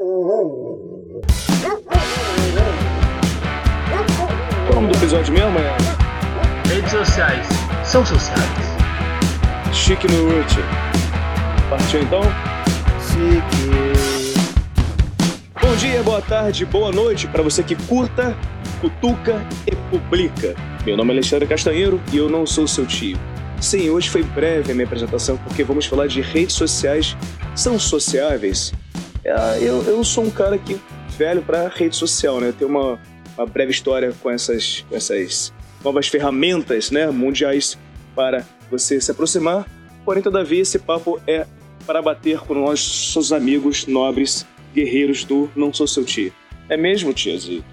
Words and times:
O 0.00 0.94
nome 4.72 4.92
do 4.92 4.96
episódio 4.96 5.34
mesmo? 5.34 5.58
É 5.58 5.76
Redes 6.72 6.92
sociais. 6.92 7.48
São 7.84 8.06
sociais. 8.06 8.40
Chique 9.72 10.06
no 10.06 10.30
Root. 10.30 10.54
Partiu 11.68 12.00
então? 12.00 12.22
Chique. 13.08 13.72
Bom 15.60 15.74
dia, 15.74 16.00
boa 16.04 16.22
tarde, 16.22 16.64
boa 16.64 16.92
noite 16.92 17.26
para 17.26 17.42
você 17.42 17.64
que 17.64 17.74
curta, 17.74 18.36
cutuca 18.80 19.44
e 19.66 19.74
publica. 19.90 20.54
Meu 20.86 20.96
nome 20.96 21.10
é 21.10 21.14
Alexandre 21.14 21.48
Castanheiro 21.48 22.00
e 22.12 22.18
eu 22.18 22.28
não 22.30 22.46
sou 22.46 22.68
seu 22.68 22.86
tio. 22.86 23.18
Sim, 23.60 23.90
hoje 23.90 24.08
foi 24.08 24.22
breve 24.22 24.70
a 24.70 24.74
minha 24.76 24.86
apresentação 24.86 25.36
porque 25.38 25.64
vamos 25.64 25.86
falar 25.86 26.06
de 26.06 26.20
redes 26.20 26.54
sociais. 26.54 27.16
São 27.56 27.80
sociáveis? 27.80 28.72
É, 29.28 29.58
eu, 29.62 29.82
eu 29.82 30.02
sou 30.02 30.24
um 30.24 30.30
cara 30.30 30.56
que 30.56 30.80
velho 31.18 31.42
para 31.42 31.68
rede 31.68 31.94
social, 31.94 32.40
né? 32.40 32.50
Tenho 32.56 32.70
uma, 32.70 32.98
uma 33.36 33.46
breve 33.46 33.70
história 33.70 34.14
com 34.22 34.30
essas, 34.30 34.86
com 34.88 34.96
essas 34.96 35.52
novas 35.84 36.08
ferramentas 36.08 36.90
né, 36.90 37.10
mundiais 37.10 37.78
para 38.14 38.42
você 38.70 38.98
se 38.98 39.10
aproximar. 39.10 39.66
Porém, 40.02 40.22
todavia, 40.22 40.62
esse 40.62 40.78
papo 40.78 41.20
é 41.26 41.46
para 41.86 42.00
bater 42.00 42.38
com 42.38 42.54
nossos 42.54 43.30
amigos 43.30 43.86
nobres 43.86 44.46
guerreiros 44.74 45.24
do 45.24 45.50
Não 45.54 45.74
Sou 45.74 45.86
Seu 45.86 46.06
Tio. 46.06 46.32
É 46.70 46.76
mesmo, 46.76 47.12
tiazito? 47.12 47.66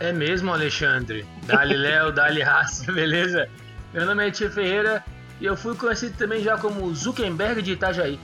É 0.00 0.12
mesmo, 0.12 0.52
Alexandre. 0.52 1.24
Dali 1.46 1.76
Léo, 1.76 2.10
Dali 2.12 2.42
Raça, 2.42 2.90
beleza? 2.92 3.48
Meu 3.92 4.04
nome 4.04 4.26
é 4.26 4.30
Tia 4.32 4.50
Ferreira 4.50 5.04
e 5.40 5.44
eu 5.44 5.56
fui 5.56 5.76
conhecido 5.76 6.16
também 6.16 6.42
já 6.42 6.58
como 6.58 6.92
Zuckerberg 6.92 7.62
de 7.62 7.72
Itajaí. 7.72 8.18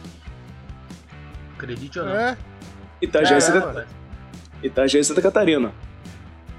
Acredite 1.60 1.98
ou 2.00 2.06
não. 2.06 2.16
É? 2.16 2.36
Itajaí, 3.02 3.38
Caramba. 3.40 3.66
Santa... 3.72 3.86
Itajaí, 4.62 5.04
Santa 5.04 5.22
Catarina. 5.22 5.72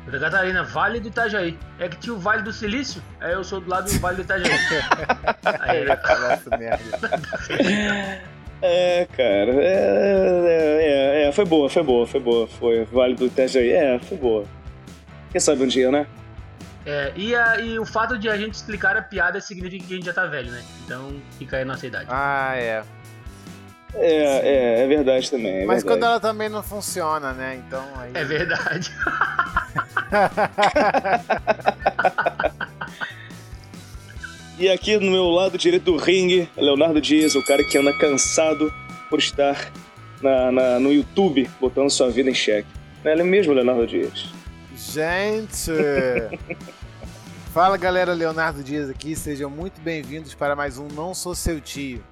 Santa 0.06 0.20
Catarina, 0.20 0.64
Vale 0.64 1.00
do 1.00 1.08
Itajaí. 1.08 1.58
É 1.80 1.88
que 1.90 1.98
tinha 1.98 2.14
o 2.14 2.20
Vale 2.20 2.44
do 2.44 2.54
Silício, 2.54 3.02
aí 3.20 3.34
eu 3.34 3.44
sou 3.44 3.60
do 3.60 3.70
lado 3.70 3.92
do 3.92 4.00
Vale 4.00 4.18
do 4.18 4.22
Itajaí. 4.22 4.52
Aí, 5.62 5.86
Nossa, 5.86 6.58
merda. 6.58 8.22
É, 8.64 9.08
cara, 9.18 9.54
é, 9.54 9.64
é, 9.66 11.24
é, 11.24 11.28
é, 11.28 11.32
foi 11.32 11.46
boa, 11.46 11.68
foi 11.68 11.82
boa, 11.82 12.06
foi 12.06 12.20
boa. 12.20 12.48
Foi 12.48 12.86
Vale 12.86 13.16
do 13.16 13.26
Itajaí, 13.26 13.72
é, 13.72 13.98
foi 13.98 14.18
boa. 14.18 14.46
Quem 15.32 15.42
sabe 15.42 15.64
um 15.64 15.68
dia, 15.68 15.90
né? 15.90 16.06
é, 16.86 17.12
e, 17.16 17.36
a- 17.36 17.60
e 17.60 17.80
o 17.80 17.86
fato 17.86 18.20
de 18.20 18.30
a 18.30 18.38
gente 18.38 18.54
explicar 18.54 18.96
a 18.96 19.02
piada 19.02 19.42
significa 19.42 19.86
que 19.88 19.94
a 19.94 19.96
gente 19.96 20.06
já 20.06 20.14
tá 20.14 20.28
velho, 20.28 20.52
né? 20.52 20.64
Então 20.86 21.12
fica 21.40 21.56
aí 21.58 21.64
a 21.64 21.66
nossa 21.66 21.88
idade. 21.88 22.06
Ah, 22.10 22.54
é. 22.56 22.84
É, 23.96 24.80
é, 24.80 24.84
é 24.84 24.88
verdade 24.88 25.30
também. 25.30 25.64
É 25.64 25.66
Mas 25.66 25.84
quando 25.84 26.00
verdade. 26.02 26.12
ela 26.12 26.20
também 26.20 26.50
não 26.50 26.64
funciona, 26.64 27.34
né? 27.34 27.62
Então 27.68 27.84
aí. 27.98 28.12
É 28.14 28.24
verdade. 28.24 28.92
E 34.60 34.70
aqui 34.70 34.96
no 34.98 35.10
meu 35.10 35.28
lado 35.30 35.58
direito 35.58 35.86
do 35.86 35.98
ringue, 35.98 36.48
Leonardo 36.56 37.02
Dias, 37.02 37.34
o 37.34 37.44
cara 37.44 37.64
que 37.64 37.76
anda 37.78 37.92
cansado 37.98 38.72
por 39.10 39.18
estar 39.18 39.72
na, 40.22 40.52
na- 40.52 40.80
no 40.80 40.94
YouTube 40.94 41.50
botando 41.60 41.90
sua 41.90 42.12
vida 42.12 42.30
em 42.30 42.34
xeque. 42.34 42.68
Não 43.04 43.12
é 43.12 43.24
mesmo, 43.24 43.54
Leonardo 43.54 43.88
Dias? 43.88 44.28
Gente! 44.78 45.72
Fala 47.52 47.76
galera, 47.76 48.14
Leonardo 48.14 48.64
Dias 48.64 48.88
aqui, 48.90 49.16
sejam 49.16 49.50
muito 49.50 49.82
bem-vindos 49.82 50.36
para 50.36 50.56
mais 50.56 50.78
um 50.78 50.88
Não 50.90 51.14
Sou 51.16 51.34
Seu 51.34 51.60
Tio. 51.60 52.04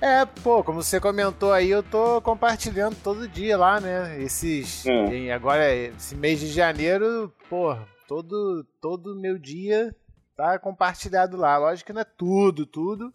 É, 0.00 0.24
pô, 0.24 0.64
como 0.64 0.82
você 0.82 0.98
comentou 0.98 1.52
aí, 1.52 1.68
eu 1.70 1.82
tô 1.82 2.22
compartilhando 2.22 2.96
todo 3.02 3.28
dia 3.28 3.56
lá, 3.58 3.78
né? 3.80 4.20
Esses. 4.22 4.86
É. 4.86 5.14
em- 5.14 5.30
agora, 5.30 5.74
esse 5.74 6.14
mês 6.14 6.40
de 6.40 6.46
janeiro, 6.48 7.30
pô, 7.50 7.76
todo, 8.08 8.64
todo 8.80 9.14
meu 9.20 9.38
dia 9.38 9.94
tá 10.36 10.58
compartilhado 10.58 11.36
lá. 11.36 11.58
Lógico 11.58 11.88
que 11.88 11.92
não 11.92 12.00
é 12.00 12.06
tudo, 12.16 12.64
tudo, 12.64 13.12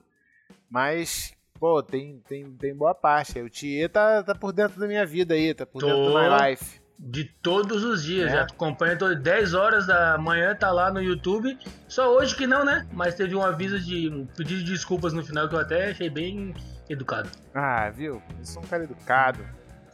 mas, 0.69 1.33
pô, 1.59 1.81
tem, 1.81 2.21
tem, 2.27 2.51
tem 2.51 2.75
boa 2.75 2.93
parte. 2.93 3.39
O 3.41 3.49
Tia 3.49 3.89
tá, 3.89 4.21
tá 4.21 4.35
por 4.35 4.53
dentro 4.53 4.79
da 4.79 4.85
minha 4.87 5.07
vida 5.07 5.33
aí, 5.33 5.55
tá 5.55 5.65
por 5.65 5.81
dentro 5.81 5.97
do 5.97 6.11
Tô. 6.11 6.19
my 6.19 6.49
life. 6.49 6.79
De 6.97 7.25
todos 7.25 7.83
os 7.83 8.03
dias, 8.05 8.29
É. 8.31 8.35
já 8.35 8.41
acompanha 8.43 8.95
todo 8.97 9.15
10 9.21 9.53
horas 9.53 9.85
da 9.87 10.17
manhã, 10.17 10.55
tá 10.55 10.71
lá 10.71 10.89
no 10.93 11.01
YouTube. 11.01 11.57
Só 11.89 12.15
hoje 12.15 12.33
que 12.35 12.47
não, 12.47 12.63
né? 12.63 12.87
Mas 12.93 13.15
teve 13.15 13.35
um 13.35 13.41
aviso 13.41 13.77
de 13.79 14.07
um 14.07 14.25
pedido 14.25 14.63
de 14.63 14.71
desculpas 14.71 15.11
no 15.11 15.21
final 15.25 15.49
que 15.49 15.55
eu 15.55 15.59
até 15.59 15.89
achei 15.91 16.09
bem 16.09 16.53
educado. 16.89 17.29
Ah, 17.53 17.89
viu? 17.89 18.21
Eu 18.39 18.45
sou 18.45 18.61
um 18.63 18.65
cara 18.65 18.83
educado, 18.83 19.39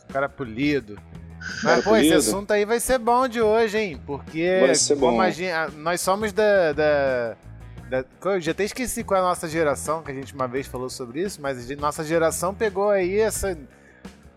um 0.09 0.13
cara 0.13 0.27
polido. 0.29 0.95
Cara 1.61 1.75
Mas, 1.77 1.83
pô, 1.83 1.95
esse 1.95 2.13
assunto 2.13 2.51
aí 2.51 2.65
vai 2.65 2.79
ser 2.79 2.99
bom 2.99 3.27
de 3.27 3.41
hoje, 3.41 3.77
hein? 3.77 4.01
Porque 4.05 4.59
Vai 4.61 4.75
ser 4.75 4.95
como 4.97 5.13
bom. 5.17 5.21
a 5.21 5.29
gente- 5.31 5.51
a- 5.51 5.69
nós 5.69 5.99
somos 6.01 6.31
da, 6.31 6.71
da, 6.73 7.35
da- 7.89 8.05
Eu 8.31 8.39
já 8.39 8.51
até 8.51 8.63
esqueci 8.63 9.03
qual 9.03 9.19
é 9.19 9.23
a 9.23 9.27
nossa 9.27 9.47
geração, 9.47 10.03
que 10.03 10.11
a 10.11 10.13
gente 10.13 10.33
uma 10.35 10.47
vez 10.47 10.67
falou 10.67 10.89
sobre 10.89 11.21
isso, 11.23 11.41
mas 11.41 11.57
a 11.57 11.61
gente- 11.61 11.79
nossa 11.79 12.03
geração 12.03 12.53
pegou 12.53 12.89
aí 12.89 13.19
essa. 13.19 13.57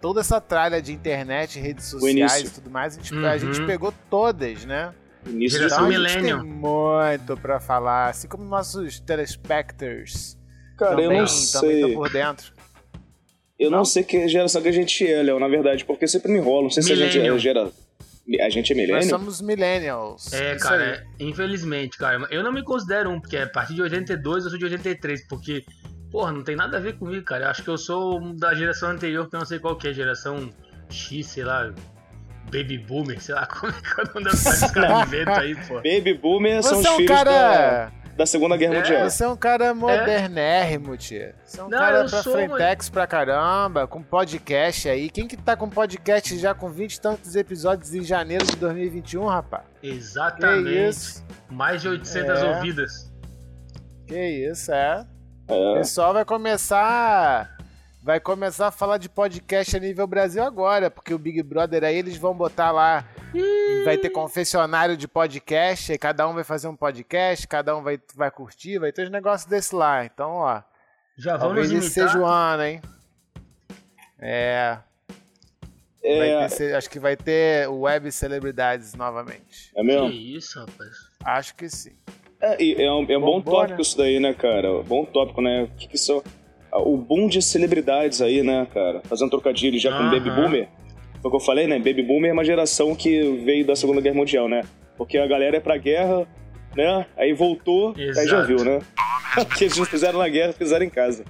Toda 0.00 0.20
essa 0.20 0.38
tralha 0.38 0.82
de 0.82 0.92
internet, 0.92 1.58
redes 1.58 1.86
sociais 1.86 2.42
e 2.48 2.50
tudo 2.50 2.68
mais, 2.70 2.94
a 2.94 2.96
gente, 3.00 3.14
Uhum. 3.14 3.26
a 3.26 3.38
gente 3.38 3.64
pegou 3.64 3.92
todas, 4.10 4.64
né? 4.66 4.92
Início 5.26 5.56
Geração 5.58 5.88
de 5.88 5.94
Então 5.94 6.04
a 6.04 6.08
gente 6.08 6.16
millennial. 6.22 6.40
tem 6.42 6.50
muito 6.52 7.36
pra 7.38 7.58
falar, 7.58 8.10
assim 8.10 8.28
como 8.28 8.44
nossos 8.44 9.00
telespecters 9.00 10.36
Cara, 10.76 10.92
eu 10.92 10.96
também, 10.96 11.20
não 11.20 11.26
também 11.26 11.26
sei. 11.28 11.74
estão 11.80 11.94
por 11.94 12.10
dentro. 12.10 12.52
Eu 13.58 13.70
não, 13.70 13.78
Não? 13.78 13.84
sei 13.84 14.02
que 14.02 14.26
geração 14.28 14.60
que 14.60 14.68
a 14.68 14.72
gente 14.72 15.06
é, 15.06 15.22
Léo, 15.22 15.38
na 15.38 15.46
verdade, 15.48 15.84
porque 15.84 16.08
sempre 16.08 16.30
me 16.32 16.38
enrola. 16.38 16.62
Não 16.64 16.70
sei 16.70 16.82
se 16.82 16.92
a 16.92 16.96
gente 16.96 17.12
Millennial. 17.18 17.36
é 17.36 17.38
gera... 17.38 17.70
A 18.40 18.48
gente 18.48 18.72
é 18.72 18.76
Nós 18.76 18.86
milênio? 18.86 19.08
somos 19.10 19.40
millennials. 19.42 20.32
É, 20.32 20.56
Isso 20.56 20.64
cara, 20.64 20.82
é- 20.82 21.04
infelizmente, 21.22 21.96
cara. 21.98 22.26
Eu 22.30 22.42
não 22.42 22.50
me 22.52 22.62
considero 22.64 23.10
um, 23.10 23.20
porque 23.20 23.36
a 23.36 23.46
partir 23.46 23.74
de 23.74 23.82
82 23.82 24.44
eu 24.44 24.50
sou 24.50 24.58
de 24.58 24.64
83, 24.64 25.28
porque, 25.28 25.62
porra, 26.10 26.32
não 26.32 26.42
tem 26.42 26.56
nada 26.56 26.78
a 26.78 26.80
ver 26.80 26.94
comigo, 26.98 27.22
cara. 27.24 27.44
Eu 27.44 27.50
acho 27.50 27.62
que 27.62 27.68
eu 27.68 27.76
sou 27.76 28.18
um 28.18 28.34
da 28.34 28.54
geração 28.54 28.88
anterior, 28.90 29.28
que 29.28 29.36
eu 29.36 29.38
não 29.40 29.46
sei 29.46 29.58
qual 29.58 29.76
que 29.76 29.88
é, 29.88 29.92
geração 29.92 30.48
X, 30.88 31.26
sei 31.26 31.44
lá, 31.44 31.72
Baby 32.46 32.78
Boomer, 32.78 33.20
sei 33.20 33.34
lá, 33.34 33.44
como 33.60 33.70
é 33.70 33.74
que 33.74 34.00
é 34.00 34.04
o 34.04 34.14
nome 34.14 34.24
dessa 34.24 34.50
escravimento 34.66 35.30
aí, 35.30 35.54
pô. 35.68 35.74
Baby 35.74 36.14
Boomer 36.14 36.62
são 36.62 36.76
Você 36.76 36.80
os 36.80 36.86
é 36.86 36.90
um 36.92 36.96
filhos 36.96 37.10
cara. 37.10 37.30
da 37.30 37.92
Segunda 38.26 38.56
Guerra 38.56 38.74
É, 38.74 38.78
Mundial. 38.78 39.10
Você 39.10 39.24
é 39.24 39.28
um 39.28 39.36
cara 39.36 39.74
modernérrimo, 39.74 40.96
tia. 40.96 41.34
Você 41.44 41.60
é 41.60 41.64
um 41.64 41.68
Não, 41.68 41.78
cara 41.78 42.04
pra 42.04 42.22
sou, 42.22 42.32
frentex 42.32 42.88
pra 42.88 43.06
caramba, 43.06 43.86
com 43.86 44.02
podcast 44.02 44.88
aí. 44.88 45.10
Quem 45.10 45.26
que 45.26 45.36
tá 45.36 45.56
com 45.56 45.68
podcast 45.68 46.38
já 46.38 46.54
com 46.54 46.70
20 46.70 46.94
e 46.94 47.00
tantos 47.00 47.34
episódios 47.36 47.92
em 47.94 48.02
janeiro 48.02 48.44
de 48.46 48.56
2021, 48.56 49.26
rapaz? 49.26 49.64
Que 49.80 49.88
Exatamente. 49.88 50.88
isso? 50.88 51.24
Mais 51.50 51.82
de 51.82 51.88
800 51.88 52.38
É. 52.40 52.56
ouvidas. 52.56 53.12
Que 54.06 54.48
isso, 54.50 54.72
é. 54.72 55.04
É. 55.48 55.54
O 55.54 55.74
pessoal 55.74 56.12
vai 56.14 56.24
começar. 56.24 57.53
Vai 58.04 58.20
começar 58.20 58.66
a 58.66 58.70
falar 58.70 58.98
de 58.98 59.08
podcast 59.08 59.74
a 59.74 59.80
nível 59.80 60.06
Brasil 60.06 60.42
agora, 60.42 60.90
porque 60.90 61.14
o 61.14 61.18
Big 61.18 61.42
Brother 61.42 61.84
aí 61.84 61.96
eles 61.96 62.18
vão 62.18 62.34
botar 62.34 62.70
lá. 62.70 63.08
Vai 63.82 63.96
ter 63.96 64.10
confessionário 64.10 64.94
de 64.94 65.08
podcast, 65.08 65.90
aí 65.90 65.96
cada 65.96 66.28
um 66.28 66.34
vai 66.34 66.44
fazer 66.44 66.68
um 66.68 66.76
podcast, 66.76 67.48
cada 67.48 67.74
um 67.74 67.82
vai, 67.82 67.98
vai 68.14 68.30
curtir, 68.30 68.78
vai 68.78 68.92
ter 68.92 69.06
uns 69.06 69.10
negócios 69.10 69.48
desse 69.48 69.74
lá. 69.74 70.04
Então, 70.04 70.32
ó. 70.32 70.60
Já 71.16 71.38
vamos 71.38 71.64
esse 71.64 71.72
imitar. 71.72 71.90
seja 71.90 72.18
o 72.18 72.26
ano, 72.26 72.62
hein? 72.64 72.82
É. 74.18 74.76
vai 76.02 76.28
É, 76.28 76.48
ter 76.48 76.74
acho 76.74 76.90
que 76.90 76.98
vai 76.98 77.16
ter 77.16 77.66
web 77.70 78.12
celebridades 78.12 78.92
novamente. 78.94 79.72
é 79.74 79.80
Que 79.80 79.86
mesmo? 79.86 80.10
isso, 80.10 80.60
rapaz. 80.60 80.90
Acho 81.24 81.54
que 81.54 81.70
sim. 81.70 81.96
É, 82.38 82.82
é 82.84 82.92
um, 82.92 83.06
é 83.08 83.16
um 83.16 83.20
bom 83.22 83.40
Bombou, 83.40 83.54
tópico 83.54 83.76
né? 83.76 83.80
isso 83.80 83.96
daí, 83.96 84.20
né, 84.20 84.34
cara? 84.34 84.82
Bom 84.82 85.06
tópico, 85.06 85.40
né? 85.40 85.62
O 85.62 85.68
que, 85.68 85.88
que 85.88 85.96
são. 85.96 86.22
O 86.78 86.96
boom 86.96 87.28
de 87.28 87.40
celebridades 87.40 88.20
aí, 88.20 88.42
né, 88.42 88.66
cara? 88.72 89.00
Fazendo 89.04 89.30
trocadilho 89.30 89.78
já 89.78 89.96
com. 89.96 90.10
Baby 90.10 90.30
Boomer. 90.30 90.68
Foi 91.22 91.28
o 91.28 91.30
que 91.30 91.36
eu 91.36 91.40
falei, 91.40 91.66
né? 91.66 91.78
Baby 91.78 92.02
Boomer 92.02 92.30
é 92.30 92.32
uma 92.32 92.44
geração 92.44 92.94
que 92.94 93.22
veio 93.44 93.64
da 93.64 93.74
Segunda 93.76 94.00
Guerra 94.00 94.16
Mundial, 94.16 94.48
né? 94.48 94.62
Porque 94.96 95.16
a 95.18 95.26
galera 95.26 95.56
é 95.56 95.60
pra 95.60 95.76
guerra, 95.76 96.26
né? 96.76 97.06
Aí 97.16 97.32
voltou, 97.32 97.94
aí 97.96 98.12
já 98.14 98.22
Exato. 98.22 98.46
viu, 98.48 98.64
né? 98.64 98.80
O 99.38 99.44
que 99.56 99.64
eles 99.64 99.76
não 99.78 99.84
fizeram 99.84 100.18
na 100.18 100.28
guerra, 100.28 100.52
fizeram 100.52 100.84
em 100.84 100.90
casa. 100.90 101.24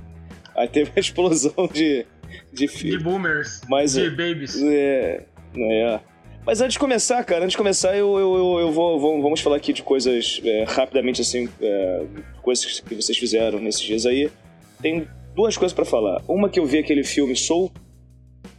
Aí 0.56 0.66
teve 0.68 0.90
uma 0.90 0.98
explosão 1.00 1.68
de, 1.72 2.06
de 2.52 2.66
De 2.66 2.98
boomers. 2.98 3.60
Mas, 3.68 3.92
de 3.92 4.06
é- 4.06 4.10
babies. 4.10 4.60
É, 4.62 5.24
é. 5.56 6.00
Mas 6.46 6.60
antes 6.60 6.74
de 6.74 6.78
começar, 6.78 7.22
cara, 7.24 7.40
antes 7.44 7.52
de 7.52 7.56
começar, 7.56 7.96
eu, 7.96 8.18
eu, 8.18 8.34
eu, 8.36 8.60
eu 8.60 8.72
vou, 8.72 8.98
vou- 9.00 9.22
vamos 9.22 9.40
falar 9.40 9.56
aqui 9.56 9.72
de 9.72 9.82
coisas 9.82 10.40
é, 10.44 10.64
rapidamente, 10.64 11.20
assim, 11.22 11.48
é, 11.60 12.04
coisas 12.42 12.80
que 12.80 12.94
vocês 12.94 13.16
fizeram 13.16 13.58
nesses 13.60 13.80
dias 13.80 14.04
aí. 14.06 14.30
Tem 14.82 15.06
duas 15.34 15.56
coisas 15.56 15.74
pra 15.74 15.84
falar. 15.84 16.22
Uma 16.28 16.48
que 16.48 16.58
eu 16.60 16.66
vi 16.66 16.78
aquele 16.78 17.04
filme 17.04 17.34
Soul. 17.36 17.72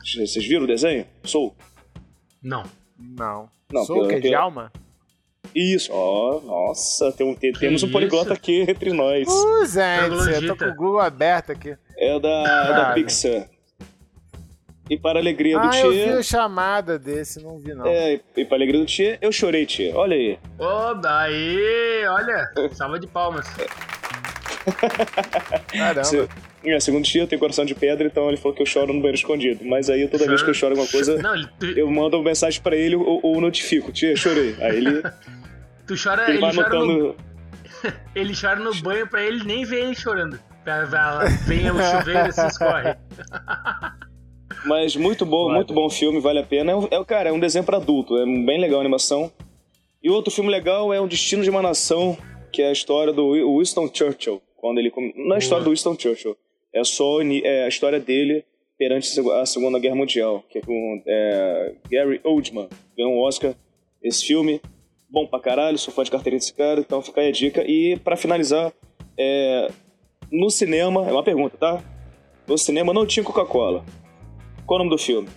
Vocês 0.03 0.35
viram 0.45 0.63
o 0.63 0.67
desenho? 0.67 1.05
Soul? 1.23 1.55
Não. 2.41 2.63
Não. 2.99 3.49
Não, 3.71 3.83
Sou 3.85 3.97
o 3.97 4.07
pela- 4.07 4.13
que? 4.13 4.21
pela- 4.21 4.37
Djalma? 4.37 4.71
Isso. 5.53 5.89
Ó, 5.93 6.41
nossa, 6.41 7.11
tem, 7.11 7.25
um- 7.25 7.35
tem- 7.35 7.53
temos 7.53 7.81
um 7.83 7.91
poliglota 7.91 8.33
aqui 8.33 8.61
entre 8.69 8.91
nós. 8.93 9.27
Uh, 9.27 9.65
gente, 9.65 10.43
eu 10.45 10.47
tô 10.47 10.57
com 10.57 10.71
o 10.71 10.75
Google 10.75 10.99
aberto 10.99 11.51
aqui. 11.51 11.75
É 11.97 12.19
da, 12.19 12.29
é 12.29 12.43
da 12.43 12.75
Cara. 12.81 12.93
Pixar. 12.93 13.49
E 14.87 14.97
para 14.99 15.17
a 15.17 15.21
alegria 15.21 15.57
do 15.57 15.65
ah, 15.67 15.77
eu 15.79 15.91
vi 15.91 16.03
a 16.03 16.21
chamada 16.21 16.99
desse, 16.99 17.41
não 17.41 17.57
vi 17.57 17.73
não. 17.73 17.87
É, 17.87 18.19
e 18.37 18.45
para 18.45 18.55
a 18.55 18.57
alegria 18.59 18.79
do 18.79 18.85
Tia, 18.85 19.17
eu 19.19 19.31
chorei, 19.31 19.65
Tia. 19.65 19.95
Olha 19.97 20.15
aí. 20.15 20.37
Ô, 20.59 20.93
daí, 20.93 22.05
olha, 22.07 22.51
salva 22.73 22.99
de 22.99 23.07
palmas. 23.07 23.47
Caramba. 25.67 26.29
É, 26.67 26.79
segundo 26.79 27.01
o 27.03 27.05
Tia, 27.07 27.21
eu 27.23 27.27
tenho 27.27 27.39
coração 27.39 27.63
de 27.65 27.75
pedra, 27.75 28.07
então 28.07 28.27
ele 28.27 28.37
falou 28.37 28.55
que 28.55 28.61
eu 28.61 28.65
choro 28.65 28.87
no 28.87 28.99
banheiro 28.99 29.17
escondido. 29.17 29.63
Mas 29.65 29.89
aí 29.89 30.07
toda 30.07 30.25
vez 30.27 30.41
que 30.41 30.49
eu 30.49 30.53
choro 30.53 30.73
alguma 30.73 30.89
coisa, 30.89 31.17
Não, 31.21 31.47
tu, 31.59 31.65
eu 31.77 31.89
mando 31.91 32.17
uma 32.17 32.23
mensagem 32.25 32.61
pra 32.61 32.75
ele 32.75 32.95
ou, 32.95 33.19
ou 33.23 33.39
notifico. 33.41 33.91
Tia, 33.91 34.15
chorei. 34.15 34.55
Aí 34.59 34.77
ele, 34.77 35.01
tu 35.87 35.95
chora, 36.01 36.23
ele 36.23 36.33
ele, 36.33 36.41
vai 36.41 36.53
chora 36.55 36.69
no, 36.69 36.75
anotando. 36.81 37.15
ele 38.15 38.33
chora 38.39 38.55
no 38.59 38.73
banho 38.81 39.07
pra 39.07 39.23
ele 39.23 39.43
nem 39.43 39.63
ver 39.65 39.83
ele 39.85 39.95
chorando. 39.95 40.39
Venha 41.45 41.71
o 41.73 41.77
chuveiro 41.79 42.29
e 42.29 42.31
se 42.31 42.47
escorre. 42.47 42.95
Mas 44.65 44.95
muito 44.95 45.25
bom, 45.25 45.53
muito 45.53 45.73
bom 45.73 45.89
filme, 45.89 46.19
vale 46.19 46.39
a 46.39 46.43
pena. 46.43 46.71
É, 46.71 46.75
um- 46.75 46.87
é, 46.89 47.05
cara, 47.05 47.29
é 47.29 47.31
um 47.31 47.39
desenho 47.39 47.63
pra 47.65 47.77
adulto, 47.77 48.17
é 48.17 48.25
bem 48.25 48.59
legal 48.59 48.79
a 48.79 48.81
animação. 48.81 49.31
E 50.01 50.09
outro 50.09 50.31
filme 50.31 50.49
legal 50.49 50.93
é 50.93 50.99
O 50.99 51.07
Destino 51.07 51.43
de 51.43 51.49
uma 51.49 51.61
Nação, 51.61 52.17
que 52.51 52.61
é 52.61 52.69
a 52.69 52.71
história 52.71 53.11
do 53.13 53.27
Wi- 53.29 53.43
Winston 53.59 53.89
Churchill. 53.93 54.41
Quando 54.55 54.79
ele 54.79 54.91
Não 55.15 55.33
é 55.33 55.35
a 55.35 55.39
história 55.39 55.63
do 55.63 55.69
Winston 55.69 55.95
Churchill, 55.99 56.35
é 56.75 56.83
só 56.83 57.21
é 57.21 57.63
a 57.63 57.67
história 57.67 57.99
dele 57.99 58.45
perante 58.77 59.07
a 59.07 59.11
Segu- 59.11 59.31
a 59.31 59.45
Segunda 59.45 59.79
Guerra 59.79 59.95
Mundial, 59.95 60.43
que 60.49 60.57
é 60.59 60.61
com 60.61 61.01
é, 61.07 61.73
Gary 61.89 62.19
Oldman. 62.23 62.67
Ganhou 62.97 63.13
um 63.13 63.19
Oscar 63.21 63.53
esse 64.03 64.25
filme. 64.25 64.61
Bom 65.09 65.25
pra 65.27 65.39
caralho, 65.39 65.77
sou 65.77 65.93
fã 65.93 66.03
de 66.03 66.11
carteirinha 66.11 66.39
desse 66.39 66.53
cara, 66.53 66.79
então 66.81 67.01
fica 67.01 67.21
aí 67.21 67.29
a 67.29 67.31
dica. 67.31 67.63
E 67.65 67.97
pra 67.99 68.17
finalizar, 68.17 68.73
é, 69.17 69.69
no 70.31 70.49
cinema, 70.49 71.07
é 71.07 71.11
uma 71.11 71.23
pergunta, 71.23 71.55
tá? 71.57 71.81
No 72.47 72.57
cinema 72.57 72.93
não 72.93 73.05
tinha 73.05 73.23
Coca-Cola. 73.23 73.85
Qual 74.65 74.79
o 74.79 74.83
nome 74.83 74.89
do 74.95 75.01
filme? 75.01 75.29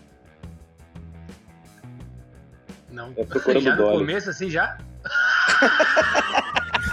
Não. 2.90 3.12
É 3.16 3.24
procurando 3.24 3.62
já 3.62 3.76
no 3.76 3.82
Dolly. 3.82 3.98
começo, 3.98 4.30
assim, 4.30 4.50
já? 4.50 4.76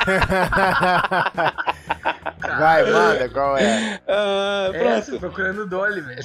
Vai, 2.60 2.92
manda, 2.92 3.30
qual 3.30 3.58
é? 3.58 4.00
Ah, 4.08 4.70
É, 4.74 4.80
pronto. 4.80 4.94
essa, 4.98 5.20
procurando 5.20 5.62
o 5.64 5.68
Dolly, 5.68 6.02
velho. 6.02 6.24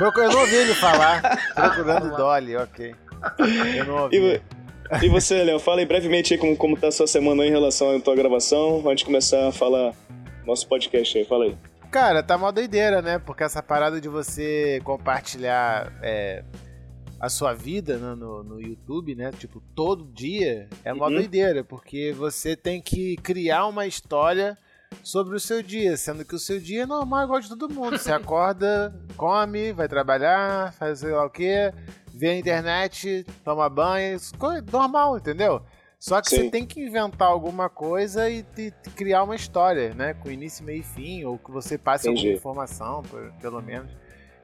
Eu 0.00 0.12
não 0.30 0.40
ouvi 0.40 0.54
ele 0.54 0.74
falar. 0.74 1.20
Procurando. 1.54 2.16
Dolly, 2.16 2.56
ok. 2.56 2.94
Eu 3.76 3.84
não 3.84 4.02
ouvi. 4.04 4.16
E, 4.16 4.40
e 5.06 5.08
você, 5.08 5.42
Léo, 5.42 5.58
fala 5.58 5.80
aí 5.80 5.86
brevemente 5.86 6.34
aí 6.34 6.38
como, 6.38 6.56
como 6.56 6.76
tá 6.76 6.88
a 6.88 6.92
sua 6.92 7.06
semana 7.06 7.42
aí 7.42 7.48
em 7.48 7.52
relação 7.52 7.96
à 7.96 8.00
tua 8.00 8.14
gravação, 8.14 8.78
antes 8.86 8.98
de 8.98 9.04
começar 9.06 9.48
a 9.48 9.52
falar 9.52 9.92
nosso 10.46 10.66
podcast 10.68 11.16
aí, 11.18 11.24
fala 11.24 11.44
aí. 11.44 11.56
Cara, 11.90 12.22
tá 12.22 12.38
mó 12.38 12.50
doideira, 12.50 13.02
né? 13.02 13.18
Porque 13.18 13.44
essa 13.44 13.62
parada 13.62 14.00
de 14.00 14.08
você 14.08 14.80
compartilhar 14.84 15.92
é, 16.02 16.42
a 17.22 17.28
sua 17.28 17.54
vida 17.54 17.96
no, 17.98 18.16
no, 18.16 18.42
no 18.42 18.60
YouTube, 18.60 19.14
né? 19.14 19.30
Tipo, 19.30 19.62
todo 19.76 20.04
dia, 20.12 20.68
é 20.84 20.92
mó 20.92 21.06
Uhum. 21.06 21.14
doideira. 21.14 21.62
Porque 21.62 22.12
você 22.12 22.56
tem 22.56 22.82
que 22.82 23.16
criar 23.18 23.66
uma 23.68 23.86
história 23.86 24.58
sobre 25.04 25.36
o 25.36 25.40
seu 25.40 25.62
dia, 25.62 25.96
sendo 25.96 26.24
que 26.24 26.34
o 26.34 26.38
seu 26.38 26.58
dia 26.58 26.82
é 26.82 26.86
normal, 26.86 27.22
igual 27.24 27.40
de 27.40 27.48
todo 27.48 27.72
mundo. 27.72 27.96
Você 27.96 28.10
acorda, 28.12 28.92
come, 29.16 29.72
vai 29.72 29.86
trabalhar, 29.88 30.72
faz 30.72 30.98
sei 30.98 31.12
lá 31.12 31.24
o 31.24 31.30
quê, 31.30 31.72
vê 32.12 32.30
a 32.30 32.36
internet, 32.38 33.24
toma 33.44 33.70
banho, 33.70 34.18
co- 34.36 34.60
normal, 34.70 35.16
entendeu? 35.16 35.62
Só 36.00 36.20
que 36.20 36.30
Sim. 36.30 36.36
você 36.36 36.50
tem 36.50 36.66
que 36.66 36.80
inventar 36.84 37.28
alguma 37.28 37.68
coisa 37.70 38.28
e 38.28 38.42
te- 38.42 38.72
te 38.82 38.90
criar 38.90 39.22
uma 39.22 39.36
história, 39.36 39.94
né? 39.94 40.12
Com 40.14 40.28
início, 40.28 40.64
meio 40.64 40.80
e 40.80 40.82
fim, 40.82 41.22
ou 41.24 41.38
que 41.38 41.52
você 41.52 41.78
passe 41.78 42.08
Entendi. 42.08 42.22
alguma 42.26 42.36
informação, 42.38 43.02
pelo 43.40 43.62
menos. 43.62 43.92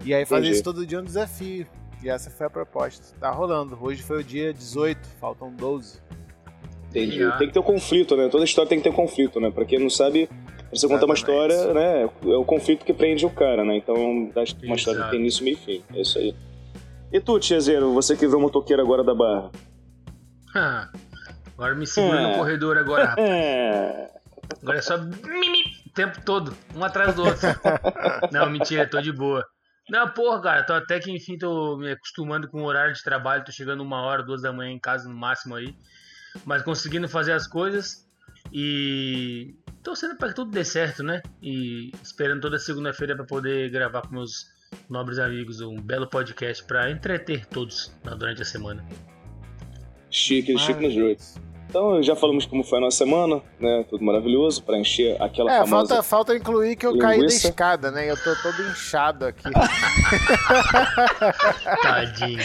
E 0.04 0.14
aí 0.14 0.24
fazer 0.24 0.42
Entendi. 0.42 0.54
isso 0.54 0.62
todo 0.62 0.86
dia 0.86 0.98
é 0.98 1.00
um 1.00 1.04
desafio. 1.04 1.66
E 2.02 2.08
essa 2.08 2.30
foi 2.30 2.46
a 2.46 2.50
proposta. 2.50 3.14
Tá 3.18 3.30
rolando. 3.30 3.76
Hoje 3.80 4.02
foi 4.02 4.20
o 4.20 4.24
dia 4.24 4.52
18, 4.52 4.98
faltam 5.20 5.50
12. 5.52 6.00
Entendi. 6.90 7.22
Ah. 7.24 7.32
Tem 7.32 7.48
que 7.48 7.52
ter 7.54 7.58
um 7.58 7.62
conflito, 7.64 8.16
né? 8.16 8.28
Toda 8.28 8.44
história 8.44 8.68
tem 8.68 8.78
que 8.78 8.88
ter 8.88 8.94
conflito, 8.94 9.40
né? 9.40 9.50
Pra 9.50 9.64
quem 9.64 9.78
não 9.78 9.90
sabe, 9.90 10.26
pra 10.26 10.66
você 10.72 10.86
contar 10.88 11.04
uma 11.06 11.14
história, 11.14 11.74
né? 11.74 12.02
É 12.04 12.36
o 12.36 12.44
conflito 12.44 12.84
que 12.84 12.94
prende 12.94 13.26
o 13.26 13.30
cara, 13.30 13.64
né? 13.64 13.76
Então, 13.76 14.30
dá 14.34 14.42
uma 14.62 14.76
história 14.76 15.04
que 15.04 15.10
tem 15.10 15.20
início, 15.20 15.44
meio 15.44 15.56
e 15.56 15.60
fim. 15.60 15.84
É 15.92 16.00
isso 16.00 16.18
aí. 16.18 16.34
E 17.12 17.20
tu, 17.20 17.38
Tiazeiro, 17.38 17.92
você 17.92 18.14
que 18.16 18.26
virou 18.26 18.40
motoqueiro 18.40 18.80
agora 18.82 19.02
da 19.02 19.14
barra? 19.14 19.50
Ah, 20.54 20.88
Agora 21.58 21.74
me 21.74 21.86
segura 21.88 22.20
É. 22.20 22.30
no 22.30 22.38
corredor 22.38 22.78
agora, 22.78 23.04
rapaz. 23.10 23.28
É. 23.28 24.10
Agora 24.62 24.78
é 24.78 24.82
só 24.82 24.96
mimi 24.96 25.62
o 25.86 25.92
tempo 25.92 26.20
todo, 26.24 26.54
um 26.76 26.84
atrás 26.84 27.14
do 27.16 27.24
outro. 27.24 27.40
Não, 28.30 28.48
mentira, 28.48 28.88
tô 28.88 29.00
de 29.00 29.12
boa. 29.12 29.44
Não, 29.88 30.08
porra, 30.08 30.40
cara, 30.40 30.62
tô 30.64 30.74
até 30.74 31.00
que 31.00 31.10
enfim 31.10 31.38
tô 31.38 31.76
me 31.76 31.92
acostumando 31.92 32.48
com 32.48 32.62
o 32.62 32.64
horário 32.66 32.94
de 32.94 33.02
trabalho, 33.02 33.44
tô 33.44 33.50
chegando 33.50 33.82
uma 33.82 34.02
hora, 34.02 34.22
duas 34.22 34.42
da 34.42 34.52
manhã 34.52 34.70
em 34.70 34.78
casa 34.78 35.08
no 35.08 35.14
máximo 35.14 35.54
aí. 35.54 35.74
Mas 36.44 36.62
conseguindo 36.62 37.08
fazer 37.08 37.32
as 37.32 37.46
coisas 37.46 38.06
e 38.52 39.54
torcendo 39.82 40.16
pra 40.16 40.28
que 40.28 40.34
tudo 40.34 40.50
dê 40.50 40.64
certo, 40.64 41.02
né? 41.02 41.22
E 41.42 41.90
esperando 42.02 42.42
toda 42.42 42.58
segunda-feira 42.58 43.16
pra 43.16 43.24
poder 43.24 43.70
gravar 43.70 44.02
com 44.02 44.14
meus 44.14 44.46
nobres 44.90 45.18
amigos 45.18 45.60
um 45.62 45.80
belo 45.80 46.06
podcast 46.06 46.62
pra 46.64 46.90
entreter 46.90 47.46
todos 47.46 47.90
durante 48.18 48.42
a 48.42 48.44
semana. 48.44 48.84
Chique, 50.10 50.56
chique 50.58 50.80
nos 50.80 50.94
dois. 50.94 51.47
Então, 51.68 52.02
já 52.02 52.16
falamos 52.16 52.46
como 52.46 52.64
foi 52.64 52.78
a 52.78 52.80
nossa 52.80 52.96
semana, 52.96 53.42
né? 53.60 53.84
Tudo 53.90 54.02
maravilhoso, 54.02 54.62
pra 54.62 54.78
encher 54.78 55.20
aquela 55.20 55.52
É, 55.52 55.58
famosa... 55.58 55.88
falta, 55.96 56.02
falta 56.02 56.34
incluir 56.36 56.76
que 56.76 56.86
eu 56.86 56.96
caí 56.96 57.18
da 57.18 57.24
linguiça. 57.24 57.48
escada, 57.48 57.90
né? 57.90 58.10
Eu 58.10 58.16
tô 58.16 58.34
todo 58.42 58.62
inchado 58.70 59.26
aqui. 59.26 59.42
Tadinho. 61.82 62.38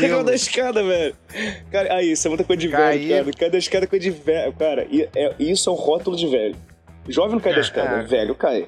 Caiu 0.00 0.24
da 0.24 0.34
escada, 0.34 0.82
velho. 0.82 1.14
Cara, 1.70 1.94
aí, 1.94 2.12
isso 2.12 2.26
é 2.26 2.30
muita 2.30 2.44
coisa 2.44 2.60
de 2.60 2.68
Caí. 2.68 3.08
velho, 3.08 3.24
cara. 3.24 3.36
Cai 3.38 3.50
da 3.50 3.58
escada 3.58 3.84
é 3.84 3.86
coisa 3.86 4.02
de 4.02 4.10
velho. 4.10 4.52
Cara, 4.54 4.86
e- 4.90 5.08
é- 5.14 5.34
isso 5.38 5.68
é 5.68 5.72
um 5.72 5.76
rótulo 5.76 6.16
de 6.16 6.26
velho. 6.26 6.56
Jovem 7.06 7.32
não 7.32 7.40
cai 7.40 7.52
da 7.52 7.58
É, 7.58 7.62
escada, 7.62 7.96
é. 7.98 8.02
velho 8.02 8.34
cai. 8.34 8.66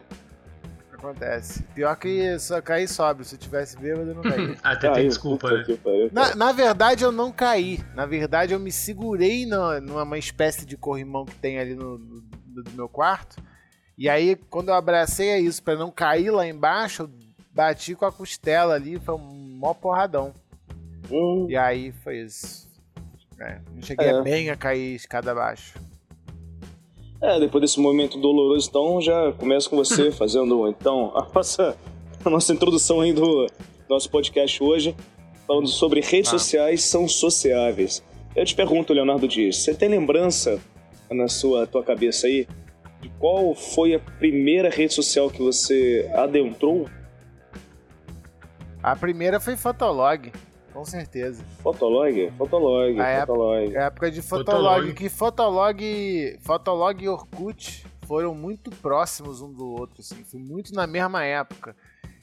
Acontece. 0.99 1.63
Pior 1.75 1.95
que 1.97 2.39
só 2.39 2.61
caí 2.63 2.89
sóbrio. 2.89 3.25
Se 3.25 3.35
eu 3.35 3.39
tivesse 3.39 3.77
bêbado, 3.79 4.11
eu 4.11 4.15
não 4.15 4.23
caí. 4.23 4.57
Até 4.65 4.89
Aí, 4.89 4.95
tem 4.95 5.09
desculpa, 5.09 5.51
né? 5.51 5.65
Na, 6.13 6.35
na 6.35 6.53
verdade, 6.53 7.05
eu 7.05 7.13
não 7.13 7.31
caí. 7.31 7.81
Na 7.95 8.07
verdade, 8.07 8.53
eu 8.55 8.59
me 8.61 8.73
segurei 8.73 9.45
no- 9.47 9.81
numa 9.81 10.19
espécie 10.19 10.65
de 10.65 10.77
corrimão 10.77 11.25
que 11.25 11.35
tem 11.37 11.59
ali 11.59 11.75
no, 11.75 11.99
no- 11.99 12.21
do 12.23 12.71
meu 12.73 12.89
quarto. 12.89 13.37
E 13.99 14.09
aí, 14.09 14.37
quando 14.51 14.69
eu 14.69 14.75
abracei 14.75 15.33
a 15.33 15.39
isso 15.39 15.63
pra 15.63 15.75
não 15.77 15.91
cair 15.91 16.31
lá 16.31 16.47
embaixo, 16.47 17.03
eu 17.05 17.11
bati 17.53 17.95
com 17.95 18.05
a 18.07 18.13
costela 18.13 18.75
ali. 18.75 18.99
Foi 18.99 19.15
um 19.15 19.57
mó 19.59 19.73
porradão. 19.75 20.33
Hum, 21.11 21.47
E 21.49 21.57
aí 21.57 21.93
foi 21.93 22.21
isso. 22.21 22.67
É, 23.39 23.61
não 23.75 23.83
cheguei 23.83 24.09
É. 24.09 24.23
bem 24.23 24.51
a 24.51 24.57
cair 24.57 24.95
escada 24.95 25.31
abaixo. 25.33 25.79
É, 27.29 27.41
depois 27.41 27.61
desse 27.61 27.81
momento 27.81 28.19
doloroso, 28.19 28.69
então, 28.69 29.01
já 29.01 29.33
começo 29.33 29.69
com 29.69 29.77
você 29.77 30.11
fazendo, 30.13 30.69
então, 30.69 31.11
a 31.17 31.27
nossa, 31.35 31.77
a 32.25 32.31
nossa 32.31 32.53
introdução 32.53 33.01
aí 33.01 33.13
do 33.13 33.47
nosso 33.89 34.09
podcast 34.09 34.63
hoje, 34.63 34.95
falando 35.45 35.67
sobre 35.67 36.01
redes 36.01 36.33
Ah. 36.33 36.39
sociais 36.39 36.83
são 36.85 37.09
sociáveis. 37.09 38.01
Eu 38.35 38.45
te 38.45 38.55
pergunto, 38.55 38.93
Leonardo 38.93 39.27
Dias, 39.27 39.57
você 39.57 39.75
tem 39.75 39.89
lembrança 39.89 40.61
na 41.11 41.27
sua 41.27 41.67
tua 41.67 41.83
cabeça 41.83 42.29
aí 42.29 42.47
de 43.01 43.09
qual 43.19 43.55
foi 43.55 43.95
a 43.95 43.99
primeira 43.99 44.69
rede 44.71 44.95
social 44.95 45.29
que 45.29 45.43
você 45.43 46.09
adentrou? 46.15 46.89
A 48.83 48.95
primeira 48.95 49.41
foi 49.41 49.57
Fotolog, 49.57 50.31
com 50.77 50.85
certeza. 50.85 51.43
Fotolog? 51.63 52.31
Fotolog, 52.37 53.01
A 53.01 53.07
época- 53.09 53.27
Fotolog. 53.33 53.75
É 53.75 53.79
a 53.79 53.85
época 53.87 54.11
de 54.11 54.21
Fotolog, 54.23 54.75
Fotolog. 54.77 54.93
que 54.95 55.09
Fotolog, 55.09 56.39
Fotolog 56.43 57.03
e 57.05 57.09
Orkut 57.09 57.87
foram 58.07 58.35
muito 58.35 58.71
próximos 58.71 59.41
um 59.41 59.53
do 59.53 59.67
outro, 59.69 59.97
assim, 60.01 60.23
foi 60.23 60.39
muito 60.41 60.75
na 60.75 60.87
mesma 60.87 61.25
época. 61.25 61.75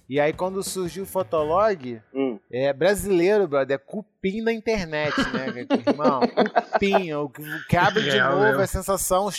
E 0.07 0.19
aí 0.19 0.31
quando 0.33 0.61
surgiu 0.61 1.03
o 1.03 1.07
Fotolog, 1.07 1.99
Hum, 2.13 2.37
é 2.51 2.71
brasileiro, 2.73 3.47
brother, 3.47 3.75
é 3.75 3.77
cupim 3.79 4.41
na 4.41 4.53
internet, 4.53 5.15
né, 5.33 5.47
irmão? 5.87 6.19
Cupim, 6.71 7.13
o 7.13 7.29
que, 7.67 7.75
abre 7.77 8.03
de 8.03 8.11
Real 8.11 8.31
novo 8.33 8.43
mesmo. 8.43 8.61
é 8.61 8.63
a 8.65 8.67
sensação, 8.67 9.29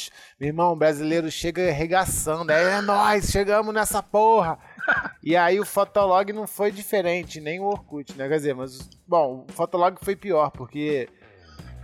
meu 0.40 0.48
irmão, 0.48 0.76
brasileiro 0.76 1.30
chega 1.30 1.68
arregaçando, 1.68 2.50
aí 2.50 2.64
é 2.64 2.80
nós, 2.80 3.26
chegamos 3.30 3.72
nessa 3.74 4.02
porra. 4.02 4.58
E 5.22 5.36
aí 5.36 5.58
o 5.58 5.64
Fotolog 5.64 6.32
não 6.32 6.46
foi 6.46 6.70
diferente, 6.70 7.40
nem 7.40 7.60
o 7.60 7.64
Orkut, 7.64 8.16
né? 8.16 8.28
Quer 8.28 8.36
dizer, 8.36 8.54
mas, 8.54 8.88
bom, 9.06 9.46
o 9.48 9.52
Fotolog 9.52 9.96
foi 10.02 10.14
pior, 10.14 10.50
porque 10.50 11.08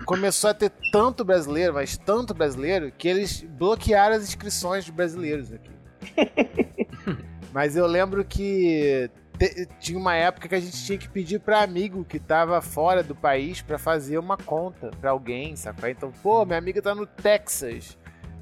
começou 0.05 0.51
a 0.51 0.55
ter 0.55 0.71
tanto 0.93 1.25
brasileiro, 1.25 1.75
mas 1.75 1.97
tanto 1.97 2.35
brasileiro, 2.35 2.93
que 2.93 3.09
eles 3.09 3.43
bloquearam 3.43 4.17
as 4.17 4.23
inscrições 4.23 4.85
de 4.85 4.93
brasileiros 4.93 5.53
aqui. 5.53 5.71
mas 7.53 7.77
eu 7.77 7.87
lembro 7.87 8.25
que 8.25 9.11
tinha 9.79 9.99
uma 9.99 10.15
época 10.15 10.49
que 10.49 10.55
a 10.55 10.61
gente 10.61 10.85
tinha 10.85 10.99
que 10.99 11.09
pedir 11.09 11.41
pra 11.41 11.63
amigo 11.63 12.05
que 12.05 12.19
tava 12.19 12.61
fora 12.61 13.03
do 13.03 13.15
país 13.15 13.63
pra 13.63 13.79
fazer 13.79 14.19
uma 14.19 14.37
conta 14.37 14.91
pra 15.01 15.13
alguém, 15.13 15.57
sacou? 15.57 15.89
Então, 15.89 16.13
pô, 16.23 16.45
minha 16.45 16.59
amiga 16.59 16.83
tá 16.83 16.95
no 16.95 17.07
Texas. 17.07 17.97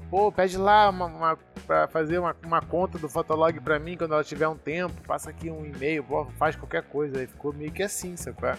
Pô, 0.09 0.31
pede 0.31 0.57
lá 0.57 0.89
uma, 0.89 1.05
uma 1.05 1.37
pra 1.67 1.87
fazer 1.87 2.17
uma, 2.17 2.35
uma 2.43 2.61
conta 2.61 2.97
do 2.97 3.07
Fotolog 3.07 3.59
pra 3.59 3.77
mim 3.77 3.95
quando 3.95 4.13
ela 4.13 4.23
tiver 4.23 4.47
um 4.47 4.57
tempo. 4.57 4.95
Passa 5.05 5.29
aqui 5.29 5.51
um 5.51 5.63
e-mail, 5.65 6.03
faz 6.37 6.55
qualquer 6.55 6.83
coisa. 6.83 7.19
Aí 7.19 7.27
ficou 7.27 7.53
meio 7.53 7.71
que 7.71 7.83
assim, 7.83 8.17
sacou? 8.17 8.49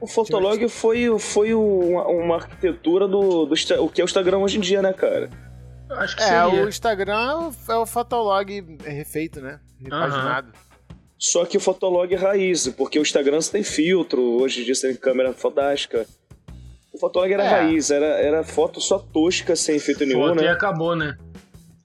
O 0.00 0.06
Fotolog 0.06 0.68
foi, 0.68 1.16
foi 1.18 1.54
uma, 1.54 2.06
uma 2.08 2.34
arquitetura 2.36 3.06
do, 3.06 3.46
do 3.46 3.54
o 3.82 3.88
que 3.88 4.00
é 4.00 4.04
o 4.04 4.06
Instagram 4.06 4.38
hoje 4.38 4.58
em 4.58 4.60
dia, 4.60 4.82
né, 4.82 4.92
cara? 4.92 5.30
Acho 5.90 6.16
que 6.16 6.22
é, 6.22 6.26
seria. 6.26 6.64
o 6.64 6.68
Instagram 6.68 7.50
é 7.68 7.74
o 7.76 7.86
Fotolog 7.86 8.78
refeito, 8.84 9.40
né? 9.40 9.60
Repaginado. 9.80 10.48
Uhum. 10.48 10.94
Só 11.18 11.44
que 11.44 11.56
o 11.56 11.60
Fotolog 11.60 12.12
é 12.12 12.16
raiz, 12.16 12.68
porque 12.68 12.98
o 12.98 13.02
Instagram 13.02 13.40
você 13.40 13.50
tem 13.50 13.62
filtro, 13.64 14.20
hoje 14.40 14.60
em 14.60 14.64
dia 14.64 14.74
você 14.74 14.88
tem 14.88 14.96
câmera 14.96 15.32
fantástica. 15.32 16.06
O 16.98 17.00
Fotolog 17.00 17.32
era 17.32 17.44
é. 17.44 17.48
raiz, 17.48 17.92
era, 17.92 18.06
era 18.06 18.42
foto 18.42 18.80
só 18.80 18.98
tosca, 18.98 19.54
sem 19.54 19.76
efeito 19.76 20.00
foto 20.00 20.08
nenhum, 20.08 20.34
né? 20.34 20.42
e 20.42 20.48
acabou, 20.48 20.96
né? 20.96 21.16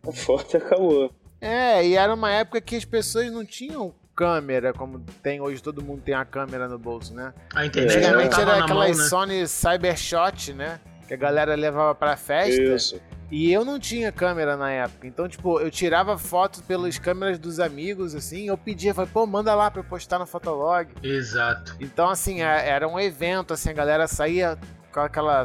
A 0.05 0.11
foto 0.11 0.57
acabou. 0.57 1.13
É, 1.39 1.85
e 1.85 1.95
era 1.95 2.11
uma 2.11 2.31
época 2.31 2.59
que 2.59 2.75
as 2.75 2.83
pessoas 2.83 3.31
não 3.31 3.45
tinham 3.45 3.93
câmera, 4.15 4.73
como 4.73 4.99
tem 5.21 5.39
hoje, 5.39 5.61
todo 5.61 5.83
mundo 5.83 6.01
tem 6.01 6.15
a 6.15 6.25
câmera 6.25 6.67
no 6.67 6.79
bolso, 6.79 7.13
né? 7.13 7.31
A 7.53 7.63
internet 7.63 7.97
Antigamente 7.97 8.41
era 8.41 8.63
aquelas 8.63 8.97
mão, 8.97 9.03
né? 9.03 9.09
Sony 9.09 9.47
Cybershot, 9.47 10.53
né? 10.53 10.79
Que 11.07 11.13
a 11.13 11.17
galera 11.17 11.53
levava 11.53 11.93
pra 11.93 12.17
festa. 12.17 12.61
Isso. 12.61 12.99
E 13.29 13.51
eu 13.51 13.63
não 13.63 13.79
tinha 13.79 14.11
câmera 14.11 14.57
na 14.57 14.71
época. 14.71 15.07
Então, 15.07 15.27
tipo, 15.27 15.59
eu 15.59 15.69
tirava 15.69 16.17
fotos 16.17 16.61
pelas 16.61 16.97
câmeras 16.97 17.37
dos 17.39 17.59
amigos, 17.59 18.13
assim. 18.15 18.47
Eu 18.47 18.57
pedia, 18.57 18.93
falei, 18.93 19.09
pô, 19.11 19.25
manda 19.25 19.53
lá 19.55 19.69
pra 19.69 19.81
eu 19.81 19.85
postar 19.85 20.19
no 20.19 20.25
Fotolog. 20.25 20.87
Exato. 21.01 21.75
Então, 21.79 22.09
assim, 22.09 22.43
é, 22.43 22.69
era 22.69 22.87
um 22.87 22.99
evento, 22.99 23.53
assim, 23.53 23.69
a 23.69 23.73
galera 23.73 24.07
saía 24.07 24.57
com 24.93 24.99
aquela. 24.99 25.43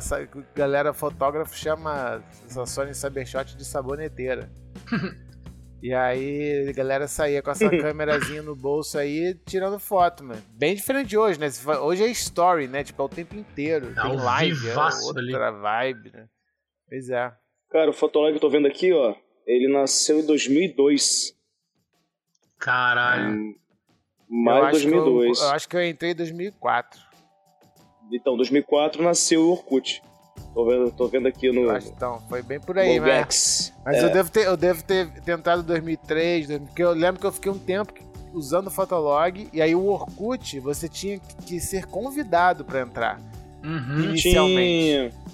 galera 0.55 0.93
fotógrafo 0.93 1.57
chama 1.57 2.23
a 2.57 2.67
Sony 2.67 2.95
Cybershot 2.95 3.57
de 3.57 3.65
saboneteira. 3.65 4.51
E 5.81 5.95
aí 5.95 6.69
a 6.69 6.73
galera 6.73 7.07
saía 7.07 7.41
com 7.41 7.53
essa 7.53 7.71
câmerazinha 7.71 8.43
no 8.43 8.57
bolso 8.57 8.99
aí, 8.99 9.35
tirando 9.47 9.79
foto, 9.79 10.25
mano. 10.25 10.43
Bem 10.51 10.75
diferente 10.75 11.07
de 11.07 11.17
hoje, 11.17 11.39
né? 11.39 11.47
Hoje 11.81 12.03
é 12.03 12.09
story, 12.09 12.67
né? 12.67 12.83
Tipo, 12.83 13.03
é 13.03 13.05
o 13.05 13.09
tempo 13.09 13.37
inteiro. 13.37 13.93
É 13.97 14.03
Tem 14.03 14.17
live, 14.17 14.69
é 14.71 14.77
outra 14.77 15.49
ali. 15.49 15.93
vibe, 15.93 16.11
né? 16.13 16.29
Pois 16.89 17.09
é. 17.11 17.33
Cara, 17.71 17.91
o 17.91 17.93
Fotolog 17.93 18.33
que 18.33 18.39
eu 18.39 18.41
tô 18.41 18.51
vendo 18.51 18.67
aqui, 18.67 18.93
ó, 18.93 19.15
ele 19.47 19.73
nasceu 19.73 20.19
em 20.19 20.27
2002. 20.27 21.37
Caralho. 22.59 23.35
Hum, 23.35 23.55
mais 24.29 24.73
2002. 24.73 25.39
Eu, 25.39 25.45
eu, 25.45 25.51
acho 25.53 25.69
que 25.69 25.77
eu 25.77 25.87
entrei 25.87 26.11
em 26.11 26.17
2004. 26.17 27.01
Então, 28.13 28.37
2004 28.37 29.03
nasceu 29.03 29.43
o 29.43 29.51
Orkut. 29.51 30.03
Tô 30.55 30.65
vendo, 30.65 30.91
tô 30.91 31.09
vendo 31.09 31.29
aqui 31.29 31.53
no. 31.53 31.71
Acho, 31.71 31.89
então, 31.89 32.21
foi 32.29 32.43
bem 32.43 32.59
por 32.59 32.79
aí, 32.79 32.99
né? 32.99 33.21
Mas, 33.21 33.73
mas 33.85 33.99
é. 33.99 34.05
eu, 34.05 34.13
devo 34.13 34.31
ter, 34.31 34.47
eu 34.47 34.57
devo 34.57 34.83
ter 34.83 35.11
tentado 35.23 35.63
2003, 35.63 36.59
porque 36.59 36.83
eu 36.83 36.93
lembro 36.93 37.21
que 37.21 37.27
eu 37.27 37.33
fiquei 37.33 37.53
um 37.53 37.59
tempo 37.59 37.93
usando 38.33 38.69
o 38.69 38.71
Fotolog, 38.71 39.49
e 39.53 39.61
aí 39.61 39.75
o 39.75 39.87
Orkut, 39.87 40.61
você 40.61 40.89
tinha 40.89 41.19
que 41.47 41.61
ser 41.61 41.87
convidado 41.87 42.65
para 42.65 42.81
entrar. 42.81 43.21
Uhum. 43.63 44.05
Inicialmente. 44.05 45.13
Tinha. 45.13 45.29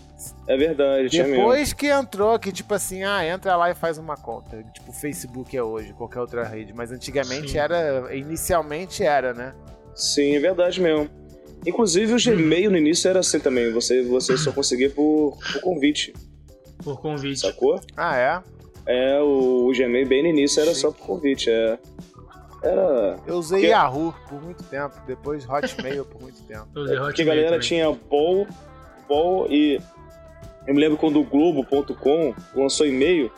É 0.47 0.57
verdade, 0.57 1.09
Depois 1.09 1.73
que 1.73 1.87
entrou, 1.89 2.39
que 2.39 2.53
tipo 2.53 2.73
assim, 2.73 3.03
ah, 3.03 3.27
entra 3.27 3.57
lá 3.57 3.71
e 3.71 3.75
faz 3.75 3.99
uma 3.99 4.17
conta. 4.17 4.63
Tipo, 4.73 4.93
Facebook 4.93 5.55
é 5.55 5.63
hoje, 5.63 5.93
qualquer 5.93 6.21
outra 6.21 6.45
rede. 6.45 6.73
Mas 6.73 6.93
antigamente 6.93 7.53
Sim. 7.53 7.59
era. 7.59 8.15
Inicialmente 8.15 9.03
era, 9.03 9.35
né? 9.35 9.55
Sim, 9.95 10.37
é 10.37 10.41
verdade 10.41 10.81
mesmo. 10.81 11.11
Inclusive 11.67 12.13
o 12.13 12.17
Gmail 12.17 12.71
no 12.71 12.77
início 12.77 13.09
era 13.09 13.21
assim 13.21 13.41
também, 13.41 13.73
você, 13.73 14.03
você 14.03 14.37
só 14.37 14.53
conseguia 14.53 14.91
por, 14.91 15.39
por 15.53 15.61
convite. 15.63 16.13
Por 16.83 17.01
convite. 17.01 17.41
Sacou? 17.41 17.81
Ah, 17.97 18.17
é? 18.17 18.43
É, 18.87 19.21
o, 19.21 19.69
o 19.69 19.73
Gmail 19.73 20.07
bem 20.07 20.23
no 20.23 20.29
início 20.29 20.61
era 20.61 20.75
só 20.75 20.91
por 20.91 21.07
convite, 21.07 21.51
é. 21.51 21.79
Era. 22.63 23.19
Eu 23.27 23.37
usei 23.37 23.61
porque... 23.61 23.73
Yahoo 23.73 24.15
por 24.29 24.43
muito 24.43 24.65
tempo, 24.65 24.97
depois 25.07 25.47
Hotmail 25.49 26.05
por 26.07 26.21
muito 26.23 26.43
tempo. 26.43 26.67
Eu 26.75 26.83
usei 26.83 26.97
é 26.97 27.01
porque 27.01 27.23
a 27.23 27.25
galera 27.27 27.49
também. 27.49 27.61
tinha 27.61 27.91
Bol, 27.93 28.47
Bol 29.07 29.47
e. 29.51 29.81
Eu 30.67 30.75
me 30.75 30.81
lembro 30.81 30.97
quando 30.97 31.21
o 31.21 31.25
Globo.com 31.25 32.35
lançou 32.55 32.87
e-mail, 32.87 33.31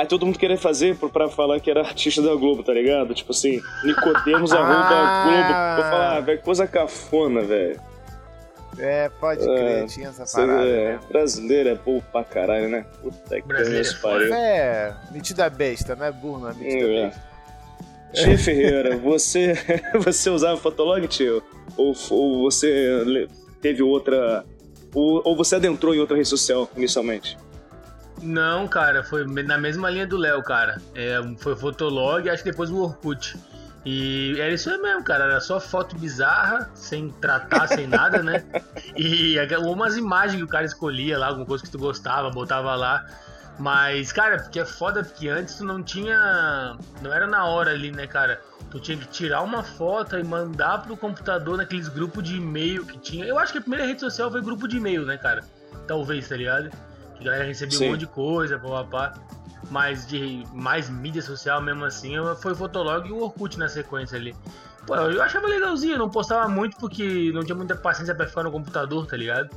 Aí 0.00 0.06
todo 0.06 0.24
mundo 0.24 0.38
queria 0.38 0.56
fazer 0.56 0.96
pra 0.96 1.28
falar 1.28 1.60
que 1.60 1.70
era 1.70 1.82
artista 1.82 2.22
da 2.22 2.34
Globo, 2.34 2.62
tá 2.62 2.72
ligado? 2.72 3.12
Tipo 3.12 3.32
assim, 3.32 3.60
Nicodemos 3.84 4.50
arroba 4.50 4.94
ah. 4.94 5.24
Globo. 5.24 5.82
Vou 5.82 5.90
falar, 5.90 6.16
ah, 6.16 6.20
velho, 6.20 6.40
coisa 6.40 6.66
cafona, 6.66 7.42
velho. 7.42 7.78
É, 8.78 9.10
pode 9.10 9.42
é, 9.42 9.44
crer, 9.44 9.86
tinha 9.88 10.08
essa 10.08 10.24
parada. 10.24 10.66
É, 10.66 10.92
né? 10.92 11.00
Brasileiro 11.06 11.68
é 11.68 11.74
burro 11.74 12.02
pra 12.10 12.24
caralho, 12.24 12.70
né? 12.70 12.86
Puta 13.02 13.42
que 13.42 14.00
pariu. 14.00 14.32
É, 14.32 14.96
metida 15.12 15.50
besta, 15.50 15.94
não 15.94 16.06
é 16.06 16.12
burro, 16.12 16.38
não 16.38 16.48
é 16.48 16.54
metida 16.54 16.86
é. 16.86 17.04
besta. 17.04 17.22
Tia 18.14 18.38
Ferreira, 18.38 18.96
você, 18.96 19.52
você 20.02 20.30
usava 20.30 20.56
Fotolog, 20.56 21.06
tio? 21.08 21.42
Ou, 21.76 21.94
ou 22.08 22.50
você 22.50 23.28
teve 23.60 23.82
outra. 23.82 24.46
Ou, 24.94 25.20
ou 25.26 25.36
você 25.36 25.56
adentrou 25.56 25.94
em 25.94 25.98
outra 25.98 26.16
rede 26.16 26.30
social 26.30 26.70
inicialmente? 26.74 27.36
Não, 28.22 28.68
cara, 28.68 29.02
foi 29.02 29.24
na 29.24 29.56
mesma 29.56 29.88
linha 29.88 30.06
do 30.06 30.16
Léo, 30.16 30.42
cara. 30.42 30.80
É, 30.94 31.18
foi 31.38 31.56
Fotolog 31.56 32.26
e 32.26 32.30
acho 32.30 32.42
que 32.42 32.50
depois 32.50 32.70
o 32.70 32.76
Orkut. 32.76 33.36
E 33.84 34.38
era 34.38 34.52
isso 34.52 34.70
mesmo, 34.82 35.02
cara. 35.02 35.24
Era 35.24 35.40
só 35.40 35.58
foto 35.58 35.96
bizarra, 35.98 36.70
sem 36.74 37.10
tratar, 37.10 37.66
sem 37.66 37.86
nada, 37.86 38.22
né? 38.22 38.44
E 38.96 39.36
umas 39.58 39.96
imagens 39.96 40.36
que 40.36 40.44
o 40.44 40.48
cara 40.48 40.64
escolhia 40.64 41.18
lá, 41.18 41.28
alguma 41.28 41.46
coisa 41.46 41.64
que 41.64 41.70
tu 41.70 41.78
gostava, 41.78 42.30
botava 42.30 42.74
lá. 42.74 43.06
Mas, 43.58 44.10
cara, 44.12 44.38
porque 44.38 44.60
é 44.60 44.64
foda, 44.64 45.02
porque 45.02 45.28
antes 45.28 45.56
tu 45.56 45.64
não 45.64 45.82
tinha. 45.82 46.76
Não 47.02 47.12
era 47.12 47.26
na 47.26 47.44
hora 47.46 47.70
ali, 47.70 47.90
né, 47.90 48.06
cara? 48.06 48.40
Tu 48.70 48.80
tinha 48.80 48.96
que 48.96 49.06
tirar 49.08 49.42
uma 49.42 49.62
foto 49.62 50.18
e 50.18 50.24
mandar 50.24 50.82
pro 50.82 50.96
computador 50.96 51.56
naqueles 51.56 51.88
grupos 51.88 52.22
de 52.24 52.36
e-mail 52.36 52.86
que 52.86 52.98
tinha. 52.98 53.24
Eu 53.24 53.38
acho 53.38 53.52
que 53.52 53.58
a 53.58 53.60
primeira 53.60 53.86
rede 53.86 54.00
social 54.00 54.30
foi 54.30 54.40
grupo 54.40 54.66
de 54.66 54.76
e-mail, 54.76 55.04
né, 55.04 55.16
cara? 55.16 55.42
Talvez, 55.86 56.28
tá 56.28 56.36
ligado? 56.36 56.70
A 57.20 57.24
galera 57.24 57.44
recebia 57.44 57.76
Sim. 57.76 57.86
um 57.86 57.90
monte 57.90 58.00
de 58.00 58.06
coisa, 58.06 58.58
papapá. 58.58 59.14
Mas 59.70 60.06
de 60.06 60.44
mais 60.52 60.88
mídia 60.88 61.22
social 61.22 61.60
mesmo 61.62 61.84
assim, 61.84 62.14
foi 62.40 62.52
o 62.52 62.56
Fotolog 62.56 63.06
e 63.08 63.12
o 63.12 63.22
Orkut 63.22 63.58
na 63.58 63.68
sequência 63.68 64.16
ali. 64.16 64.34
Pô, 64.86 64.96
eu 64.96 65.22
achava 65.22 65.46
legalzinho, 65.46 65.98
não 65.98 66.10
postava 66.10 66.48
muito 66.48 66.76
porque 66.78 67.30
não 67.32 67.44
tinha 67.44 67.54
muita 67.54 67.76
paciência 67.76 68.14
pra 68.14 68.26
ficar 68.26 68.42
no 68.42 68.50
computador, 68.50 69.06
tá 69.06 69.16
ligado? 69.16 69.50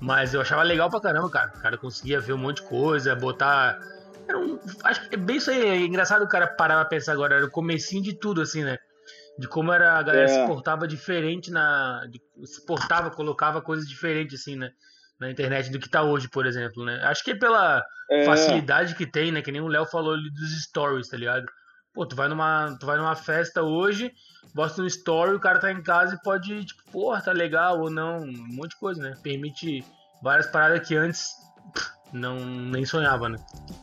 Mas 0.00 0.34
eu 0.34 0.40
achava 0.40 0.62
legal 0.62 0.90
pra 0.90 1.00
caramba, 1.00 1.30
cara. 1.30 1.52
O 1.54 1.60
cara 1.60 1.78
conseguia 1.78 2.18
ver 2.18 2.32
um 2.32 2.38
monte 2.38 2.56
de 2.56 2.68
coisa, 2.68 3.14
botar. 3.14 3.78
Era 4.26 4.36
um... 4.36 4.58
Acho 4.82 5.08
que 5.08 5.14
é 5.14 5.18
bem 5.18 5.36
isso 5.36 5.50
aí. 5.50 5.64
É 5.64 5.76
engraçado 5.76 6.22
o 6.22 6.28
cara 6.28 6.48
parar 6.48 6.74
pra 6.76 6.86
pensar 6.86 7.12
agora. 7.12 7.36
Era 7.36 7.46
o 7.46 7.50
comecinho 7.50 8.02
de 8.02 8.14
tudo, 8.14 8.40
assim, 8.40 8.64
né? 8.64 8.78
De 9.38 9.46
como 9.46 9.72
era 9.72 9.98
a 9.98 10.02
galera 10.02 10.24
é. 10.24 10.40
se 10.40 10.46
portava 10.46 10.88
diferente 10.88 11.52
na. 11.52 12.02
Se 12.44 12.66
portava, 12.66 13.10
colocava 13.10 13.62
coisas 13.62 13.88
diferentes, 13.88 14.40
assim, 14.40 14.56
né? 14.56 14.70
Na 15.20 15.30
internet 15.30 15.70
do 15.70 15.78
que 15.78 15.88
tá 15.88 16.02
hoje, 16.02 16.28
por 16.28 16.46
exemplo, 16.46 16.84
né? 16.84 17.00
Acho 17.04 17.22
que 17.22 17.30
é 17.30 17.38
pela 17.38 17.82
é. 18.10 18.24
facilidade 18.24 18.94
que 18.94 19.06
tem, 19.06 19.30
né? 19.30 19.40
Que 19.40 19.52
nem 19.52 19.60
o 19.60 19.68
Léo 19.68 19.86
falou 19.86 20.14
ali 20.14 20.30
dos 20.30 20.62
stories, 20.64 21.08
tá 21.08 21.16
ligado? 21.16 21.46
Pô, 21.94 22.06
tu 22.06 22.16
vai 22.16 22.28
numa, 22.28 22.76
tu 22.80 22.86
vai 22.86 22.96
numa 22.96 23.14
festa 23.14 23.62
hoje, 23.62 24.10
bota 24.54 24.80
um 24.80 24.86
story, 24.86 25.34
o 25.34 25.40
cara 25.40 25.60
tá 25.60 25.70
em 25.70 25.82
casa 25.82 26.14
e 26.14 26.22
pode, 26.22 26.64
tipo, 26.64 26.82
porra, 26.90 27.20
tá 27.20 27.32
legal 27.32 27.80
ou 27.80 27.90
não, 27.90 28.18
um 28.18 28.54
monte 28.54 28.70
de 28.70 28.78
coisa, 28.78 29.02
né? 29.02 29.14
Permite 29.22 29.84
várias 30.22 30.46
paradas 30.46 30.86
que 30.86 30.96
antes 30.96 31.30
não 32.12 32.36
nem 32.36 32.84
sonhava, 32.84 33.28
né? 33.28 33.38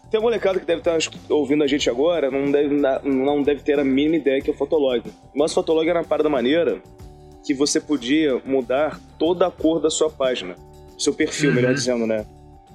Tem 0.10 0.20
um 0.20 0.24
molecada 0.24 0.60
que 0.60 0.66
deve 0.66 0.82
estar 0.82 0.98
ouvindo 1.30 1.64
a 1.64 1.68
gente 1.68 1.90
agora, 1.90 2.30
não 2.30 2.52
deve, 2.52 2.76
não 3.04 3.44
deve 3.44 3.62
ter 3.62 3.80
a 3.80 3.84
mínima 3.84 4.18
ideia 4.18 4.42
que 4.42 4.50
é 4.50 4.54
o 4.54 4.58
Fotolog. 4.58 5.04
Mas 5.36 5.52
o 5.52 5.56
Fotolog 5.56 5.88
era 5.88 6.00
uma 6.00 6.06
parada 6.06 6.30
maneira 6.30 6.82
que 7.46 7.54
você 7.54 7.80
podia 7.80 8.40
mudar 8.46 9.00
toda 9.18 9.48
a 9.48 9.52
cor 9.52 9.80
da 9.80 9.90
sua 9.90 10.10
página 10.10 10.56
seu 11.00 11.14
perfil, 11.14 11.50
uhum. 11.50 11.56
melhor 11.56 11.74
dizendo, 11.74 12.06
né? 12.06 12.26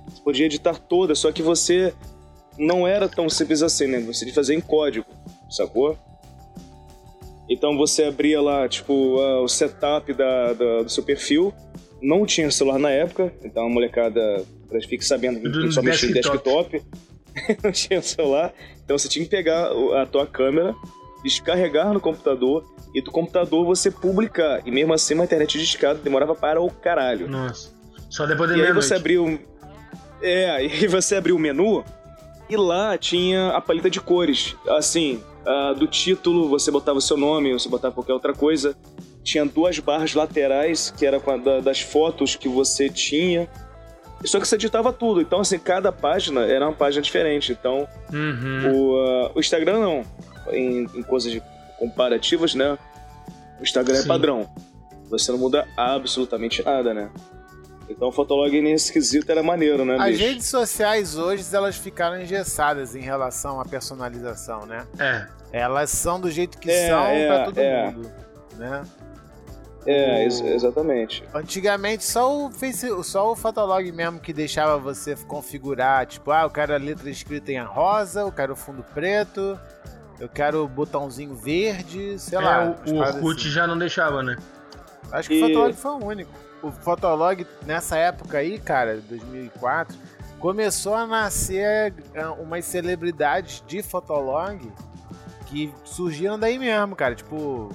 Você 0.08 0.22
podia 0.22 0.46
editar 0.46 0.78
toda, 0.78 1.14
só 1.14 1.30
que 1.32 1.42
você 1.42 1.92
não 2.58 2.86
era 2.86 3.08
tão 3.08 3.28
simples 3.28 3.62
assim, 3.62 3.86
né? 3.86 4.00
Você 4.00 4.20
tinha 4.20 4.30
que 4.30 4.34
fazer 4.34 4.54
em 4.54 4.60
código, 4.60 5.06
sacou? 5.50 5.98
Então 7.48 7.76
você 7.76 8.04
abria 8.04 8.40
lá, 8.40 8.68
tipo, 8.68 8.92
o 8.92 9.48
setup 9.48 10.12
da, 10.14 10.52
da, 10.52 10.82
do 10.82 10.88
seu 10.88 11.02
perfil. 11.02 11.52
Não 12.00 12.26
tinha 12.26 12.50
celular 12.50 12.78
na 12.78 12.90
época, 12.90 13.32
então 13.42 13.66
a 13.66 13.68
molecada, 13.68 14.44
fique 14.88 15.04
sabendo 15.04 15.40
que 15.40 15.72
só 15.72 15.82
mexia 15.82 16.10
em 16.10 16.12
desktop. 16.12 16.82
não 17.62 17.72
tinha 17.72 18.00
celular. 18.02 18.52
Então 18.84 18.96
você 18.96 19.08
tinha 19.08 19.24
que 19.24 19.30
pegar 19.30 19.70
a 20.00 20.06
tua 20.06 20.26
câmera, 20.26 20.74
descarregar 21.22 21.92
no 21.92 22.00
computador 22.00 22.64
e 22.94 23.02
do 23.02 23.10
computador 23.10 23.64
você 23.64 23.90
publicar. 23.90 24.62
E 24.66 24.70
mesmo 24.70 24.92
assim, 24.92 25.14
uma 25.14 25.24
internet 25.24 25.58
de 25.58 25.64
escada 25.64 25.98
demorava 25.98 26.34
para 26.34 26.60
o 26.60 26.70
caralho. 26.70 27.28
Nossa. 27.28 27.73
Só 28.14 28.26
depois 28.26 28.48
da 28.48 28.56
E 28.56 28.64
aí 28.64 28.72
você 28.72 28.94
abriu. 28.94 29.40
É, 30.22 30.48
aí 30.50 30.86
você 30.86 31.16
abriu 31.16 31.34
o 31.34 31.38
menu 31.38 31.84
e 32.48 32.56
lá 32.56 32.96
tinha 32.96 33.48
a 33.48 33.60
paleta 33.60 33.90
de 33.90 34.00
cores. 34.00 34.54
Assim, 34.68 35.20
uh, 35.44 35.74
do 35.74 35.88
título 35.88 36.48
você 36.48 36.70
botava 36.70 36.98
o 36.98 37.02
seu 37.02 37.16
nome, 37.16 37.52
você 37.52 37.68
botava 37.68 37.92
qualquer 37.92 38.12
outra 38.12 38.32
coisa. 38.32 38.76
Tinha 39.24 39.44
duas 39.44 39.80
barras 39.80 40.14
laterais, 40.14 40.94
que 40.96 41.04
era 41.04 41.18
da, 41.38 41.58
das 41.58 41.80
fotos 41.80 42.36
que 42.36 42.48
você 42.48 42.88
tinha. 42.88 43.48
Só 44.24 44.38
que 44.38 44.46
você 44.46 44.54
editava 44.54 44.92
tudo. 44.92 45.20
Então, 45.20 45.40
assim, 45.40 45.58
cada 45.58 45.90
página 45.90 46.42
era 46.42 46.68
uma 46.68 46.74
página 46.74 47.02
diferente. 47.02 47.50
Então, 47.50 47.88
Uhum. 48.12 48.72
o, 48.72 49.00
ah, 49.00 49.32
o 49.34 49.40
Instagram 49.40 49.80
não. 49.80 50.04
Em, 50.52 50.84
em 50.94 51.02
coisas 51.02 51.32
de 51.32 51.42
comparativas, 51.80 52.54
né? 52.54 52.78
O 53.58 53.62
Instagram 53.64 53.96
Sim. 53.96 54.04
é 54.04 54.06
padrão. 54.06 54.48
Você 55.10 55.32
não 55.32 55.38
muda 55.38 55.66
absolutamente 55.76 56.62
nada, 56.62 56.94
né? 56.94 57.10
Então 57.88 58.08
o 58.08 58.12
Fotolog 58.12 58.60
nesse 58.62 58.92
quesito 58.92 59.30
era 59.30 59.42
maneiro, 59.42 59.84
né, 59.84 59.96
As 59.98 60.06
bicho? 60.12 60.22
redes 60.22 60.46
sociais 60.46 61.16
hoje, 61.16 61.44
elas 61.54 61.76
ficaram 61.76 62.20
engessadas 62.20 62.94
em 62.96 63.00
relação 63.00 63.60
à 63.60 63.64
personalização, 63.64 64.64
né? 64.66 64.86
É. 64.98 65.26
Elas 65.52 65.90
são 65.90 66.18
do 66.20 66.30
jeito 66.30 66.58
que 66.58 66.70
É, 66.70 66.88
são 66.88 67.04
é, 67.06 67.26
pra 67.26 67.44
todo 67.44 67.58
é. 67.58 67.90
mundo, 67.90 68.10
né? 68.56 68.82
É, 69.86 70.22
ex- 70.24 70.40
exatamente. 70.40 71.22
Antigamente 71.34 72.04
só 72.04 72.34
o 72.46 72.50
Face, 72.50 72.88
só 73.04 73.30
o 73.30 73.36
Fotolog 73.36 73.92
mesmo 73.92 74.18
que 74.18 74.32
deixava 74.32 74.78
você 74.78 75.14
configurar, 75.28 76.06
tipo, 76.06 76.30
ah, 76.30 76.42
eu 76.44 76.50
quero 76.50 76.72
a 76.72 76.78
letra 76.78 77.10
escrita 77.10 77.52
em 77.52 77.62
rosa, 77.62 78.20
eu 78.22 78.32
quero 78.32 78.54
o 78.54 78.56
fundo 78.56 78.82
preto, 78.94 79.60
eu 80.18 80.26
quero 80.28 80.64
o 80.64 80.68
botãozinho 80.68 81.34
verde, 81.34 82.18
sei 82.18 82.38
lá. 82.38 82.74
É, 82.86 82.90
umas 82.90 82.90
o, 82.90 82.94
o 82.94 82.98
Orkut 83.18 83.40
assim. 83.42 83.50
já 83.50 83.66
não 83.66 83.76
deixava, 83.76 84.22
né? 84.22 84.36
Acho 85.12 85.28
que 85.28 85.34
E- 85.34 85.42
o 85.44 85.46
Fotolog 85.48 85.72
foi 85.74 85.90
o 85.92 86.04
único. 86.06 86.30
O 86.64 86.72
Fotolog, 86.72 87.46
nessa 87.66 87.96
época 87.98 88.38
aí, 88.38 88.58
cara, 88.58 88.96
2004, 89.08 89.96
começou 90.38 90.94
a 90.94 91.06
nascer 91.06 91.92
ah, 92.16 92.32
umas 92.32 92.64
celebridades 92.64 93.62
de 93.66 93.82
Fotolog 93.82 94.72
que 95.46 95.72
surgiram 95.84 96.38
daí 96.38 96.58
mesmo, 96.58 96.96
cara. 96.96 97.14
Tipo, 97.14 97.68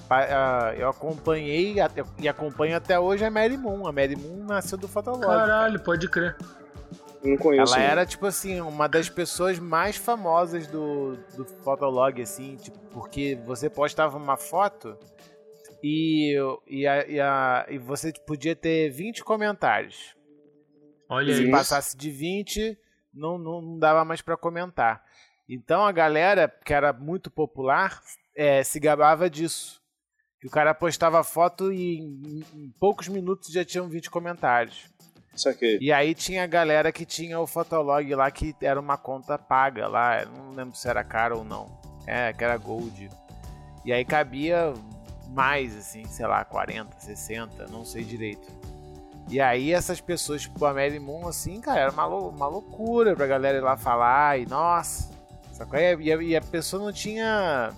eu 0.78 0.90
acompanhei 0.90 1.76
e 2.18 2.28
acompanho 2.28 2.76
até 2.76 3.00
hoje 3.00 3.24
a 3.24 3.30
Mary 3.30 3.58
Moon. 3.58 3.88
A 3.88 3.92
Mary 3.92 4.16
Moon 4.16 4.44
nasceu 4.44 4.78
do 4.78 4.88
Fotolog. 4.88 5.22
Caralho, 5.22 5.80
pode 5.80 6.10
crer. 6.10 6.36
Não 7.24 7.38
conheço. 7.38 7.74
Ela 7.76 7.84
né? 7.84 7.92
era, 7.92 8.06
tipo 8.06 8.26
assim, 8.26 8.60
uma 8.60 8.88
das 8.88 9.08
pessoas 9.08 9.60
mais 9.60 9.96
famosas 9.96 10.68
do, 10.68 11.18
do 11.36 11.46
Fotolog, 11.46 12.22
assim, 12.22 12.56
tipo, 12.56 12.80
porque 12.92 13.38
você 13.46 13.70
postava 13.70 14.18
uma 14.18 14.38
foto 14.38 14.98
e, 15.84 16.36
e, 16.68 16.88
a- 16.88 17.08
e, 17.08 17.20
a- 17.20 17.66
e 17.70 17.78
você 17.78 18.12
podia 18.26 18.56
ter 18.56 18.90
20 18.90 19.24
comentários. 19.24 20.16
Olha 21.08 21.34
Se 21.36 21.44
aí. 21.44 21.52
passasse 21.52 21.98
de 21.98 22.12
20, 22.12 22.78
não, 23.14 23.38
não, 23.38 23.62
não 23.62 23.80
dava 23.80 24.04
mais 24.06 24.22
pra 24.22 24.38
comentar. 24.38 25.04
Então 25.48 25.84
a 25.86 25.92
galera, 25.92 26.48
que 26.48 26.74
era 26.74 26.94
muito 26.94 27.32
popular, 27.32 28.02
é, 28.36 28.64
se 28.64 28.80
gabava 28.80 29.30
disso. 29.30 29.80
Que 30.40 30.48
o 30.48 30.52
cara 30.52 30.74
postava 30.74 31.22
foto 31.24 31.74
e 31.74 31.98
em, 32.00 32.44
em 32.54 32.74
poucos 32.80 33.08
minutos 33.10 33.52
já 33.52 33.66
tinham 33.66 33.90
20 33.90 34.10
comentários. 34.10 34.88
E 35.82 35.92
aí 35.92 36.14
tinha 36.14 36.44
a 36.44 36.48
galera 36.48 36.92
que 36.92 37.06
tinha 37.06 37.40
o 37.40 37.48
Fotolog 37.48 38.14
lá, 38.16 38.30
que 38.32 38.56
era 38.62 38.80
uma 38.80 38.98
conta 38.98 39.38
paga 39.38 39.88
lá. 39.88 40.24
Não 40.26 40.52
lembro 40.54 40.76
se 40.76 40.88
era 40.88 41.04
caro 41.04 41.40
ou 41.40 41.44
não. 41.44 41.66
É, 42.08 42.32
que 42.32 42.44
era 42.44 42.56
Gold. 42.58 43.10
E 43.86 43.92
aí 43.92 44.06
cabia 44.06 44.74
mais, 45.30 45.76
assim, 45.78 46.04
sei 46.06 46.26
lá, 46.28 46.44
40, 46.44 46.90
60, 47.00 47.68
não 47.68 47.86
sei 47.86 48.04
direito. 48.04 48.48
E 49.30 49.40
aí 49.40 49.72
essas 49.72 50.02
pessoas, 50.02 50.42
tipo 50.42 50.66
a 50.66 50.74
Mary 50.74 51.00
Moon, 51.00 51.28
assim, 51.28 51.62
cara, 51.62 51.82
era 51.82 51.92
uma, 51.92 52.06
lou- 52.06 52.30
uma 52.30 52.48
loucura 52.48 53.16
pra 53.16 53.28
galera 53.28 53.58
ir 53.60 53.62
lá 53.62 53.78
falar 53.78 54.40
e, 54.40 54.46
nossa, 54.48 55.10
sacou? 55.52 55.78
E 55.80 56.12
a, 56.12 56.22
e 56.24 56.36
a- 56.36 56.42
pessoa 56.42 56.84
não 56.84 56.92
tinha 56.92 57.72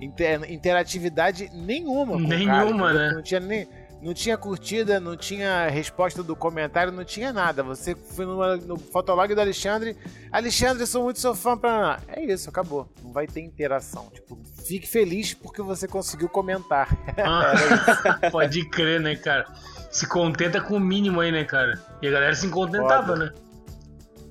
inter- 0.00 0.50
interatividade 0.52 1.50
nenhuma 1.54 2.18
cara, 2.18 2.36
Nenhuma, 2.36 2.90
entendeu? 2.90 2.94
né? 3.08 3.12
Não 3.14 3.22
tinha 3.22 3.40
nem... 3.40 3.66
Não 4.02 4.14
tinha 4.14 4.36
curtida, 4.38 4.98
não 4.98 5.14
tinha 5.16 5.68
resposta 5.68 6.22
do 6.22 6.34
comentário, 6.34 6.90
não 6.90 7.04
tinha 7.04 7.32
nada. 7.34 7.62
Você 7.62 7.94
foi 7.94 8.24
no, 8.24 8.56
no 8.56 8.78
fotolog 8.78 9.34
do 9.34 9.40
Alexandre. 9.40 9.94
Alexandre, 10.32 10.86
sou 10.86 11.04
muito 11.04 11.20
seu 11.20 11.34
fã 11.34 11.56
pra. 11.56 12.00
É 12.08 12.24
isso, 12.24 12.48
acabou. 12.48 12.88
Não 13.04 13.12
vai 13.12 13.26
ter 13.26 13.40
interação. 13.42 14.08
Tipo, 14.12 14.38
fique 14.64 14.86
feliz 14.86 15.34
porque 15.34 15.60
você 15.60 15.86
conseguiu 15.86 16.28
comentar. 16.28 16.88
Ah, 17.22 18.30
pode 18.30 18.64
crer, 18.70 19.00
né, 19.00 19.16
cara? 19.16 19.46
Se 19.90 20.06
contenta 20.06 20.60
com 20.60 20.76
o 20.76 20.80
mínimo 20.80 21.20
aí, 21.20 21.30
né, 21.30 21.44
cara? 21.44 21.78
E 22.00 22.08
a 22.08 22.10
galera 22.10 22.34
se 22.34 22.48
contentava, 22.48 23.08
Foda. 23.08 23.24
né? 23.26 23.32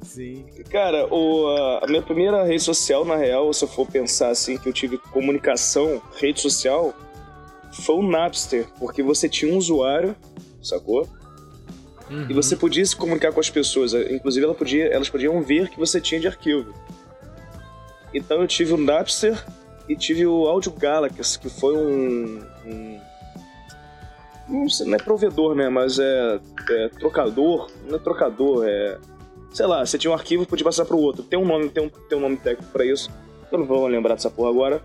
Sim. 0.02 0.46
Cara, 0.72 1.06
o, 1.14 1.48
a- 1.56 1.86
a 1.86 1.88
minha 1.88 2.02
primeira 2.02 2.44
rede 2.44 2.64
social, 2.64 3.06
na 3.06 3.16
real, 3.16 3.54
se 3.54 3.64
eu 3.64 3.68
for 3.68 3.86
pensar 3.86 4.30
assim, 4.30 4.58
que 4.58 4.68
eu 4.68 4.74
tive 4.74 4.98
comunicação, 4.98 6.02
rede 6.18 6.40
social, 6.42 6.94
foi 7.80 7.96
o 7.96 8.04
Napster, 8.04 8.68
porque 8.80 9.02
você 9.02 9.28
tinha 9.28 9.54
um 9.54 9.58
usuário, 9.58 10.16
sacou? 10.62 11.08
Uhum. 12.10 12.26
E 12.30 12.34
você 12.34 12.56
podia 12.56 12.86
se 12.86 12.96
comunicar 12.96 13.32
com 13.32 13.40
as 13.40 13.50
pessoas. 13.50 13.94
Inclusive, 13.94 14.46
ela 14.46 14.56
podia, 14.56 14.88
elas 14.88 15.10
podiam 15.10 15.42
ver 15.42 15.70
que 15.70 15.78
você 15.78 16.02
tinha 16.02 16.20
de 16.20 16.28
arquivo. 16.28 16.74
Então 18.14 18.42
eu 18.42 18.48
tive 18.48 18.74
o 18.74 18.78
Napster 18.78 19.44
e 19.88 19.96
tive 19.96 20.26
o 20.26 20.48
Audio 20.48 20.72
Galaxy, 20.72 21.40
que 21.40 21.50
foi 21.50 21.78
um. 21.78 22.42
um 22.66 23.00
não, 24.48 24.68
sei, 24.68 24.88
não 24.88 24.96
é 24.96 24.98
provedor, 24.98 25.54
né? 25.54 25.70
Mas 25.70 26.00
é, 26.00 26.40
é 26.70 26.90
trocador. 26.90 27.70
Não 27.88 27.98
é 27.98 28.00
trocador, 28.00 28.66
é. 28.68 28.98
Sei 29.52 29.66
lá, 29.66 29.86
você 29.86 29.98
tinha 29.98 30.10
um 30.10 30.14
arquivo 30.14 30.44
e 30.44 30.46
podia 30.46 30.66
passar 30.66 30.86
pro 30.86 30.98
outro. 30.98 31.24
Tem 31.24 31.38
um 31.38 31.46
nome, 31.46 31.70
tem 31.70 31.84
um, 31.84 31.90
tem 31.90 32.18
um 32.18 32.22
nome 32.22 32.38
técnico 32.38 32.72
pra 32.72 32.86
isso. 32.86 33.12
Eu 33.52 33.60
não 33.60 33.66
vou 33.66 33.88
lembrar 33.88 34.16
dessa 34.16 34.30
porra 34.30 34.50
agora. 34.50 34.82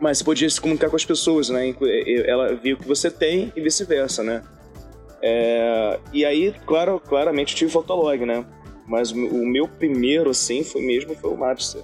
Mas 0.00 0.18
você 0.18 0.24
podia 0.24 0.48
se 0.48 0.60
comunicar 0.60 0.88
com 0.90 0.96
as 0.96 1.04
pessoas, 1.04 1.48
né? 1.48 1.74
Ela 2.26 2.54
viu 2.54 2.76
o 2.76 2.78
que 2.78 2.86
você 2.86 3.10
tem 3.10 3.52
e 3.56 3.60
vice-versa, 3.60 4.22
né? 4.22 4.42
É, 5.20 5.98
e 6.12 6.24
aí, 6.24 6.54
claro, 6.66 7.00
claramente 7.00 7.52
eu 7.54 7.58
tive 7.58 7.70
Fotolog, 7.72 8.24
né? 8.24 8.44
Mas 8.86 9.10
o 9.10 9.16
meu 9.44 9.66
primeiro, 9.68 10.30
assim, 10.30 10.62
foi 10.62 10.80
mesmo 10.82 11.14
foi 11.16 11.30
o 11.32 11.36
Napster. 11.36 11.82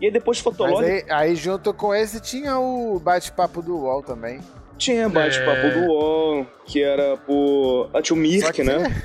E 0.00 0.06
aí 0.06 0.10
depois 0.10 0.38
Fotolog 0.40 0.84
aí, 0.84 1.04
aí 1.08 1.36
junto 1.36 1.72
com 1.72 1.94
esse 1.94 2.20
tinha 2.20 2.58
o 2.58 2.98
bate-papo 2.98 3.62
do 3.62 3.76
UOL 3.76 4.02
também. 4.02 4.40
tinha 4.76 5.08
bate-papo 5.08 5.66
É. 5.66 5.70
do 5.70 5.92
UOL, 5.92 6.46
que 6.66 6.82
era 6.82 7.16
por... 7.18 7.90
Ah, 7.94 8.02
tinha 8.02 8.16
o 8.16 8.20
Mirk, 8.20 8.52
que- 8.52 8.64
né? 8.64 9.02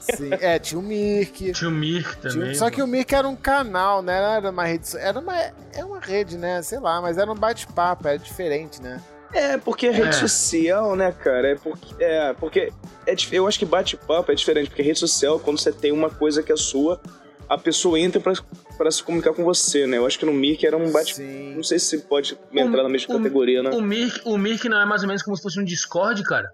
Sim, 0.00 0.30
é, 0.32 0.58
tinha 0.58 0.78
o 0.78 0.82
Mirk. 0.82 1.52
Tinha 1.52 1.68
o 1.68 1.72
Mirk 1.72 2.16
tinha- 2.20 2.32
também. 2.32 2.54
só 2.54 2.70
que 2.70 2.82
o 2.82 2.86
Mirk 2.86 3.14
era 3.14 3.28
um 3.28 3.36
canal, 3.36 4.02
né? 4.02 4.20
Não 4.20 4.32
Era 4.32 4.50
uma 4.50 4.64
rede. 4.64 4.96
Era 4.96 5.18
uma, 5.20 5.36
é 5.72 5.84
uma 5.84 6.00
rede, 6.00 6.36
né? 6.38 6.62
Sei 6.62 6.78
lá, 6.80 7.00
mas 7.00 7.18
era 7.18 7.30
um 7.30 7.34
bate-papo, 7.34 8.08
era 8.08 8.18
diferente, 8.18 8.80
né? 8.82 9.00
É, 9.32 9.56
porque 9.58 9.88
rede 9.90 10.08
É. 10.08 10.12
social, 10.12 10.96
né, 10.96 11.12
cara? 11.12 11.50
É 11.50 11.54
porque. 11.54 11.94
É, 12.02 12.32
porque 12.34 12.72
é, 13.06 13.14
eu 13.32 13.46
acho 13.46 13.58
que 13.58 13.64
bate-papo 13.66 14.32
é 14.32 14.34
diferente, 14.34 14.68
porque 14.68 14.82
rede 14.82 14.98
social, 14.98 15.38
quando 15.38 15.58
você 15.60 15.70
tem 15.70 15.92
uma 15.92 16.10
coisa 16.10 16.42
que 16.42 16.50
é 16.50 16.56
sua, 16.56 17.00
a 17.48 17.56
pessoa 17.56 17.98
entra 18.00 18.20
pra, 18.20 18.32
pra 18.76 18.90
se 18.90 19.02
comunicar 19.02 19.32
com 19.32 19.44
você, 19.44 19.86
né? 19.86 19.98
Eu 19.98 20.06
acho 20.06 20.18
que 20.18 20.24
no 20.26 20.32
Mirk 20.32 20.66
era 20.66 20.76
um 20.76 20.90
bate 20.90 21.14
Sim. 21.16 21.54
Não 21.54 21.62
sei 21.62 21.78
se 21.78 21.98
pode 21.98 22.36
entrar 22.52 22.82
na 22.82 22.88
mesma 22.88 23.14
o- 23.14 23.18
categoria, 23.18 23.62
né? 23.62 23.70
O 23.70 23.80
Mirk, 23.80 24.20
o 24.24 24.36
Mirk 24.36 24.68
não 24.68 24.80
é 24.80 24.84
mais 24.86 25.02
ou 25.02 25.08
menos 25.08 25.22
como 25.22 25.36
se 25.36 25.42
fosse 25.42 25.60
um 25.60 25.64
Discord, 25.64 26.22
cara? 26.24 26.50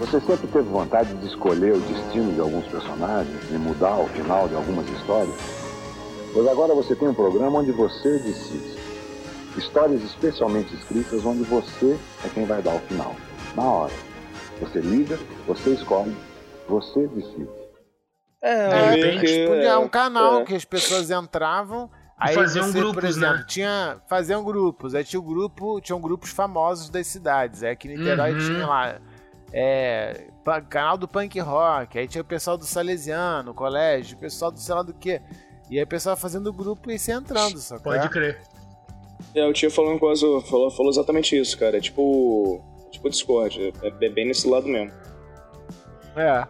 Você 0.00 0.18
sempre 0.20 0.46
teve 0.48 0.68
vontade 0.68 1.12
de 1.14 1.26
escolher 1.26 1.74
o 1.74 1.80
destino 1.80 2.32
de 2.32 2.40
alguns 2.40 2.64
personagens 2.66 3.50
e 3.50 3.54
mudar 3.54 3.96
o 3.98 4.06
final 4.08 4.48
de 4.48 4.54
algumas 4.54 4.88
histórias? 4.88 5.34
Pois 6.32 6.48
agora 6.48 6.74
você 6.74 6.96
tem 6.96 7.08
um 7.08 7.14
programa 7.14 7.58
onde 7.58 7.70
você 7.70 8.18
decide. 8.18 8.78
Histórias 9.58 10.02
especialmente 10.02 10.74
escritas 10.74 11.24
onde 11.26 11.42
você 11.42 11.98
é 12.24 12.28
quem 12.30 12.46
vai 12.46 12.62
dar 12.62 12.74
o 12.76 12.78
final, 12.80 13.14
na 13.54 13.62
hora. 13.64 13.92
Você 14.60 14.80
liga, 14.80 15.18
você 15.46 15.70
escolhe, 15.74 16.16
você 16.68 17.06
decide. 17.08 17.48
É, 18.42 18.68
De 18.68 18.74
o 18.74 18.78
repente, 19.04 19.20
Mirk, 19.20 19.26
Tipo, 19.26 19.52
é 19.54 19.76
um 19.78 19.88
canal 19.88 20.40
é. 20.40 20.44
que 20.44 20.54
as 20.54 20.64
pessoas 20.64 21.10
entravam. 21.10 21.90
Aí 22.16 22.34
faziam 22.34 22.66
você, 22.66 22.72
por 22.72 22.80
grupos, 22.92 23.04
exemplo, 23.16 23.36
né? 23.38 23.44
tinha 23.48 24.00
faziam 24.08 24.42
grupos. 24.44 24.94
Aí 24.94 25.04
tinha 25.04 25.20
o 25.20 25.22
grupo, 25.22 25.80
tinham 25.80 26.00
grupos 26.00 26.30
famosos 26.30 26.88
das 26.88 27.06
cidades. 27.06 27.62
Aí 27.62 27.70
aqui 27.72 27.88
em 27.88 27.96
Niterói 27.98 28.32
Uhum. 28.32 28.38
tinha 28.38 28.66
lá 28.66 29.00
é, 29.52 30.26
canal 30.68 30.96
do 30.96 31.08
punk 31.08 31.38
rock. 31.40 31.98
Aí 31.98 32.06
tinha 32.06 32.22
o 32.22 32.24
pessoal 32.24 32.56
do 32.56 32.64
Salesiano, 32.64 33.54
colégio, 33.54 34.16
o 34.16 34.20
pessoal 34.20 34.50
do 34.50 34.58
sei 34.58 34.74
lá 34.74 34.82
do 34.82 34.94
que. 34.94 35.20
E 35.70 35.78
aí 35.78 35.84
o 35.84 35.86
pessoal 35.86 36.16
fazendo 36.16 36.52
grupo 36.52 36.90
e 36.90 36.98
se 36.98 37.12
entrando, 37.12 37.58
só 37.58 37.78
Pode 37.78 38.08
crer. 38.08 38.40
É, 39.34 39.46
o 39.46 39.52
tio 39.52 39.70
falando 39.70 39.98
quase 39.98 40.22
falou, 40.48 40.70
falou 40.70 40.90
exatamente 40.90 41.38
isso, 41.38 41.56
cara. 41.58 41.76
É 41.76 41.80
tipo. 41.80 42.62
Tipo 42.90 43.08
Discord. 43.08 43.72
É, 43.82 44.06
é 44.06 44.08
bem 44.08 44.26
nesse 44.26 44.48
lado 44.48 44.66
mesmo. 44.66 44.92
É. 46.16 46.46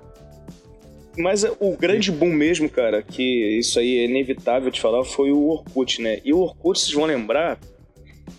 Mas 1.18 1.44
é, 1.44 1.52
o 1.60 1.76
grande 1.76 2.10
boom 2.10 2.32
mesmo, 2.32 2.68
cara, 2.70 3.02
que 3.02 3.58
isso 3.58 3.78
aí 3.78 3.98
é 3.98 4.04
inevitável 4.04 4.70
de 4.70 4.80
falar, 4.80 5.04
foi 5.04 5.30
o 5.32 5.48
Orkut, 5.48 6.00
né? 6.00 6.20
E 6.24 6.32
o 6.32 6.38
Orkut, 6.38 6.78
vocês 6.78 6.92
vão 6.92 7.04
lembrar 7.04 7.58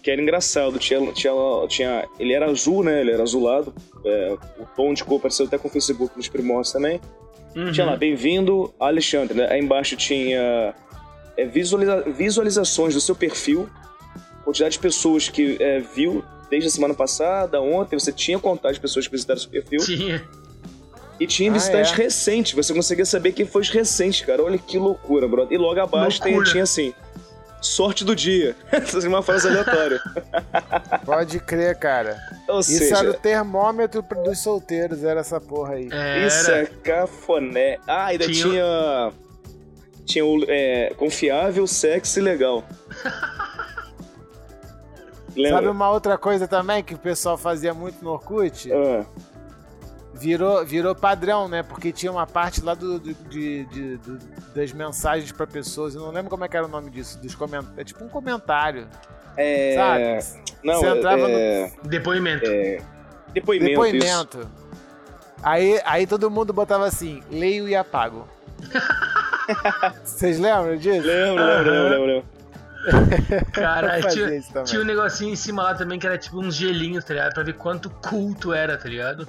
que 0.02 0.10
era 0.12 0.22
engraçado. 0.22 0.78
Tinha, 0.80 1.12
tinha, 1.14 1.32
tinha, 1.68 2.08
ele 2.20 2.34
era 2.34 2.50
azul, 2.50 2.84
né? 2.84 3.02
Ele 3.02 3.12
era 3.12 3.24
azulado. 3.24 3.74
É, 4.04 4.36
o 4.60 4.66
tom 4.76 4.94
de 4.94 5.04
cor 5.04 5.20
pareceu 5.20 5.46
até 5.46 5.58
com 5.58 5.68
o 5.68 5.72
Facebook 5.72 6.16
nos 6.18 6.28
primórdios 6.28 6.72
também. 6.74 7.00
Uhum. 7.56 7.72
Tinha 7.72 7.86
lá, 7.86 7.96
bem-vindo, 7.96 8.74
Alexandre. 8.80 9.38
Né? 9.38 9.48
Aí 9.50 9.60
embaixo 9.62 9.96
tinha 9.96 10.74
é, 11.38 11.46
visualiza- 11.46 12.04
visualizações 12.08 12.94
do 12.94 13.02
seu 13.02 13.16
perfil, 13.16 13.70
quantidade 14.44 14.74
de 14.74 14.80
pessoas 14.80 15.30
que 15.30 15.58
é, 15.60 15.80
viu 15.80 16.24
desde 16.50 16.68
a 16.68 16.72
semana 16.72 16.94
passada, 16.94 17.62
ontem, 17.62 17.98
você 17.98 18.12
tinha 18.12 18.38
contato 18.40 18.74
de 18.74 18.80
pessoas 18.80 19.06
que 19.06 19.12
visitaram 19.14 19.40
seu 19.40 19.50
perfil. 19.50 19.80
Tinha. 19.80 20.22
E 21.20 21.28
tinha 21.28 21.50
Ah, 21.52 21.54
visitantes 21.54 21.92
é? 21.92 21.96
recentes, 21.96 22.54
você 22.54 22.74
conseguia 22.74 23.06
saber 23.06 23.32
quem 23.32 23.46
foi 23.46 23.62
os 23.62 23.70
recentes, 23.70 24.22
cara. 24.26 24.44
Olha 24.44 24.58
que 24.58 24.78
loucura, 24.78 25.28
brother. 25.28 25.54
E 25.54 25.58
logo 25.58 25.80
abaixo 25.80 26.20
tem- 26.22 26.42
tinha 26.44 26.64
assim. 26.64 26.94
Sorte 27.62 28.04
do 28.04 28.16
dia. 28.16 28.56
É 28.72 29.08
uma 29.08 29.22
frase 29.22 29.48
aleatória. 29.48 30.02
Pode 31.06 31.40
crer, 31.40 31.78
cara. 31.78 32.18
Ou 32.48 32.60
Isso 32.60 32.72
seja, 32.72 32.98
era 32.98 33.12
o 33.12 33.14
termômetro 33.14 34.02
dos 34.24 34.40
solteiros, 34.40 35.04
era 35.04 35.20
essa 35.20 35.40
porra 35.40 35.76
aí. 35.76 35.88
Era. 35.92 36.26
isso 36.28 36.50
é 36.52 36.66
cafoné. 36.66 37.78
Ah, 37.88 38.06
ainda 38.06 38.26
Tinha- 38.26 38.44
tinha. 38.50 39.14
Tinha 40.04 40.26
o 40.26 40.44
é, 40.48 40.94
confiável, 40.98 41.66
sexy 41.68 42.20
e 42.20 42.24
legal. 42.24 42.64
Lembra? 45.36 45.58
Sabe 45.58 45.68
uma 45.70 45.90
outra 45.90 46.18
coisa 46.18 46.48
também 46.48 46.84
que 46.84 46.94
o 46.96 46.98
pessoal 46.98 47.38
fazia 47.38 47.74
muito 47.74 48.04
no 48.04 48.12
Orkut? 48.12 48.70
Ah, 48.74 49.06
Virou, 50.22 50.64
virou 50.64 50.94
padrão, 50.94 51.48
né? 51.48 51.64
Porque 51.64 51.92
tinha 51.92 52.12
uma 52.12 52.28
parte 52.28 52.62
lá 52.64 52.76
do, 52.76 53.00
do- 53.00 53.14
de, 53.28 53.66
de- 53.66 53.98
do- 53.98 54.20
das 54.54 54.72
mensagens 54.72 55.32
pra 55.32 55.48
pessoas. 55.48 55.96
Eu 55.96 56.02
não 56.02 56.12
lembro 56.12 56.30
como 56.30 56.46
é 56.46 56.48
que 56.48 56.56
era 56.56 56.66
o 56.66 56.70
nome 56.70 56.92
disso. 56.92 57.18
Dos 57.20 57.34
comentários. 57.34 57.78
É 57.80 57.84
tipo 57.84 58.04
um 58.04 58.08
comentário. 58.10 58.88
é. 59.36 60.22
Sabe? 60.24 60.52
Não, 60.64 60.76
Você 60.80 60.88
entrava 60.90 61.22
é, 61.28 61.72
Depoimento. 61.84 62.46
Depoimento. 63.34 63.72
Isso. 63.86 63.92
Depoimento. 63.98 64.48
Aí, 65.42 65.82
aí 65.86 66.06
todo 66.06 66.30
mundo 66.30 66.54
botava 66.54 66.86
assim: 66.86 67.24
leio 67.32 67.68
e 67.68 67.76
apago. 67.76 68.28
Vocês 70.04 70.40
lembram 70.40 70.76
disso? 70.78 71.06
Lembro, 71.08 71.44
lembro, 71.44 71.72
lembro, 71.72 71.90
lembro, 71.90 72.06
lembro. 72.06 72.26
Cara, 73.54 74.02
tinha, 74.10 74.42
tinha 74.66 74.82
um 74.82 74.86
negocinho 74.86 75.34
em 75.34 75.36
cima 75.36 75.64
lá 75.64 75.74
também 75.76 76.00
que 76.00 76.06
era 76.08 76.18
tipo 76.18 76.40
uns 76.40 76.56
gelinhos, 76.56 77.04
tá 77.06 77.14
ligado? 77.14 77.34
Pra 77.34 77.44
ver 77.44 77.54
quanto 77.54 77.90
culto 77.90 78.54
era, 78.54 78.78
tá 78.78 78.88
ligado? 78.90 79.28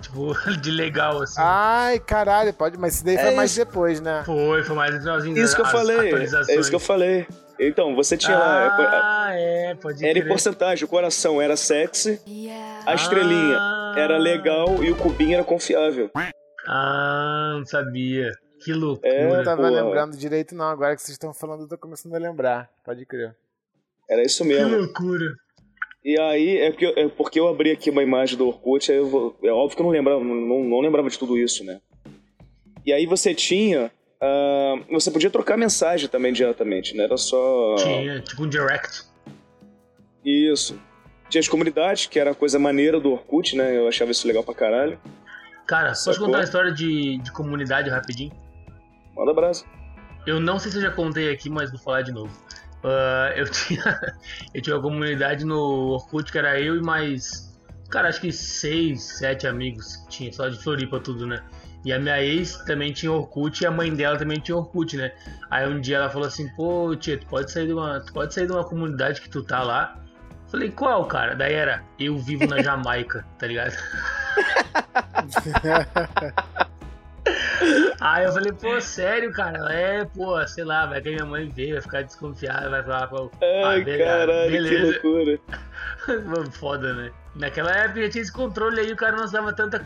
Tipo, 0.00 0.32
de 0.60 0.70
legal, 0.70 1.22
assim. 1.22 1.36
Ai, 1.38 1.98
caralho, 2.00 2.52
pode. 2.54 2.78
Mas 2.78 2.94
isso 2.96 3.04
daí 3.04 3.16
foi 3.18 3.28
É 3.28 3.34
mais 3.34 3.50
isso. 3.50 3.64
depois, 3.64 4.00
né? 4.00 4.22
Foi, 4.24 4.62
foi 4.62 4.76
mais 4.76 4.94
no 4.94 5.00
finalzinho 5.00 5.36
Isso 5.38 5.54
que 5.54 5.60
eu 5.62 5.66
falei. 5.66 6.12
É 6.48 6.56
isso 6.56 6.70
que 6.70 6.76
eu 6.76 6.80
falei. 6.80 7.26
Então, 7.60 7.94
você 7.96 8.16
tinha 8.16 8.38
lá. 8.38 8.76
Ah, 9.26 9.32
é, 9.32 9.74
pode 9.74 10.04
Era 10.04 10.16
em 10.16 10.22
crer. 10.22 10.28
porcentagem. 10.30 10.84
O 10.84 10.88
coração 10.88 11.42
era 11.42 11.56
sexy, 11.56 12.20
a 12.86 12.94
estrelinha 12.94 13.56
Ah. 13.58 13.94
era 13.96 14.16
legal 14.16 14.82
e 14.84 14.90
o 14.92 14.96
cubinho 14.96 15.34
era 15.34 15.42
confiável. 15.44 16.08
Ah, 16.66 17.54
não 17.58 17.64
sabia. 17.66 18.30
Que 18.60 18.70
É, 18.70 18.74
Eu 18.74 18.78
loucura. 18.80 19.36
não 19.36 19.44
tava 19.44 19.62
pô. 19.62 19.68
lembrando 19.74 20.16
direito, 20.16 20.54
não. 20.54 20.66
Agora 20.68 20.94
que 20.94 21.02
vocês 21.02 21.14
estão 21.14 21.32
falando, 21.32 21.62
eu 21.62 21.68
tô 21.68 21.78
começando 21.78 22.14
a 22.14 22.18
lembrar. 22.18 22.68
Pode 22.84 23.04
crer. 23.06 23.34
Era 24.08 24.22
isso 24.22 24.42
que 24.42 24.48
mesmo. 24.48 24.76
loucura. 24.76 25.34
E 26.08 26.18
aí, 26.18 26.56
é 26.56 26.70
porque, 26.70 26.86
é 26.86 27.08
porque 27.08 27.38
eu 27.38 27.46
abri 27.48 27.70
aqui 27.70 27.90
uma 27.90 28.02
imagem 28.02 28.34
do 28.34 28.48
Orkut, 28.48 28.90
aí 28.90 28.96
eu 28.96 29.10
vou, 29.10 29.38
é 29.44 29.52
óbvio 29.52 29.76
que 29.76 29.82
eu 29.82 29.84
não 29.84 29.92
lembrava, 29.92 30.24
não, 30.24 30.64
não, 30.64 30.80
lembrava 30.80 31.10
de 31.10 31.18
tudo 31.18 31.36
isso, 31.36 31.62
né? 31.62 31.82
E 32.86 32.94
aí 32.94 33.04
você 33.04 33.34
tinha. 33.34 33.92
ah, 34.18 34.76
você 34.90 35.10
podia 35.10 35.28
trocar 35.28 35.58
mensagem 35.58 36.08
também 36.08 36.32
diretamente, 36.32 36.96
né? 36.96 37.04
Era 37.04 37.18
só. 37.18 37.74
Tinha, 37.74 38.22
tipo 38.22 38.44
um 38.44 38.48
direct. 38.48 39.02
Isso. 40.24 40.80
Tinha 41.28 41.40
as 41.40 41.48
comunidades, 41.48 42.06
que 42.06 42.18
era 42.18 42.30
a 42.30 42.34
coisa 42.34 42.58
maneira 42.58 42.98
do 42.98 43.12
Orkut, 43.12 43.54
né? 43.54 43.76
Eu 43.76 43.86
achava 43.86 44.10
isso 44.10 44.26
legal 44.26 44.42
pra 44.42 44.54
caralho. 44.54 44.98
Cara, 45.66 45.90
posso 45.90 46.14
Sacou? 46.14 46.24
contar 46.24 46.38
a 46.38 46.44
história 46.44 46.72
de, 46.72 47.18
de 47.18 47.30
comunidade 47.32 47.90
rapidinho? 47.90 48.32
Manda 49.14 49.32
abraço. 49.32 49.66
Eu 50.26 50.40
não 50.40 50.58
sei 50.58 50.70
se 50.70 50.78
eu 50.78 50.82
já 50.82 50.90
contei 50.90 51.30
aqui, 51.30 51.50
mas 51.50 51.70
vou 51.70 51.78
falar 51.78 52.00
de 52.00 52.12
novo. 52.12 52.34
Ah, 52.84 53.32
eu 53.36 53.44
tinha 53.50 54.00
eu 54.54 54.62
tinha 54.62 54.76
uma 54.76 54.82
comunidade 54.82 55.44
no 55.44 55.90
Orkut 55.90 56.30
que 56.30 56.38
era 56.38 56.60
eu 56.60 56.76
e 56.76 56.80
mais, 56.80 57.56
cara, 57.90 58.08
acho 58.08 58.20
que 58.20 58.32
seis, 58.32 59.02
sete 59.02 59.46
amigos 59.46 60.04
tinha, 60.08 60.32
só 60.32 60.48
de 60.48 60.62
Floripa 60.62 61.00
tudo, 61.00 61.26
né? 61.26 61.42
E 61.84 61.92
a 61.92 61.98
minha 61.98 62.22
ex 62.22 62.56
também 62.64 62.92
tinha 62.92 63.12
Orkut 63.12 63.62
e 63.62 63.66
a 63.66 63.70
mãe 63.70 63.94
dela 63.94 64.18
também 64.18 64.40
tinha 64.40 64.56
Orkut, 64.56 64.96
né? 64.96 65.12
Aí 65.50 65.68
um 65.68 65.80
dia 65.80 65.96
ela 65.96 66.10
falou 66.10 66.26
assim, 66.26 66.48
pô, 66.54 66.94
tia, 66.96 67.18
tu 67.18 67.26
pode 67.26 67.50
sair 67.50 67.66
de 67.66 67.72
uma, 67.72 68.00
tu 68.00 68.12
pode 68.12 68.34
sair 68.34 68.46
de 68.46 68.52
uma 68.52 68.64
comunidade 68.64 69.20
que 69.20 69.28
tu 69.28 69.42
tá 69.42 69.62
lá. 69.62 69.96
Falei, 70.50 70.70
qual, 70.70 71.04
cara? 71.06 71.34
Daí 71.34 71.52
era, 71.52 71.84
eu 71.98 72.18
vivo 72.18 72.46
na 72.46 72.62
Jamaica, 72.62 73.24
tá 73.38 73.46
ligado? 73.46 73.74
Aí 78.00 78.24
eu 78.24 78.32
falei, 78.32 78.52
pô, 78.52 78.80
sério, 78.80 79.32
cara? 79.32 79.72
É, 79.72 80.04
pô, 80.04 80.46
sei 80.46 80.64
lá, 80.64 80.86
vai 80.86 81.00
que 81.00 81.08
a 81.08 81.12
minha 81.12 81.24
mãe 81.24 81.48
vê, 81.48 81.72
vai 81.72 81.82
ficar 81.82 82.02
desconfiada, 82.02 82.70
vai 82.70 82.82
falar, 82.82 83.08
pô, 83.08 83.30
Ai, 83.42 83.80
ah, 83.80 83.84
beleza, 83.84 84.04
caralho, 84.04 84.50
beleza. 84.52 84.98
que 85.00 85.06
loucura. 85.06 85.40
Mano, 86.26 86.52
foda, 86.52 86.94
né? 86.94 87.10
Naquela 87.34 87.70
época 87.72 88.02
já 88.02 88.08
tinha 88.10 88.22
esse 88.22 88.32
controle 88.32 88.80
aí, 88.80 88.92
o 88.92 88.96
cara 88.96 89.16
não 89.16 89.26
se 89.26 89.32
dava 89.32 89.52
tanta 89.52 89.84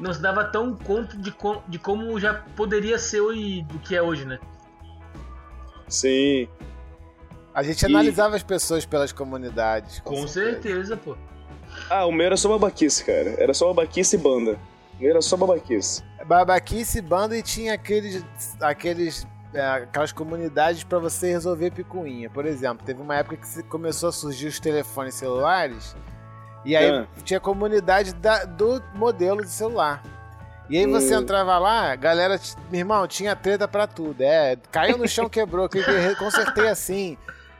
não 0.00 0.12
se 0.12 0.20
dava 0.20 0.44
tão 0.44 0.74
conta 0.76 1.16
de, 1.16 1.30
co- 1.30 1.62
de 1.68 1.78
como 1.78 2.18
já 2.18 2.34
poderia 2.56 2.98
ser 2.98 3.22
e 3.32 3.62
do 3.62 3.78
que 3.78 3.94
é 3.94 4.02
hoje, 4.02 4.24
né? 4.24 4.38
Sim. 5.88 6.48
A 7.54 7.62
gente 7.62 7.82
E- 7.82 7.86
analisava 7.86 8.34
as 8.36 8.42
pessoas 8.42 8.84
pelas 8.84 9.12
comunidades. 9.12 10.00
Com, 10.00 10.26
certeza. 10.26 10.96
pô. 10.96 11.16
Ah, 11.88 12.04
o 12.06 12.12
meu 12.12 12.26
era 12.26 12.36
só 12.36 12.48
babaquice, 12.48 13.04
cara. 13.04 13.34
Era 13.38 13.54
só 13.54 13.68
babaquice 13.72 14.16
e 14.16 14.18
banda. 14.18 14.58
O 14.98 15.02
meu 15.02 15.10
era 15.10 15.22
só 15.22 15.36
babaquice. 15.36 16.02
Babaquice, 16.26 17.00
banda 17.00 17.36
e 17.36 17.42
tinha 17.42 17.74
aqueles. 17.74 18.24
aqueles 18.60 19.26
é, 19.52 19.64
aquelas 19.64 20.10
comunidades 20.10 20.82
pra 20.82 20.98
você 20.98 21.28
resolver 21.30 21.70
picuinha. 21.70 22.28
Por 22.28 22.44
exemplo, 22.44 22.84
teve 22.84 23.00
uma 23.00 23.14
época 23.14 23.36
que 23.36 23.62
começou 23.64 24.08
a 24.08 24.12
surgir 24.12 24.48
os 24.48 24.58
telefones 24.58 25.14
celulares. 25.14 25.94
E 26.64 26.74
aí 26.74 26.90
Ah. 26.90 27.06
tinha 27.22 27.38
comunidade 27.38 28.12
da- 28.14 28.44
do 28.44 28.82
modelo 28.94 29.42
de 29.44 29.50
celular. 29.50 30.02
E 30.68 30.76
aí 30.78 30.86
você 30.86 31.14
Hum. 31.16 31.20
entrava 31.20 31.56
lá, 31.58 31.94
galera, 31.94 32.40
meu 32.70 32.80
irmão, 32.80 33.06
tinha 33.06 33.36
treta 33.36 33.68
pra 33.68 33.86
tudo. 33.86 34.22
É, 34.22 34.56
caiu 34.72 34.96
no 34.98 35.06
chão, 35.06 35.28
quebrou, 35.28 35.68
que- 35.68 35.84
que- 35.84 36.16
consertei 36.16 36.66
assim. 36.66 37.16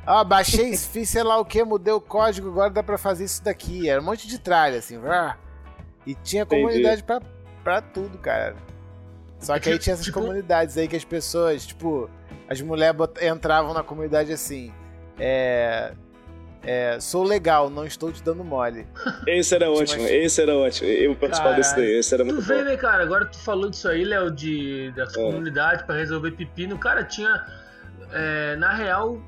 Ah, 0.06 0.24
baixei, 0.24 0.76
fiz 0.76 1.10
sei 1.10 1.22
lá 1.22 1.38
o 1.38 1.44
que, 1.44 1.62
mudei 1.62 1.92
o 1.92 2.00
código, 2.00 2.48
agora 2.48 2.70
dá 2.70 2.82
pra 2.82 2.98
fazer 2.98 3.24
isso 3.24 3.44
daqui. 3.44 3.88
Era 3.88 4.00
um 4.00 4.04
monte 4.04 4.26
de 4.26 4.38
tralha, 4.38 4.78
assim. 4.78 4.98
vrá. 4.98 5.36
E 6.06 6.14
tinha 6.14 6.44
comunidade 6.44 7.02
pra, 7.04 7.20
pra 7.64 7.80
tudo, 7.80 8.18
cara. 8.18 8.54
Só 9.40 9.58
que 9.58 9.70
aí 9.70 9.78
tinha 9.78 9.94
essas 9.94 10.04
Tipo- 10.06 10.20
comunidades 10.20 10.76
aí 10.78 10.86
que 10.86 10.96
as 10.96 11.04
pessoas, 11.04 11.66
tipo, 11.66 12.08
as 12.48 12.60
mulheres 12.60 12.96
entravam 13.22 13.74
na 13.74 13.82
comunidade 13.82 14.32
assim. 14.32 14.72
É. 15.18 15.92
É, 16.66 16.98
sou 16.98 17.22
legal, 17.24 17.68
não 17.68 17.84
estou 17.84 18.10
te 18.10 18.22
dando 18.22 18.42
mole. 18.42 18.86
Esse 19.26 19.54
era 19.54 19.70
ótimo, 19.70 20.06
esse 20.08 20.40
era 20.40 20.56
ótimo. 20.56 20.88
Eu 20.88 21.14
participava 21.14 21.56
desse 21.56 21.76
daí, 21.76 21.98
esse 21.98 22.14
era 22.14 22.24
Tu 22.24 22.32
muito 22.32 22.40
vê, 22.46 22.54
bom. 22.56 22.64
né, 22.64 22.76
cara? 22.78 23.02
Agora 23.02 23.26
tu 23.26 23.36
falou 23.38 23.68
disso 23.68 23.86
aí, 23.86 24.02
Léo, 24.02 24.30
de, 24.30 24.90
das 24.92 25.14
É. 25.14 25.22
comunidades 25.22 25.82
pra 25.84 25.94
resolver 25.96 26.30
pepino. 26.30 26.78
Cara, 26.78 27.04
tinha. 27.04 27.44
é, 28.12 28.56
na 28.56 28.72
real, 28.72 29.20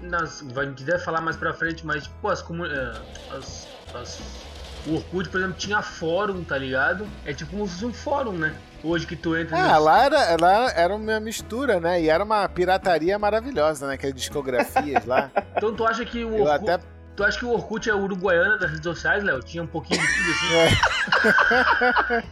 nas, 0.00 0.44
a 0.56 0.64
gente 0.64 0.84
deve 0.84 0.98
falar 1.02 1.20
mais 1.20 1.36
pra 1.36 1.52
frente, 1.54 1.84
mas, 1.84 2.04
tipo, 2.04 2.28
as 2.28 2.40
comunidades. 2.40 3.00
As, 3.32 3.68
as, 3.94 4.45
o 4.86 4.94
Orkut, 4.96 5.28
por 5.28 5.38
exemplo, 5.40 5.56
tinha 5.58 5.82
fórum, 5.82 6.42
tá 6.44 6.56
ligado? 6.56 7.06
É 7.24 7.32
tipo 7.32 7.50
como 7.52 7.66
se 7.66 7.74
fosse 7.74 7.86
um 7.86 7.92
fórum, 7.92 8.32
né? 8.32 8.54
Hoje 8.84 9.06
que 9.06 9.16
tu 9.16 9.36
entra. 9.36 9.56
Ah, 9.58 9.74
nos- 9.74 9.84
lá 9.84 10.04
era, 10.04 10.36
lá 10.40 10.70
era 10.72 10.94
uma 10.94 11.18
mistura, 11.18 11.80
né? 11.80 12.00
E 12.00 12.08
era 12.08 12.22
uma 12.22 12.48
pirataria 12.48 13.18
maravilhosa, 13.18 13.86
né? 13.88 13.94
Aquelas 13.94 14.14
discografias 14.14 15.04
lá. 15.04 15.30
Então 15.56 15.74
tu 15.74 15.84
acha 15.86 16.04
que 16.04 16.24
o 16.24 16.36
Eu 16.36 16.44
Orkut. 16.44 16.70
até. 16.70 16.84
Tu 17.16 17.24
acha 17.24 17.38
que 17.38 17.44
o 17.46 17.50
Orkut 17.50 17.88
é 17.88 17.94
o 17.94 18.00
uruguaiana 18.02 18.58
das 18.58 18.68
redes 18.70 18.84
sociais, 18.84 19.24
Léo? 19.24 19.40
Tinha 19.40 19.62
um 19.62 19.66
pouquinho 19.66 19.98
de 20.00 20.06
tudo 20.06 20.30
assim. 20.30 22.26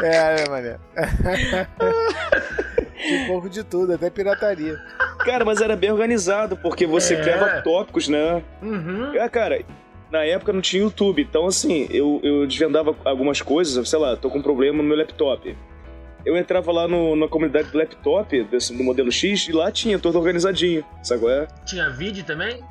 É, 0.02 0.36
né, 0.36 0.44
mané? 0.48 0.78
Tinha 3.02 3.22
um 3.24 3.26
pouco 3.26 3.48
de 3.48 3.64
tudo, 3.64 3.94
até 3.94 4.10
pirataria. 4.10 4.78
Cara, 5.24 5.44
mas 5.44 5.60
era 5.60 5.74
bem 5.76 5.90
organizado, 5.90 6.56
porque 6.56 6.86
você 6.86 7.14
É. 7.14 7.20
criava 7.22 7.62
tópicos, 7.62 8.08
né? 8.08 8.42
Uhum. 8.62 9.12
Ah, 9.20 9.28
cara, 9.28 9.62
na 10.10 10.24
época 10.24 10.52
não 10.52 10.60
tinha 10.60 10.82
YouTube, 10.82 11.22
então 11.22 11.46
assim, 11.46 11.86
eu, 11.90 12.20
eu 12.22 12.46
desvendava 12.46 12.94
algumas 13.04 13.40
coisas, 13.40 13.88
sei 13.88 13.98
lá, 13.98 14.16
tô 14.16 14.28
com 14.30 14.38
um 14.38 14.42
problema 14.42 14.78
no 14.78 14.84
meu 14.88 14.96
laptop. 14.96 15.56
Eu 16.26 16.36
entrava 16.36 16.70
lá 16.72 16.86
no- 16.88 17.16
na 17.16 17.26
comunidade 17.28 17.70
do 17.70 17.78
laptop, 17.78 18.42
desse, 18.44 18.76
do 18.76 18.82
modelo 18.84 19.10
X, 19.10 19.48
e 19.48 19.52
lá 19.52 19.70
tinha 19.70 19.98
tudo 19.98 20.18
organizadinho, 20.18 20.84
sabe 21.02 21.20
qual 21.20 21.32
é? 21.32 21.48
Tinha 21.64 21.88
vídeo 21.90 22.24
também? 22.24 22.62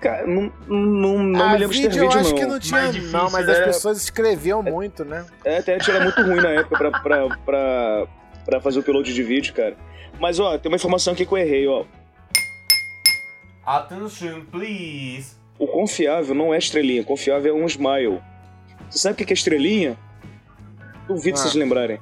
Cara, 0.00 0.24
não, 0.26 0.52
não, 0.68 1.18
não 1.18 1.42
Ah, 1.44 1.52
me 1.52 1.58
lembro 1.58 1.74
de 1.74 1.82
ter 1.82 1.88
vídeo 1.88 2.04
eu 2.04 2.08
vídeo, 2.08 2.20
acho 2.20 2.30
não. 2.30 2.36
que 2.38 2.46
não 2.46 2.60
tinha, 2.60 2.80
Mais 2.80 2.94
difícil, 2.94 3.18
não, 3.18 3.30
mas 3.30 3.46
né? 3.46 3.52
as 3.52 3.58
pessoas 3.64 3.98
escreviam 4.00 4.62
muito, 4.62 5.04
né? 5.04 5.26
É, 5.44 5.56
a 5.56 5.58
internet 5.58 5.90
era 5.90 6.00
muito 6.04 6.22
ruim 6.22 6.36
na 6.40 6.50
época 6.50 6.78
pra, 6.78 7.00
pra, 7.00 7.36
pra, 7.44 8.06
pra 8.44 8.60
fazer 8.60 8.78
o 8.78 8.82
upload 8.82 9.12
de 9.12 9.22
vídeo, 9.24 9.52
cara. 9.52 9.76
Mas, 10.20 10.38
ó, 10.38 10.56
tem 10.56 10.70
uma 10.70 10.76
informação 10.76 11.12
aqui 11.12 11.26
que 11.26 11.32
eu 11.32 11.36
errei, 11.38 11.66
ó. 11.66 11.84
Attention, 13.66 14.44
please. 14.50 15.36
O 15.58 15.66
confiável 15.66 16.34
não 16.34 16.54
é 16.54 16.58
estrelinha, 16.58 17.02
confiável 17.04 17.56
é 17.56 17.60
um 17.60 17.66
smile. 17.66 18.20
Você 18.88 18.98
sabe 19.00 19.14
o 19.22 19.26
que 19.26 19.32
é 19.32 19.34
estrelinha? 19.34 19.96
Duvido 21.06 21.36
Ah. 21.38 21.42
vocês 21.42 21.54
lembrarem. 21.54 21.98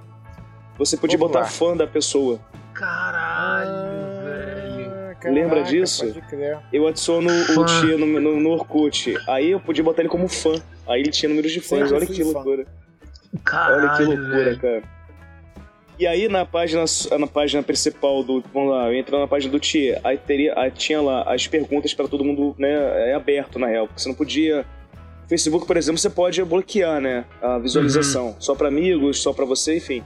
Você 0.78 0.96
podia 0.96 1.16
Vamos 1.16 1.32
botar 1.32 1.44
lá. 1.44 1.50
fã 1.50 1.76
da 1.76 1.86
pessoa. 1.86 2.38
Caralho, 2.74 4.24
velho. 4.24 5.16
Ah, 5.24 5.30
Lembra 5.30 5.62
disso? 5.62 6.04
Eu 6.72 6.86
adiciono 6.86 7.28
Fã. 7.46 7.60
o 7.60 7.64
tia 7.64 7.96
no, 7.96 8.06
no, 8.06 8.38
no 8.40 8.50
Orkut. 8.50 9.14
Aí 9.28 9.50
eu 9.52 9.58
podia 9.60 9.82
botar 9.82 10.02
ele 10.02 10.08
como 10.08 10.28
fã. 10.28 10.52
Aí 10.86 11.00
ele 11.00 11.10
tinha 11.10 11.28
números 11.28 11.50
de 11.50 11.60
fãs. 11.60 11.90
Olha 11.90 12.06
que 12.06 12.22
fã. 12.24 12.30
loucura. 12.32 12.66
Caralho, 13.42 13.86
Olha 13.88 13.96
que 13.96 14.02
loucura, 14.04 14.56
cara. 14.58 14.82
E 15.98 16.06
aí 16.06 16.28
na 16.28 16.44
página, 16.44 16.84
na 17.18 17.26
página 17.26 17.62
principal 17.62 18.22
do. 18.22 18.42
Vamos 18.52 18.70
lá, 18.70 18.86
eu 18.88 18.94
entro 18.94 19.18
na 19.18 19.26
página 19.26 19.50
do 19.50 19.58
Tia, 19.58 19.98
aí 20.04 20.18
teria, 20.18 20.52
aí 20.58 20.70
tinha 20.70 21.00
lá 21.00 21.22
as 21.22 21.46
perguntas 21.46 21.94
pra 21.94 22.06
todo 22.06 22.22
mundo, 22.24 22.54
né? 22.58 23.10
É 23.10 23.14
aberto 23.14 23.58
na 23.58 23.66
real, 23.66 23.86
porque 23.86 24.02
você 24.02 24.08
não 24.08 24.14
podia. 24.14 24.64
Facebook, 25.26 25.66
por 25.66 25.76
exemplo, 25.76 25.98
você 25.98 26.10
pode 26.10 26.42
bloquear, 26.44 27.00
né? 27.00 27.24
A 27.40 27.58
visualização. 27.58 28.36
Só 28.38 28.54
pra 28.54 28.68
amigos, 28.68 29.20
só 29.22 29.32
pra 29.32 29.44
você, 29.46 29.78
enfim. 29.78 30.02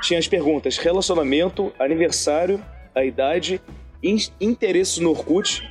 Tinha 0.00 0.18
as 0.20 0.28
perguntas: 0.28 0.78
relacionamento, 0.78 1.72
aniversário, 1.80 2.62
a 2.94 3.04
idade, 3.04 3.60
in- 4.02 4.16
interesses 4.40 4.98
no 4.98 5.10
Orkut. 5.10 5.62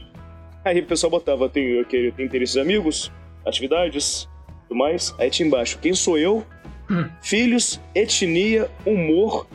Aí 0.66 0.80
o 0.82 0.86
pessoal 0.86 1.10
botava: 1.10 1.48
tem, 1.48 1.82
tem 1.86 2.26
interesses 2.26 2.58
amigos, 2.58 3.10
atividades, 3.48 4.28
tudo 4.68 4.78
mais. 4.78 5.16
Aí 5.18 5.30
tinha 5.30 5.48
embaixo: 5.48 5.80
quem 5.80 5.94
sou 5.94 6.18
eu? 6.18 6.46
Hum. 6.90 7.10
Filhos, 7.22 7.80
etnia, 7.96 8.70
humor, 8.86 9.48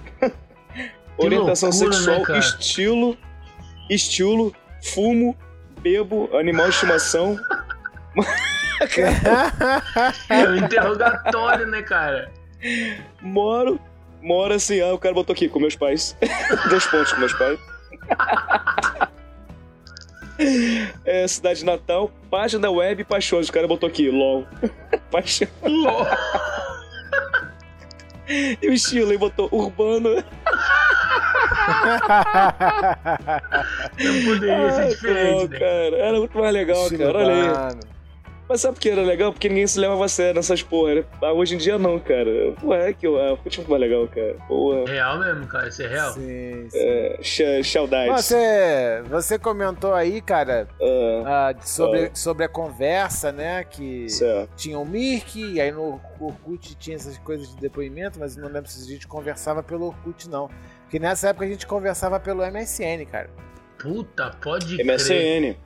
orientação 1.16 1.70
loucura, 1.70 1.90
né, 1.90 1.96
sexual, 1.96 2.22
cara? 2.22 2.38
estilo, 2.38 3.18
estilo, 3.90 4.54
fumo, 4.82 5.36
bebo, 5.80 6.28
animal 6.36 6.68
de 6.68 6.74
estimação. 6.74 7.38
É 10.30 10.48
um 10.48 10.56
interrogatório, 10.56 11.66
né, 11.66 11.82
cara? 11.82 12.30
Moro, 13.20 13.80
moro 14.22 14.54
assim, 14.54 14.80
ah, 14.80 14.94
o 14.94 14.98
cara 14.98 15.14
botou 15.14 15.32
aqui 15.32 15.48
com 15.48 15.58
meus 15.58 15.74
pais. 15.74 16.16
Dois 16.70 16.86
pontos 16.86 17.12
com 17.12 17.18
meus 17.18 17.34
pais. 17.34 17.58
É, 21.04 21.26
cidade 21.26 21.64
natal, 21.64 22.12
página 22.30 22.70
web 22.70 23.02
paixões. 23.04 23.48
O 23.48 23.52
cara 23.52 23.66
botou 23.66 23.88
aqui, 23.88 24.08
LOL. 24.08 24.46
Paixão. 25.10 25.48
LOL. 25.62 26.06
E 28.28 28.68
o 28.68 28.72
estilo, 28.72 29.10
ele 29.10 29.18
botou 29.18 29.48
urbano. 29.50 30.22
Não 33.98 34.24
poderia 34.24 34.72
ser 34.72 34.80
Ai, 34.80 34.88
diferente, 34.88 35.34
não, 35.34 35.48
né? 35.48 35.58
cara. 35.58 35.96
Era 35.96 36.18
muito 36.18 36.38
mais 36.38 36.52
legal, 36.52 36.90
cara. 36.90 37.18
Olha 37.18 37.34
aí. 37.34 37.97
Mas 38.48 38.62
sabe 38.62 38.74
por 38.76 38.80
que 38.80 38.88
era 38.88 39.02
legal? 39.02 39.30
Porque 39.32 39.48
ninguém 39.48 39.66
se 39.66 39.78
levava 39.78 40.04
a 40.04 40.08
sério 40.08 40.34
nessas 40.36 40.62
porra. 40.62 40.94
né? 40.96 41.04
Ah, 41.22 41.32
hoje 41.32 41.54
em 41.54 41.58
dia 41.58 41.76
não, 41.78 41.98
cara. 41.98 42.30
Pô, 42.60 42.72
é 42.74 42.92
que 42.94 43.06
o 43.06 43.12
Orkut 43.12 43.60
é 43.60 43.64
mais 43.68 43.80
legal, 43.80 44.08
cara. 44.08 44.34
Porra. 44.48 44.84
Real 44.86 45.18
mesmo, 45.18 45.46
cara. 45.46 45.68
Isso 45.68 45.82
é 45.82 45.86
real. 45.86 46.12
Sim, 46.14 46.68
sim. 46.70 46.78
É, 47.42 47.62
saudades. 47.62 48.24
Você, 48.24 49.02
você 49.08 49.38
comentou 49.38 49.92
aí, 49.92 50.20
cara, 50.22 50.66
Ah, 51.26 51.48
ah, 51.48 51.52
de- 51.52 51.68
sobre, 51.68 52.10
sobre 52.14 52.44
a 52.44 52.48
conversa, 52.48 53.30
né? 53.30 53.64
Que 53.64 54.08
certo. 54.08 54.50
tinha 54.56 54.78
o 54.78 54.86
Mirk, 54.86 55.38
e 55.38 55.60
aí 55.60 55.70
no 55.70 56.00
Orkut 56.18 56.74
tinha 56.76 56.96
essas 56.96 57.18
coisas 57.18 57.48
de 57.54 57.56
depoimento, 57.60 58.18
mas 58.18 58.34
não 58.36 58.48
lembro 58.48 58.70
se 58.70 58.82
a 58.82 58.90
gente 58.90 59.06
conversava 59.06 59.62
pelo 59.62 59.88
Orkut, 59.88 60.28
não. 60.28 60.48
Porque 60.84 60.98
nessa 60.98 61.28
época 61.28 61.44
a 61.44 61.48
gente 61.48 61.66
conversava 61.66 62.18
pelo 62.18 62.42
MSN, 62.42 63.04
cara. 63.04 63.28
Puta, 63.78 64.30
pode 64.42 64.76
crer. 64.76 64.86
MSN. 64.86 65.56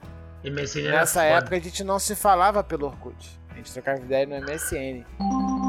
MSN 0.45 0.87
era 0.87 0.99
Nessa 1.01 1.21
foda. 1.23 1.35
época 1.39 1.57
a 1.57 1.61
gente 1.61 1.85
não 1.85 1.99
se 1.99 2.15
falava 2.17 2.63
pelo 2.65 2.87
Orkut. 2.87 3.41
A 3.51 3.55
gente 3.57 3.73
trocava 3.73 4.01
ideia 4.01 4.27
no 4.27 4.35
MSN. 4.41 5.05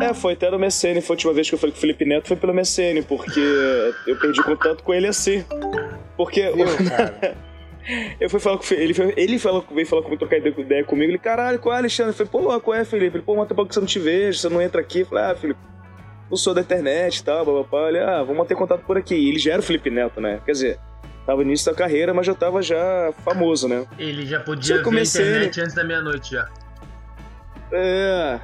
É, 0.01 0.13
foi 0.13 0.33
até 0.33 0.49
no 0.49 0.57
MSN. 0.57 1.01
Foi 1.01 1.13
a 1.13 1.17
última 1.17 1.33
vez 1.33 1.47
que 1.49 1.55
eu 1.55 1.59
falei 1.59 1.71
com 1.73 1.77
o 1.77 1.81
Felipe 1.81 2.05
Neto, 2.05 2.27
foi 2.27 2.37
pelo 2.37 2.53
MSN, 2.53 3.03
porque 3.07 3.39
eu 4.07 4.17
perdi 4.19 4.41
contato 4.41 4.83
com 4.83 4.93
ele 4.93 5.07
assim. 5.07 5.43
Porque 6.17 6.49
Viu, 6.51 6.65
eu 8.19 8.29
fui 8.29 8.39
falar 8.39 8.57
com 8.57 8.73
ele, 8.73 8.93
foi- 8.93 9.13
ele 9.17 9.37
falou, 9.37 9.65
veio 9.71 9.85
falar 9.85 10.01
comigo, 10.01 10.19
trocar 10.25 10.37
ideia, 10.37 10.83
comigo. 10.85 11.11
Ele, 11.11 11.17
caralho, 11.19 11.59
qual 11.59 11.75
é, 11.75 11.79
Alexandre? 11.79 12.11
Eu 12.11 12.15
falei, 12.27 12.31
pô, 12.31 12.59
qual 12.61 12.77
é, 12.77 12.85
Felipe? 12.85 13.17
Ele, 13.17 13.23
pô, 13.23 13.35
mas 13.35 13.47
tem 13.47 13.55
pouco 13.55 13.67
que 13.69 13.73
você 13.75 13.79
não 13.81 13.87
te 13.87 13.99
vejo, 13.99 14.39
você 14.39 14.49
não 14.49 14.61
entra 14.61 14.79
aqui. 14.81 15.01
Eu 15.01 15.05
falei, 15.05 15.23
ah, 15.25 15.35
Felipe, 15.35 15.59
não 16.29 16.37
sou 16.37 16.53
da 16.53 16.61
internet 16.61 17.17
e 17.17 17.23
tal, 17.23 17.45
babapá. 17.45 17.89
Ele, 17.89 17.99
ah, 17.99 18.19
vamos 18.23 18.37
manter 18.37 18.55
contato 18.55 18.83
por 18.85 18.97
aqui. 18.97 19.13
E 19.15 19.29
ele 19.29 19.39
já 19.39 19.51
era 19.53 19.59
o 19.59 19.63
Felipe 19.63 19.89
Neto, 19.89 20.21
né? 20.21 20.39
Quer 20.45 20.51
dizer, 20.53 20.79
tava 21.25 21.37
no 21.43 21.49
início 21.49 21.71
da 21.71 21.77
carreira, 21.77 22.13
mas 22.13 22.25
já 22.25 22.33
tava 22.35 22.61
já 22.61 23.13
famoso, 23.23 23.67
né? 23.67 23.85
Ele 23.97 24.25
já 24.25 24.39
podia 24.39 24.75
ver 24.75 24.81
a 24.81 24.83
comecei, 24.83 25.21
internet 25.25 25.61
antes 25.61 25.73
da 25.75 25.83
meia-noite 25.83 26.31
já. 26.31 26.49
É. 27.71 28.39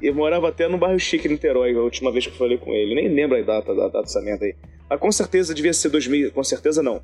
Eu 0.00 0.14
morava 0.14 0.48
até 0.48 0.66
no 0.66 0.78
bairro 0.78 0.98
chique, 0.98 1.28
em 1.28 1.32
Niterói, 1.32 1.74
a 1.74 1.80
última 1.80 2.10
vez 2.10 2.26
que 2.26 2.32
eu 2.32 2.36
falei 2.38 2.56
com 2.56 2.72
ele. 2.72 2.94
Nem 2.94 3.08
lembro 3.08 3.36
a 3.36 3.42
data, 3.42 3.74
da 3.74 3.84
data 3.84 4.00
dessa 4.02 4.20
merda 4.22 4.46
aí. 4.46 4.54
Mas 4.88 4.98
com 4.98 5.12
certeza 5.12 5.54
devia 5.54 5.72
ser 5.74 5.90
2000. 5.90 6.32
Com 6.32 6.42
certeza 6.42 6.82
não. 6.82 7.02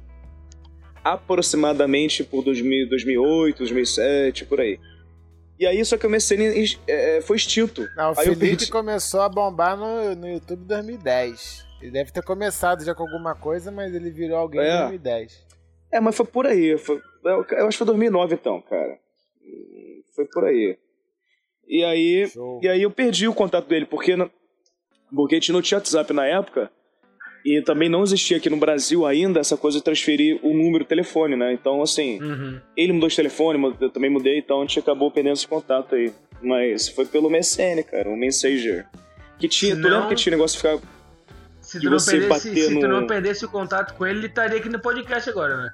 Aproximadamente 1.05 2.25
por 2.25 2.43
2000, 2.43 2.89
2008, 2.89 3.59
2007, 3.59 4.45
por 4.47 4.61
aí. 4.61 4.79
E 5.59 5.67
aí, 5.67 5.83
só 5.85 5.97
que 5.97 6.07
o 6.07 6.11
MSN 6.11 6.79
é, 6.89 7.21
foi 7.23 7.37
extinto. 7.37 7.87
Não, 7.97 8.13
o 8.13 8.19
Aí 8.19 8.27
eu 8.29 8.35
Felipe 8.35 8.41
perdi- 8.57 8.71
começou 8.71 9.21
a 9.21 9.29
bombar 9.29 9.77
no, 9.77 10.15
no 10.15 10.29
YouTube 10.29 10.63
em 10.63 10.67
2010. 10.67 11.66
Ele 11.81 11.91
deve 11.91 12.11
ter 12.11 12.23
começado 12.23 12.85
já 12.85 12.95
com 12.95 13.03
alguma 13.03 13.35
coisa, 13.35 13.71
mas 13.71 13.95
ele 13.95 14.11
virou 14.11 14.39
alguém 14.39 14.61
É. 14.61 14.77
em 14.77 14.81
2010. 14.81 15.47
É, 15.93 16.01
mas 16.01 16.17
foi 16.17 16.27
por 16.27 16.47
aí. 16.47 16.77
Foi- 16.79 17.01
eu 17.25 17.41
acho 17.67 17.71
que 17.71 17.77
foi 17.79 17.87
2009 17.87 18.35
então, 18.35 18.61
cara. 18.63 18.99
Foi 20.15 20.25
por 20.27 20.45
aí. 20.45 20.77
E 21.69 21.85
aí, 21.85 22.27
Show. 22.29 22.61
e 22.63 22.69
aí 22.69 22.83
eu 22.83 22.91
perdi 22.91 23.29
o 23.29 23.35
contato 23.35 23.67
dele, 23.69 23.85
porque, 23.87 24.17
não- 24.17 24.31
porque 25.15 25.35
a 25.35 25.39
gente 25.39 25.53
não 25.53 25.61
tinha 25.63 25.79
WhatsApp 25.79 26.13
na 26.13 26.27
época. 26.27 26.71
E 27.45 27.63
também 27.63 27.89
não 27.89 28.03
existia 28.03 28.39
aqui 28.39 28.51
no 28.51 28.57
Brasil 28.57 29.07
ainda 29.07 29.39
essa 29.39 29.57
coisa 29.57 29.79
de 29.79 29.85
transferir 29.85 30.41
o 30.45 30.53
número 30.53 30.83
de 30.83 30.89
telefone, 30.89 31.37
né? 31.37 31.53
Então, 31.53 31.81
assim, 31.81 32.21
Uhum. 32.21 32.61
ele 32.77 32.93
mudou 32.93 33.09
de 33.09 33.15
telefone, 33.15 33.77
eu 33.81 33.89
também 33.91 34.11
mudei, 34.11 34.39
então 34.39 34.59
a 34.59 34.63
gente 34.63 34.81
acabou 34.81 35.11
perdendo 35.13 35.35
esse 35.35 35.47
contato 35.47 35.95
aí. 35.95 36.13
Mas 36.43 36.89
foi 36.89 37.07
pelo 37.07 37.31
MSN, 37.31 37.85
cara, 37.85 38.09
o 38.11 38.17
Messenger. 38.17 38.85
Que 39.39 39.47
tinha, 39.49 39.77
tu 39.77 39.83
Senão- 39.83 39.91
lembra 40.01 40.09
que 40.09 40.23
tinha 40.23 40.33
negócio 40.33 40.57
de 40.61 40.63
ficar. 40.69 40.96
Se 41.77 41.81
tu, 41.81 41.91
não 41.91 41.99
perdesse, 41.99 42.29
bater 42.29 42.57
se 42.69 42.81
tu 42.81 42.89
no- 42.89 43.01
não 43.01 43.07
perdesse 43.07 43.45
o 43.45 43.49
contato 43.49 43.95
com 43.95 44.07
ele, 44.07 44.19
ele 44.21 44.27
estaria 44.27 44.59
aqui 44.59 44.69
no 44.69 44.79
podcast 44.81 45.29
agora, 45.31 45.57
né? 45.57 45.71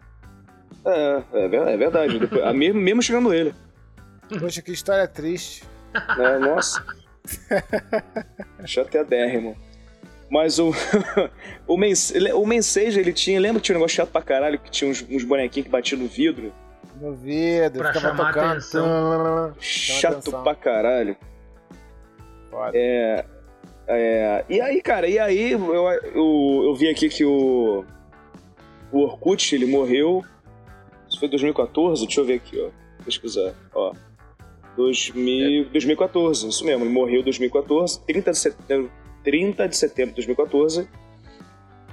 É, 0.84 1.22
é, 1.32 1.44
é 1.74 1.76
verdade. 1.76 2.18
Depois, 2.18 2.54
mesmo, 2.54 2.80
mesmo 2.80 3.02
chegando 3.02 3.32
ele. 3.32 3.54
Poxa, 4.40 4.60
que 4.62 4.72
história 4.72 5.06
triste. 5.06 5.64
né? 6.18 6.38
Nossa. 6.38 6.82
Chateadérrimo. 8.64 9.56
Mas 10.30 10.58
o. 10.58 10.72
o, 11.66 11.76
mens, 11.76 12.12
o 12.34 12.46
Menseja, 12.46 13.00
ele 13.00 13.12
tinha. 13.12 13.38
Lembra 13.38 13.60
que 13.60 13.66
tinha 13.66 13.76
um 13.76 13.80
negócio 13.80 13.96
chato 13.96 14.10
pra 14.10 14.22
caralho? 14.22 14.58
Que 14.58 14.70
tinha 14.70 14.90
uns, 14.90 15.04
uns 15.10 15.24
bonequinhos 15.24 15.66
que 15.66 15.70
batiam 15.70 16.00
no 16.00 16.08
vidro? 16.08 16.52
No 17.00 17.14
vidro, 17.14 17.78
Pra 17.80 17.92
chamar 17.94 18.28
tocando. 18.32 18.50
atenção. 18.52 19.54
Chato 19.60 20.12
atenção. 20.18 20.42
pra 20.42 20.54
caralho. 20.54 21.16
É. 22.72 23.24
É, 23.86 24.44
e 24.48 24.60
aí, 24.60 24.80
cara, 24.80 25.08
e 25.08 25.18
aí 25.18 25.52
eu, 25.52 25.74
eu, 25.74 26.62
eu 26.64 26.74
vi 26.74 26.88
aqui 26.88 27.08
que 27.08 27.24
o. 27.24 27.84
O 28.92 28.98
Orkut, 29.00 29.54
ele 29.54 29.66
morreu. 29.66 30.22
Isso 31.08 31.18
foi 31.18 31.28
2014? 31.28 32.04
Deixa 32.06 32.20
eu 32.20 32.24
ver 32.24 32.34
aqui, 32.34 32.60
ó. 32.60 32.70
Pesquisar. 33.04 33.54
Ó. 33.74 33.92
2000, 34.76 35.70
2014, 35.70 36.48
isso 36.48 36.64
mesmo. 36.64 36.84
Ele 36.84 36.92
morreu 36.92 37.20
em 37.20 37.24
2014, 37.24 38.00
30 38.06 38.30
de 38.32 38.38
setembro, 38.38 38.92
30 39.24 39.68
de 39.68 39.76
setembro 39.76 40.10
de 40.10 40.16
2014. 40.16 40.88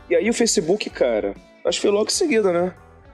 E 0.10 0.16
aí 0.16 0.30
o 0.30 0.34
Facebook, 0.34 0.90
cara, 0.90 1.36
acho 1.66 1.80
que 1.80 1.88
foi 1.88 1.92
logo 1.92 2.08
em 2.08 2.14
seguida, 2.14 2.52
né? 2.52 2.74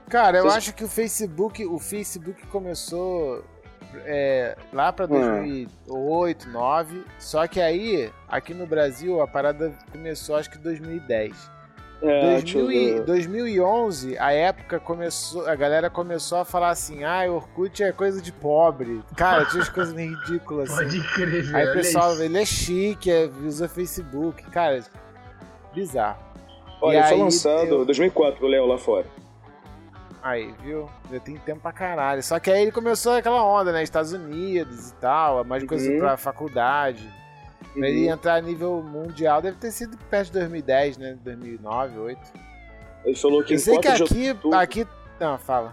Cara, 0.09 0.37
eu 0.37 0.43
Vocês- 0.43 0.55
acho 0.57 0.75
que 0.75 0.83
o 0.83 0.87
Facebook, 0.87 1.65
o 1.65 1.79
Facebook 1.79 2.45
começou 2.47 3.43
é, 4.05 4.57
lá 4.73 4.91
pra 4.91 5.05
Hum. 5.05 5.09
2008, 5.09 5.69
2009. 6.49 7.03
Só 7.19 7.47
que 7.47 7.61
aí, 7.61 8.11
aqui 8.27 8.53
no 8.53 8.65
Brasil, 8.67 9.21
a 9.21 9.27
parada 9.27 9.71
começou 9.91 10.35
acho 10.35 10.49
que 10.49 10.57
em 10.57 10.61
2010. 10.61 11.55
É, 12.01 12.39
deixa 12.39 12.57
eu 12.59 12.65
2000 12.65 12.71
e- 12.71 12.93
ver. 12.95 13.03
2011, 13.05 14.17
a 14.19 14.31
época 14.33 14.79
começou, 14.79 15.47
a 15.47 15.55
galera 15.55 15.89
começou 15.89 16.39
a 16.39 16.45
falar 16.45 16.69
assim: 16.69 17.03
"Ah, 17.05 17.23
o 17.29 17.35
Orkut 17.35 17.81
é 17.81 17.91
coisa 17.93 18.21
de 18.21 18.31
pobre". 18.33 19.01
Cara, 19.15 19.45
tinha 19.45 19.59
umas 19.61 19.69
coisas 19.69 19.93
meio 19.93 20.13
ridículas 20.19 20.69
assim. 20.71 20.83
Pode 20.83 21.13
crer, 21.13 21.43
velho. 21.43 21.55
Aí 21.55 21.69
o 21.69 21.73
pessoal, 21.73 22.11
isso. 22.13 22.23
ele 22.23 22.37
é 22.37 22.45
chique, 22.45 23.09
é, 23.09 23.29
usa 23.43 23.67
Facebook. 23.69 24.43
Cara, 24.51 24.83
bizarro. 25.73 26.19
Olha, 26.81 26.99
E 26.99 27.03
foi 27.03 27.13
aí, 27.13 27.19
lançado 27.19 27.67
eu- 27.67 27.81
em 27.81 27.85
2004, 27.85 28.45
o 28.45 28.49
Léo 28.49 28.65
lá 28.67 28.77
fora. 28.77 29.05
Aí, 30.25 30.51
viu? 30.63 30.89
Já 31.11 31.19
tem 31.19 31.37
tempo 31.37 31.61
pra 31.61 31.71
caralho. 31.71 32.23
Só 32.23 32.39
que 32.39 32.49
aí 32.49 32.63
ele 32.63 32.71
começou 32.71 33.13
aquela 33.13 33.43
onda, 33.43 33.71
né? 33.71 33.83
Estados 33.83 34.11
Unidos 34.11 34.89
e 34.89 34.95
tal, 34.95 35.43
mais 35.43 35.63
coisa 35.65 35.87
Uhum. 35.91 35.99
pra 35.99 36.17
faculdade. 36.17 37.07
Pra 37.75 37.87
ele 37.87 38.07
entrar 38.07 38.33
a 38.35 38.41
nível 38.41 38.81
mundial, 38.81 39.39
deve 39.39 39.57
ter 39.57 39.69
sido 39.71 39.95
perto 40.09 40.27
de 40.27 40.31
2010, 40.39 40.97
né? 40.97 41.15
2009, 41.23 41.93
2008. 41.93 42.19
Ele 43.05 43.15
falou 43.15 43.43
que 43.43 43.53
Eu 43.53 43.59
sei 43.59 43.77
que 43.77 43.87
4 43.87 44.05
de 44.05 44.11
aqui, 44.13 44.29
outubro... 44.29 44.57
aqui... 44.57 44.87
Não, 45.19 45.37
fala. 45.37 45.71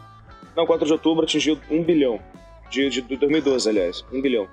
Não, 0.55 0.67
4 0.67 0.85
de 0.85 0.93
outubro 0.93 1.25
atingiu 1.25 1.59
1 1.71 1.83
bilhão. 1.83 2.21
De, 2.69 2.91
de, 2.91 3.01
de 3.01 3.17
2012, 3.17 3.69
aliás. 3.71 4.05
1 4.13 4.21
bilhão. 4.21 4.47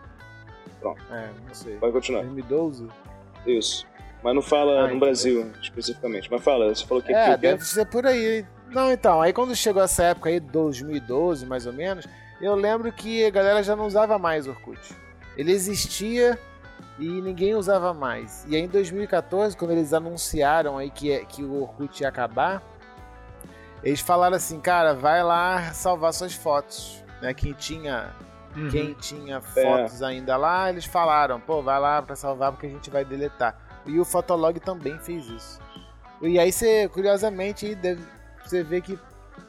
É, 1.12 1.28
não 1.46 1.54
sei. 1.54 1.76
Vai 1.78 1.92
continuar. 1.92 2.22
2012? 2.22 2.88
Isso. 3.46 3.86
Mas 4.24 4.34
não 4.34 4.42
fala 4.42 4.86
Ah, 4.86 4.88
no. 4.88 4.98
Brasil, 5.00 5.52
especificamente. 5.62 6.30
Mas 6.32 6.42
fala, 6.42 6.74
você 6.74 6.86
falou 6.86 7.04
que 7.04 7.14
É, 7.14 7.32
que- 7.32 7.38
deve 7.38 7.66
ser 7.66 7.86
por 7.86 8.06
aí, 8.06 8.38
hein? 8.40 8.48
Não, 8.72 8.92
então, 8.92 9.22
aí 9.22 9.34
quando 9.34 9.56
chegou 9.56 9.82
essa 9.82 10.04
época 10.04 10.30
aí, 10.30 10.40
2012 10.40 11.46
mais 11.46 11.66
ou 11.66 11.74
menos, 11.74 12.06
eu 12.40 12.56
lembro 12.56 12.92
que 12.92 13.26
a 13.26 13.30
galera 13.30 13.64
já 13.64 13.76
não 13.76 13.86
usava 13.86 14.18
mais 14.18 14.48
Orkut. 14.48 14.96
Ele 15.36 15.52
existia 15.52 16.38
e 16.98 17.08
ninguém 17.08 17.56
usava 17.56 17.94
mais. 17.94 18.46
E 18.48 18.56
aí 18.56 18.62
em 18.62 18.68
2014, 18.68 19.56
quando 19.58 19.72
eles 19.72 19.94
anunciaram 19.94 20.78
aí 20.78 20.90
que, 20.90 21.26
que 21.26 21.44
o 21.44 21.62
Orkut 21.62 22.02
ia 22.02 22.10
acabar, 22.10 22.62
eles 23.84 24.02
falaram 24.02 24.36
assim, 24.36 24.60
cara, 24.60 24.94
vai 24.94 25.24
lá 25.24 25.74
salvar 25.74 26.14
suas 26.14 26.34
fotos. 26.34 27.04
Né? 27.22 27.34
Quem 27.34 27.54
tinha 27.54 28.14
uhum. 28.56 28.70
quem 28.70 28.94
tinha 28.94 29.38
é. 29.38 29.42
fotos 29.42 30.02
é. 30.02 30.06
ainda 30.06 30.36
lá, 30.38 30.70
eles 30.70 30.86
falaram, 30.86 31.40
pô, 31.40 31.62
vai 31.62 31.80
lá 31.80 32.02
para 32.02 32.16
salvar 32.16 32.52
porque 32.52 32.68
a 32.68 32.70
gente 32.70 32.90
vai 32.90 33.04
deletar. 33.04 33.58
E 33.86 34.00
o 34.00 34.06
Fotolog 34.06 34.60
também 34.60 35.00
fez 35.00 35.28
isso. 35.28 35.60
E 36.22 36.38
aí 36.38 36.52
você, 36.52 36.88
curiosamente, 36.90 37.74
deve, 37.76 38.04
você 38.50 38.64
vê 38.64 38.82
que 38.82 38.98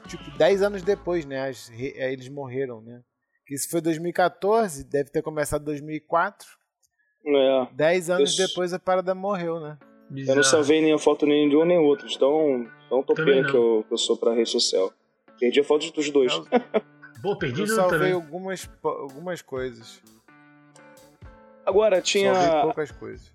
tipo 0.06 0.30
10 0.36 0.62
anos 0.62 0.82
depois, 0.82 1.24
né, 1.24 1.48
as, 1.48 1.70
eles 1.70 2.28
morreram, 2.28 2.80
né? 2.80 3.02
Que 3.46 3.54
isso 3.54 3.68
foi 3.70 3.80
2014, 3.80 4.84
deve 4.84 5.10
ter 5.10 5.22
começado 5.22 5.62
em 5.62 5.66
2004. 5.66 6.46
É. 7.26 7.68
10 7.72 8.10
anos 8.10 8.38
eu... 8.38 8.46
depois 8.46 8.72
a 8.72 8.78
parada 8.78 9.14
morreu, 9.14 9.60
né? 9.60 9.78
Bizarro. 10.08 10.32
Eu 10.32 10.36
não 10.36 10.42
salvei 10.42 10.80
nem 10.80 10.92
a 10.92 10.98
foto 10.98 11.26
nem 11.26 11.48
de 11.48 11.56
um 11.56 11.64
nem 11.64 11.78
outro, 11.78 12.06
então 12.08 12.66
não 12.90 13.02
tô 13.02 13.14
pena 13.14 13.48
que 13.48 13.56
eu, 13.56 13.84
que 13.86 13.94
eu 13.94 13.98
sou 13.98 14.16
pra 14.16 14.34
rede 14.34 14.50
social. 14.50 14.92
Perdi 15.38 15.60
a 15.60 15.64
foto 15.64 15.90
dos 15.92 16.10
dois. 16.10 16.32
Eu... 16.32 16.44
Pô, 17.22 17.36
perdi 17.36 17.60
eu 17.60 17.66
salvei 17.66 17.98
também. 17.98 18.12
algumas, 18.12 18.68
algumas 18.82 19.42
coisas. 19.42 20.02
Agora 21.64 22.00
tinha. 22.00 22.34
Salvei 22.34 22.62
poucas 22.62 22.90
coisas. 22.90 23.32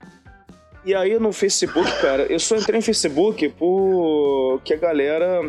E 0.85 0.93
aí 0.93 1.17
no 1.17 1.33
Facebook, 1.33 1.89
cara, 1.99 2.23
eu 2.31 2.39
só 2.39 2.55
entrei 2.55 2.77
no 2.77 2.85
Facebook 2.85 3.49
por 3.49 4.61
que 4.63 4.73
a 4.73 4.77
galera 4.77 5.41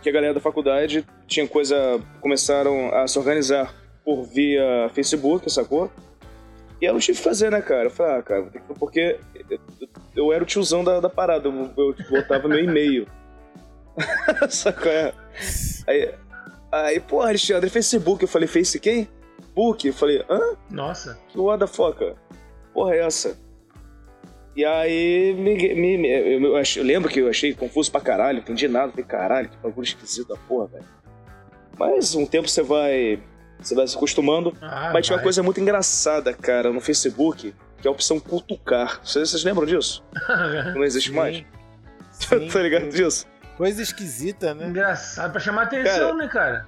que 0.00 0.08
a 0.08 0.12
galera 0.12 0.32
da 0.32 0.40
faculdade 0.40 1.04
tinha 1.26 1.46
coisa 1.46 2.00
começaram 2.20 2.94
a 2.94 3.06
se 3.06 3.18
organizar 3.18 3.74
por 4.02 4.22
via 4.24 4.88
Facebook, 4.94 5.50
sacou? 5.50 5.90
E 6.80 6.86
eu 6.86 6.92
não 6.92 7.00
tive 7.00 7.18
que 7.18 7.24
fazer, 7.24 7.50
né, 7.50 7.60
cara? 7.60 7.84
Eu 7.84 7.90
falei, 7.90 8.16
ah, 8.16 8.22
cara, 8.22 8.50
porque 8.78 9.18
eu, 10.14 10.32
era 10.32 10.42
o 10.42 10.46
tiozão 10.46 10.84
da, 10.84 11.00
da 11.00 11.10
parada, 11.10 11.48
eu, 11.48 11.72
eu 11.76 11.94
botava 12.08 12.48
meu 12.48 12.62
e-mail. 12.62 13.06
Sacou? 14.48 14.92
É? 14.92 15.12
Aí, 15.86 16.14
aí, 16.70 17.00
pô, 17.00 17.20
Alexandre, 17.20 17.68
Facebook. 17.68 18.22
Eu 18.22 18.28
falei, 18.28 18.46
Face 18.46 18.78
quem? 18.78 19.08
Book? 19.54 19.86
Eu 19.86 19.94
falei, 19.94 20.24
hã? 20.28 20.56
Nossa. 20.70 21.18
Que 21.28 21.38
what 21.38 21.58
the 21.58 21.66
fuck? 21.66 22.14
Porra 22.72 22.94
é 22.94 23.00
essa? 23.00 23.36
E 24.56 24.64
aí, 24.64 25.34
me, 25.34 25.54
me, 25.74 25.98
me 25.98 26.08
eu, 26.08 26.40
eu, 26.40 26.56
eu, 26.56 26.82
lembro 26.82 27.10
que 27.10 27.20
eu 27.20 27.28
achei 27.28 27.52
confuso 27.52 27.92
pra 27.92 28.00
caralho, 28.00 28.38
entendi 28.38 28.66
nada, 28.66 28.90
falei, 28.90 29.04
caralho, 29.04 29.50
que 29.50 29.56
bagulho 29.58 29.84
esquisito 29.84 30.28
da 30.28 30.36
porra, 30.36 30.68
velho. 30.68 30.84
Mas 31.78 32.14
um 32.14 32.24
tempo 32.24 32.48
você 32.48 32.62
vai 32.62 33.20
você 33.58 33.74
vai 33.74 33.86
se 33.86 33.96
acostumando. 33.96 34.56
Ah, 34.62 34.90
mas 34.94 35.04
tinha 35.04 35.16
uma 35.16 35.22
coisa 35.22 35.42
muito 35.42 35.60
engraçada, 35.60 36.32
cara, 36.32 36.72
no 36.72 36.80
Facebook, 36.80 37.54
que 37.80 37.86
é 37.86 37.90
a 37.90 37.92
opção 37.92 38.18
cutucar. 38.18 38.98
Vocês, 39.04 39.30
vocês 39.30 39.44
lembram 39.44 39.66
disso? 39.66 40.02
Não 40.74 40.84
existe 40.84 41.10
Sim. 41.10 41.16
mais? 41.16 41.44
Sim, 42.12 42.48
tá 42.52 42.62
ligado 42.62 42.88
disso? 42.88 43.26
Coisa 43.58 43.82
esquisita, 43.82 44.54
né? 44.54 44.68
Engraçado, 44.68 45.32
pra 45.32 45.40
chamar 45.40 45.62
atenção, 45.64 45.92
cara, 45.98 46.14
né, 46.14 46.28
cara? 46.28 46.66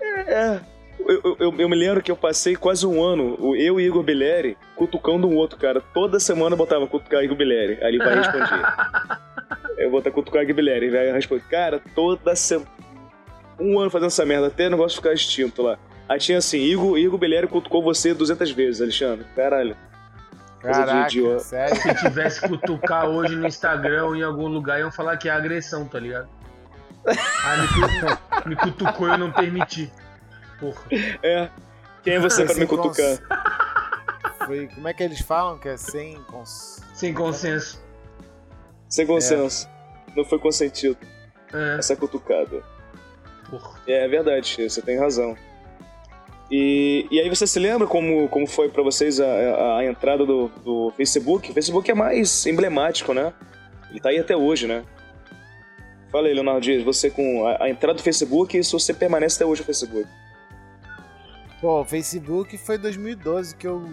É. 0.00 0.32
é. 0.32 0.60
Eu, 1.00 1.36
eu, 1.40 1.54
eu, 1.58 1.68
me 1.68 1.76
lembro 1.76 2.02
que 2.02 2.10
eu 2.10 2.16
passei 2.16 2.54
quase 2.54 2.86
um 2.86 3.02
ano, 3.02 3.56
eu 3.56 3.80
e 3.80 3.84
Igor 3.84 4.02
Bileri, 4.02 4.56
cutucando 4.76 5.26
um 5.26 5.34
outro, 5.34 5.58
cara. 5.58 5.80
Toda 5.92 6.20
semana 6.20 6.54
eu 6.54 6.58
botava 6.58 6.86
cutucar 6.86 7.24
Igor 7.24 7.36
Bileri. 7.36 7.78
Aí 7.82 7.88
ele 7.88 7.98
vai 7.98 8.14
responder. 8.14 8.48
eu 9.78 9.90
botar 9.90 10.10
cutucar 10.10 10.42
Igor 10.42 10.54
Bileri. 10.54 10.90
Vai 10.90 11.12
responder. 11.12 11.44
Cara, 11.48 11.82
toda 11.94 12.36
semana 12.36 12.70
um 13.62 13.78
ano 13.78 13.90
fazendo 13.90 14.08
essa 14.08 14.24
merda 14.24 14.48
até 14.48 14.66
o 14.66 14.70
negócio 14.70 14.96
ficar 14.96 15.12
extinto 15.12 15.62
lá. 15.62 15.78
Aí 16.08 16.18
tinha 16.18 16.38
assim, 16.38 16.58
Igor, 16.58 16.98
Igor 16.98 17.18
Belera 17.18 17.46
cutucou 17.46 17.82
você 17.82 18.12
200 18.12 18.50
vezes, 18.50 18.80
Alexandre. 18.82 19.24
Caralho. 19.34 19.76
Caraca, 20.60 21.38
sério? 21.40 21.76
Se 21.76 21.94
tivesse 21.96 22.48
cutucar 22.48 23.06
hoje 23.06 23.34
no 23.34 23.46
Instagram 23.46 24.04
ou 24.04 24.16
em 24.16 24.22
algum 24.22 24.46
lugar, 24.46 24.78
iam 24.78 24.92
falar 24.92 25.16
que 25.16 25.28
é 25.28 25.32
agressão, 25.32 25.86
tá 25.86 25.98
ligado? 25.98 26.28
Aí 27.04 27.58
me, 28.44 28.50
me 28.50 28.56
cutucou 28.56 29.08
e 29.08 29.10
eu 29.10 29.18
não 29.18 29.32
permiti. 29.32 29.90
Porra. 30.62 30.82
É. 31.22 31.50
Quem 32.04 32.14
é 32.14 32.20
você 32.20 32.44
pra 32.44 32.54
me 32.54 32.66
cutucar? 32.66 33.18
Foi, 34.46 34.68
como 34.68 34.88
é 34.88 34.94
que 34.94 35.02
eles 35.02 35.20
falam 35.20 35.58
que 35.58 35.68
é 35.68 35.76
sem 35.76 36.16
cons... 36.24 36.80
Sem 36.94 37.14
consenso. 37.14 37.80
Sem 38.88 39.06
consenso. 39.06 39.68
É. 39.68 40.16
Não 40.16 40.24
foi 40.24 40.38
consentido. 40.38 40.98
É. 41.52 41.78
Essa 41.78 41.94
cutucada. 41.94 42.62
Porra. 43.48 43.80
É, 43.86 44.04
é 44.04 44.08
verdade, 44.08 44.68
você 44.68 44.82
tem 44.82 44.98
razão. 44.98 45.36
E, 46.50 47.06
e 47.10 47.20
aí 47.20 47.28
você 47.28 47.46
se 47.46 47.58
lembra 47.58 47.86
como, 47.86 48.28
como 48.28 48.46
foi 48.46 48.68
para 48.68 48.82
vocês 48.82 49.20
a, 49.20 49.26
a, 49.26 49.78
a, 49.78 49.84
entrada 49.84 50.26
do, 50.26 50.48
do 50.64 50.92
Facebook? 50.96 51.50
O 51.50 51.54
Facebook 51.54 51.90
é 51.90 51.94
mais 51.94 52.44
emblemático, 52.44 53.14
né? 53.14 53.32
Ele 53.90 54.00
tá 54.00 54.10
aí 54.10 54.18
até 54.18 54.36
hoje, 54.36 54.66
né? 54.66 54.84
Fala 56.10 56.26
aí, 56.26 56.34
Leonardo 56.34 56.60
Dias, 56.60 56.82
você 56.82 57.10
com 57.10 57.46
a, 57.46 57.64
a 57.64 57.70
entrada 57.70 57.94
do 57.96 58.02
Facebook 58.02 58.58
e 58.58 58.64
se 58.64 58.72
você 58.72 58.92
permanece 58.92 59.36
até 59.36 59.46
hoje 59.46 59.62
no 59.62 59.66
Facebook. 59.66 60.06
Pô, 61.62 61.82
o 61.82 61.84
Facebook 61.84 62.58
foi 62.58 62.76
2012 62.76 63.54
que 63.54 63.68
eu, 63.68 63.88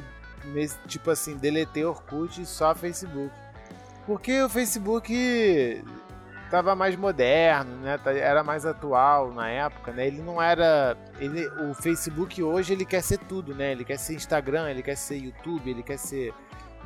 tipo 0.87 1.11
assim, 1.11 1.37
deletei 1.37 1.85
Orkut 1.85 2.41
e 2.41 2.45
só 2.45 2.73
Facebook. 2.73 3.31
Porque 4.07 4.41
o 4.41 4.49
Facebook 4.49 5.83
tava 6.49 6.75
mais 6.75 6.95
moderno, 6.95 7.75
né? 7.75 7.99
Tá, 7.99 8.11
era 8.11 8.43
mais 8.43 8.65
atual 8.65 9.31
na 9.31 9.51
época, 9.51 9.91
né? 9.91 10.07
Ele 10.07 10.19
não 10.19 10.41
era, 10.41 10.97
ele, 11.19 11.47
o 11.69 11.75
Facebook 11.75 12.41
hoje 12.41 12.73
ele 12.73 12.85
quer 12.85 13.03
ser 13.03 13.19
tudo, 13.19 13.53
né? 13.53 13.71
Ele 13.71 13.85
quer 13.85 13.99
ser 13.99 14.15
Instagram, 14.15 14.67
ele 14.67 14.81
quer 14.81 14.97
ser 14.97 15.17
YouTube, 15.17 15.69
ele 15.69 15.83
quer 15.83 15.99
ser 15.99 16.33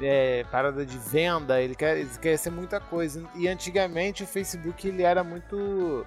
é, 0.02 0.43
parada 0.52 0.86
de 0.86 0.98
venda, 0.98 1.62
ele 1.62 1.76
quer, 1.76 1.98
ele 1.98 2.10
quer 2.22 2.36
ser 2.36 2.50
muita 2.50 2.82
coisa. 2.82 3.24
E 3.36 3.48
antigamente 3.48 4.22
o 4.22 4.28
Facebook 4.28 4.86
ele 4.86 5.04
era 5.04 5.24
muito, 5.24 6.06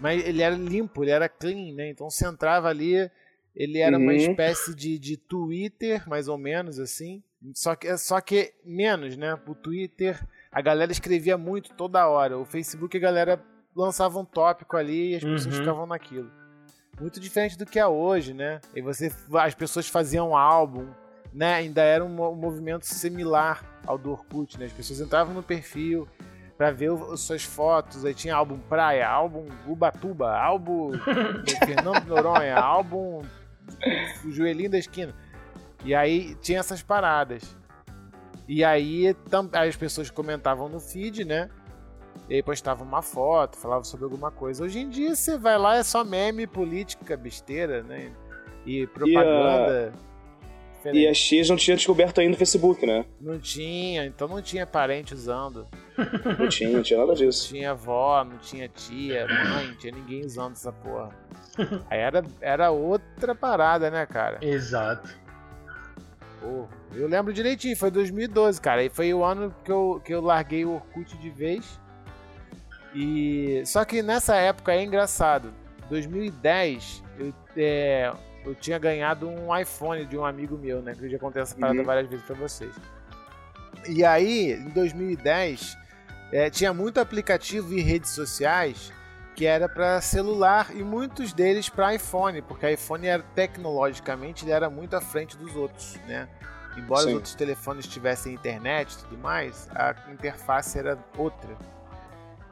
mas 0.00 0.24
ele 0.24 0.40
era 0.40 0.56
limpo, 0.56 1.04
ele 1.04 1.10
era 1.10 1.28
clean, 1.28 1.74
né? 1.74 1.90
Então 1.90 2.08
você 2.08 2.26
entrava 2.26 2.68
ali, 2.68 3.10
ele 3.58 3.80
era 3.80 3.96
uhum. 3.96 4.04
uma 4.04 4.14
espécie 4.14 4.72
de, 4.72 4.96
de 5.00 5.16
Twitter, 5.16 6.08
mais 6.08 6.28
ou 6.28 6.38
menos 6.38 6.78
assim. 6.78 7.20
Só 7.52 7.74
que, 7.74 7.98
só 7.98 8.20
que 8.20 8.54
menos, 8.64 9.16
né? 9.16 9.36
O 9.48 9.54
Twitter 9.54 10.24
a 10.52 10.60
galera 10.60 10.92
escrevia 10.92 11.36
muito 11.36 11.74
toda 11.74 12.06
hora. 12.06 12.38
O 12.38 12.44
Facebook 12.44 12.96
a 12.96 13.00
galera 13.00 13.42
lançava 13.74 14.16
um 14.20 14.24
tópico 14.24 14.76
ali 14.76 15.10
e 15.10 15.16
as 15.16 15.24
uhum. 15.24 15.32
pessoas 15.34 15.56
ficavam 15.56 15.86
naquilo. 15.86 16.30
Muito 17.00 17.18
diferente 17.18 17.58
do 17.58 17.66
que 17.66 17.80
é 17.80 17.86
hoje, 17.86 18.32
né? 18.32 18.60
E 18.76 18.80
você, 18.80 19.12
as 19.34 19.56
pessoas 19.56 19.88
faziam 19.88 20.36
álbum, 20.36 20.86
né? 21.34 21.54
Ainda 21.54 21.82
era 21.82 22.04
um, 22.04 22.22
um 22.30 22.36
movimento 22.36 22.86
similar 22.86 23.64
ao 23.84 23.98
do 23.98 24.12
Orkut, 24.12 24.56
né? 24.56 24.66
As 24.66 24.72
pessoas 24.72 25.00
entravam 25.00 25.34
no 25.34 25.42
perfil 25.42 26.08
para 26.56 26.70
ver 26.70 26.90
as 27.12 27.20
suas 27.20 27.42
fotos, 27.42 28.04
aí 28.04 28.14
tinha 28.14 28.34
álbum 28.34 28.58
Praia, 28.58 29.08
álbum 29.08 29.46
Ubatuba, 29.66 30.36
álbum 30.36 30.92
Fernando 31.64 32.04
Noronha, 32.04 32.56
álbum 32.56 33.22
Joelhinho 34.30 34.70
da 34.70 34.78
Esquina. 34.78 35.14
E 35.84 35.94
aí 35.94 36.34
tinha 36.36 36.60
essas 36.60 36.82
paradas. 36.82 37.56
E 38.48 38.64
aí 38.64 39.14
as 39.52 39.76
pessoas 39.76 40.10
comentavam 40.10 40.68
no 40.68 40.80
feed, 40.80 41.24
né? 41.24 41.50
E 42.28 42.34
aí 42.34 42.42
postavam 42.42 42.86
uma 42.86 43.02
foto, 43.02 43.56
falavam 43.56 43.84
sobre 43.84 44.04
alguma 44.04 44.30
coisa. 44.30 44.64
Hoje 44.64 44.80
em 44.80 44.88
dia 44.88 45.14
você 45.14 45.38
vai 45.38 45.58
lá, 45.58 45.76
é 45.76 45.82
só 45.82 46.04
meme, 46.04 46.46
política, 46.46 47.16
besteira, 47.16 47.82
né? 47.82 48.12
E 48.66 48.86
propaganda. 48.86 49.92
E 50.84 50.88
a, 50.88 50.92
e 50.92 51.08
a 51.08 51.14
X 51.14 51.48
não 51.48 51.56
tinha 51.56 51.76
descoberto 51.76 52.20
ainda 52.20 52.34
o 52.34 52.38
Facebook, 52.38 52.86
né? 52.86 53.04
Não 53.20 53.38
tinha, 53.38 54.04
então 54.04 54.28
não 54.28 54.40
tinha 54.40 54.66
parente 54.66 55.14
usando. 55.14 55.66
Não 56.38 56.48
tinha, 56.48 56.70
não 56.70 56.82
tinha 56.82 57.00
nada 57.00 57.14
disso. 57.14 57.52
Não 57.52 57.58
tinha 57.58 57.70
avó, 57.72 58.24
não 58.24 58.38
tinha 58.38 58.68
tia, 58.68 59.26
mãe, 59.26 59.68
não 59.68 59.76
tinha 59.76 59.92
ninguém 59.92 60.24
usando 60.24 60.52
essa 60.52 60.72
porra. 60.72 61.10
Aí 61.90 61.98
era, 61.98 62.24
era 62.40 62.70
outra 62.70 63.34
parada, 63.34 63.90
né, 63.90 64.06
cara? 64.06 64.38
Exato. 64.40 65.08
Eu 66.92 67.08
lembro 67.08 67.32
direitinho, 67.32 67.76
foi 67.76 67.90
2012, 67.90 68.60
cara. 68.60 68.82
E 68.82 68.88
foi 68.88 69.12
o 69.12 69.24
ano 69.24 69.54
que 69.64 69.70
eu, 69.70 70.00
que 70.04 70.14
eu 70.14 70.20
larguei 70.20 70.64
o 70.64 70.74
Orkut 70.74 71.16
de 71.18 71.30
vez. 71.30 71.78
E 72.94 73.62
só 73.66 73.84
que 73.84 74.02
nessa 74.02 74.36
época 74.36 74.72
é 74.72 74.82
engraçado. 74.82 75.52
2010 75.90 77.02
eu, 77.18 77.34
é, 77.56 78.12
eu 78.44 78.54
tinha 78.54 78.78
ganhado 78.78 79.28
um 79.28 79.56
iPhone 79.56 80.04
de 80.06 80.16
um 80.16 80.24
amigo 80.24 80.56
meu, 80.56 80.80
né? 80.80 80.94
Que 80.94 81.04
eu 81.04 81.10
já 81.10 81.18
contei 81.18 81.42
essa 81.42 81.56
parada 81.56 81.78
uhum. 81.78 81.84
várias 81.84 82.08
vezes 82.08 82.24
pra 82.24 82.36
vocês. 82.36 82.74
E 83.86 84.04
aí, 84.04 84.52
em 84.52 84.70
2010, 84.70 85.76
é, 86.32 86.50
tinha 86.50 86.72
muito 86.72 87.00
aplicativo 87.00 87.74
e 87.74 87.80
redes 87.80 88.10
sociais 88.10 88.92
que 89.38 89.46
era 89.46 89.68
para 89.68 90.00
celular 90.00 90.74
e 90.74 90.82
muitos 90.82 91.32
deles 91.32 91.68
para 91.68 91.94
iPhone, 91.94 92.42
porque 92.42 92.66
o 92.66 92.68
iPhone 92.68 93.06
era 93.06 93.22
tecnologicamente 93.36 94.44
ele 94.44 94.50
era 94.50 94.68
muito 94.68 94.96
à 94.96 95.00
frente 95.00 95.36
dos 95.36 95.54
outros, 95.54 95.94
né? 96.08 96.28
Embora 96.76 97.02
Sim. 97.02 97.10
os 97.10 97.14
outros 97.14 97.34
telefones 97.36 97.86
tivessem 97.86 98.34
internet 98.34 98.94
e 98.94 98.98
tudo 99.04 99.16
mais, 99.18 99.68
a 99.76 99.94
interface 100.10 100.76
era 100.76 100.98
outra. 101.16 101.56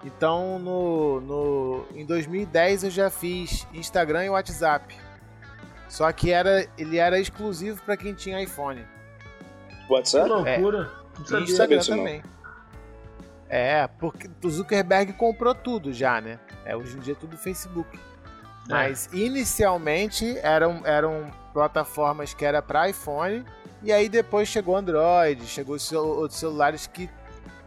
Então, 0.04 0.60
no, 0.60 1.20
no, 1.22 1.86
em 1.92 2.06
2010 2.06 2.84
eu 2.84 2.90
já 2.90 3.10
fiz 3.10 3.66
Instagram 3.74 4.26
e 4.26 4.30
WhatsApp. 4.30 4.96
Só 5.88 6.12
que 6.12 6.30
era, 6.30 6.68
ele 6.78 6.98
era 6.98 7.18
exclusivo 7.18 7.82
para 7.82 7.96
quem 7.96 8.14
tinha 8.14 8.40
iPhone. 8.40 8.86
WhatsApp? 9.90 10.28
Que 10.28 10.32
loucura. 10.32 10.92
É. 11.32 11.34
E 11.34 11.42
Instagram 11.42 11.80
também. 11.80 12.22
É, 13.48 13.86
porque 13.98 14.28
o 14.42 14.50
Zuckerberg 14.50 15.12
comprou 15.12 15.54
tudo 15.54 15.92
já, 15.92 16.20
né? 16.20 16.38
É, 16.64 16.76
hoje 16.76 16.96
em 16.96 17.00
dia 17.00 17.12
é 17.12 17.16
tudo 17.16 17.36
Facebook. 17.36 17.96
É. 17.96 18.00
Mas 18.68 19.08
inicialmente 19.12 20.38
eram, 20.38 20.82
eram 20.84 21.30
plataformas 21.52 22.34
que 22.34 22.44
era 22.44 22.60
para 22.60 22.88
iPhone 22.88 23.44
e 23.82 23.92
aí 23.92 24.08
depois 24.08 24.48
chegou 24.48 24.76
Android, 24.76 25.46
chegou 25.46 25.76
outros 25.92 26.38
celulares 26.40 26.86
que 26.86 27.08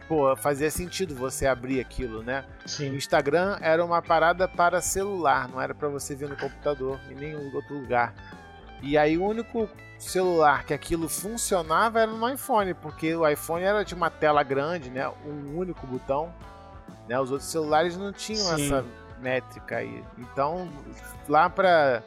pô, 0.06 0.36
fazia 0.36 0.70
sentido 0.70 1.14
você 1.14 1.46
abrir 1.46 1.80
aquilo, 1.80 2.22
né? 2.22 2.44
Sim. 2.66 2.90
O 2.90 2.96
Instagram 2.96 3.56
era 3.60 3.82
uma 3.84 4.02
parada 4.02 4.46
para 4.48 4.80
celular, 4.80 5.48
não 5.48 5.60
era 5.60 5.74
para 5.74 5.88
você 5.88 6.14
ver 6.14 6.28
no 6.28 6.36
computador 6.36 6.98
em 7.10 7.14
nenhum 7.14 7.54
outro 7.54 7.78
lugar. 7.78 8.12
E 8.82 8.96
aí 8.96 9.18
o 9.18 9.24
único 9.24 9.68
celular 9.98 10.64
que 10.64 10.72
aquilo 10.72 11.08
funcionava 11.08 12.00
era 12.00 12.10
no 12.10 12.28
iPhone, 12.28 12.72
porque 12.74 13.14
o 13.14 13.28
iPhone 13.28 13.62
era 13.62 13.84
de 13.84 13.94
uma 13.94 14.10
tela 14.10 14.42
grande, 14.42 14.90
né? 14.90 15.08
Um 15.26 15.58
único 15.58 15.86
botão. 15.86 16.32
Né? 17.08 17.18
Os 17.20 17.30
outros 17.30 17.50
celulares 17.50 17.96
não 17.96 18.12
tinham 18.12 18.56
Sim. 18.56 18.66
essa 18.66 18.84
métrica 19.20 19.76
aí. 19.76 20.02
Então, 20.18 20.70
lá 21.28 21.50
para 21.50 22.02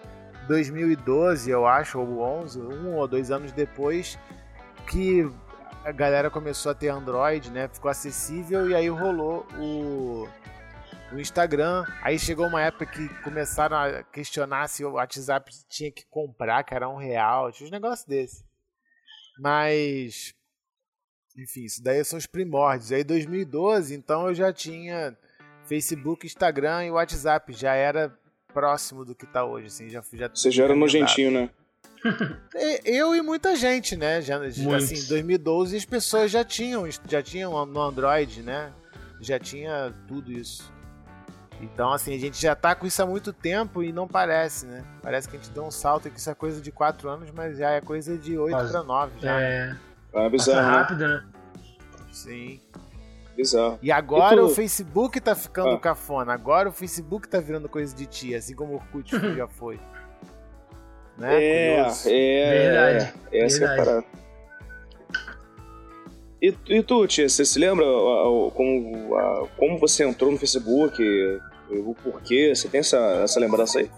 2012, 0.47 1.49
eu 1.49 1.67
acho, 1.67 1.99
ou 1.99 2.21
11, 2.21 2.59
um 2.59 2.95
ou 2.95 3.07
dois 3.07 3.29
anos 3.29 3.51
depois, 3.51 4.17
que 4.87 5.29
a 5.85 5.91
galera 5.91 6.29
começou 6.29 6.71
a 6.71 6.75
ter 6.75 6.89
Android, 6.89 7.51
né? 7.51 7.67
Ficou 7.71 7.91
acessível 7.91 8.69
e 8.69 8.75
aí 8.75 8.87
rolou 8.89 9.45
o, 9.59 10.27
o 11.13 11.19
Instagram. 11.19 11.85
Aí 12.01 12.17
chegou 12.17 12.47
uma 12.47 12.61
época 12.61 12.85
que 12.85 13.07
começaram 13.21 13.77
a 13.77 14.03
questionar 14.03 14.67
se 14.67 14.83
o 14.83 14.93
WhatsApp 14.93 15.51
tinha 15.69 15.91
que 15.91 16.05
comprar, 16.07 16.63
que 16.63 16.73
era 16.73 16.89
um 16.89 16.97
real, 16.97 17.51
tinha 17.51 17.67
uns 17.67 17.71
negócios 17.71 18.07
desses. 18.07 18.43
Mas, 19.39 20.33
enfim, 21.37 21.65
isso 21.65 21.83
daí 21.83 22.03
são 22.03 22.17
os 22.17 22.25
primórdios. 22.25 22.91
Aí 22.91 23.03
2012, 23.03 23.95
então 23.95 24.27
eu 24.27 24.35
já 24.35 24.51
tinha 24.51 25.15
Facebook, 25.65 26.25
Instagram 26.25 26.85
e 26.85 26.91
WhatsApp, 26.91 27.53
já 27.53 27.73
era 27.73 28.15
próximo 28.53 29.05
do 29.05 29.15
que 29.15 29.25
tá 29.25 29.43
hoje, 29.43 29.67
assim, 29.67 29.89
já 29.89 30.03
já 30.13 30.29
Você 30.29 30.51
já 30.51 30.65
era 30.65 30.75
nojentinho, 30.75 31.31
né? 31.31 31.49
Eu 32.83 33.15
e 33.15 33.21
muita 33.21 33.55
gente, 33.55 33.95
né? 33.95 34.21
Já, 34.21 34.43
assim, 34.43 34.95
em 34.95 35.07
2012 35.07 35.77
as 35.77 35.85
pessoas 35.85 36.29
já 36.29 36.43
tinham, 36.43 36.85
já 37.07 37.23
tinham 37.23 37.65
no 37.65 37.81
Android, 37.81 38.43
né? 38.43 38.73
Já 39.21 39.39
tinha 39.39 39.93
tudo 40.05 40.31
isso. 40.31 40.72
Então, 41.63 41.91
assim, 41.91 42.13
a 42.13 42.19
gente 42.19 42.41
já 42.41 42.55
tá 42.55 42.75
com 42.75 42.85
isso 42.85 43.01
há 43.01 43.05
muito 43.05 43.31
tempo 43.31 43.81
e 43.81 43.91
não 43.91 44.07
parece, 44.07 44.65
né? 44.65 44.83
Parece 45.01 45.27
que 45.29 45.37
a 45.37 45.39
gente 45.39 45.51
deu 45.51 45.63
um 45.63 45.71
salto 45.71 46.09
que 46.09 46.19
isso 46.19 46.29
é 46.29 46.35
coisa 46.35 46.61
de 46.61 46.71
4 46.71 47.09
anos, 47.09 47.31
mas 47.31 47.57
já 47.57 47.71
é 47.71 47.81
coisa 47.81 48.17
de 48.17 48.37
8 48.37 48.69
para 48.69 48.83
9 48.83 49.19
já. 49.19 49.41
É. 49.41 49.75
É 50.13 50.29
bizarro. 50.29 50.59
Passa 50.59 50.61
rápido, 50.61 51.07
né? 51.07 51.23
Sim. 52.11 52.59
Bizarro. 53.35 53.79
E 53.81 53.91
agora 53.91 54.35
e 54.35 54.39
tu... 54.39 54.45
o 54.45 54.49
Facebook 54.49 55.19
tá 55.19 55.33
ficando 55.33 55.71
ah. 55.71 55.79
cafona. 55.79 56.33
Agora 56.33 56.69
o 56.69 56.71
Facebook 56.71 57.27
tá 57.27 57.39
virando 57.39 57.67
coisa 57.67 57.95
de 57.95 58.05
tia, 58.05 58.37
assim 58.37 58.55
como 58.55 58.73
o 58.73 58.75
Orkut 58.75 59.09
já 59.35 59.47
foi. 59.49 59.79
Né? 61.17 61.43
É, 61.43 61.87
é, 62.05 62.59
verdade. 62.59 63.13
É, 63.31 63.45
essa 63.45 63.59
verdade. 63.59 63.79
é 63.79 63.81
a 63.81 63.85
parada. 63.85 64.05
E, 66.41 66.53
e 66.67 66.83
tu, 66.83 67.07
tia, 67.07 67.29
você 67.29 67.45
se 67.45 67.57
lembra 67.57 67.85
como, 68.53 69.15
como 69.57 69.79
você 69.79 70.03
entrou 70.03 70.29
no 70.29 70.37
Facebook? 70.37 71.01
O 71.79 71.95
porquê? 71.95 72.53
Você 72.53 72.67
tem 72.67 72.79
essa, 72.79 72.97
essa 72.97 73.39
lembrança 73.39 73.79
aí? 73.79 73.89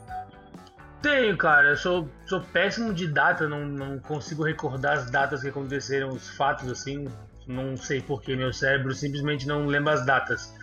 Tenho, 1.01 1.37
cara. 1.37 1.69
Eu 1.69 1.77
sou, 1.77 2.09
sou 2.25 2.41
péssimo 2.41 2.93
de 2.93 3.07
data, 3.07 3.47
não, 3.47 3.65
não 3.65 3.99
consigo 3.99 4.43
recordar 4.43 4.97
as 4.97 5.11
datas 5.11 5.41
que 5.41 5.49
aconteceram, 5.49 6.09
os 6.09 6.29
fatos 6.29 6.69
assim. 6.71 7.07
Não 7.47 7.77
sei 7.77 8.01
porquê, 8.01 8.35
meu 8.35 8.51
cérebro 8.51 8.93
simplesmente 8.93 9.47
não 9.47 9.67
lembra 9.67 9.93
as 9.93 10.05
datas. 10.05 10.53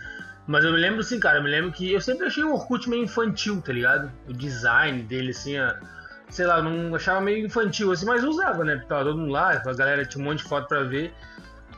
Mas 0.45 0.65
eu 0.65 0.73
me 0.73 0.79
lembro 0.79 1.01
sim, 1.01 1.19
cara. 1.19 1.39
Eu 1.39 1.43
me 1.43 1.49
lembro 1.49 1.71
que 1.71 1.93
eu 1.93 2.01
sempre 2.01 2.27
achei 2.27 2.43
o 2.43 2.53
Orkut 2.53 2.89
meio 2.89 3.03
infantil, 3.03 3.61
tá 3.61 3.71
ligado? 3.71 4.11
O 4.27 4.33
design 4.33 5.01
dele, 5.03 5.31
assim, 5.31 5.57
a, 5.57 5.79
sei 6.29 6.45
lá, 6.45 6.61
não 6.61 6.93
achava 6.95 7.21
meio 7.21 7.45
infantil, 7.45 7.91
assim, 7.91 8.05
mas 8.05 8.23
usava, 8.23 8.65
né? 8.65 8.83
Tava 8.87 9.05
todo 9.05 9.17
mundo 9.17 9.31
lá, 9.31 9.51
a 9.51 9.73
galera 9.73 10.05
tinha 10.05 10.21
um 10.21 10.27
monte 10.27 10.39
de 10.39 10.49
foto 10.49 10.67
pra 10.67 10.83
ver. 10.83 11.13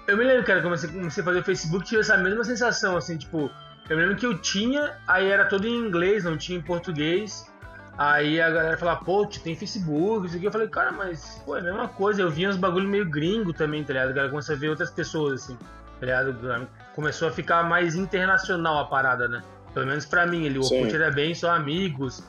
Eu 0.07 0.17
me 0.17 0.23
lembro, 0.23 0.43
cara, 0.43 0.61
comecei, 0.61 0.89
comecei 0.89 1.21
a 1.21 1.25
fazer 1.25 1.39
o 1.39 1.43
Facebook, 1.43 1.85
tive 1.85 2.01
essa 2.01 2.17
mesma 2.17 2.43
sensação, 2.43 2.95
assim, 2.95 3.17
tipo, 3.17 3.51
eu 3.89 3.97
lembro 3.97 4.15
que 4.15 4.25
eu 4.25 4.37
tinha, 4.37 4.97
aí 5.07 5.29
era 5.29 5.45
todo 5.45 5.67
em 5.67 5.75
inglês, 5.75 6.23
não 6.23 6.37
tinha 6.37 6.57
em 6.57 6.61
português. 6.61 7.51
Aí 7.97 8.41
a 8.41 8.49
galera 8.49 8.77
falava, 8.77 9.05
pô, 9.05 9.25
tem 9.25 9.55
Facebook, 9.55 10.27
isso 10.27 10.35
aqui. 10.35 10.45
Eu 10.45 10.51
falei, 10.51 10.67
cara, 10.67 10.91
mas, 10.91 11.41
pô, 11.45 11.55
é 11.55 11.59
a 11.59 11.63
mesma 11.63 11.87
coisa. 11.87 12.21
Eu 12.21 12.29
via 12.29 12.49
uns 12.49 12.57
bagulho 12.57 12.89
meio 12.89 13.05
gringo 13.05 13.53
também, 13.53 13.83
tá 13.83 13.93
ligado? 13.93 14.09
A 14.09 14.13
galera 14.13 14.29
começou 14.29 14.55
a 14.55 14.57
ver 14.57 14.69
outras 14.69 14.91
pessoas, 14.91 15.43
assim, 15.43 15.57
tá 15.99 16.05
ligado? 16.05 16.67
Começou 16.93 17.27
a 17.27 17.31
ficar 17.31 17.63
mais 17.63 17.95
internacional 17.95 18.79
a 18.79 18.85
parada, 18.85 19.27
né? 19.27 19.41
Pelo 19.73 19.85
menos 19.85 20.05
pra 20.05 20.25
mim, 20.25 20.45
ele, 20.45 20.57
o 20.57 20.61
Orkut 20.61 20.93
era 20.93 21.11
bem 21.11 21.33
só 21.35 21.51
amigos, 21.51 22.23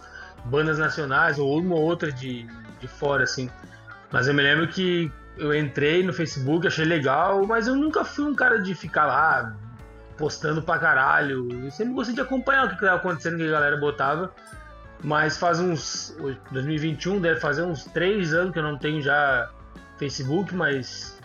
bandas 0.45 0.79
nacionais, 0.79 1.39
ou 1.39 1.59
uma 1.59 1.75
ou 1.75 1.83
outra 1.83 2.13
de, 2.13 2.47
de 2.81 2.87
fora, 2.87 3.25
assim. 3.25 3.51
Mas 4.13 4.29
eu 4.29 4.35
me 4.35 4.43
lembro 4.43 4.69
que 4.69 5.11
eu 5.37 5.55
entrei 5.55 6.03
no 6.05 6.13
Facebook, 6.13 6.67
achei 6.67 6.85
legal, 6.85 7.45
mas 7.47 7.67
eu 7.67 7.75
nunca 7.75 8.05
fui 8.05 8.25
um 8.25 8.35
cara 8.35 8.61
de 8.61 8.75
ficar 8.75 9.07
lá 9.07 9.57
postando 10.17 10.63
pra 10.63 10.79
caralho. 10.79 11.49
Eu 11.65 11.71
sempre 11.71 11.95
gostei 11.95 12.15
de 12.15 12.21
acompanhar 12.21 12.65
o 12.65 12.69
que 12.69 12.75
estava 12.75 12.97
acontecendo, 12.97 13.37
que 13.37 13.47
a 13.47 13.51
galera 13.51 13.77
botava. 13.77 14.33
Mas 15.03 15.37
faz 15.37 15.61
uns. 15.61 16.17
2021 16.51 17.21
deve 17.21 17.41
fazer 17.41 17.63
uns 17.63 17.85
3 17.85 18.35
anos 18.35 18.53
que 18.53 18.59
eu 18.59 18.63
não 18.63 18.79
tenho 18.79 19.01
já 19.03 19.51
Facebook, 19.99 20.55
mas 20.55 21.19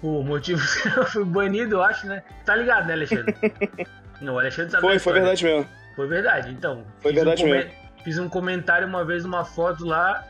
por 0.00 0.24
motivos 0.24 0.84
eu 0.96 1.06
fui 1.06 1.24
banido, 1.24 1.76
eu 1.76 1.82
acho, 1.82 2.06
né? 2.06 2.22
Tá 2.44 2.56
ligado, 2.56 2.86
né, 2.86 2.94
Alexandre? 2.94 3.36
não, 4.20 4.34
o 4.34 4.38
Alexandre 4.38 4.72
sabe. 4.72 4.82
Foi, 4.82 4.98
foi 4.98 5.12
verdade 5.14 5.44
mesmo. 5.44 5.68
Foi 5.94 6.08
verdade, 6.08 6.50
então. 6.50 6.84
Foi 7.00 7.12
verdade 7.12 7.44
um 7.44 7.50
mesmo. 7.50 7.70
Fiz 8.02 8.18
um 8.18 8.28
comentário 8.28 8.86
uma 8.88 9.04
vez 9.04 9.22
numa 9.22 9.44
foto 9.44 9.84
lá, 9.84 10.26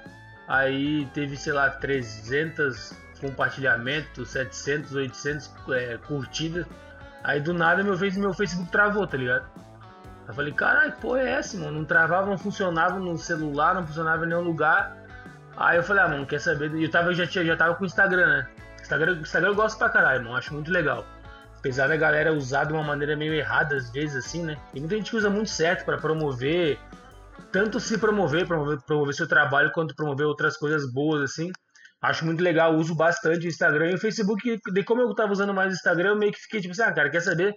aí 0.47 1.09
teve, 1.15 1.37
sei 1.39 1.55
lá, 1.55 1.71
300 1.71 2.93
compartilhamentos, 3.19 4.29
700, 4.31 4.95
800 4.95 5.51
é, 5.71 5.99
curtidas. 6.07 6.67
Aí 7.25 7.41
do 7.41 7.55
nada 7.55 7.83
meu, 7.83 7.97
meu 7.97 8.35
Facebook 8.35 8.71
travou, 8.71 9.07
tá 9.07 9.17
ligado? 9.17 9.47
Eu 10.27 10.35
falei, 10.35 10.53
caralho, 10.53 10.93
que 10.93 11.01
porra 11.01 11.21
é 11.21 11.31
essa, 11.33 11.57
mano? 11.59 11.79
Não 11.79 11.85
travava, 11.85 12.31
não 12.31 12.39
funcionava 12.39 12.99
no 12.99 13.17
celular, 13.19 13.75
não 13.75 13.87
funcionava 13.87 14.25
em 14.25 14.29
nenhum 14.29 14.43
lugar. 14.43 14.97
Aí 15.57 15.77
eu 15.77 15.83
falei, 15.83 16.03
ah, 16.03 16.09
mano, 16.09 16.27
quer 16.27 16.41
saber? 16.41 16.73
E 16.75 16.85
eu 16.85 16.91
tava, 16.91 17.13
já, 17.13 17.27
tinha, 17.27 17.45
já 17.45 17.57
tava 17.57 17.75
com 17.75 17.85
o 17.85 17.87
Instagram, 17.87 18.27
né? 18.27 18.49
Instagram, 18.81 19.19
Instagram 19.19 19.51
eu 19.51 19.55
gosto 19.55 19.79
pra 19.79 19.89
caralho, 19.89 20.25
mano, 20.25 20.37
acho 20.37 20.55
muito 20.55 20.71
legal. 20.71 21.05
Apesar 21.59 21.89
da 21.89 21.97
galera 21.97 22.33
usar 22.33 22.65
de 22.65 22.73
uma 22.73 22.83
maneira 22.83 23.17
meio 23.17 23.35
errada 23.35 23.77
às 23.77 23.91
vezes, 23.91 24.17
assim, 24.17 24.43
né? 24.43 24.57
Tem 24.73 24.81
muita 24.81 24.97
gente 24.97 25.11
que 25.11 25.17
usa 25.17 25.31
muito 25.31 25.51
certo 25.51 25.85
para 25.85 25.99
promover, 25.99 26.79
tanto 27.53 27.79
se 27.79 27.99
promover, 27.99 28.47
promover, 28.47 28.81
promover 28.83 29.15
seu 29.15 29.29
trabalho, 29.29 29.71
quanto 29.73 29.95
promover 29.95 30.27
outras 30.27 30.57
coisas 30.57 30.91
boas, 30.93 31.23
assim. 31.23 31.53
Acho 32.03 32.27
muito 32.27 32.43
legal, 32.43 32.75
uso 32.75 32.97
bastante 32.97 33.47
o 33.47 33.49
Instagram 33.49 33.93
e 33.93 33.95
o 33.95 33.99
Facebook. 33.99 34.61
De 34.73 34.83
como 34.83 35.03
eu 35.03 35.15
tava 35.15 35.33
usando 35.33 35.55
mais 35.55 35.71
o 35.71 35.77
Instagram, 35.77 36.11
eu 36.11 36.17
meio 36.17 36.33
que 36.33 36.41
fiquei 36.41 36.61
tipo 36.61 36.73
assim, 36.73 36.83
ah, 36.83 36.93
cara, 36.93 37.09
quer 37.09 37.21
saber? 37.21 37.55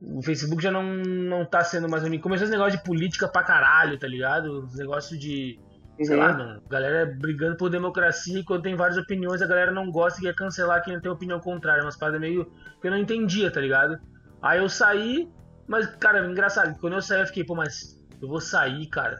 O 0.00 0.22
Facebook 0.22 0.62
já 0.62 0.70
não, 0.70 0.82
não 0.82 1.44
tá 1.44 1.62
sendo 1.62 1.86
mais 1.86 2.02
amigo. 2.02 2.22
Começou 2.22 2.44
esse 2.44 2.52
negócio 2.52 2.78
de 2.78 2.84
política 2.84 3.28
pra 3.28 3.42
caralho, 3.42 3.98
tá 3.98 4.06
ligado? 4.06 4.64
Os 4.64 4.76
negócios 4.76 5.20
de. 5.20 5.58
Uhum. 5.98 6.04
Sei 6.04 6.16
lá, 6.16 6.32
não. 6.32 6.62
galera 6.68 7.06
brigando 7.06 7.56
por 7.56 7.68
democracia 7.68 8.40
e 8.40 8.44
quando 8.44 8.62
tem 8.62 8.74
várias 8.74 8.96
opiniões, 8.96 9.42
a 9.42 9.46
galera 9.46 9.70
não 9.70 9.90
gosta 9.90 10.20
e 10.20 10.22
quer 10.22 10.34
cancelar 10.34 10.82
quem 10.82 10.98
tem 10.98 11.10
opinião 11.10 11.38
contrária. 11.38 11.82
Umas 11.82 11.98
paradas 11.98 12.20
meio. 12.20 12.50
que 12.80 12.86
eu 12.86 12.90
não 12.90 12.98
entendia, 12.98 13.50
tá 13.50 13.60
ligado? 13.60 13.98
Aí 14.40 14.58
eu 14.58 14.70
saí, 14.70 15.28
mas, 15.66 15.86
cara, 15.96 16.24
engraçado, 16.26 16.78
quando 16.80 16.94
eu 16.94 17.02
saí 17.02 17.20
eu 17.20 17.26
fiquei, 17.26 17.44
pô, 17.44 17.54
mas 17.54 18.02
eu 18.22 18.28
vou 18.28 18.40
sair, 18.40 18.86
cara. 18.86 19.18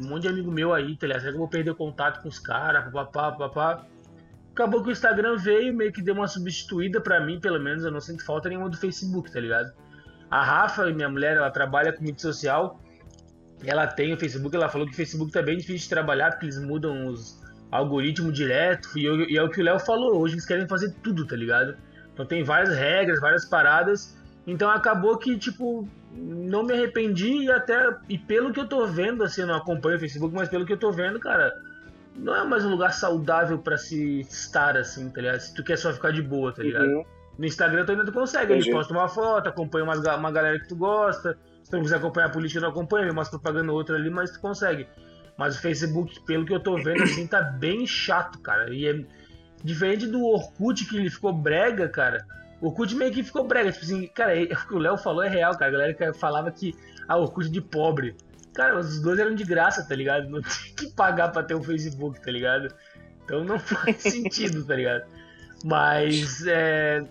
Um 0.00 0.08
monte 0.08 0.22
de 0.22 0.28
amigo 0.28 0.50
meu 0.50 0.72
aí, 0.72 0.96
tá 0.96 1.06
ligado? 1.06 1.20
Será 1.20 1.32
que 1.32 1.36
eu 1.36 1.40
vou 1.40 1.48
perder 1.48 1.74
contato 1.74 2.22
com 2.22 2.28
os 2.28 2.38
caras, 2.38 2.84
papapá, 2.84 3.32
papapá. 3.32 3.86
Acabou 4.52 4.82
que 4.82 4.88
o 4.88 4.92
Instagram 4.92 5.36
veio, 5.36 5.74
meio 5.74 5.92
que 5.92 6.02
deu 6.02 6.14
uma 6.14 6.26
substituída 6.26 7.00
para 7.00 7.20
mim, 7.20 7.40
pelo 7.40 7.60
menos. 7.60 7.84
Eu 7.84 7.90
não 7.90 8.00
sinto 8.00 8.24
falta 8.24 8.48
nenhuma 8.48 8.68
do 8.68 8.76
Facebook, 8.76 9.30
tá 9.30 9.40
ligado? 9.40 9.72
A 10.30 10.42
Rafa, 10.42 10.86
minha 10.86 11.08
mulher, 11.08 11.36
ela 11.36 11.50
trabalha 11.50 11.92
com 11.92 12.02
mídia 12.02 12.20
social. 12.20 12.80
Ela 13.64 13.86
tem 13.86 14.12
o 14.12 14.18
Facebook, 14.18 14.54
ela 14.54 14.68
falou 14.68 14.86
que 14.86 14.92
o 14.92 14.96
Facebook 14.96 15.32
tá 15.32 15.42
bem 15.42 15.56
difícil 15.56 15.84
de 15.84 15.88
trabalhar, 15.88 16.30
porque 16.30 16.46
eles 16.46 16.58
mudam 16.60 17.06
os 17.06 17.40
algoritmos 17.70 18.32
direto. 18.34 18.96
E, 18.96 19.04
eu, 19.04 19.28
e 19.28 19.36
é 19.36 19.42
o 19.42 19.48
que 19.48 19.60
o 19.60 19.64
Léo 19.64 19.78
falou, 19.78 20.20
hoje 20.20 20.34
eles 20.34 20.46
querem 20.46 20.66
fazer 20.68 20.94
tudo, 21.02 21.26
tá 21.26 21.36
ligado? 21.36 21.76
Então 22.12 22.26
tem 22.26 22.42
várias 22.42 22.76
regras, 22.76 23.20
várias 23.20 23.44
paradas. 23.44 24.16
Então 24.46 24.70
acabou 24.70 25.16
que, 25.18 25.36
tipo, 25.38 25.88
não 26.18 26.62
me 26.62 26.72
arrependi 26.72 27.44
e 27.44 27.50
até. 27.50 27.96
E 28.08 28.18
pelo 28.18 28.52
que 28.52 28.60
eu 28.60 28.66
tô 28.66 28.86
vendo, 28.86 29.22
assim, 29.22 29.44
não 29.44 29.54
acompanho 29.54 29.96
o 29.96 30.00
Facebook, 30.00 30.34
mas 30.34 30.48
pelo 30.48 30.66
que 30.66 30.72
eu 30.72 30.78
tô 30.78 30.90
vendo, 30.90 31.20
cara, 31.20 31.52
não 32.16 32.34
é 32.34 32.44
mais 32.44 32.64
um 32.64 32.70
lugar 32.70 32.92
saudável 32.92 33.58
para 33.58 33.76
se 33.76 34.20
estar, 34.20 34.76
assim, 34.76 35.08
tá 35.10 35.20
ligado? 35.20 35.40
Se 35.40 35.54
tu 35.54 35.62
quer 35.62 35.78
só 35.78 35.92
ficar 35.92 36.10
de 36.10 36.22
boa, 36.22 36.52
tá 36.52 36.62
ligado? 36.62 36.86
Uhum. 36.86 37.04
No 37.38 37.46
Instagram 37.46 37.84
tu 37.84 37.92
ainda 37.92 38.04
tu 38.04 38.12
consegue, 38.12 38.52
Entendi. 38.52 38.68
ele 38.68 38.76
posta 38.76 38.92
uma 38.92 39.08
foto, 39.08 39.48
acompanha 39.48 39.84
uma, 39.84 40.16
uma 40.16 40.32
galera 40.32 40.58
que 40.58 40.68
tu 40.68 40.74
gosta, 40.74 41.38
Se 41.62 41.70
tu 41.70 41.76
não 41.76 41.82
quiser 41.82 41.96
acompanhar 41.96 42.26
a 42.26 42.30
política, 42.30 42.60
não 42.60 42.70
acompanha, 42.70 43.12
mas 43.12 43.28
propaganda 43.28 43.72
outra 43.72 43.96
ali, 43.96 44.10
mas 44.10 44.32
tu 44.32 44.40
consegue. 44.40 44.88
Mas 45.36 45.56
o 45.56 45.62
Facebook, 45.62 46.20
pelo 46.26 46.44
que 46.44 46.52
eu 46.52 46.58
tô 46.58 46.76
vendo, 46.76 47.04
assim, 47.04 47.24
tá 47.26 47.40
bem 47.40 47.86
chato, 47.86 48.40
cara. 48.40 48.74
E 48.74 48.88
é 48.88 49.04
diferente 49.62 50.06
do 50.08 50.24
Orkut, 50.24 50.84
que 50.84 50.96
ele 50.96 51.08
ficou 51.08 51.32
brega, 51.32 51.88
cara. 51.88 52.26
O 52.60 52.68
Orkut 52.68 52.94
meio 52.94 53.12
que 53.12 53.22
ficou 53.22 53.44
brega. 53.46 53.72
Tipo 53.72 53.84
assim, 53.84 54.06
cara, 54.08 54.32
o 54.42 54.68
que 54.68 54.74
o 54.74 54.78
Léo 54.78 54.96
falou 54.96 55.22
é 55.22 55.28
real, 55.28 55.56
cara. 55.56 55.68
A 55.68 55.72
galera 55.72 56.14
falava 56.14 56.50
que 56.50 56.74
a 57.06 57.14
ah, 57.14 57.16
Orkut 57.16 57.48
de 57.48 57.60
pobre. 57.60 58.16
Cara, 58.54 58.78
os 58.78 59.00
dois 59.00 59.18
eram 59.18 59.34
de 59.34 59.44
graça, 59.44 59.86
tá 59.86 59.94
ligado? 59.94 60.28
Não 60.28 60.40
tem 60.42 60.74
que 60.74 60.90
pagar 60.94 61.28
pra 61.28 61.42
ter 61.42 61.54
o 61.54 61.58
um 61.58 61.62
Facebook, 61.62 62.20
tá 62.20 62.30
ligado? 62.30 62.68
Então 63.24 63.44
não 63.44 63.58
faz 63.60 63.96
sentido, 64.02 64.64
tá 64.64 64.74
ligado? 64.74 65.04
Mas 65.64 66.46
é. 66.46 67.04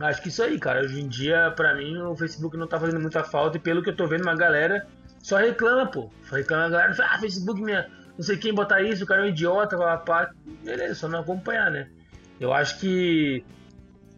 Acho 0.00 0.22
que 0.22 0.28
isso 0.28 0.42
aí, 0.42 0.58
cara. 0.58 0.80
Hoje 0.80 1.00
em 1.00 1.08
dia, 1.08 1.52
pra 1.54 1.74
mim, 1.74 1.96
o 1.98 2.16
Facebook 2.16 2.56
não 2.56 2.66
tá 2.66 2.80
fazendo 2.80 3.00
muita 3.00 3.22
falta. 3.22 3.56
E 3.56 3.60
pelo 3.60 3.82
que 3.82 3.90
eu 3.90 3.96
tô 3.96 4.06
vendo, 4.06 4.22
uma 4.22 4.34
galera 4.34 4.86
só 5.22 5.36
reclama, 5.36 5.86
pô. 5.86 6.10
Só 6.28 6.36
reclama 6.36 6.64
a 6.64 6.68
galera. 6.68 6.94
Ah, 6.98 7.18
Facebook, 7.18 7.62
minha. 7.62 7.88
Não 8.16 8.22
sei 8.24 8.36
quem 8.36 8.54
botar 8.54 8.80
isso, 8.80 9.04
o 9.04 9.06
cara 9.06 9.22
é 9.22 9.24
um 9.24 9.28
idiota, 9.28 9.76
pá, 9.98 10.30
Beleza, 10.62 10.94
só 10.94 11.08
não 11.08 11.20
acompanhar, 11.20 11.70
né? 11.70 11.88
Eu 12.38 12.52
acho 12.52 12.78
que 12.78 13.44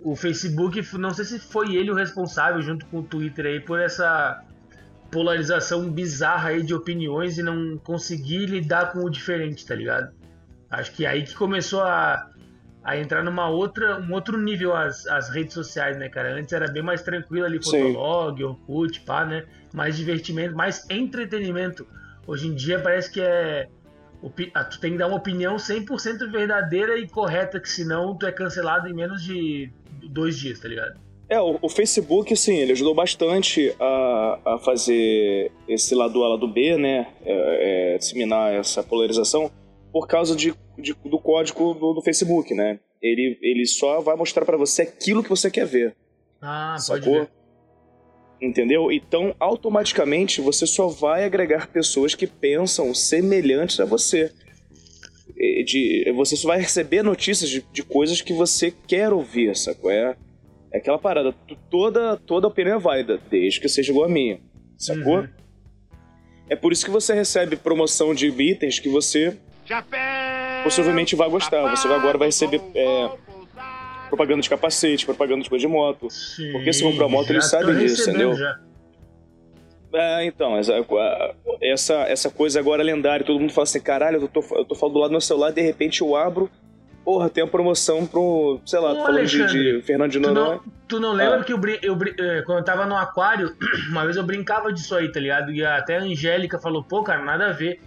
o 0.06 0.14
Facebook, 0.14 0.80
não 0.96 1.12
sei 1.12 1.24
se 1.24 1.40
foi 1.40 1.74
ele 1.74 1.90
o 1.90 1.94
responsável, 1.94 2.62
junto 2.62 2.86
com 2.86 3.00
o 3.00 3.02
Twitter 3.02 3.44
aí, 3.44 3.58
por 3.58 3.80
essa 3.80 4.40
polarização 5.10 5.90
bizarra 5.90 6.50
aí 6.50 6.62
de 6.62 6.72
opiniões 6.72 7.38
e 7.38 7.42
não 7.42 7.76
conseguir 7.78 8.46
lidar 8.46 8.92
com 8.92 9.00
o 9.00 9.10
diferente, 9.10 9.66
tá 9.66 9.74
ligado? 9.74 10.14
Acho 10.70 10.92
que 10.92 11.04
é 11.04 11.08
aí 11.08 11.24
que 11.24 11.34
começou 11.34 11.82
a, 11.82 12.30
a 12.84 12.96
entrar 12.96 13.24
numa 13.24 13.48
outra, 13.48 14.00
um 14.00 14.12
outro 14.12 14.40
nível 14.40 14.76
as, 14.76 15.08
as 15.08 15.28
redes 15.28 15.54
sociais, 15.54 15.98
né, 15.98 16.08
cara? 16.08 16.38
Antes 16.38 16.52
era 16.52 16.70
bem 16.70 16.84
mais 16.84 17.02
tranquilo 17.02 17.44
ali, 17.44 17.58
Fotolog, 17.60 18.44
Orkut, 18.44 19.00
pá, 19.00 19.24
né? 19.24 19.44
Mais 19.74 19.96
divertimento, 19.96 20.54
mais 20.54 20.88
entretenimento. 20.88 21.84
Hoje 22.28 22.46
em 22.46 22.54
dia 22.54 22.78
parece 22.78 23.10
que 23.10 23.20
é. 23.20 23.68
Tu 24.70 24.80
tem 24.80 24.92
que 24.92 24.98
dar 24.98 25.08
uma 25.08 25.16
opinião 25.16 25.56
100% 25.56 26.30
verdadeira 26.30 26.98
e 26.98 27.08
correta, 27.08 27.60
que 27.60 27.68
senão 27.68 28.16
tu 28.16 28.26
é 28.26 28.32
cancelado 28.32 28.88
em 28.88 28.92
menos 28.94 29.22
de 29.22 29.70
dois 30.10 30.38
dias, 30.38 30.58
tá 30.58 30.68
ligado? 30.68 30.98
É, 31.28 31.40
o, 31.40 31.58
o 31.60 31.68
Facebook, 31.68 32.36
sim, 32.36 32.56
ele 32.56 32.72
ajudou 32.72 32.94
bastante 32.94 33.74
a, 33.80 34.38
a 34.44 34.58
fazer 34.58 35.50
esse 35.68 35.94
lado 35.94 36.22
A, 36.22 36.28
lado 36.28 36.46
B, 36.46 36.76
né? 36.76 37.08
É, 37.24 37.94
é, 37.94 37.98
disseminar 37.98 38.52
essa 38.54 38.82
polarização 38.82 39.50
por 39.92 40.06
causa 40.06 40.36
de, 40.36 40.54
de 40.78 40.94
do 41.04 41.18
código 41.18 41.74
do, 41.74 41.94
do, 41.94 42.02
Facebook, 42.02 42.54
né? 42.54 42.78
Ele, 43.02 43.38
ele 43.42 43.66
só 43.66 44.00
vai 44.00 44.14
mostrar 44.14 44.44
para 44.44 44.56
você 44.56 44.82
aquilo 44.82 45.22
que 45.22 45.28
você 45.28 45.50
quer 45.50 45.66
ver. 45.66 45.96
Ah, 46.40 46.76
sacou? 46.78 47.02
pode 47.02 47.18
ver. 47.20 47.30
Entendeu? 48.40 48.92
Então, 48.92 49.34
automaticamente, 49.40 50.40
você 50.40 50.66
só 50.66 50.88
vai 50.88 51.24
agregar 51.24 51.68
pessoas 51.68 52.14
que 52.14 52.26
pensam 52.26 52.94
semelhantes 52.94 53.80
a 53.80 53.84
você. 53.84 54.30
De, 55.64 56.10
você 56.14 56.36
só 56.36 56.48
vai 56.48 56.60
receber 56.60 57.02
notícias 57.02 57.50
de, 57.50 57.64
de 57.72 57.82
coisas 57.82 58.20
que 58.20 58.32
você 58.32 58.72
quer 58.86 59.12
ouvir, 59.12 59.56
sacou? 59.56 59.90
É, 59.90 60.16
é 60.72 60.78
aquela 60.78 60.98
parada, 60.98 61.34
toda, 61.70 62.16
toda 62.16 62.46
opinião 62.46 62.76
é 62.76 62.80
válida, 62.80 63.20
desde 63.30 63.60
que 63.60 63.68
seja 63.68 63.90
igual 63.90 64.06
a 64.06 64.08
minha, 64.08 64.40
sacou? 64.78 65.18
Uhum. 65.18 65.28
É 66.48 66.56
por 66.56 66.72
isso 66.72 66.84
que 66.84 66.90
você 66.90 67.12
recebe 67.12 67.56
promoção 67.56 68.14
de 68.14 68.28
itens 68.28 68.78
que 68.78 68.88
você 68.88 69.36
possivelmente 70.62 71.16
vai 71.16 71.28
gostar. 71.28 71.68
Você 71.70 71.88
agora 71.88 72.16
vai 72.16 72.28
receber 72.28 72.60
é, 72.74 73.10
propaganda 74.08 74.42
de 74.42 74.48
capacete, 74.48 75.04
propaganda 75.04 75.42
de 75.42 75.50
coisa 75.50 75.66
de 75.66 75.72
moto. 75.72 76.10
Sim, 76.10 76.52
porque 76.52 76.72
se 76.72 76.82
comprar 76.82 77.08
moto, 77.08 77.30
ele 77.30 77.42
sabe 77.42 77.74
disso, 77.76 78.08
entendeu? 78.08 78.34
Já. 78.34 78.58
É, 79.92 80.24
então, 80.26 80.56
essa, 80.58 80.72
essa, 81.62 81.94
essa 82.02 82.30
coisa 82.30 82.60
agora 82.60 82.82
é 82.82 82.84
lendária. 82.84 83.24
Todo 83.24 83.40
mundo 83.40 83.52
fala 83.52 83.64
assim: 83.64 83.80
caralho, 83.80 84.20
eu 84.20 84.28
tô, 84.28 84.44
eu 84.54 84.64
tô 84.64 84.74
falando 84.74 84.94
do 84.94 85.00
lado 85.00 85.10
do 85.10 85.12
meu 85.12 85.20
celular, 85.20 85.52
de 85.52 85.62
repente 85.62 86.02
eu 86.02 86.14
abro 86.14 86.50
Porra, 87.06 87.30
tem 87.30 87.44
uma 87.44 87.48
promoção 87.48 88.04
pro, 88.04 88.60
sei 88.66 88.80
lá, 88.80 88.92
Ô, 88.92 88.96
falando 88.96 89.24
de, 89.26 89.46
de 89.46 89.82
Fernando 89.82 90.10
de 90.10 90.18
Noronha. 90.18 90.58
Tu 90.88 90.98
não 90.98 91.12
lembra 91.12 91.38
ah. 91.38 91.44
que 91.44 91.52
eu, 91.52 91.60
eu, 91.80 91.96
quando 92.44 92.58
eu 92.58 92.64
tava 92.64 92.84
no 92.84 92.96
aquário, 92.96 93.54
uma 93.88 94.02
vez 94.02 94.16
eu 94.16 94.24
brincava 94.24 94.72
disso 94.72 94.92
aí, 94.92 95.08
tá 95.12 95.20
ligado? 95.20 95.52
E 95.52 95.64
até 95.64 95.98
a 95.98 96.02
Angélica 96.02 96.58
falou, 96.58 96.82
pô, 96.82 97.04
cara, 97.04 97.24
nada 97.24 97.46
a 97.46 97.52
ver. 97.52 97.80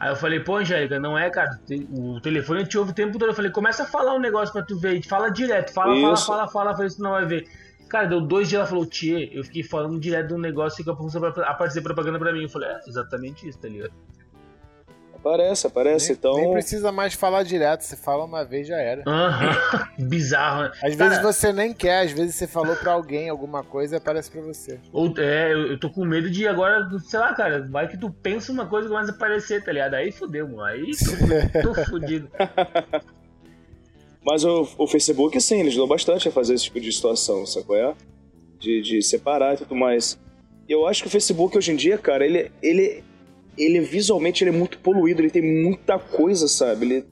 Aí 0.00 0.10
eu 0.10 0.16
falei, 0.16 0.40
pô, 0.40 0.56
Angélica, 0.56 1.00
não 1.00 1.18
é, 1.18 1.28
cara, 1.28 1.58
o 1.90 2.20
telefone 2.20 2.64
te 2.64 2.78
ouve 2.78 2.92
o 2.92 2.94
tempo 2.94 3.18
todo. 3.18 3.30
Eu 3.30 3.34
falei, 3.34 3.50
começa 3.50 3.82
a 3.82 3.86
falar 3.86 4.14
um 4.14 4.20
negócio 4.20 4.52
pra 4.52 4.62
tu 4.62 4.78
ver, 4.78 5.02
fala 5.02 5.28
direto, 5.28 5.72
fala, 5.72 5.94
Isso. 5.94 6.02
fala, 6.02 6.16
fala, 6.16 6.48
fala, 6.48 6.72
falei, 6.72 6.86
isso 6.86 7.02
não 7.02 7.10
vai 7.10 7.26
ver. 7.26 7.48
Cara, 7.88 8.06
deu 8.06 8.20
dois 8.20 8.48
dias, 8.48 8.60
ela 8.60 8.68
falou, 8.68 8.86
Tchê, 8.86 9.30
eu 9.32 9.42
fiquei 9.42 9.62
falando 9.62 9.98
direto 9.98 10.28
de 10.28 10.34
um 10.34 10.38
negócio 10.38 10.84
que 10.84 10.90
a 10.90 11.50
aparecer 11.50 11.82
propaganda 11.82 12.18
pra 12.18 12.32
mim. 12.32 12.42
Eu 12.42 12.48
falei, 12.48 12.68
é, 12.68 12.80
exatamente 12.86 13.48
isso, 13.48 13.58
tá 13.58 13.66
ligado? 13.66 13.92
Aparece, 15.18 15.66
aparece. 15.66 16.08
Nem, 16.08 16.16
então... 16.16 16.34
nem 16.34 16.52
precisa 16.52 16.92
mais 16.92 17.14
falar 17.14 17.42
direto, 17.42 17.82
você 17.82 17.96
fala 17.96 18.24
uma 18.24 18.44
vez 18.44 18.66
já 18.66 18.76
era. 18.76 19.02
Uhum. 19.06 20.06
Bizarro, 20.08 20.62
né? 20.62 20.70
Às 20.82 20.96
Cara... 20.96 21.10
vezes 21.10 21.22
você 21.24 21.52
nem 21.52 21.72
quer, 21.74 22.04
às 22.04 22.12
vezes 22.12 22.36
você 22.36 22.46
falou 22.46 22.76
pra 22.76 22.92
alguém 22.92 23.28
alguma 23.28 23.64
coisa 23.64 23.96
e 23.96 23.98
aparece 23.98 24.30
pra 24.30 24.40
você. 24.40 24.78
Ou, 24.92 25.12
é, 25.18 25.52
eu, 25.52 25.72
eu 25.72 25.80
tô 25.80 25.90
com 25.90 26.04
medo 26.04 26.30
de 26.30 26.46
agora, 26.46 26.88
sei 27.00 27.18
lá, 27.18 27.34
cara, 27.34 27.66
vai 27.68 27.88
que 27.88 27.98
tu 27.98 28.10
pensa 28.10 28.52
uma 28.52 28.66
coisa 28.66 28.86
e 28.86 28.90
começa 28.90 29.10
a 29.10 29.14
aparecer, 29.14 29.64
tá 29.64 29.72
ligado? 29.72 29.94
Aí 29.94 30.12
fudeu, 30.12 30.48
mano. 30.48 30.62
Aí 30.62 30.90
tô, 31.62 31.74
tô 31.74 31.84
fudido. 31.84 32.30
Mas 34.24 34.44
o, 34.44 34.68
o 34.78 34.86
Facebook, 34.86 35.40
sim, 35.40 35.60
ele 35.60 35.68
ajudou 35.68 35.86
bastante 35.86 36.28
a 36.28 36.30
fazer 36.30 36.54
esse 36.54 36.64
tipo 36.64 36.80
de 36.80 36.92
situação, 36.92 37.44
sacou? 37.46 37.76
É? 37.76 37.94
De, 38.58 38.82
de 38.82 39.02
separar 39.02 39.54
e 39.54 39.58
tudo 39.58 39.74
mais. 39.74 40.18
Eu 40.68 40.86
acho 40.86 41.02
que 41.02 41.08
o 41.08 41.10
Facebook 41.10 41.56
hoje 41.56 41.72
em 41.72 41.76
dia, 41.76 41.96
cara, 41.96 42.26
ele, 42.26 42.52
ele 42.62 43.02
ele 43.58 43.80
visualmente 43.80 44.44
ele 44.44 44.50
é 44.50 44.58
muito 44.58 44.78
poluído, 44.78 45.20
ele 45.20 45.30
tem 45.30 45.42
muita 45.42 45.98
coisa, 45.98 46.46
sabe? 46.46 46.86
Ele 46.86 47.06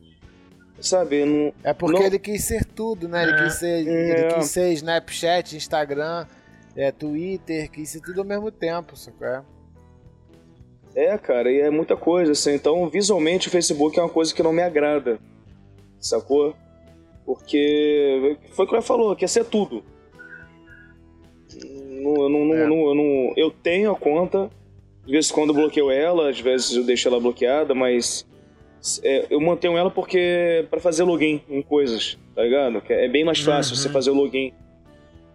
sabe, 0.80 1.24
não, 1.24 1.52
É 1.64 1.72
porque 1.72 1.98
não... 1.98 2.06
ele 2.06 2.18
quis 2.18 2.44
ser 2.44 2.64
tudo, 2.64 3.08
né? 3.08 3.22
Ele 3.22 3.32
é, 3.32 3.42
quis 3.44 3.54
ser, 3.54 3.88
é... 3.88 4.20
ele 4.20 4.34
quis 4.34 4.46
ser 4.46 4.72
Snapchat, 4.72 5.56
Instagram, 5.56 6.26
é, 6.76 6.92
Twitter, 6.92 7.70
quis 7.70 7.88
ser 7.90 8.00
tudo 8.00 8.20
ao 8.20 8.26
mesmo 8.26 8.50
tempo, 8.50 8.96
sacou? 8.96 9.26
É? 9.26 9.42
é, 10.94 11.18
cara, 11.18 11.50
e 11.50 11.60
é 11.60 11.70
muita 11.70 11.96
coisa, 11.96 12.32
assim. 12.32 12.54
Então, 12.54 12.88
visualmente, 12.88 13.48
o 13.48 13.50
Facebook 13.50 13.98
é 13.98 14.02
uma 14.02 14.08
coisa 14.08 14.34
que 14.34 14.42
não 14.42 14.52
me 14.52 14.62
agrada, 14.62 15.18
sacou? 15.98 16.54
Porque 17.24 18.38
foi 18.52 18.64
o 18.64 18.68
que 18.68 18.74
ela 18.74 18.82
falou, 18.82 19.16
quer 19.16 19.28
ser 19.28 19.44
tudo. 19.44 19.82
Não, 21.54 22.28
não, 22.28 22.54
é. 22.54 22.66
não, 22.66 22.94
não, 22.94 23.32
eu 23.36 23.50
tenho 23.50 23.90
a 23.90 23.96
conta, 23.96 24.48
de 25.06 25.12
vez 25.12 25.30
em 25.30 25.34
quando 25.34 25.50
eu 25.50 25.54
bloqueio 25.54 25.90
ela, 25.90 26.28
às 26.28 26.40
vezes 26.40 26.74
eu 26.74 26.82
deixo 26.82 27.06
ela 27.08 27.20
bloqueada, 27.20 27.74
mas 27.74 28.26
é, 29.02 29.26
eu 29.30 29.40
mantenho 29.40 29.78
ela 29.78 29.90
porque 29.90 30.66
para 30.68 30.80
fazer 30.80 31.04
login 31.04 31.40
em 31.48 31.62
coisas, 31.62 32.18
tá 32.34 32.42
ligado? 32.42 32.82
É 32.88 33.08
bem 33.08 33.24
mais 33.24 33.40
fácil 33.40 33.74
uhum. 33.74 33.80
você 33.80 33.88
fazer 33.88 34.10
o 34.10 34.14
login 34.14 34.52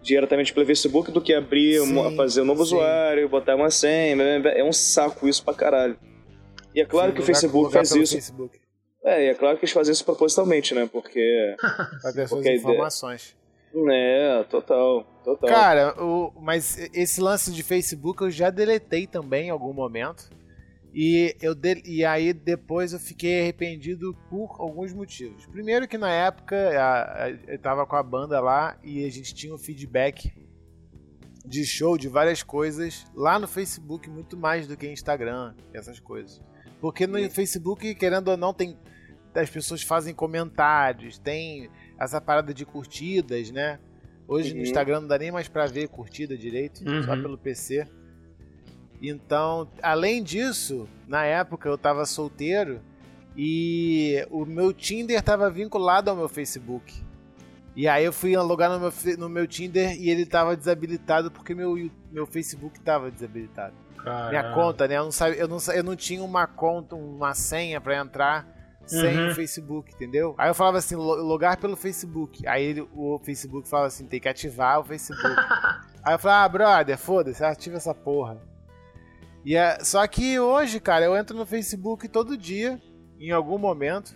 diretamente 0.02 0.54
pelo 0.54 0.66
Facebook 0.66 1.12
do 1.12 1.22
que 1.22 1.34
abrir, 1.34 1.80
sim, 1.82 2.16
fazer 2.16 2.42
um 2.42 2.46
novo 2.46 2.66
sim. 2.66 2.76
usuário, 2.76 3.30
botar 3.30 3.56
uma 3.56 3.70
senha. 3.70 4.16
É 4.56 4.64
um 4.64 4.74
saco 4.74 5.28
isso 5.28 5.44
pra 5.44 5.54
caralho. 5.54 5.98
E 6.76 6.82
é 6.82 6.86
claro 6.86 7.12
sim, 7.12 7.16
que 7.16 7.22
o 7.22 7.26
Facebook 7.26 7.72
faz 7.72 7.92
isso. 7.92 8.14
Facebook. 8.14 8.60
É, 9.04 9.26
e 9.26 9.30
é 9.30 9.34
claro 9.34 9.58
que 9.58 9.66
eles 9.66 9.74
fazem 9.74 9.92
isso 9.94 10.06
propositalmente, 10.06 10.74
né? 10.74 10.88
Porque. 10.92 11.56
Pra 12.02 12.14
ter 12.14 12.28
suas 12.28 12.46
informações. 12.46 13.36
É, 13.74 14.44
total, 14.50 15.06
total. 15.24 15.50
Cara, 15.50 16.04
o, 16.04 16.34
mas 16.42 16.78
esse 16.94 17.22
lance 17.22 17.52
de 17.52 17.64
Facebook 17.64 18.22
eu 18.22 18.30
já 18.30 18.50
deletei 18.50 19.08
também 19.08 19.48
em 19.48 19.50
algum 19.50 19.74
momento. 19.74 20.30
E, 20.94 21.36
eu 21.42 21.56
de, 21.56 21.82
e 21.86 22.04
aí 22.04 22.34
depois 22.34 22.92
eu 22.92 23.00
fiquei 23.00 23.42
arrependido 23.42 24.14
por 24.30 24.58
alguns 24.60 24.94
motivos. 24.94 25.46
Primeiro 25.46 25.88
que 25.88 25.98
na 25.98 26.12
época 26.12 26.56
a, 26.78 27.24
a, 27.24 27.30
eu 27.30 27.60
tava 27.60 27.86
com 27.86 27.96
a 27.96 28.04
banda 28.04 28.42
lá 28.42 28.78
e 28.84 29.06
a 29.06 29.10
gente 29.10 29.34
tinha 29.34 29.56
um 29.56 29.58
feedback 29.58 30.34
de 31.46 31.66
show 31.66 31.98
de 31.98 32.10
várias 32.10 32.44
coisas 32.44 33.06
lá 33.16 33.40
no 33.40 33.48
Facebook 33.48 34.10
muito 34.10 34.36
mais 34.36 34.68
do 34.68 34.76
que 34.76 34.92
Instagram, 34.92 35.56
essas 35.74 36.00
coisas. 36.00 36.42
Porque 36.82 37.08
no 37.08 37.30
Facebook, 37.30 37.96
querendo 37.96 38.30
ou 38.30 38.38
não, 38.38 38.54
tem 38.54 38.78
as 39.34 39.50
pessoas 39.50 39.82
fazem 39.82 40.14
comentários, 40.14 41.18
tem 41.18 41.70
essa 42.04 42.20
parada 42.20 42.54
de 42.54 42.66
curtidas, 42.66 43.52
né? 43.52 43.80
Hoje 44.28 44.52
uhum. 44.52 44.58
no 44.58 44.64
Instagram 44.64 45.02
não 45.02 45.08
dá 45.08 45.18
nem 45.18 45.32
mais 45.32 45.48
pra 45.48 45.66
ver 45.68 45.88
curtida 45.88 46.38
direito, 46.38 46.88
uhum. 46.88 47.04
só 47.04 47.16
pelo 47.16 47.38
PC. 47.38 47.88
Então, 49.02 49.68
além 49.82 50.24
disso, 50.24 50.88
na 51.08 51.26
época 51.26 51.68
eu 51.68 51.78
tava 51.78 52.06
solteiro 52.06 52.82
e 53.36 54.26
o 54.30 54.46
meu 54.46 54.74
Tinder 54.74 55.22
tava 55.22 55.50
vinculado 55.50 56.10
ao 56.10 56.16
meu 56.16 56.30
Facebook. 56.30 56.94
E 57.76 57.88
aí 57.88 58.04
eu 58.04 58.12
fui 58.12 58.36
logar 58.36 58.70
no 58.70 58.80
meu, 58.80 59.18
no 59.18 59.30
meu 59.30 59.48
Tinder 59.48 59.96
e 60.00 60.10
ele 60.10 60.26
tava 60.26 60.58
desabilitado 60.58 61.32
porque 61.32 61.56
meu, 61.56 61.90
meu 62.12 62.26
Facebook 62.26 62.80
tava 62.82 63.10
desabilitado. 63.10 63.74
Caramba. 63.98 64.30
Minha 64.30 64.54
conta, 64.54 64.88
né? 64.88 64.98
Eu 64.98 65.04
não, 65.04 65.12
sabia, 65.12 65.40
eu, 65.40 65.48
não, 65.48 65.58
eu 65.74 65.84
não 65.84 65.96
tinha 65.96 66.24
uma 66.24 66.48
conta, 66.48 66.96
uma 66.96 67.34
senha 67.34 67.80
para 67.80 67.98
entrar 67.98 68.61
sem 68.92 69.18
uhum. 69.18 69.32
o 69.32 69.36
Facebook, 69.36 69.94
entendeu? 69.94 70.36
Aí 70.38 70.50
eu 70.50 70.54
falava 70.54 70.78
assim, 70.78 70.96
logar 70.96 71.58
pelo 71.58 71.76
Facebook. 71.76 72.46
Aí 72.48 72.64
ele, 72.64 72.88
o 72.94 73.20
Facebook 73.24 73.68
falava 73.68 73.88
assim, 73.88 74.06
tem 74.06 74.20
que 74.20 74.28
ativar 74.28 74.80
o 74.80 74.84
Facebook. 74.84 75.36
Aí 76.04 76.16
eu 76.16 76.20
falava, 76.20 76.46
ah, 76.46 76.50
brother, 76.50 76.98
foda-se, 76.98 77.44
ativa 77.44 77.78
essa 77.78 77.94
porra. 77.94 78.42
E 79.46 79.56
é, 79.56 79.80
só 79.84 80.06
que 80.08 80.40
hoje, 80.40 80.80
cara, 80.80 81.06
eu 81.06 81.16
entro 81.16 81.38
no 81.38 81.46
Facebook 81.46 82.08
todo 82.08 82.38
dia, 82.38 82.80
em 83.20 83.32
algum 83.32 83.58
momento. 83.58 84.16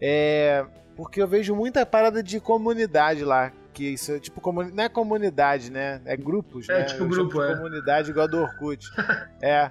É, 0.00 0.64
porque 0.96 1.20
eu 1.20 1.26
vejo 1.28 1.54
muita 1.54 1.84
parada 1.84 2.22
de 2.22 2.38
comunidade 2.40 3.24
lá. 3.24 3.52
Que 3.72 3.84
isso 3.94 4.12
é 4.12 4.18
tipo 4.18 4.40
comuni 4.40 4.72
não 4.72 4.84
é 4.84 4.88
comunidade, 4.88 5.70
né? 5.70 6.02
É 6.04 6.16
grupos, 6.16 6.68
É, 6.68 6.80
né? 6.80 6.84
tipo 6.84 7.04
Eu 7.04 7.08
grupo, 7.08 7.42
é. 7.42 7.54
comunidade 7.54 8.10
igual 8.10 8.28
do 8.28 8.38
Orkut. 8.38 8.86
é. 9.42 9.70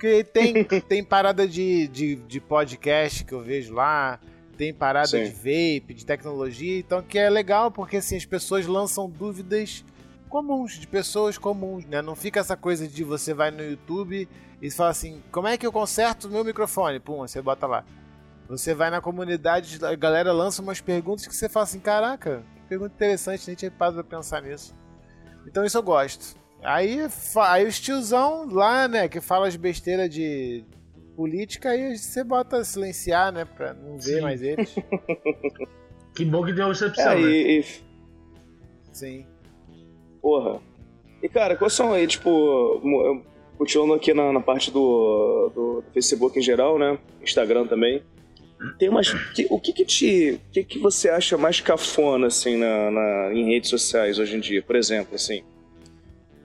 Porque 0.00 0.24
tem, 0.24 0.64
tem 0.88 1.04
parada 1.04 1.46
de, 1.46 1.86
de, 1.88 2.16
de 2.16 2.40
podcast 2.40 3.22
que 3.22 3.34
eu 3.34 3.42
vejo 3.42 3.74
lá. 3.74 4.18
Tem 4.56 4.72
parada 4.72 5.06
Sim. 5.06 5.24
de 5.24 5.30
vape, 5.30 5.92
de 5.92 6.06
tecnologia. 6.06 6.78
Então 6.78 7.02
que 7.02 7.18
é 7.18 7.28
legal 7.28 7.70
porque 7.70 7.98
assim, 7.98 8.16
as 8.16 8.24
pessoas 8.24 8.66
lançam 8.66 9.08
dúvidas 9.10 9.84
comuns, 10.30 10.78
de 10.78 10.86
pessoas 10.86 11.36
comuns, 11.36 11.84
né? 11.84 12.00
Não 12.00 12.16
fica 12.16 12.40
essa 12.40 12.56
coisa 12.56 12.88
de 12.88 13.04
você 13.04 13.34
vai 13.34 13.50
no 13.50 13.62
YouTube 13.62 14.26
e 14.62 14.70
fala 14.70 14.90
assim, 14.90 15.22
como 15.30 15.48
é 15.48 15.58
que 15.58 15.66
eu 15.66 15.72
conserto 15.72 16.28
o 16.28 16.30
meu 16.30 16.44
microfone? 16.44 16.98
Pum, 16.98 17.18
você 17.18 17.42
bota 17.42 17.66
lá. 17.66 17.84
Você 18.48 18.74
vai 18.74 18.90
na 18.90 19.00
comunidade, 19.00 19.84
a 19.84 19.94
galera 19.94 20.32
lança 20.32 20.62
umas 20.62 20.80
perguntas 20.80 21.26
que 21.26 21.34
você 21.34 21.48
fala 21.48 21.64
assim, 21.64 21.78
caraca, 21.78 22.42
que 22.54 22.62
pergunta 22.62 22.94
interessante, 22.94 23.46
nem 23.46 23.56
tinha 23.56 23.70
parado 23.70 24.02
pra 24.02 24.18
pensar 24.18 24.42
nisso. 24.42 24.74
Então 25.46 25.64
isso 25.64 25.76
eu 25.76 25.82
gosto. 25.82 26.36
Aí, 26.62 26.98
aí 27.36 27.66
os 27.66 27.80
tiozão 27.80 28.46
lá, 28.50 28.86
né, 28.86 29.08
que 29.08 29.20
fala 29.20 29.48
as 29.48 29.56
besteiras 29.56 30.10
de 30.10 30.62
política, 31.16 31.70
aí 31.70 31.96
você 31.96 32.22
bota 32.22 32.62
silenciar, 32.64 33.32
né, 33.32 33.44
pra 33.44 33.72
não 33.74 33.96
ver 33.98 34.16
Sim. 34.16 34.20
mais 34.20 34.42
eles. 34.42 34.74
Que 36.12 36.24
bom 36.24 36.44
que 36.44 36.52
deu 36.52 36.66
recepção, 36.68 37.12
É, 37.12 37.14
né? 37.14 37.22
e, 37.22 37.60
e- 37.60 37.64
Sim. 38.92 39.24
Porra. 40.20 40.60
E 41.22 41.28
cara, 41.28 41.56
quais 41.56 41.72
são 41.72 41.92
aí, 41.92 42.04
tipo, 42.06 42.80
continuando 43.56 43.94
aqui 43.94 44.12
na, 44.12 44.32
na 44.32 44.40
parte 44.40 44.70
do, 44.72 45.50
do 45.54 45.84
Facebook 45.94 46.36
em 46.38 46.42
geral, 46.42 46.78
né? 46.78 46.98
Instagram 47.22 47.66
também. 47.68 48.02
Tem 48.78 48.88
umas. 48.88 49.10
que- 49.34 49.46
o 49.48 49.58
que 49.60 49.72
que 49.72 49.84
te. 49.84 50.32
O 50.32 50.50
que 50.52 50.64
que 50.64 50.78
você 50.80 51.08
acha 51.08 51.38
mais 51.38 51.60
cafona, 51.60 52.26
assim, 52.26 52.56
na, 52.56 52.90
na- 52.90 53.30
em 53.32 53.46
redes 53.54 53.70
sociais 53.70 54.18
hoje 54.18 54.36
em 54.36 54.40
dia? 54.40 54.62
Por 54.62 54.74
exemplo, 54.76 55.14
assim. 55.14 55.42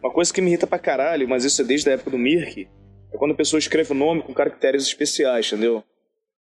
Uma 0.06 0.14
coisa 0.14 0.32
que 0.32 0.40
me 0.40 0.52
irrita 0.52 0.68
pra 0.68 0.78
caralho, 0.78 1.28
mas 1.28 1.44
isso 1.44 1.60
é 1.64 1.66
desde 1.66 1.90
a 1.90 1.94
época 1.94 2.12
do 2.12 2.18
Mirk, 2.20 2.70
é 3.12 3.18
quando 3.18 3.32
a 3.32 3.36
pessoa 3.36 3.58
escreve 3.58 3.92
o 3.92 3.96
nome 3.96 4.22
com 4.22 4.36
caracteres 4.36 4.84
especiais, 4.84 5.48
entendeu? 5.48 5.84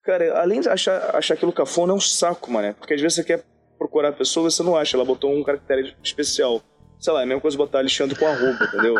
Cara, 0.02 0.40
além 0.40 0.60
de 0.60 0.68
achar, 0.68 1.14
achar 1.14 1.34
aquilo 1.34 1.52
cafona, 1.52 1.92
é 1.92 1.96
um 1.96 2.00
saco, 2.00 2.50
mano. 2.50 2.74
Porque 2.74 2.94
às 2.94 3.00
vezes 3.00 3.14
você 3.14 3.22
quer 3.22 3.44
procurar 3.78 4.08
a 4.08 4.12
pessoa 4.12 4.48
e 4.48 4.50
você 4.50 4.60
não 4.64 4.74
acha, 4.76 4.96
ela 4.96 5.04
botou 5.04 5.32
um 5.32 5.44
caractere 5.44 5.94
especial. 6.02 6.60
Sei 6.98 7.12
lá, 7.12 7.20
é 7.20 7.22
a 7.22 7.26
mesma 7.26 7.40
coisa 7.40 7.56
botar 7.56 7.78
Alexandre 7.78 8.18
com 8.18 8.26
arroba, 8.26 8.64
entendeu? 8.64 8.96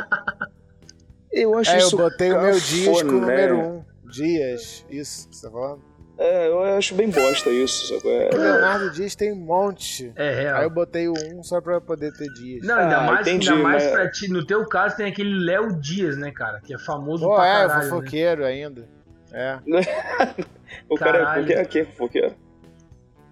Eu 1.33 1.59
acho 1.59 1.73
É, 1.73 1.75
eu 1.75 1.79
isso 1.79 1.97
botei 1.97 2.31
o 2.31 2.41
meu 2.41 2.61
Dias 2.61 2.85
com 2.85 2.91
o 2.93 2.95
cafona, 2.95 3.21
número 3.21 3.57
né? 3.57 3.65
1. 3.65 3.75
Um. 3.75 3.85
Dias, 4.09 4.87
isso, 4.89 5.29
que 5.29 5.37
você 5.37 5.47
tá 5.47 5.53
falando? 5.53 5.83
É, 6.17 6.47
eu 6.49 6.63
acho 6.77 6.95
bem 6.95 7.11
bosta 7.11 7.51
isso. 7.51 7.89
sabe? 7.89 8.09
É, 8.09 8.31
O 8.33 8.37
Leonardo 8.39 8.91
Dias 8.91 9.15
tem 9.17 9.33
um 9.33 9.37
monte. 9.37 10.13
É 10.15 10.33
real. 10.43 10.57
Aí 10.59 10.65
eu 10.65 10.71
botei 10.71 11.09
o 11.09 11.13
1 11.13 11.39
um 11.41 11.43
só 11.43 11.61
pra 11.61 11.81
poder 11.81 12.13
ter 12.13 12.29
Dias. 12.35 12.65
Não, 12.65 12.79
ainda 12.79 12.99
Ah, 12.99 13.03
mais, 13.03 13.27
entendi, 13.27 13.51
ainda 13.51 13.63
mais 13.63 13.83
mas- 13.85 13.93
pra 13.93 14.11
ti. 14.11 14.29
No 14.31 14.47
teu 14.47 14.65
caso, 14.69 14.97
tem 14.97 15.07
aquele 15.07 15.35
Léo 15.45 15.73
Dias, 15.81 16.17
né, 16.17 16.31
cara? 16.31 16.61
Que 16.61 16.73
é 16.75 16.79
famoso 16.79 17.25
Pô, 17.27 17.35
pra 17.35 17.47
é, 17.47 17.53
caralho. 17.67 17.83
né? 17.85 17.91
fofoqueiro 17.91 18.45
ainda. 18.45 18.89
É. 19.33 19.59
o 20.89 20.95
cara 20.97 21.19
é 21.19 21.21
Caralho. 21.21 21.35
fofoqueiro. 21.43 21.61
É 21.61 21.65
que 21.65 21.85
fofoqueiro? 21.85 22.29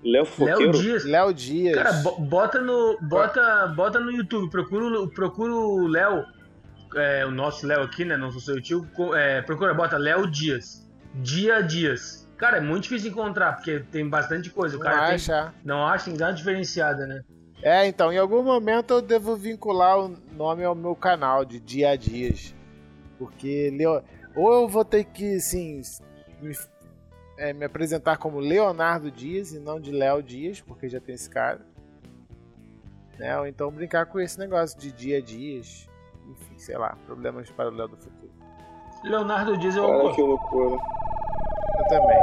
Léo 0.04 0.14
Léo 0.14 0.26
Fofoqueiro? 0.26 0.72
Dias. 0.72 1.04
Léo 1.04 1.32
Dias. 1.32 1.76
Cara, 1.76 1.92
bo- 1.92 2.18
bota 2.20 2.60
no, 2.60 2.98
bota, 3.02 3.68
bota 3.68 4.00
no 4.00 4.10
YouTube, 4.10 4.50
procura, 4.50 4.84
o- 5.00 5.08
procura 5.08 5.52
o 5.52 5.86
Léo, 5.86 6.24
é, 6.96 7.24
o 7.24 7.30
nosso 7.30 7.64
Léo 7.64 7.82
aqui, 7.82 8.04
né? 8.04 8.16
Não 8.16 8.32
sou 8.32 8.40
seu 8.40 8.60
tio. 8.60 8.84
é, 9.14 9.40
procura, 9.42 9.72
bota 9.72 9.96
Léo 9.96 10.28
Dias. 10.28 10.84
Dia 11.14 11.60
Dias. 11.62 12.21
Cara, 12.42 12.56
é 12.56 12.60
muito 12.60 12.82
difícil 12.82 13.12
encontrar, 13.12 13.52
porque 13.52 13.78
tem 13.92 14.08
bastante 14.08 14.50
coisa. 14.50 14.74
O 14.74 14.80
não 14.80 14.84
cara 14.84 15.06
tem- 15.06 15.14
acha. 15.14 15.54
não 15.64 15.86
acha, 15.86 16.06
tem 16.06 16.14
que 16.14 16.18
dar 16.18 16.26
uma 16.26 16.34
diferenciada, 16.34 17.06
né? 17.06 17.22
É, 17.62 17.86
então, 17.86 18.12
em 18.12 18.18
algum 18.18 18.42
momento 18.42 18.94
eu 18.94 19.00
devo 19.00 19.36
vincular 19.36 19.96
o 19.96 20.08
nome 20.32 20.64
ao 20.64 20.74
meu 20.74 20.96
canal 20.96 21.44
de 21.44 21.60
dia 21.60 21.90
a 21.90 21.96
dias. 21.96 22.52
Porque 23.16 23.70
Leo... 23.70 24.02
ou 24.34 24.52
eu 24.54 24.68
vou 24.68 24.84
ter 24.84 25.04
que, 25.04 25.36
assim, 25.36 25.82
me, 26.40 26.52
é, 27.38 27.52
me 27.52 27.64
apresentar 27.64 28.16
como 28.16 28.40
Leonardo 28.40 29.08
Dias 29.08 29.52
e 29.52 29.60
não 29.60 29.78
de 29.80 29.92
Léo 29.92 30.20
Dias, 30.20 30.60
porque 30.60 30.88
já 30.88 30.98
tem 30.98 31.14
esse 31.14 31.30
cara. 31.30 31.60
Né? 33.20 33.38
Ou 33.38 33.46
então 33.46 33.70
brincar 33.70 34.06
com 34.06 34.18
esse 34.18 34.36
negócio 34.36 34.76
de 34.80 34.90
dia 34.90 35.18
a 35.18 35.20
dias. 35.20 35.88
Enfim, 36.28 36.58
sei 36.58 36.76
lá, 36.76 36.96
problemas 37.06 37.48
para 37.52 37.68
o 37.68 37.72
Léo 37.72 37.86
do 37.86 37.96
futuro. 37.96 38.32
Leonardo 39.04 39.56
Dias 39.56 39.76
é 39.76 39.80
Cara, 39.80 40.06
o 40.06 40.12
que 40.12 40.20
loucura. 40.20 40.80
Eu 41.78 41.84
também. 41.88 42.18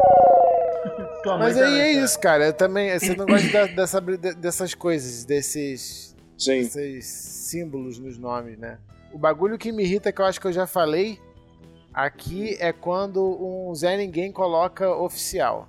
tua 1.23 1.37
Mas 1.37 1.57
aí 1.57 1.63
também, 1.63 1.79
é 1.79 1.93
cara. 1.93 2.05
isso, 2.05 2.19
cara. 2.19 2.45
Eu 2.47 2.53
também, 2.53 2.99
você 2.99 3.15
não 3.15 3.25
gosta 3.25 3.49
da- 3.51 3.65
dessa, 3.67 4.01
dessas 4.01 4.73
coisas, 4.73 5.25
desses 5.25 6.15
Sim. 6.37 6.59
esses 6.59 7.05
símbolos 7.05 7.99
nos 7.99 8.17
nomes, 8.17 8.57
né? 8.57 8.77
O 9.11 9.17
bagulho 9.17 9.57
que 9.57 9.71
me 9.71 9.83
irrita, 9.83 10.11
que 10.11 10.21
eu 10.21 10.25
acho 10.25 10.39
que 10.39 10.47
eu 10.47 10.53
já 10.53 10.67
falei 10.67 11.19
aqui, 11.93 12.55
é 12.59 12.71
quando 12.71 13.21
um 13.23 13.73
Zé 13.75 13.97
Ninguém 13.97 14.31
coloca 14.31 14.89
oficial. 14.89 15.67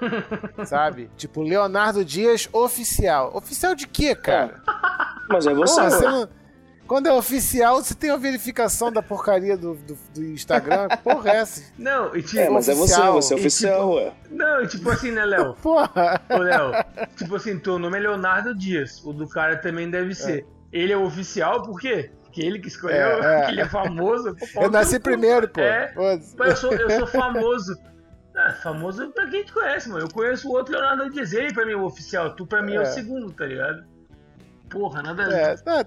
Sabe? 0.66 1.10
Tipo, 1.16 1.40
Leonardo 1.42 2.04
Dias 2.04 2.48
oficial. 2.52 3.34
Oficial 3.34 3.74
de 3.74 3.86
quê, 3.86 4.14
cara? 4.14 4.60
Mas 5.30 5.46
é 5.46 5.54
você, 5.54 5.74
Porra, 5.74 5.90
você 5.90 6.04
não- 6.04 6.28
Quando 6.88 7.06
é 7.06 7.12
oficial, 7.12 7.76
você 7.84 7.94
tem 7.94 8.10
a 8.10 8.16
verificação 8.16 8.90
da 8.90 9.02
porcaria 9.02 9.56
do, 9.56 9.74
do, 9.74 9.98
do 10.14 10.24
Instagram? 10.24 10.88
Que 10.88 10.96
Porra, 11.04 11.30
é 11.30 11.36
essa? 11.36 11.62
Não, 11.78 12.16
e 12.16 12.22
tipo, 12.22 12.40
É, 12.40 12.48
mas 12.48 12.68
é 12.68 12.74
você, 12.74 12.80
oficial. 12.94 13.12
você 13.12 13.34
é 13.34 13.36
oficial, 13.36 13.90
ué. 13.94 14.12
não, 14.30 14.62
e 14.62 14.66
tipo 14.66 14.90
assim, 14.90 15.10
né, 15.12 15.24
Léo? 15.26 15.54
Porra! 15.62 16.20
Ô, 16.30 16.38
Léo, 16.38 16.72
tipo 17.16 17.36
assim, 17.36 17.58
teu 17.58 17.78
nome 17.78 17.98
é 17.98 18.00
Leonardo 18.00 18.54
Dias. 18.54 19.00
O 19.04 19.12
do 19.12 19.28
cara 19.28 19.58
também 19.58 19.90
deve 19.90 20.14
ser. 20.14 20.46
Ele 20.72 20.92
é 20.92 20.96
o 20.96 21.04
oficial, 21.04 21.62
por 21.62 21.78
quê? 21.78 22.10
Porque 22.22 22.40
ele 22.40 22.58
que 22.58 22.68
escolheu, 22.68 22.96
É, 22.96 23.18
é. 23.20 23.36
porque 23.40 23.52
ele 23.52 23.60
é 23.60 23.68
famoso. 23.68 24.34
Pô, 24.54 24.62
Eu 24.62 24.70
nasci 24.70 24.98
pô, 24.98 25.04
primeiro, 25.04 25.48
pô. 25.48 25.60
É. 25.60 25.88
Pô, 25.88 26.44
eu 26.44 26.56
sou, 26.56 26.72
eu 26.72 26.90
sou 26.90 27.06
famoso. 27.06 27.76
Ah, 28.34 28.52
famoso 28.62 29.10
pra 29.10 29.26
quem 29.28 29.44
te 29.44 29.52
conhece, 29.52 29.88
mano. 29.90 30.04
Eu 30.04 30.08
conheço 30.10 30.48
o 30.48 30.52
outro 30.52 30.72
Leonardo 30.72 31.10
Dias. 31.10 31.32
Ele 31.32 31.52
pra 31.52 31.66
mim 31.66 31.72
é 31.72 31.76
o 31.76 31.84
oficial, 31.84 32.34
tu 32.36 32.46
pra 32.46 32.62
mim 32.62 32.74
é, 32.76 32.78
o 32.78 32.82
É. 32.82 32.86
segundo, 32.86 33.30
tá 33.32 33.44
ligado? 33.44 33.84
Porra, 34.70 35.02
nada 35.02 35.24
a 35.24 35.28
ver. 35.28 35.34
É, 35.34 35.56
tá. 35.56 35.86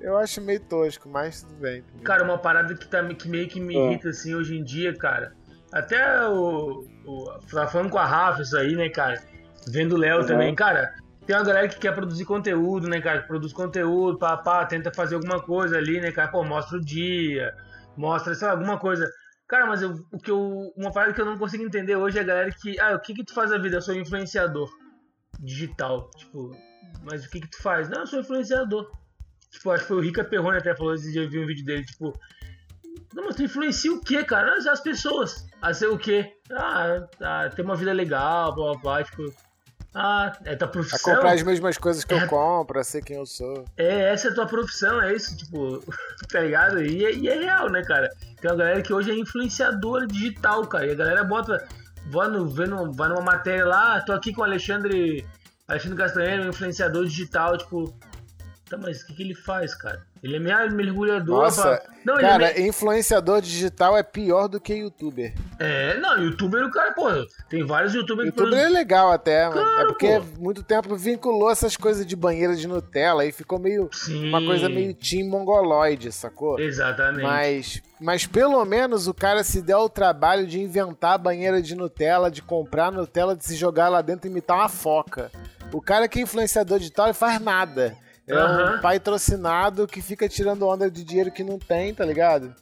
Eu 0.00 0.16
acho 0.16 0.40
meio 0.40 0.60
tosco, 0.60 1.08
mas 1.08 1.42
tudo 1.42 1.54
bem. 1.60 1.84
Cara, 2.04 2.24
uma 2.24 2.38
parada 2.38 2.74
que, 2.74 2.86
tá, 2.88 3.04
que 3.14 3.28
meio 3.28 3.48
que 3.48 3.60
me 3.60 3.76
Ah. 3.76 3.86
irrita 3.90 4.08
assim 4.08 4.34
hoje 4.34 4.56
em 4.56 4.64
dia, 4.64 4.96
cara. 4.96 5.32
Até 5.72 6.26
o. 6.28 6.84
o 7.06 7.24
tava 7.50 7.68
falando 7.70 7.90
com 7.90 7.98
a 7.98 8.06
Rafa 8.06 8.42
isso 8.42 8.56
aí, 8.56 8.74
né, 8.74 8.88
cara? 8.88 9.22
Vendo 9.68 9.94
o 9.94 9.98
Léo 9.98 10.20
Uhum. 10.20 10.26
também, 10.26 10.54
cara. 10.54 10.94
Tem 11.26 11.36
uma 11.36 11.44
galera 11.44 11.68
que 11.68 11.78
quer 11.78 11.94
produzir 11.94 12.24
conteúdo, 12.24 12.88
né, 12.88 13.00
cara? 13.00 13.20
Que 13.22 13.28
produz 13.28 13.52
conteúdo, 13.52 14.18
pá, 14.18 14.36
pá, 14.38 14.64
tenta 14.66 14.90
fazer 14.92 15.14
alguma 15.16 15.40
coisa 15.40 15.76
ali, 15.76 16.00
né, 16.00 16.10
cara? 16.10 16.28
Pô, 16.28 16.42
mostra 16.42 16.78
o 16.78 16.80
dia, 16.80 17.54
mostra, 17.96 18.34
sei 18.34 18.48
lá, 18.48 18.54
alguma 18.54 18.78
coisa. 18.78 19.08
Cara, 19.46 19.66
mas 19.66 19.82
eu, 19.82 19.94
o 20.12 20.18
que 20.18 20.30
eu. 20.30 20.72
Uma 20.76 20.90
parada 20.92 21.12
que 21.12 21.20
eu 21.20 21.26
não 21.26 21.36
consigo 21.38 21.62
entender 21.62 21.94
hoje 21.94 22.18
é 22.18 22.22
a 22.22 22.24
galera 22.24 22.50
que. 22.50 22.80
Ah, 22.80 22.94
o 22.94 23.00
que 23.00 23.12
que 23.14 23.24
tu 23.24 23.34
faz 23.34 23.52
a 23.52 23.58
vida? 23.58 23.76
Eu 23.76 23.82
sou 23.82 23.94
influenciador 23.94 24.68
digital. 25.38 26.10
Tipo, 26.16 26.50
mas 27.04 27.24
o 27.24 27.30
que 27.30 27.40
que 27.40 27.50
tu 27.50 27.62
faz? 27.62 27.88
Não, 27.88 28.00
eu 28.00 28.06
sou 28.06 28.20
influenciador. 28.20 28.90
Tipo, 29.50 29.70
acho 29.70 29.82
que 29.82 29.88
foi 29.88 29.96
o 29.96 30.00
Rica 30.00 30.22
Perrone 30.24 30.58
até 30.58 30.74
falou 30.76 30.94
esse 30.94 31.10
dia, 31.12 31.22
eu 31.24 31.30
vi 31.30 31.38
um 31.38 31.46
vídeo 31.46 31.64
dele, 31.64 31.84
tipo. 31.84 32.12
Não, 33.14 33.24
mas 33.26 33.34
tu 33.36 33.42
influencia 33.42 33.92
o 33.92 34.00
quê, 34.00 34.22
cara? 34.24 34.56
As, 34.56 34.66
as 34.66 34.80
pessoas. 34.80 35.44
A 35.60 35.74
ser 35.74 35.88
o 35.88 35.98
quê? 35.98 36.32
Ah, 36.52 37.04
ah, 37.20 37.50
ter 37.54 37.62
uma 37.62 37.74
vida 37.74 37.92
legal, 37.92 38.54
blá 38.54 38.72
blá 38.72 38.80
blá, 38.80 39.04
tipo. 39.04 39.24
Ah, 39.92 40.32
é 40.44 40.54
tua 40.54 40.68
A 40.68 40.70
profissão. 40.70 41.14
comprar 41.16 41.32
as 41.32 41.42
mesmas 41.42 41.76
coisas 41.76 42.04
que 42.04 42.14
É. 42.14 42.22
eu 42.22 42.28
compro, 42.28 42.78
a 42.78 42.84
ser 42.84 43.02
quem 43.02 43.16
eu 43.16 43.26
sou. 43.26 43.64
É, 43.76 44.12
essa 44.12 44.28
é 44.28 44.30
a 44.30 44.34
tua 44.34 44.46
profissão, 44.46 45.02
é 45.02 45.12
isso, 45.12 45.36
tipo, 45.36 45.82
tá 46.30 46.40
ligado? 46.40 46.80
E 46.80 47.04
é, 47.04 47.12
e 47.12 47.28
é 47.28 47.34
real, 47.40 47.68
né, 47.68 47.82
cara? 47.82 48.08
Tem 48.40 48.48
uma 48.48 48.56
galera 48.56 48.80
que 48.82 48.92
hoje 48.92 49.10
é 49.10 49.14
influenciadora 49.18 50.06
digital, 50.06 50.64
cara. 50.68 50.86
E 50.86 50.92
a 50.92 50.94
galera 50.94 51.24
bota. 51.24 51.66
Vai, 52.06 52.28
no, 52.28 52.44
no, 52.44 52.92
vai 52.92 53.08
numa 53.08 53.20
matéria 53.20 53.66
lá, 53.66 53.96
"Ah, 53.96 54.00
tô 54.00 54.12
aqui 54.12 54.32
com 54.32 54.42
o 54.42 54.44
Alexandre. 54.44 55.26
Alexandre 55.66 55.98
Castanheira, 55.98 56.44
um 56.44 56.48
influenciador 56.50 57.04
digital, 57.04 57.58
tipo. 57.58 57.92
Tá, 58.70 58.78
mas 58.78 59.02
o 59.02 59.06
que, 59.08 59.14
que 59.14 59.22
ele 59.24 59.34
faz, 59.34 59.74
cara? 59.74 60.00
Ele 60.22 60.36
é 60.36 60.38
meio 60.38 60.72
mergulhador. 60.72 61.42
Nossa, 61.42 61.62
pra- 61.62 61.82
Não, 62.04 62.14
ele 62.14 62.22
Cara, 62.28 62.50
é, 62.52 62.60
influenciador 62.68 63.40
digital 63.40 63.96
é 63.96 64.02
pior 64.04 64.46
do 64.46 64.60
que 64.60 64.72
youtuber. 64.74 65.34
é, 65.58 65.98
não, 65.98 66.16
youtuber, 66.22 66.64
o 66.64 66.70
cara, 66.70 66.92
pô, 66.92 67.08
tem 67.48 67.66
vários 67.66 67.92
youtubers 67.94 68.30
que 68.30 68.38
Youtuber 68.38 68.50
produzem. 68.50 68.64
é 68.64 68.68
legal 68.68 69.10
até, 69.10 69.48
mano. 69.48 69.60
Claro, 69.60 69.80
é 69.80 69.86
porque 69.86 70.20
pô. 70.20 70.40
muito 70.40 70.62
tempo 70.62 70.94
vinculou 70.94 71.50
essas 71.50 71.76
coisas 71.76 72.06
de 72.06 72.14
banheira 72.14 72.54
de 72.54 72.68
Nutella 72.68 73.26
e 73.26 73.32
ficou 73.32 73.58
meio 73.58 73.88
Sim, 73.92 74.28
uma 74.28 74.40
coisa 74.44 74.68
meio 74.68 74.94
team 74.94 75.28
mongoloide, 75.28 76.12
sacou? 76.12 76.56
Exatamente. 76.60 77.22
Mas, 77.24 77.82
mas 78.00 78.24
pelo 78.26 78.64
menos 78.64 79.08
o 79.08 79.14
cara 79.14 79.42
se 79.42 79.60
deu 79.60 79.78
o 79.80 79.88
trabalho 79.88 80.46
de 80.46 80.60
inventar 80.60 81.14
a 81.14 81.18
banheira 81.18 81.60
de 81.60 81.74
Nutella, 81.74 82.30
de 82.30 82.40
comprar 82.40 82.92
Nutella, 82.92 83.34
de 83.34 83.44
se 83.44 83.56
jogar 83.56 83.88
lá 83.88 84.00
dentro 84.00 84.28
e 84.28 84.30
imitar 84.30 84.56
uma 84.56 84.68
foca. 84.68 85.28
O 85.72 85.80
cara 85.82 86.06
que 86.06 86.20
é 86.20 86.22
influenciador 86.22 86.78
digital 86.78 87.06
ele 87.06 87.14
faz 87.14 87.40
nada. 87.40 87.96
É 88.30 88.36
Aham. 88.36 88.76
um 88.76 88.80
patrocinado 88.80 89.86
que 89.86 90.00
fica 90.00 90.28
tirando 90.28 90.66
onda 90.66 90.90
de 90.90 91.04
dinheiro 91.04 91.30
que 91.30 91.42
não 91.42 91.58
tem, 91.58 91.94
tá 91.94 92.04
ligado? 92.04 92.54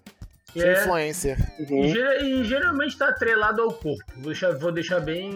é. 0.57 0.83
influencer. 0.83 1.39
Uhum. 1.59 1.85
E, 1.85 2.41
e, 2.41 2.45
geralmente 2.45 2.97
tá 2.97 3.09
atrelado 3.09 3.63
ao 3.63 3.73
corpo. 3.73 4.05
Vou 4.17 4.27
deixar, 4.27 4.53
vou 4.53 4.73
deixar 4.73 5.01
bem. 5.01 5.31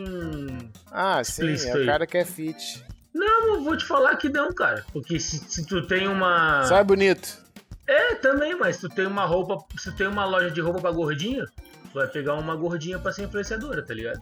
Ah, 0.91 1.23
sim, 1.23 1.55
é 1.69 1.77
o 1.77 1.87
cara 1.87 2.07
que 2.07 2.17
é 2.17 2.25
fit. 2.25 2.85
Não, 3.15 3.63
vou 3.63 3.77
te 3.77 3.85
falar 3.85 4.17
que 4.17 4.29
não, 4.29 4.53
cara. 4.53 4.85
Porque 4.93 5.21
se, 5.21 5.39
se 5.39 5.67
tu 5.67 5.87
tem 5.87 6.09
uma. 6.09 6.65
Só 6.65 6.79
é 6.79 6.85
bonito. 6.85 7.43
É, 7.87 8.15
também, 8.15 8.57
mas 8.57 8.77
se 8.77 8.83
tu 8.83 8.89
tem 8.89 9.07
uma 9.07 9.25
roupa. 9.25 9.59
Se 9.79 9.91
tu 9.91 9.97
tem 9.97 10.07
uma 10.07 10.25
loja 10.25 10.51
de 10.51 10.61
roupa 10.61 10.81
pra 10.81 10.91
gordinha, 10.91 11.45
tu 11.45 11.95
vai 11.95 12.07
pegar 12.07 12.35
uma 12.35 12.57
gordinha 12.57 12.99
pra 12.99 13.13
ser 13.13 13.25
influenciadora, 13.25 13.85
tá 13.85 13.93
ligado? 13.93 14.21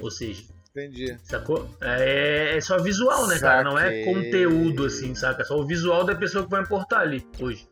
Ou 0.00 0.10
seja. 0.10 0.42
Entendi. 0.70 1.16
Sacou? 1.24 1.68
É, 1.80 2.56
é 2.56 2.60
só 2.60 2.78
visual, 2.78 3.26
né, 3.26 3.38
cara? 3.38 3.64
Não 3.64 3.78
é 3.78 4.04
conteúdo, 4.04 4.86
assim, 4.86 5.14
saca? 5.14 5.42
É 5.42 5.44
só 5.44 5.58
o 5.58 5.66
visual 5.66 6.04
da 6.04 6.14
pessoa 6.14 6.44
que 6.44 6.50
vai 6.50 6.62
importar 6.62 7.00
ali 7.00 7.26
hoje. 7.40 7.68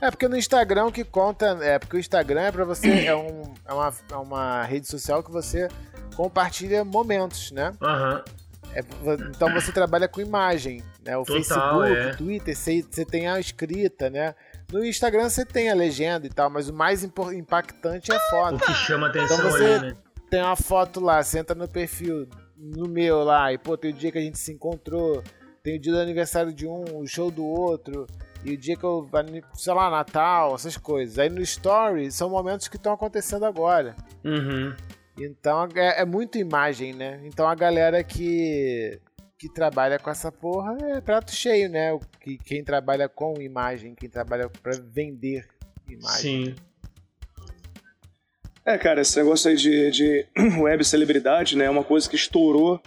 É 0.00 0.10
porque 0.10 0.28
no 0.28 0.36
Instagram 0.36 0.86
o 0.86 0.92
que 0.92 1.04
conta. 1.04 1.58
É 1.62 1.78
porque 1.78 1.96
o 1.96 2.00
Instagram 2.00 2.42
é 2.42 2.52
pra 2.52 2.64
você. 2.64 3.06
É, 3.06 3.16
um, 3.16 3.54
é, 3.64 3.72
uma, 3.72 3.94
é 4.12 4.16
uma 4.16 4.62
rede 4.62 4.86
social 4.86 5.22
que 5.22 5.30
você 5.30 5.68
compartilha 6.14 6.84
momentos, 6.84 7.50
né? 7.50 7.72
Aham. 7.80 8.16
Uhum. 8.16 8.46
É, 8.74 8.80
então 9.30 9.50
você 9.54 9.72
trabalha 9.72 10.06
com 10.06 10.20
imagem, 10.20 10.82
né? 11.02 11.16
O 11.16 11.24
Total, 11.24 11.80
Facebook, 11.80 11.92
é. 11.92 12.14
Twitter, 12.14 12.54
você, 12.54 12.82
você 12.82 13.06
tem 13.06 13.26
a 13.26 13.40
escrita, 13.40 14.10
né? 14.10 14.34
No 14.70 14.84
Instagram 14.84 15.30
você 15.30 15.46
tem 15.46 15.70
a 15.70 15.74
legenda 15.74 16.26
e 16.26 16.30
tal, 16.30 16.50
mas 16.50 16.68
o 16.68 16.74
mais 16.74 17.02
impactante 17.02 18.12
é 18.12 18.16
a 18.16 18.20
foto. 18.20 18.56
O 18.56 18.58
que 18.58 18.74
chama 18.74 19.06
atenção 19.06 19.38
então 19.38 19.50
você 19.50 19.64
ali, 19.64 19.86
né? 19.88 19.96
Tem 20.30 20.42
uma 20.42 20.56
foto 20.56 21.00
lá, 21.00 21.22
você 21.22 21.38
entra 21.38 21.54
no 21.54 21.68
perfil, 21.68 22.28
no 22.56 22.88
meu 22.88 23.22
lá, 23.22 23.52
e 23.52 23.58
pô, 23.58 23.76
tem 23.76 23.90
o 23.90 23.94
dia 23.94 24.10
que 24.10 24.18
a 24.18 24.22
gente 24.22 24.38
se 24.38 24.52
encontrou, 24.52 25.22
tem 25.62 25.76
o 25.76 25.80
dia 25.80 25.92
do 25.92 26.00
aniversário 26.00 26.52
de 26.52 26.66
um, 26.66 26.98
o 26.98 27.06
show 27.06 27.30
do 27.30 27.44
outro, 27.44 28.06
e 28.44 28.54
o 28.54 28.56
dia 28.56 28.76
que 28.76 28.84
eu, 28.84 29.08
sei 29.54 29.74
lá, 29.74 29.90
Natal, 29.90 30.54
essas 30.54 30.76
coisas. 30.76 31.18
Aí 31.18 31.28
no 31.28 31.40
Story 31.40 32.12
são 32.12 32.30
momentos 32.30 32.68
que 32.68 32.76
estão 32.76 32.92
acontecendo 32.92 33.44
agora. 33.44 33.96
Uhum. 34.24 34.74
Então 35.18 35.66
é, 35.74 36.02
é 36.02 36.04
muito 36.04 36.38
imagem, 36.38 36.92
né? 36.92 37.20
Então 37.24 37.48
a 37.48 37.54
galera 37.54 38.04
que 38.04 39.00
que 39.38 39.52
trabalha 39.52 39.98
com 39.98 40.08
essa 40.08 40.32
porra 40.32 40.76
é 40.80 41.00
prato 41.00 41.30
cheio, 41.30 41.68
né? 41.68 41.98
Que, 42.20 42.38
quem 42.38 42.64
trabalha 42.64 43.08
com 43.08 43.40
imagem, 43.40 43.94
quem 43.94 44.08
trabalha 44.08 44.48
para 44.48 44.78
vender 44.80 45.46
imagem. 45.88 46.46
Sim. 46.46 46.54
É, 48.66 48.76
cara, 48.76 49.00
esse 49.00 49.16
negócio 49.16 49.48
aí 49.48 49.56
de, 49.56 49.90
de 49.92 50.26
web 50.58 50.84
celebridade, 50.84 51.56
né? 51.56 51.66
É 51.66 51.70
uma 51.70 51.84
coisa 51.84 52.10
que 52.10 52.16
estourou, 52.16 52.82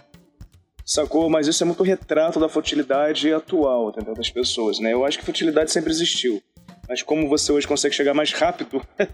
sacou? 0.84 1.30
Mas 1.30 1.46
isso 1.46 1.62
é 1.62 1.66
muito 1.66 1.82
retrato 1.82 2.38
da 2.38 2.50
futilidade 2.50 3.32
atual, 3.32 3.88
entendeu? 3.88 4.14
Das 4.14 4.28
pessoas, 4.28 4.78
né? 4.78 4.92
Eu 4.92 5.06
acho 5.06 5.18
que 5.18 5.24
futilidade 5.24 5.72
sempre 5.72 5.90
existiu. 5.90 6.42
Mas 6.86 7.02
como 7.02 7.26
você 7.28 7.50
hoje 7.50 7.66
consegue 7.66 7.94
chegar 7.94 8.12
mais 8.12 8.30
rápido 8.32 8.82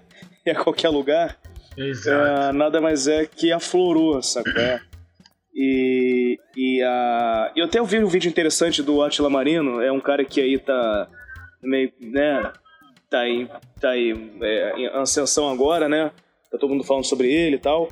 em 0.45 0.55
qualquer 0.55 0.89
lugar, 0.89 1.39
é, 1.79 2.53
nada 2.53 2.81
mais 2.81 3.07
é 3.07 3.27
que 3.27 3.53
aflorou, 3.53 4.21
sacou? 4.21 4.61
É. 4.61 4.81
E, 5.55 6.39
e 6.57 6.83
a, 6.83 7.53
eu 7.55 7.67
até 7.67 7.81
ouvi 7.81 8.03
um 8.03 8.09
vídeo 8.09 8.29
interessante 8.29 8.83
do 8.83 9.03
Atila 9.03 9.31
Marino, 9.31 9.81
é 9.81 9.93
um 9.93 10.01
cara 10.01 10.25
que 10.25 10.41
aí 10.41 10.59
tá 10.59 11.09
meio, 11.63 11.93
né, 12.01 12.53
tá 13.09 13.21
aí, 13.21 13.49
tá 13.81 13.91
aí 13.91 14.13
é, 14.43 14.73
em 14.77 14.87
ascensão 14.89 15.49
agora, 15.49 15.89
né? 15.89 16.11
Tá 16.51 16.59
todo 16.59 16.71
mundo 16.71 16.85
falando 16.85 17.05
sobre 17.05 17.33
ele 17.33 17.57
e 17.57 17.59
tal. 17.59 17.89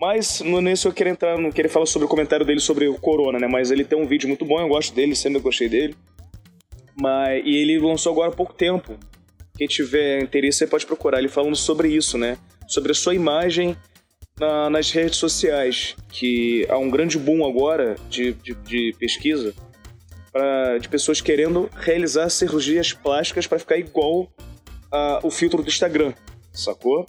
Mas 0.00 0.40
nesse 0.40 0.86
eu 0.86 0.92
queria 0.92 1.12
entrar, 1.12 1.38
não 1.38 1.50
queria 1.50 1.70
falar 1.70 1.86
sobre 1.86 2.06
o 2.06 2.08
comentário 2.08 2.46
dele 2.46 2.60
sobre 2.60 2.86
o 2.86 2.94
Corona, 2.94 3.38
né? 3.38 3.48
Mas 3.48 3.70
ele 3.70 3.84
tem 3.84 3.98
um 3.98 4.06
vídeo 4.06 4.28
muito 4.28 4.44
bom, 4.44 4.60
eu 4.60 4.68
gosto 4.68 4.94
dele, 4.94 5.16
sempre 5.16 5.40
gostei 5.40 5.68
dele. 5.68 5.96
Mas, 7.00 7.42
e 7.44 7.56
ele 7.56 7.78
lançou 7.78 8.12
agora 8.12 8.28
há 8.28 8.34
pouco 8.34 8.52
tempo. 8.52 8.96
Quem 9.56 9.66
tiver 9.66 10.22
interesse 10.22 10.66
pode 10.66 10.86
procurar 10.86 11.18
ele 11.18 11.28
falando 11.28 11.56
sobre 11.56 11.88
isso, 11.88 12.16
né? 12.16 12.38
Sobre 12.68 12.92
a 12.92 12.94
sua 12.94 13.14
imagem 13.14 13.76
na, 14.38 14.70
nas 14.70 14.90
redes 14.92 15.16
sociais. 15.16 15.96
Que 16.08 16.64
há 16.68 16.78
um 16.78 16.90
grande 16.90 17.18
boom 17.18 17.44
agora 17.44 17.96
de, 18.08 18.32
de, 18.34 18.54
de 18.54 18.94
pesquisa 18.98 19.52
pra, 20.32 20.78
de 20.78 20.88
pessoas 20.88 21.20
querendo 21.20 21.68
realizar 21.74 22.28
cirurgias 22.30 22.92
plásticas 22.92 23.48
para 23.48 23.58
ficar 23.58 23.76
igual 23.76 24.28
a, 24.92 25.20
o 25.24 25.30
filtro 25.30 25.62
do 25.62 25.68
Instagram, 25.68 26.14
sacou? 26.52 27.04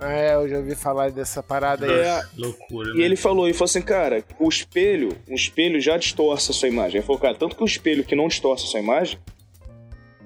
É, 0.00 0.34
eu 0.34 0.48
já 0.48 0.58
ouvi 0.58 0.76
falar 0.76 1.10
dessa 1.10 1.42
parada 1.42 1.84
aí. 1.84 1.92
É, 1.92 2.22
loucura. 2.36 2.90
E 2.90 2.98
né? 2.98 3.04
ele 3.04 3.16
falou, 3.16 3.46
ele 3.46 3.54
falou 3.54 3.66
assim, 3.66 3.82
cara, 3.82 4.24
o 4.38 4.48
espelho, 4.48 5.16
o 5.28 5.34
espelho 5.34 5.80
já 5.80 5.96
distorce 5.96 6.50
a 6.52 6.54
sua 6.54 6.68
imagem. 6.68 6.98
Ele 6.98 7.06
falou, 7.06 7.20
cara, 7.20 7.34
tanto 7.34 7.56
que 7.56 7.62
o 7.62 7.66
espelho 7.66 8.04
que 8.04 8.14
não 8.14 8.28
distorce 8.28 8.64
a 8.64 8.68
sua 8.68 8.80
imagem, 8.80 9.18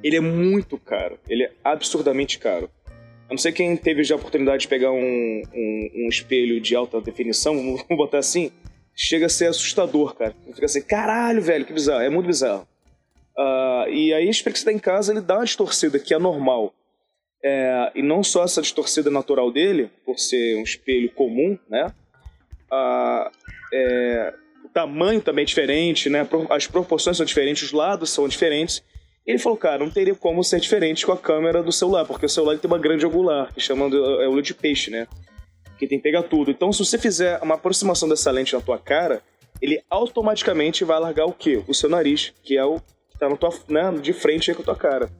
ele 0.03 0.17
é 0.17 0.21
muito 0.21 0.77
caro. 0.77 1.19
Ele 1.27 1.45
é 1.45 1.53
absurdamente 1.65 2.39
caro. 2.39 2.71
Eu 3.29 3.35
não 3.35 3.39
sei 3.39 3.51
quem 3.51 3.75
teve 3.77 4.05
já 4.05 4.15
a 4.15 4.19
oportunidade 4.19 4.63
de 4.63 4.69
pegar 4.69 4.91
um, 4.91 5.43
um, 5.55 5.91
um 6.05 6.09
espelho 6.09 6.61
de 6.61 6.77
alta 6.77 7.01
definição, 7.01 7.55
vamos 7.57 7.97
botar 7.97 8.19
assim, 8.19 8.53
chega 8.95 9.25
a 9.25 9.31
ser 9.31 9.47
assustador, 9.47 10.15
cara. 10.15 10.35
Fica 10.53 10.67
assim, 10.67 10.83
caralho, 10.83 11.41
velho, 11.41 11.65
que 11.65 11.73
bizarro. 11.73 12.03
É 12.03 12.11
muito 12.11 12.27
bizarro. 12.27 12.69
Uh, 13.39 13.89
e 13.89 14.13
aí, 14.13 14.29
espero 14.29 14.53
que 14.53 14.59
você 14.59 14.67
tá 14.67 14.73
em 14.73 14.79
casa, 14.79 15.13
ele 15.13 15.23
dá 15.23 15.37
uma 15.37 15.45
distorcida 15.45 15.99
que 15.99 16.13
é 16.13 16.19
normal. 16.19 16.75
É, 17.45 17.91
e 17.95 18.03
não 18.03 18.23
só 18.23 18.45
essa 18.45 18.63
distorcida 18.63 19.11
natural 19.11 19.51
dele, 19.51 19.91
por 20.05 20.19
ser 20.19 20.57
um 20.57 20.63
espelho 20.63 21.11
comum, 21.11 21.59
né? 21.69 21.93
Ah, 22.71 23.31
é, 23.73 24.35
o 24.65 24.69
tamanho 24.69 25.21
também 25.21 25.43
é 25.43 25.47
diferente, 25.47 26.09
né? 26.09 26.27
As 26.51 26.67
proporções 26.67 27.17
são 27.17 27.27
diferentes, 27.27 27.65
os 27.65 27.73
lados 27.73 28.11
são 28.11 28.29
diferentes. 28.29 28.83
E 29.27 29.31
ele 29.31 29.39
falou, 29.39 29.59
cara, 29.59 29.79
não 29.79 29.91
teria 29.91 30.15
como 30.15 30.43
ser 30.43 30.61
diferente 30.61 31.05
com 31.05 31.13
a 31.13 31.19
câmera 31.19 31.63
do 31.63 31.73
celular, 31.73 32.05
porque 32.05 32.27
o 32.27 32.29
celular 32.29 32.59
tem 32.59 32.71
uma 32.71 32.79
grande 32.79 33.07
angular, 33.07 33.53
que 33.53 33.61
chama 33.61 33.91
de, 33.91 33.97
é 33.97 34.29
olho 34.29 34.43
de 34.43 34.55
peixe, 34.55 34.91
né? 34.91 35.07
Que 35.79 35.87
tem 35.87 35.99
que 35.99 36.03
pegar 36.05 36.23
tudo. 36.25 36.51
Então, 36.51 36.73
se 36.73 36.85
você 36.85 36.99
fizer 36.99 37.41
uma 37.43 37.55
aproximação 37.55 38.09
dessa 38.09 38.31
lente 38.31 38.55
na 38.55 38.61
tua 38.61 38.79
cara, 38.79 39.23
ele 39.61 39.81
automaticamente 39.89 40.85
vai 40.85 40.99
largar 40.99 41.27
o 41.27 41.33
quê? 41.33 41.63
O 41.69 41.75
seu 41.75 41.89
nariz, 41.89 42.33
que 42.43 42.57
é 42.57 42.65
o 42.65 42.81
que 43.11 43.19
tá 43.19 43.29
no 43.29 43.39
né, 43.69 44.01
de 44.01 44.13
frente 44.13 44.51
aí 44.51 44.57
com 44.57 44.63
a 44.63 44.65
tua 44.65 44.77
cara. 44.77 45.11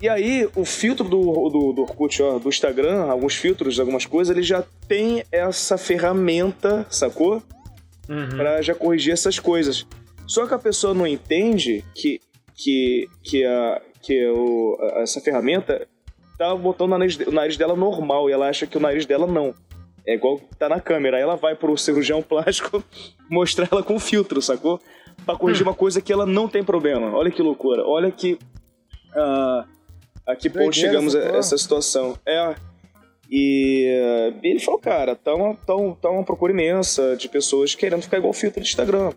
E 0.00 0.08
aí, 0.08 0.46
o 0.54 0.64
filtro 0.64 1.08
do, 1.08 1.48
do, 1.48 1.72
do 1.72 1.82
Orkut, 1.82 2.22
ó, 2.22 2.38
do 2.38 2.48
Instagram, 2.50 3.04
alguns 3.04 3.34
filtros, 3.34 3.80
algumas 3.80 4.04
coisas, 4.04 4.34
ele 4.34 4.44
já 4.44 4.62
tem 4.86 5.24
essa 5.32 5.78
ferramenta, 5.78 6.86
sacou? 6.90 7.42
Uhum. 8.08 8.28
Pra 8.36 8.60
já 8.60 8.74
corrigir 8.74 9.14
essas 9.14 9.38
coisas. 9.38 9.86
Só 10.26 10.46
que 10.46 10.52
a 10.52 10.58
pessoa 10.58 10.92
não 10.92 11.06
entende 11.06 11.82
que, 11.94 12.20
que, 12.54 13.08
que, 13.22 13.44
a, 13.44 13.82
que 14.02 14.26
o, 14.28 14.76
essa 14.96 15.20
ferramenta 15.20 15.88
tá 16.36 16.54
botando 16.54 16.92
o 16.92 16.98
nariz, 16.98 17.16
o 17.18 17.32
nariz 17.32 17.56
dela 17.56 17.74
normal 17.74 18.28
e 18.28 18.32
ela 18.32 18.48
acha 18.48 18.66
que 18.66 18.76
o 18.76 18.80
nariz 18.80 19.06
dela 19.06 19.26
não. 19.26 19.54
É 20.06 20.14
igual 20.14 20.40
tá 20.58 20.68
na 20.68 20.80
câmera. 20.80 21.16
Aí 21.16 21.22
ela 21.22 21.36
vai 21.36 21.54
pro 21.54 21.76
cirurgião 21.76 22.20
plástico 22.22 22.84
mostrar 23.30 23.68
ela 23.70 23.82
com 23.82 23.98
filtro, 23.98 24.42
sacou? 24.42 24.80
Pra 25.24 25.36
corrigir 25.36 25.64
hum. 25.66 25.70
uma 25.70 25.74
coisa 25.74 26.02
que 26.02 26.12
ela 26.12 26.26
não 26.26 26.48
tem 26.48 26.62
problema. 26.62 27.16
Olha 27.16 27.30
que 27.30 27.42
loucura. 27.42 27.82
Olha 27.84 28.10
que. 28.10 28.38
Uh, 29.14 29.75
a 30.26 30.34
que 30.34 30.50
ponto 30.50 30.74
chegamos 30.74 31.14
a 31.14 31.20
essa 31.36 31.56
situação. 31.56 32.18
É. 32.26 32.54
E, 33.30 34.32
e 34.42 34.48
ele 34.48 34.60
falou, 34.60 34.80
cara, 34.80 35.14
tá 35.14 35.34
uma, 35.34 35.54
tá, 35.54 35.74
um, 35.74 35.94
tá 35.94 36.10
uma 36.10 36.24
procura 36.24 36.52
imensa 36.52 37.16
de 37.16 37.28
pessoas 37.28 37.74
querendo 37.74 38.02
ficar 38.02 38.18
igual 38.18 38.32
filtro 38.32 38.60
de 38.60 38.68
Instagram. 38.68 39.12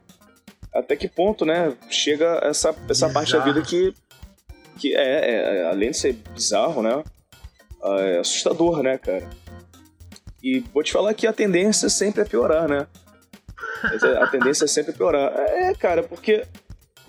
Até 0.74 0.96
que 0.96 1.08
ponto, 1.08 1.46
né? 1.46 1.76
Chega 1.90 2.40
essa, 2.44 2.76
essa 2.88 3.10
parte 3.10 3.34
da 3.34 3.40
vida 3.40 3.62
que, 3.62 3.94
que 4.78 4.96
é, 4.96 5.62
é, 5.62 5.64
além 5.66 5.92
de 5.92 5.98
ser 5.98 6.14
bizarro, 6.14 6.82
né? 6.82 7.04
É 7.84 8.20
assustador, 8.20 8.84
né, 8.84 8.98
cara? 8.98 9.28
E 10.44 10.60
vou 10.74 10.84
te 10.84 10.92
falar 10.92 11.14
que 11.14 11.26
a 11.26 11.34
tendência 11.34 11.90
sempre 11.90 12.22
é 12.22 12.26
piorar, 12.26 12.68
né? 12.68 12.88
A 14.22 14.28
tendência 14.28 14.66
é 14.66 14.68
sempre 14.68 14.94
piorar. 14.94 15.34
É, 15.38 15.74
cara, 15.74 16.04
porque 16.04 16.46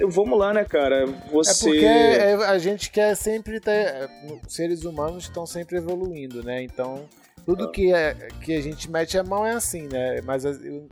Vamos 0.09 0.39
lá, 0.39 0.53
né, 0.53 0.65
cara? 0.65 1.07
Você. 1.33 1.51
É 1.51 1.73
porque 1.73 1.87
é, 1.87 2.35
a 2.47 2.59
gente 2.59 2.91
quer 2.91 3.15
sempre 3.15 3.61
ter. 3.61 4.09
Seres 4.49 4.85
humanos 4.85 5.25
estão 5.25 5.47
sempre 5.47 5.77
evoluindo, 5.77 6.43
né? 6.43 6.63
Então, 6.63 7.09
tudo 7.45 7.71
que, 7.71 7.93
é, 7.93 8.15
que 8.43 8.55
a 8.55 8.61
gente 8.61 8.91
mete 8.91 9.19
a 9.19 9.25
mão 9.25 9.45
é 9.45 9.53
assim, 9.53 9.89
né? 9.89 10.21
Mas 10.23 10.45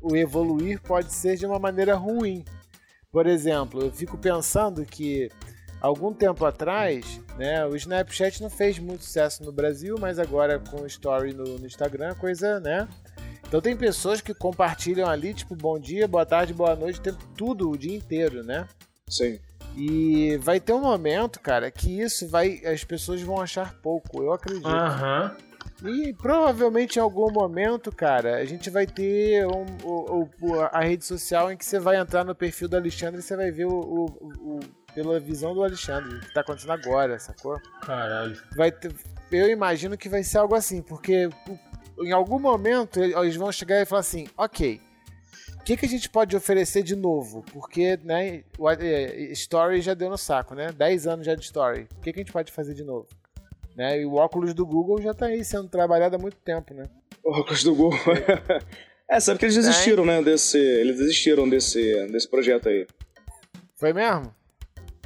o 0.02 0.16
evoluir 0.16 0.80
pode 0.82 1.12
ser 1.12 1.36
de 1.36 1.46
uma 1.46 1.59
maneira 1.59 1.94
ruim. 1.94 2.44
Por 3.11 3.26
exemplo, 3.26 3.82
eu 3.82 3.92
fico 3.92 4.18
pensando 4.18 4.84
que 4.84 5.30
algum 5.80 6.12
tempo 6.12 6.44
atrás, 6.44 7.20
né, 7.38 7.64
o 7.66 7.74
Snapchat 7.76 8.42
não 8.42 8.50
fez 8.50 8.78
muito 8.78 9.04
sucesso 9.04 9.42
no 9.44 9.52
Brasil, 9.52 9.96
mas 9.98 10.18
agora 10.18 10.59
com 10.59 10.82
o 10.82 10.86
Story 10.86 11.32
no, 11.32 11.59
no 11.59 11.66
Instagram, 11.66 12.14
coisa, 12.16 12.61
né? 12.61 12.88
Então 13.46 13.61
tem 13.62 13.74
pessoas 13.74 14.20
que 14.20 14.34
compartilham 14.34 15.09
ali, 15.09 15.32
tipo, 15.32 15.56
bom 15.56 15.78
dia, 15.78 16.06
boa 16.06 16.26
tarde, 16.26 16.52
boa 16.52 16.76
noite, 16.76 17.00
tudo 17.34 17.70
o 17.70 17.78
dia 17.78 17.96
inteiro, 17.96 18.44
né? 18.44 18.68
Sim. 19.09 19.38
E 19.76 20.36
vai 20.38 20.59
ter 20.59 20.72
um 20.72 20.80
momento, 20.80 21.38
cara, 21.40 21.70
que 21.70 22.00
isso 22.00 22.28
vai. 22.28 22.61
As 22.64 22.82
pessoas 22.82 23.20
vão 23.22 23.40
achar 23.40 23.74
pouco, 23.74 24.22
eu 24.22 24.32
acredito. 24.32 24.66
Aham. 24.66 25.36
E 25.84 26.12
provavelmente 26.12 26.96
em 26.96 27.02
algum 27.02 27.30
momento, 27.30 27.92
cara, 27.92 28.38
a 28.38 28.44
gente 28.44 28.68
vai 28.68 28.84
ter 28.84 29.46
um, 29.46 29.64
o, 29.84 30.28
o, 30.40 30.61
a 30.61 30.80
rede 30.80 31.04
social 31.04 31.52
em 31.52 31.56
que 31.56 31.64
você 31.64 31.78
vai 31.78 31.96
entrar 31.96 32.24
no 32.24 32.34
perfil 32.34 32.68
do 32.68 32.76
Alexandre 32.76 33.20
e 33.20 33.22
você 33.22 33.36
vai 33.36 33.52
ver 33.52 33.66
o, 33.66 33.78
o, 33.78 34.04
o 34.40 34.61
pela 34.92 35.20
visão 35.20 35.54
do 35.54 35.62
Alexandre, 35.62 36.16
o 36.16 36.20
que 36.20 36.34
tá 36.34 36.40
acontecendo 36.40 36.72
agora, 36.72 37.16
sacou? 37.20 37.61
Caralho. 37.82 38.36
Vai 38.56 38.72
ter, 38.72 38.92
eu 39.30 39.48
imagino 39.48 39.96
que 39.96 40.09
vai 40.09 40.24
ser 40.24 40.38
algo 40.38 40.56
assim, 40.56 40.82
porque 40.82 41.28
em 42.00 42.11
algum 42.11 42.40
momento 42.40 42.98
eles 43.00 43.36
vão 43.36 43.52
chegar 43.52 43.80
e 43.80 43.86
falar 43.86 44.00
assim, 44.00 44.26
ok, 44.36 44.80
que, 45.68 45.76
que 45.76 45.84
a 45.84 45.88
gente 45.88 46.08
pode 46.08 46.34
oferecer 46.34 46.82
de 46.82 46.96
novo? 46.96 47.44
Porque, 47.52 47.98
né, 48.02 48.42
é, 48.80 49.32
Story 49.32 49.82
já 49.82 49.92
deu 49.92 50.08
no 50.08 50.16
saco, 50.16 50.54
né? 50.54 50.72
10 50.72 51.06
anos 51.06 51.26
já 51.26 51.34
de 51.34 51.42
Story. 51.42 51.86
O 51.98 52.00
que, 52.00 52.10
que 52.10 52.20
a 52.20 52.22
gente 52.22 52.32
pode 52.32 52.50
fazer 52.50 52.72
de 52.72 52.82
novo? 52.82 53.06
Né? 53.76 54.00
E 54.00 54.06
o 54.06 54.14
óculos 54.14 54.54
do 54.54 54.64
Google 54.64 55.02
já 55.02 55.12
tá 55.12 55.26
aí 55.26 55.44
sendo 55.44 55.68
trabalhado 55.68 56.16
há 56.16 56.18
muito 56.18 56.38
tempo, 56.38 56.72
né? 56.72 56.88
O 57.22 57.32
óculos 57.32 57.62
do 57.62 57.74
Google. 57.74 57.98
é, 59.10 59.20
sabe 59.20 59.38
que 59.38 59.44
eles 59.44 59.56
desistiram, 59.56 60.06
né, 60.06 60.22
desse... 60.22 60.58
Eles 60.58 60.96
desistiram 60.96 61.46
desse, 61.46 62.06
desse 62.06 62.28
projeto 62.28 62.70
aí. 62.70 62.86
Foi 63.76 63.92
mesmo? 63.92 64.34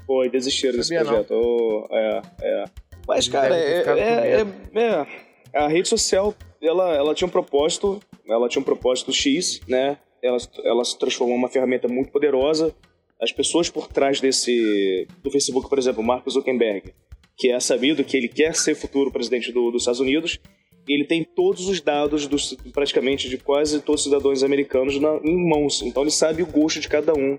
Foi, 0.06 0.30
desistiram 0.30 0.76
desse 0.76 0.94
projeto. 0.94 1.34
Oh, 1.34 1.88
é, 1.90 2.22
é. 2.40 2.64
Mas, 3.08 3.26
cara, 3.26 3.56
é, 3.56 3.82
é, 3.82 4.46
é, 4.74 5.06
é, 5.52 5.58
a 5.58 5.66
rede 5.66 5.88
social, 5.88 6.32
ela, 6.62 6.94
ela 6.94 7.14
tinha 7.16 7.26
um 7.26 7.30
propósito, 7.30 8.00
ela 8.28 8.48
tinha 8.48 8.62
um 8.62 8.64
propósito 8.64 9.12
X, 9.12 9.60
né? 9.66 9.98
Ela, 10.23 10.39
ela 10.64 10.85
se 10.85 10.99
transformou 10.99 11.37
em 11.37 11.39
uma 11.39 11.49
ferramenta 11.49 11.89
muito 11.89 12.11
poderosa. 12.11 12.75
As 13.20 13.33
pessoas 13.33 13.70
por 13.70 13.89
trás 13.89 14.20
desse, 14.20 15.07
do 15.23 15.31
Facebook, 15.31 15.68
por 15.68 15.79
exemplo, 15.79 16.03
Mark 16.03 16.29
Zuckerberg, 16.29 16.93
que 17.37 17.51
é 17.51 17.61
sabido 17.61 18.05
que 18.05 18.16
ele 18.16 18.29
quer 18.29 18.55
ser 18.55 18.75
futuro 18.75 19.11
presidente 19.11 19.53
do, 19.53 19.70
dos 19.70 19.83
Estados 19.83 20.01
Unidos, 20.01 20.41
ele 20.89 21.05
tem 21.05 21.25
todos 21.25 21.68
os 21.68 21.81
dados 21.81 22.27
dos, 22.27 22.57
praticamente 22.73 23.29
de 23.29 23.39
quase 23.39 23.81
todos 23.81 24.01
os 24.01 24.05
cidadãos 24.05 24.43
americanos 24.43 24.99
na, 25.01 25.16
em 25.23 25.49
mãos. 25.49 25.83
Então 25.83 26.03
ele 26.03 26.11
sabe 26.11 26.43
o 26.43 26.47
gosto 26.47 26.81
de 26.81 26.89
cada 26.89 27.14
um. 27.14 27.39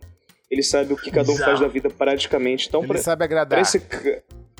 Ele 0.49 0.63
sabe 0.63 0.93
o 0.93 0.97
que 0.97 1.11
cada 1.11 1.29
um 1.29 1.33
Exato. 1.33 1.49
faz 1.49 1.59
da 1.59 1.67
vida 1.67 1.89
praticamente. 1.89 2.67
Então, 2.67 2.81
ele 2.81 2.89
pra, 2.89 2.97
sabe 2.99 3.23
agradar. 3.23 3.59
Esse, 3.59 3.81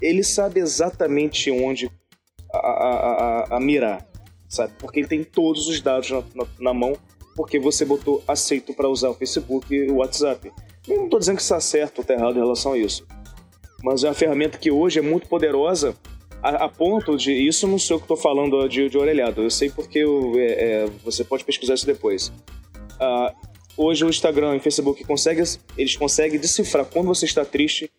ele 0.02 0.24
sabe 0.24 0.60
exatamente 0.60 1.52
onde 1.52 1.90
a, 2.52 2.58
a, 2.58 2.90
a, 3.54 3.58
a, 3.58 3.60
mirar, 3.60 4.06
sabe? 4.50 4.74
Porque 4.80 5.00
ele 5.00 5.08
tem 5.08 5.24
todos 5.24 5.68
os 5.68 5.80
dados 5.82 6.10
na, 6.10 6.24
na, 6.34 6.48
na 6.60 6.74
mão, 6.74 6.98
porque 7.36 7.60
você 7.60 7.86
botou 7.86 8.24
aceito 8.28 8.74
para 8.74 8.90
usar 8.90 9.10
o 9.10 9.14
Facebook 9.14 9.74
e 9.74 9.90
o 9.90 9.98
WhatsApp. 9.98 10.52
Eu 10.88 10.98
não 10.98 11.04
estou 11.06 11.20
dizendo 11.20 11.38
que 11.38 11.42
está 11.42 11.60
certo 11.60 12.00
ou 12.00 12.02
está 12.02 12.14
errado 12.14 12.36
em 12.36 12.40
relação 12.40 12.74
a 12.74 12.78
isso, 12.78 13.06
mas 13.84 14.04
é 14.04 14.08
uma 14.08 14.14
ferramenta 14.14 14.58
que 14.58 14.72
hoje 14.72 15.00
é 15.00 15.02
muito 15.02 15.28
poderosa 15.28 15.96
a, 16.42 16.66
a 16.66 16.70
ponto 16.70 17.18
de. 17.18 17.32
Isso 17.32 17.68
não 17.68 17.80
sou 17.80 17.96
eu 17.96 18.00
que 18.00 18.06
estou 18.06 18.18
falando 18.18 18.68
de, 18.68 18.90
de 18.90 18.98
orelhado, 18.98 19.42
eu 19.42 19.50
sei 19.50 19.70
porque 19.70 20.00
eu, 20.00 20.34
é, 20.38 20.46
é, 20.46 20.86
você 21.04 21.24
pode 21.24 21.44
pesquisar 21.44 21.74
isso 21.74 21.86
depois. 21.86 22.28
Uh, 23.00 23.34
hoje 23.78 24.06
o 24.06 24.10
Instagram 24.10 24.56
e 24.56 24.58
o 24.58 24.62
Facebook 24.62 25.04
consegue, 25.04 25.42
eles 25.78 25.96
conseguem 25.96 26.40
decifrar 26.40 26.86
quando 26.86 27.08
você 27.08 27.26
está 27.26 27.44
triste 27.44 27.90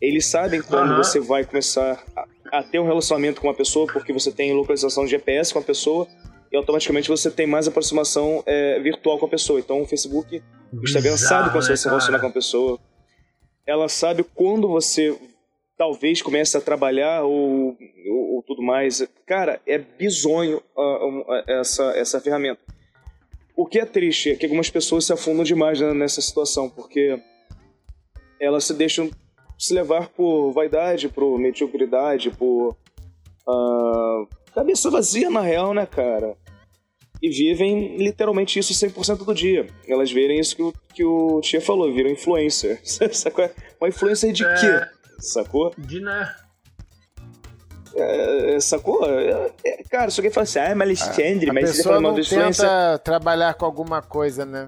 eles 0.00 0.26
sabem 0.26 0.62
quando 0.62 0.92
uhum. 0.92 0.96
você 0.96 1.20
vai 1.20 1.44
começar 1.44 2.02
a, 2.16 2.58
a, 2.58 2.62
ter 2.62 2.78
um 2.78 2.86
relacionamento 2.86 3.40
com 3.40 3.48
uma 3.48 3.54
pessoa, 3.54 3.86
porque 3.86 4.12
você 4.12 4.32
tem 4.32 4.52
localização 4.54 5.04
de 5.04 5.10
GPS 5.10 5.52
com 5.52 5.58
a 5.58 5.62
pessoa, 5.62 6.08
e 6.50 6.56
automaticamente 6.56 7.08
você 7.08 7.30
tem 7.30 7.46
mais 7.46 7.68
aproximação 7.68 8.42
é, 8.46 8.80
virtual 8.80 9.18
com 9.18 9.26
a 9.26 9.28
pessoa. 9.28 9.60
Então 9.60 9.82
o 9.82 9.86
Facebook, 9.86 10.42
o 10.72 10.82
Instagram 10.82 11.12
Bizarro, 11.12 11.28
sabe 11.28 11.50
quando 11.50 11.62
né, 11.62 11.68
você 11.68 11.76
se 11.76 11.88
relacionar 11.88 12.20
com 12.20 12.26
a 12.26 12.32
pessoa. 12.32 12.78
Ela 13.66 13.88
sabe 13.88 14.24
quando 14.24 14.68
você 14.68 15.16
talvez 15.76 16.20
comece 16.20 16.56
a 16.56 16.60
trabalhar 16.60 17.22
ou, 17.22 17.76
ou, 18.06 18.34
ou 18.34 18.42
tudo 18.42 18.62
mais. 18.62 19.02
Cara, 19.26 19.60
é 19.66 19.78
bizonho 19.78 20.60
uh, 20.76 21.20
uh, 21.20 21.24
essa, 21.46 21.84
essa 21.96 22.20
ferramenta. 22.20 22.60
O 23.56 23.64
que 23.64 23.78
é 23.78 23.84
triste 23.84 24.30
é 24.30 24.36
que 24.36 24.44
algumas 24.44 24.70
pessoas 24.70 25.04
se 25.04 25.12
afundam 25.12 25.44
demais 25.44 25.80
né, 25.80 25.94
nessa 25.94 26.20
situação, 26.20 26.68
porque 26.68 27.18
elas 28.40 28.64
se 28.64 28.74
deixam 28.74 29.10
se 29.58 29.74
levar 29.74 30.08
por 30.08 30.52
vaidade, 30.52 31.08
por 31.08 31.38
mediocridade, 31.38 32.30
por 32.30 32.76
uh, 33.46 34.26
cabeça 34.54 34.90
vazia 34.90 35.30
na 35.30 35.40
real, 35.40 35.74
né, 35.74 35.86
cara? 35.86 36.36
E 37.22 37.28
vivem 37.28 37.96
literalmente 37.98 38.58
isso 38.58 38.72
100% 38.72 39.24
do 39.24 39.34
dia. 39.34 39.66
Elas 39.86 40.10
verem 40.10 40.40
isso 40.40 40.56
que 40.56 40.62
o, 40.62 40.72
que 40.94 41.04
o 41.04 41.40
Tia 41.42 41.60
falou, 41.60 41.92
viram 41.92 42.10
influencer. 42.10 42.80
Sacou? 43.12 43.50
Uma 43.80 43.88
influencer 43.88 44.32
de 44.32 44.44
é... 44.44 44.54
quê? 44.54 44.86
Sacou? 45.18 45.72
De 45.76 46.00
né? 46.00 46.34
É, 47.94 48.54
é 48.54 48.60
sacou? 48.60 49.04
É, 49.04 49.52
é, 49.64 49.82
cara, 49.84 50.10
se 50.10 50.20
alguém 50.20 50.32
fala 50.32 50.44
assim, 50.44 50.58
ah, 50.60 50.74
mas 50.74 50.88
Alexandre, 50.88 51.50
ah, 51.50 51.52
mas 51.52 51.70
você 51.70 51.82
falou 51.82 52.00
não 52.00 52.14
tenta 52.14 52.98
trabalhar 52.98 53.54
com 53.54 53.64
alguma 53.64 54.00
coisa, 54.00 54.44
né? 54.44 54.66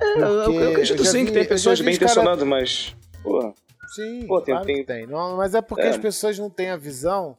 É, 0.00 0.22
eu, 0.22 0.52
eu 0.54 0.70
acredito 0.70 1.04
sim 1.04 1.20
vi, 1.20 1.26
que 1.26 1.32
tem 1.32 1.44
pessoas 1.44 1.80
bem 1.80 1.94
intencionadas, 1.94 2.38
cara... 2.38 2.50
mas. 2.50 2.96
Porra. 3.22 3.52
Sim, 3.94 4.26
Pô, 4.26 4.40
tem, 4.40 4.54
claro 4.54 4.66
tem... 4.66 4.84
tem. 4.84 5.06
Não, 5.06 5.36
mas 5.36 5.54
é 5.54 5.60
porque 5.60 5.82
é. 5.82 5.88
as 5.88 5.96
pessoas 5.96 6.38
não 6.38 6.48
têm 6.48 6.70
a 6.70 6.76
visão 6.76 7.36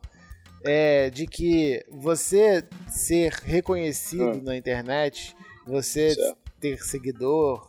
é, 0.63 1.09
de 1.09 1.25
que 1.25 1.83
você 1.89 2.63
ser 2.87 3.33
reconhecido 3.33 4.39
hum. 4.39 4.41
na 4.43 4.55
internet, 4.55 5.35
você 5.65 6.15
certo. 6.15 6.37
ter 6.59 6.83
seguidor, 6.83 7.67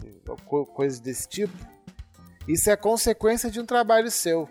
coisas 0.75 1.01
desse 1.01 1.29
tipo, 1.29 1.57
isso 2.49 2.71
é 2.71 2.77
consequência 2.77 3.51
de 3.51 3.61
um 3.61 3.67
trabalho 3.67 4.11
seu. 4.11 4.49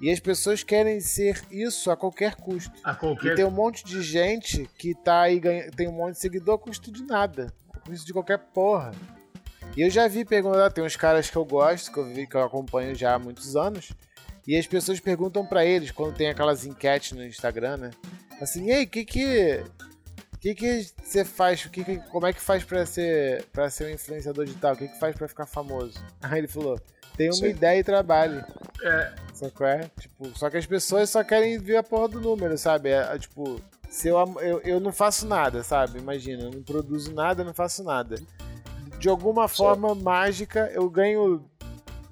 E 0.00 0.10
as 0.10 0.18
pessoas 0.18 0.64
querem 0.64 0.98
ser 1.00 1.40
isso 1.48 1.88
a 1.90 1.96
qualquer 1.96 2.34
custo. 2.34 2.72
A 2.82 2.94
qualquer... 2.94 3.32
E 3.32 3.36
tem 3.36 3.44
um 3.44 3.52
monte 3.52 3.84
de 3.84 4.02
gente 4.02 4.68
que 4.76 4.94
tá 4.94 5.20
aí 5.22 5.38
ganha... 5.38 5.70
tem 5.70 5.88
um 5.88 5.92
monte 5.92 6.14
de 6.14 6.20
seguidor 6.20 6.56
a 6.56 6.58
custo 6.58 6.90
de 6.90 7.04
nada. 7.04 7.54
A 7.72 7.78
custo 7.78 8.04
de 8.04 8.12
qualquer 8.12 8.38
porra. 8.38 8.90
E 9.76 9.80
eu 9.80 9.88
já 9.88 10.08
vi 10.08 10.24
perguntar, 10.24 10.70
tem 10.70 10.82
uns 10.82 10.96
caras 10.96 11.30
que 11.30 11.36
eu 11.36 11.44
gosto, 11.44 11.92
que 11.92 11.98
eu 11.98 12.04
vi 12.04 12.26
que 12.26 12.34
eu 12.34 12.42
acompanho 12.42 12.94
já 12.96 13.14
há 13.14 13.18
muitos 13.18 13.54
anos, 13.54 13.92
e 14.46 14.56
as 14.56 14.66
pessoas 14.66 15.00
perguntam 15.00 15.46
para 15.46 15.64
eles 15.64 15.90
quando 15.90 16.14
tem 16.14 16.28
aquelas 16.28 16.64
enquetes 16.64 17.12
no 17.12 17.24
Instagram, 17.24 17.76
né? 17.76 17.90
Assim, 18.40 18.66
e 18.66 18.72
aí, 18.72 18.86
que 18.86 19.04
que 19.04 19.62
que 20.40 20.54
que 20.54 20.86
você 21.02 21.24
faz? 21.24 21.66
Que 21.66 21.84
que, 21.84 21.96
como 22.10 22.26
é 22.26 22.32
que 22.32 22.40
faz 22.40 22.64
para 22.64 22.84
ser 22.84 23.44
para 23.52 23.70
ser 23.70 23.86
um 23.86 23.90
influenciador 23.90 24.44
digital? 24.44 24.74
O 24.74 24.76
que 24.76 24.88
que 24.88 24.98
faz 24.98 25.14
para 25.14 25.28
ficar 25.28 25.46
famoso? 25.46 26.02
Aí 26.20 26.38
ele 26.38 26.48
falou: 26.48 26.80
"Tem 27.16 27.28
uma 27.28 27.34
Sim. 27.34 27.50
ideia 27.50 27.78
e 27.78 27.84
trabalho". 27.84 28.44
É. 28.82 29.14
Só 29.32 29.48
que 29.48 29.64
é, 29.64 29.90
tipo, 30.00 30.36
só 30.36 30.50
que 30.50 30.56
as 30.56 30.66
pessoas 30.66 31.08
só 31.10 31.22
querem 31.22 31.58
ver 31.58 31.76
a 31.76 31.82
porra 31.82 32.08
do 32.08 32.20
número, 32.20 32.58
sabe? 32.58 32.90
É, 32.90 33.14
é 33.14 33.18
tipo, 33.18 33.60
se 33.88 34.08
eu, 34.08 34.16
eu, 34.40 34.60
eu 34.62 34.80
não 34.80 34.92
faço 34.92 35.26
nada, 35.26 35.62
sabe? 35.62 35.98
Imagina, 35.98 36.44
eu 36.44 36.50
não 36.50 36.62
produzo 36.62 37.14
nada, 37.14 37.44
não 37.44 37.54
faço 37.54 37.84
nada 37.84 38.16
de 39.02 39.08
alguma 39.08 39.48
forma 39.48 39.96
mágica, 39.96 40.70
eu 40.72 40.88
ganho 40.88 41.44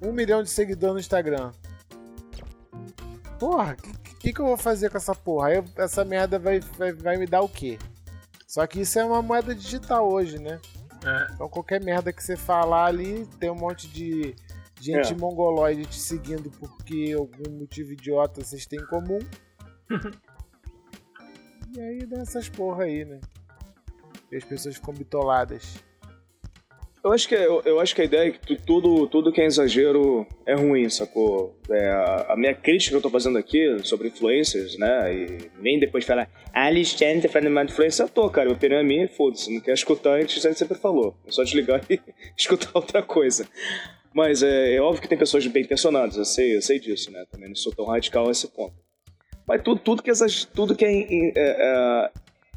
um 0.01 0.11
milhão 0.11 0.43
de 0.43 0.49
seguidores 0.49 0.93
no 0.93 0.99
Instagram. 0.99 1.53
Porra, 3.41 3.73
o 3.73 4.17
que, 4.19 4.31
que, 4.31 4.39
eu 4.39 4.45
vou 4.45 4.55
fazer 4.55 4.91
com 4.91 4.97
essa 4.97 5.15
porra? 5.15 5.47
Aí 5.47 5.63
essa 5.75 6.05
merda 6.05 6.37
vai, 6.37 6.59
vai, 6.59 6.93
vai 6.93 7.17
me 7.17 7.25
dar 7.25 7.41
o 7.41 7.49
quê? 7.49 7.79
Só 8.45 8.67
que 8.67 8.81
isso 8.81 8.99
é 8.99 9.03
uma 9.03 9.19
moeda 9.19 9.55
digital 9.55 10.07
hoje, 10.07 10.37
né? 10.37 10.61
É. 11.03 11.33
Então 11.33 11.49
qualquer 11.49 11.83
merda 11.83 12.13
que 12.13 12.23
você 12.23 12.37
falar 12.37 12.85
ali, 12.85 13.25
tem 13.39 13.49
um 13.49 13.55
monte 13.55 13.87
de 13.87 14.35
gente 14.79 15.13
é. 15.13 15.17
mongoloide 15.17 15.87
te 15.87 15.99
seguindo 15.99 16.51
porque 16.51 17.15
algum 17.17 17.57
motivo 17.57 17.93
idiota 17.93 18.45
vocês 18.45 18.67
têm 18.67 18.79
em 18.79 18.85
comum. 18.85 19.17
e 21.75 21.81
aí 21.81 22.05
dá 22.05 22.21
essas 22.21 22.47
porra 22.47 22.83
aí, 22.83 23.05
né? 23.05 23.19
E 24.31 24.35
as 24.35 24.43
pessoas 24.43 24.75
ficam 24.75 24.93
bitoladas. 24.93 25.83
Eu 27.03 27.11
acho 27.11 27.27
que, 27.27 27.33
eu, 27.33 27.63
eu, 27.65 27.79
acho 27.79 27.95
que 27.95 28.01
a 28.03 28.05
ideia 28.05 28.29
é 28.29 28.31
que 28.31 28.55
tudo, 28.55 29.07
tudo 29.07 29.31
que 29.31 29.41
é 29.41 29.45
exagero 29.45 30.25
é 30.45 30.53
ruim, 30.53 30.87
sacou? 30.87 31.57
É, 31.67 31.89
a, 31.89 32.33
a, 32.33 32.37
minha 32.37 32.53
crítica 32.53 32.91
que 32.91 32.97
eu 32.97 33.01
tô 33.01 33.09
fazendo 33.09 33.39
aqui 33.39 33.79
sobre 33.83 34.09
influencers, 34.09 34.77
né? 34.77 35.11
E 35.11 35.49
nem 35.59 35.79
depois 35.79 36.05
falar, 36.05 36.29
ah, 36.53 36.67
Alexandre 36.67 37.23
tá 37.23 37.29
falando 37.29 37.51
mal 37.51 37.65
de 37.65 37.71
influencer, 37.71 38.05
eu 38.05 38.09
tô, 38.09 38.29
cara. 38.29 38.45
Meu 38.45 38.55
opinião 38.55 38.79
é 38.79 38.83
minha, 38.83 39.07
foda-se. 39.07 39.51
Não 39.51 39.59
quer 39.59 39.73
escutar, 39.73 40.13
a 40.13 40.19
gente 40.19 40.39
sempre 40.39 40.77
falou. 40.77 41.17
É 41.25 41.31
só 41.31 41.43
desligar 41.43 41.81
e 41.89 41.99
escutar 42.37 42.69
outra 42.75 43.01
coisa. 43.01 43.47
Mas 44.13 44.43
é, 44.43 44.75
é, 44.75 44.81
óbvio 44.81 45.01
que 45.01 45.07
tem 45.07 45.17
pessoas 45.17 45.45
bem 45.47 45.63
intencionadas, 45.63 46.17
eu 46.17 46.25
sei, 46.25 46.55
eu 46.55 46.61
sei 46.61 46.79
disso, 46.79 47.09
né? 47.09 47.25
Também 47.31 47.47
não 47.47 47.55
sou 47.55 47.73
tão 47.73 47.85
radical 47.85 48.27
a 48.27 48.31
esse 48.31 48.47
ponto. 48.47 48.75
Mas 49.47 49.63
tudo, 49.63 49.81
tudo 49.81 50.03
que, 50.03 50.11
é, 50.11 50.13
tudo 50.53 50.75
que 50.75 50.85
é, 50.85 51.01
é, 51.01 51.31
é 51.35 52.11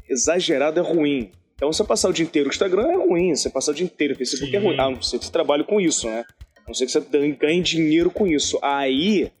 exagerado 0.07 0.79
é 0.79 0.83
ruim. 0.83 1.31
Então, 1.55 1.71
você 1.71 1.83
passar 1.83 2.09
o 2.09 2.13
dia 2.13 2.25
inteiro 2.25 2.47
no 2.47 2.53
Instagram 2.53 2.87
é 2.87 2.95
ruim, 2.95 3.33
você 3.33 3.49
passar 3.49 3.71
o 3.71 3.75
dia 3.75 3.85
inteiro 3.85 4.13
no 4.13 4.17
Facebook 4.17 4.51
Sim. 4.51 4.57
é 4.57 4.59
ruim. 4.59 4.79
A 4.79 4.89
não 4.89 5.01
ser 5.01 5.19
que 5.19 5.25
você 5.25 5.31
trabalhe 5.31 5.63
com 5.63 5.79
isso, 5.79 6.07
né? 6.07 6.25
A 6.65 6.67
não 6.67 6.73
ser 6.73 6.85
que 6.85 6.91
você 6.91 6.99
ganhe 7.39 7.61
dinheiro 7.61 8.11
com 8.11 8.27
isso. 8.27 8.59
Aí, 8.61 9.31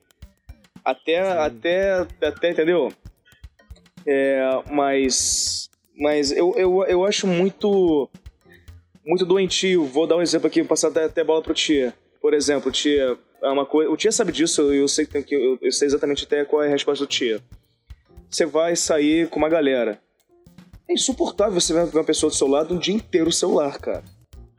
até, 0.83 1.19
até, 1.19 2.07
até, 2.21 2.51
entendeu? 2.51 2.93
É, 4.05 4.61
mas, 4.71 5.69
mas 5.97 6.31
eu, 6.31 6.53
eu, 6.55 6.83
eu 6.85 7.05
acho 7.05 7.25
muito, 7.25 8.09
muito 9.05 9.25
doentio. 9.25 9.85
Vou 9.85 10.07
dar 10.07 10.17
um 10.17 10.21
exemplo 10.21 10.47
aqui, 10.47 10.63
passar 10.63 10.89
até, 10.89 11.05
até 11.05 11.23
bola 11.23 11.41
pro 11.41 11.53
Tia. 11.53 11.93
Por 12.21 12.33
exemplo, 12.33 12.71
Tia, 12.71 13.17
é 13.41 13.49
uma 13.49 13.65
coisa, 13.65 13.91
o 13.91 13.97
Tia 13.97 14.11
sabe 14.11 14.31
disso, 14.31 14.73
eu 14.73 14.87
sei, 14.87 15.05
que, 15.05 15.35
eu, 15.35 15.57
eu 15.61 15.71
sei 15.71 15.87
exatamente 15.87 16.23
até 16.23 16.45
qual 16.45 16.63
é 16.63 16.67
a 16.67 16.71
resposta 16.71 17.03
do 17.03 17.09
Tia. 17.09 17.41
Você 18.29 18.45
vai 18.45 18.75
sair 18.75 19.27
com 19.27 19.37
uma 19.37 19.49
galera. 19.49 19.99
É 20.89 20.93
insuportável 20.93 21.59
você 21.59 21.73
ver 21.73 21.97
uma 21.97 22.03
pessoa 22.03 22.29
do 22.29 22.35
seu 22.35 22.47
lado 22.47 22.73
um 22.73 22.77
dia 22.77 22.93
inteiro 22.93 23.29
o 23.29 23.33
celular, 23.33 23.77
cara. 23.79 24.03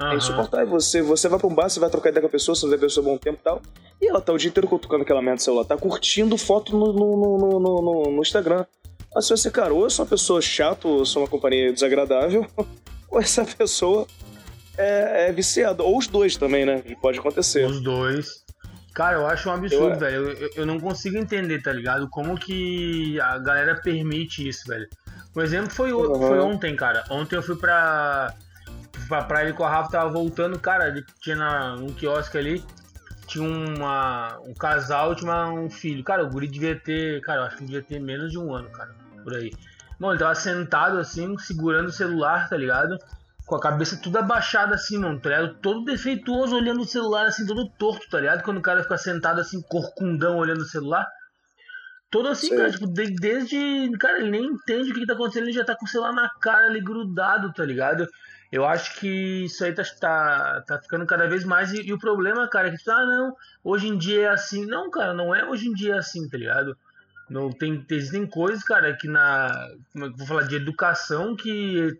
Uhum. 0.00 0.12
É 0.12 0.16
insuportável. 0.16 0.68
Você, 0.68 1.02
você 1.02 1.28
vai 1.28 1.38
pra 1.38 1.48
um 1.48 1.54
bar, 1.54 1.68
você 1.68 1.80
vai 1.80 1.90
trocar 1.90 2.10
ideia 2.10 2.20
com 2.20 2.28
a 2.28 2.30
pessoa, 2.30 2.54
você 2.54 2.66
vai 2.66 2.76
ver 2.76 2.84
a 2.84 2.88
pessoa 2.88 3.04
bom 3.04 3.16
tempo 3.16 3.38
e 3.40 3.44
tal. 3.44 3.62
E 4.00 4.08
ela 4.08 4.20
tá 4.20 4.32
o 4.32 4.38
dia 4.38 4.48
inteiro 4.48 4.68
cutucando 4.68 5.02
aquela 5.02 5.22
merda 5.22 5.36
do 5.36 5.42
celular, 5.42 5.64
tá 5.64 5.76
curtindo 5.76 6.36
foto 6.36 6.76
no, 6.76 6.92
no, 6.92 7.16
no, 7.16 7.60
no, 7.60 8.02
no, 8.12 8.20
Instagram. 8.20 8.66
Se 9.20 9.30
você, 9.30 9.50
cara, 9.50 9.72
ou 9.72 9.84
eu 9.84 9.90
sou 9.90 10.04
uma 10.04 10.10
pessoa 10.10 10.42
chata, 10.42 10.86
ou 10.86 10.98
eu 10.98 11.06
sou 11.06 11.22
uma 11.22 11.28
companhia 11.28 11.72
desagradável, 11.72 12.46
ou 13.10 13.18
essa 13.18 13.44
pessoa 13.44 14.06
é, 14.76 15.28
é 15.28 15.32
viciada. 15.32 15.82
Ou 15.82 15.96
os 15.96 16.06
dois 16.06 16.36
também, 16.36 16.66
né? 16.66 16.82
Pode 17.00 17.18
acontecer. 17.18 17.64
Os 17.64 17.80
dois. 17.80 18.45
Cara, 18.96 19.18
eu 19.18 19.26
acho 19.26 19.50
um 19.50 19.52
absurdo, 19.52 19.92
eu... 19.92 19.98
velho. 19.98 20.30
Eu, 20.30 20.50
eu, 20.56 20.66
não 20.66 20.80
consigo 20.80 21.18
entender, 21.18 21.60
tá 21.60 21.70
ligado? 21.70 22.08
Como 22.08 22.34
que 22.34 23.20
a 23.20 23.36
galera 23.36 23.78
permite 23.78 24.48
isso, 24.48 24.66
velho. 24.66 24.88
Um 25.36 25.42
exemplo 25.42 25.68
foi, 25.68 25.92
uhum. 25.92 26.18
foi 26.18 26.38
ontem, 26.38 26.74
cara. 26.74 27.04
Ontem 27.10 27.36
eu 27.36 27.42
fui 27.42 27.56
pra, 27.56 28.34
pra 29.06 29.22
praia 29.24 29.52
com 29.52 29.64
a 29.64 29.68
Rafa, 29.68 29.90
tava 29.90 30.10
voltando, 30.10 30.58
cara. 30.58 30.88
Ele 30.88 31.04
tinha 31.20 31.36
na, 31.36 31.74
um 31.74 31.88
quiosque 31.88 32.38
ali, 32.38 32.64
tinha 33.26 33.46
uma, 33.46 34.38
um 34.46 34.54
casal 34.54 35.14
tinha 35.14 35.46
um 35.48 35.68
filho. 35.68 36.02
Cara, 36.02 36.24
o 36.24 36.30
guri 36.30 36.48
devia 36.48 36.74
ter, 36.74 37.20
cara, 37.20 37.42
eu 37.42 37.44
acho 37.44 37.58
que 37.58 37.66
devia 37.66 37.82
ter 37.82 38.00
menos 38.00 38.32
de 38.32 38.38
um 38.38 38.54
ano, 38.54 38.70
cara, 38.70 38.94
por 39.22 39.34
aí. 39.34 39.52
Bom, 40.00 40.10
ele 40.10 40.18
tava 40.18 40.34
sentado 40.34 40.98
assim, 40.98 41.36
segurando 41.36 41.88
o 41.88 41.92
celular, 41.92 42.48
tá 42.48 42.56
ligado? 42.56 42.98
Com 43.46 43.54
a 43.54 43.60
cabeça 43.60 43.98
tudo 44.02 44.18
abaixada 44.18 44.74
assim, 44.74 44.98
mano, 44.98 45.20
tá 45.20 45.28
ligado? 45.28 45.54
Todo 45.62 45.84
defeituoso 45.84 46.56
olhando 46.56 46.80
o 46.80 46.86
celular 46.86 47.26
assim, 47.26 47.46
todo 47.46 47.70
torto, 47.78 48.08
tá 48.10 48.18
ligado? 48.18 48.42
Quando 48.42 48.58
o 48.58 48.62
cara 48.62 48.82
fica 48.82 48.98
sentado 48.98 49.40
assim, 49.40 49.62
corcundão 49.62 50.36
olhando 50.36 50.62
o 50.62 50.66
celular. 50.66 51.06
Todo 52.10 52.28
assim, 52.28 52.48
Sim. 52.48 52.56
cara, 52.56 52.70
tipo, 52.70 52.86
desde. 52.86 53.90
Cara, 53.98 54.18
ele 54.18 54.30
nem 54.30 54.44
entende 54.44 54.90
o 54.90 54.94
que, 54.94 55.00
que 55.00 55.06
tá 55.06 55.12
acontecendo, 55.12 55.44
ele 55.44 55.52
já 55.52 55.64
tá 55.64 55.76
com 55.76 55.84
o 55.84 55.88
celular 55.88 56.12
na 56.12 56.28
cara 56.40 56.66
ali 56.66 56.80
grudado, 56.80 57.52
tá 57.52 57.64
ligado? 57.64 58.06
Eu 58.50 58.64
acho 58.64 58.98
que 58.98 59.44
isso 59.44 59.64
aí 59.64 59.72
tá, 59.72 59.82
tá, 60.00 60.62
tá 60.66 60.78
ficando 60.80 61.06
cada 61.06 61.28
vez 61.28 61.44
mais. 61.44 61.72
E, 61.72 61.82
e, 61.82 61.92
o 61.92 61.98
problema, 61.98 62.48
cara, 62.48 62.68
é 62.68 62.70
que, 62.70 62.78
tipo, 62.78 62.90
ah, 62.90 63.04
não, 63.04 63.36
hoje 63.62 63.88
em 63.88 63.98
dia 63.98 64.22
é 64.22 64.28
assim. 64.28 64.66
Não, 64.66 64.90
cara, 64.90 65.14
não 65.14 65.34
é 65.34 65.44
hoje 65.44 65.68
em 65.68 65.72
dia 65.72 65.96
assim, 65.96 66.28
tá 66.28 66.38
ligado? 66.38 66.76
Não 67.28 67.50
tem, 67.50 67.84
existem 67.90 68.24
coisas, 68.26 68.62
cara, 68.62 68.96
que 68.96 69.08
na. 69.08 69.50
É 69.96 70.08
vou 70.16 70.26
falar 70.26 70.42
de 70.42 70.56
educação 70.56 71.34
que 71.34 71.98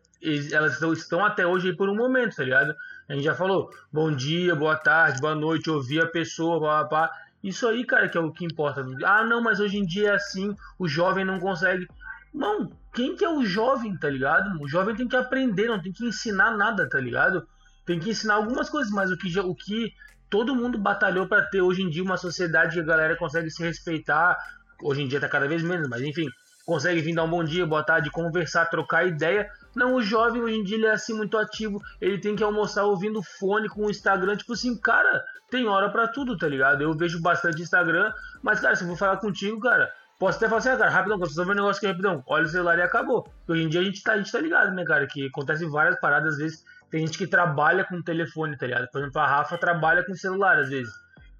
elas 0.52 0.80
estão 0.82 1.24
até 1.24 1.46
hoje 1.46 1.72
por 1.72 1.88
um 1.88 1.94
momento, 1.94 2.36
tá 2.36 2.44
ligado? 2.44 2.74
A 3.08 3.14
gente 3.14 3.24
já 3.24 3.34
falou, 3.34 3.70
bom 3.92 4.10
dia, 4.10 4.54
boa 4.54 4.76
tarde, 4.76 5.20
boa 5.20 5.34
noite, 5.34 5.70
ouvir 5.70 6.02
a 6.02 6.06
pessoa, 6.06 6.60
pá, 6.60 6.84
pá. 6.84 7.10
Isso 7.42 7.68
aí, 7.68 7.84
cara, 7.84 8.08
que 8.08 8.18
é 8.18 8.20
o 8.20 8.32
que 8.32 8.44
importa. 8.44 8.84
Ah, 9.04 9.22
não, 9.22 9.40
mas 9.40 9.60
hoje 9.60 9.78
em 9.78 9.86
dia 9.86 10.10
é 10.10 10.14
assim, 10.14 10.56
o 10.78 10.88
jovem 10.88 11.24
não 11.24 11.38
consegue. 11.38 11.86
Não, 12.34 12.70
quem 12.92 13.14
que 13.14 13.24
é 13.24 13.30
o 13.30 13.44
jovem, 13.44 13.96
tá 13.96 14.10
ligado? 14.10 14.60
O 14.60 14.68
jovem 14.68 14.96
tem 14.96 15.06
que 15.06 15.16
aprender, 15.16 15.68
não 15.68 15.80
tem 15.80 15.92
que 15.92 16.04
ensinar 16.04 16.56
nada, 16.56 16.88
tá 16.88 16.98
ligado? 16.98 17.46
Tem 17.84 18.00
que 18.00 18.10
ensinar 18.10 18.34
algumas 18.34 18.68
coisas, 18.68 18.90
mas 18.90 19.12
o 19.12 19.16
que, 19.16 19.38
o 19.38 19.54
que 19.54 19.92
todo 20.28 20.56
mundo 20.56 20.76
batalhou 20.76 21.28
para 21.28 21.42
ter 21.42 21.60
hoje 21.60 21.82
em 21.82 21.88
dia 21.88 22.02
uma 22.02 22.16
sociedade 22.16 22.74
que 22.74 22.80
a 22.80 22.84
galera 22.84 23.16
consegue 23.16 23.50
se 23.50 23.62
respeitar. 23.62 24.36
Hoje 24.82 25.02
em 25.02 25.08
dia 25.08 25.20
tá 25.20 25.28
cada 25.28 25.46
vez 25.46 25.62
menos, 25.62 25.88
mas 25.88 26.02
enfim, 26.02 26.26
consegue 26.66 27.00
vir 27.00 27.14
dar 27.14 27.22
um 27.24 27.30
bom 27.30 27.44
dia, 27.44 27.64
boa 27.64 27.84
tarde, 27.84 28.10
conversar, 28.10 28.66
trocar 28.66 29.06
ideia. 29.06 29.48
Não, 29.76 29.94
o 29.94 30.02
jovem 30.02 30.42
hoje 30.42 30.56
em 30.56 30.64
dia 30.64 30.78
ele 30.78 30.86
é 30.86 30.92
assim 30.92 31.12
muito 31.12 31.36
ativo, 31.36 31.78
ele 32.00 32.18
tem 32.18 32.34
que 32.34 32.42
almoçar 32.42 32.84
ouvindo 32.84 33.22
fone 33.22 33.68
com 33.68 33.84
o 33.84 33.90
Instagram, 33.90 34.34
tipo 34.34 34.54
assim, 34.54 34.74
cara, 34.80 35.22
tem 35.50 35.68
hora 35.68 35.90
para 35.90 36.08
tudo, 36.08 36.34
tá 36.34 36.48
ligado? 36.48 36.80
Eu 36.80 36.94
vejo 36.94 37.20
bastante 37.20 37.60
Instagram, 37.60 38.10
mas 38.42 38.58
cara, 38.58 38.74
se 38.74 38.84
eu 38.84 38.88
vou 38.88 38.96
falar 38.96 39.18
contigo, 39.18 39.60
cara, 39.60 39.92
posso 40.18 40.38
até 40.38 40.48
falar 40.48 40.60
assim, 40.60 40.70
ah, 40.70 40.78
cara, 40.78 40.90
rapidão, 40.90 41.18
quando 41.18 41.30
você 41.30 41.44
ver 41.44 41.52
um 41.52 41.54
negócio 41.54 41.78
aqui 41.78 41.86
rapidão, 41.88 42.24
olha 42.26 42.44
o 42.44 42.48
celular 42.48 42.78
e 42.78 42.82
acabou. 42.82 43.30
Hoje 43.46 43.62
em 43.62 43.68
dia 43.68 43.82
a 43.82 43.84
gente 43.84 44.02
tá, 44.02 44.12
a 44.12 44.16
gente 44.16 44.32
tá 44.32 44.40
ligado, 44.40 44.74
né, 44.74 44.82
cara, 44.82 45.06
que 45.06 45.26
acontecem 45.26 45.68
várias 45.68 46.00
paradas, 46.00 46.32
às 46.32 46.38
vezes 46.38 46.64
tem 46.90 47.06
gente 47.06 47.18
que 47.18 47.26
trabalha 47.26 47.84
com 47.84 48.00
telefone, 48.00 48.56
tá 48.56 48.64
ligado? 48.64 48.88
Por 48.90 49.02
exemplo, 49.02 49.20
a 49.20 49.26
Rafa 49.26 49.58
trabalha 49.58 50.02
com 50.04 50.14
celular, 50.14 50.58
às 50.58 50.70
vezes. 50.70 50.92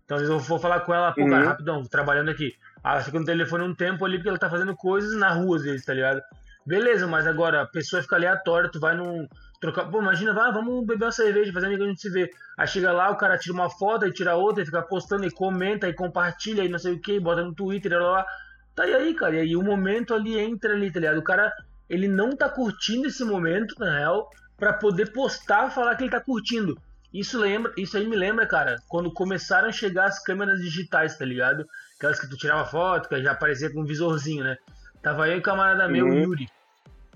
Então, 0.05 0.17
às 0.17 0.23
vezes 0.23 0.35
eu 0.35 0.39
vou 0.39 0.59
falar 0.59 0.81
com 0.81 0.93
ela, 0.93 1.11
pô, 1.13 1.23
uhum. 1.23 1.31
cara, 1.31 1.47
rapidão, 1.47 1.83
trabalhando 1.85 2.31
aqui. 2.31 2.53
Ela 2.85 3.01
fica 3.01 3.19
no 3.19 3.25
telefone 3.25 3.65
um 3.65 3.75
tempo 3.75 4.05
ali 4.05 4.19
porque 4.19 4.29
ela 4.29 4.39
tá 4.39 4.51
fazendo 4.51 4.77
coisas 4.77 5.17
na 5.17 5.31
rua 5.31 5.57
às 5.57 5.63
vezes, 5.63 5.85
tá 5.85 5.95
ligado? 5.95 6.21
Beleza, 6.67 7.07
mas 7.07 7.27
agora 7.27 7.63
a 7.63 7.67
pessoa 7.67 8.03
fica 8.03 8.17
aleatória, 8.17 8.69
tu 8.69 8.81
vai 8.81 8.97
num. 8.97 9.29
Trocar... 9.61 9.85
Pô, 9.85 10.01
imagina, 10.01 10.35
vai, 10.35 10.53
vamos 10.53 10.85
beber 10.85 11.05
uma 11.05 11.13
cerveja, 11.13 11.53
fazer 11.53 11.67
amigo 11.67 11.85
a 11.85 11.87
gente 11.87 12.01
se 12.01 12.11
vê. 12.11 12.29
Aí 12.59 12.67
chega 12.67 12.93
lá, 12.93 13.09
o 13.11 13.17
cara 13.17 13.39
tira 13.39 13.55
uma 13.55 13.71
foto, 13.71 14.05
aí 14.05 14.13
tira 14.13 14.35
outra, 14.35 14.63
e 14.63 14.67
fica 14.67 14.83
postando, 14.83 15.25
e 15.25 15.31
comenta, 15.31 15.89
e 15.89 15.95
compartilha, 15.95 16.63
e 16.63 16.69
não 16.69 16.79
sei 16.79 16.95
o 16.95 17.01
que, 17.01 17.21
bota 17.21 17.45
no 17.45 17.55
Twitter, 17.55 17.93
lá, 17.93 18.11
lá. 18.11 18.27
Tá 18.75 18.85
e 18.85 18.93
aí, 18.93 19.15
cara. 19.15 19.37
E 19.37 19.41
aí 19.41 19.57
o 19.57 19.63
momento 19.63 20.13
ali 20.13 20.37
entra 20.37 20.73
ali, 20.73 20.91
tá 20.91 20.99
ligado? 20.99 21.19
O 21.19 21.23
cara, 21.23 21.53
ele 21.89 22.09
não 22.09 22.31
tá 22.37 22.49
curtindo 22.49 23.07
esse 23.07 23.25
momento, 23.25 23.75
na 23.79 23.99
real, 23.99 24.29
pra 24.57 24.73
poder 24.73 25.13
postar 25.13 25.71
falar 25.71 25.95
que 25.95 26.03
ele 26.03 26.11
tá 26.11 26.21
curtindo. 26.21 26.77
Isso 27.15 27.39
lembra, 27.39 27.73
isso 27.79 27.97
aí 27.97 28.07
me 28.07 28.17
lembra, 28.17 28.45
cara, 28.45 28.77
quando 28.89 29.11
começaram 29.13 29.69
a 29.69 29.73
chegar 29.73 30.07
as 30.07 30.23
câmeras 30.23 30.61
digitais, 30.61 31.17
tá 31.17 31.25
ligado? 31.25 31.65
Aquelas 31.97 32.21
que 32.21 32.29
tu 32.29 32.37
tirava 32.37 32.67
foto, 32.67 33.09
que 33.09 33.23
já 33.23 33.33
aparecia 33.33 33.73
com 33.73 33.81
um 33.81 33.87
visorzinho, 33.87 34.45
né? 34.45 34.57
Tava 35.01 35.29
eu 35.29 35.37
e 35.37 35.39
o 35.39 35.43
camarada 35.43 35.89
meu, 35.89 36.05
uhum. 36.05 36.23
Yuri. 36.23 36.49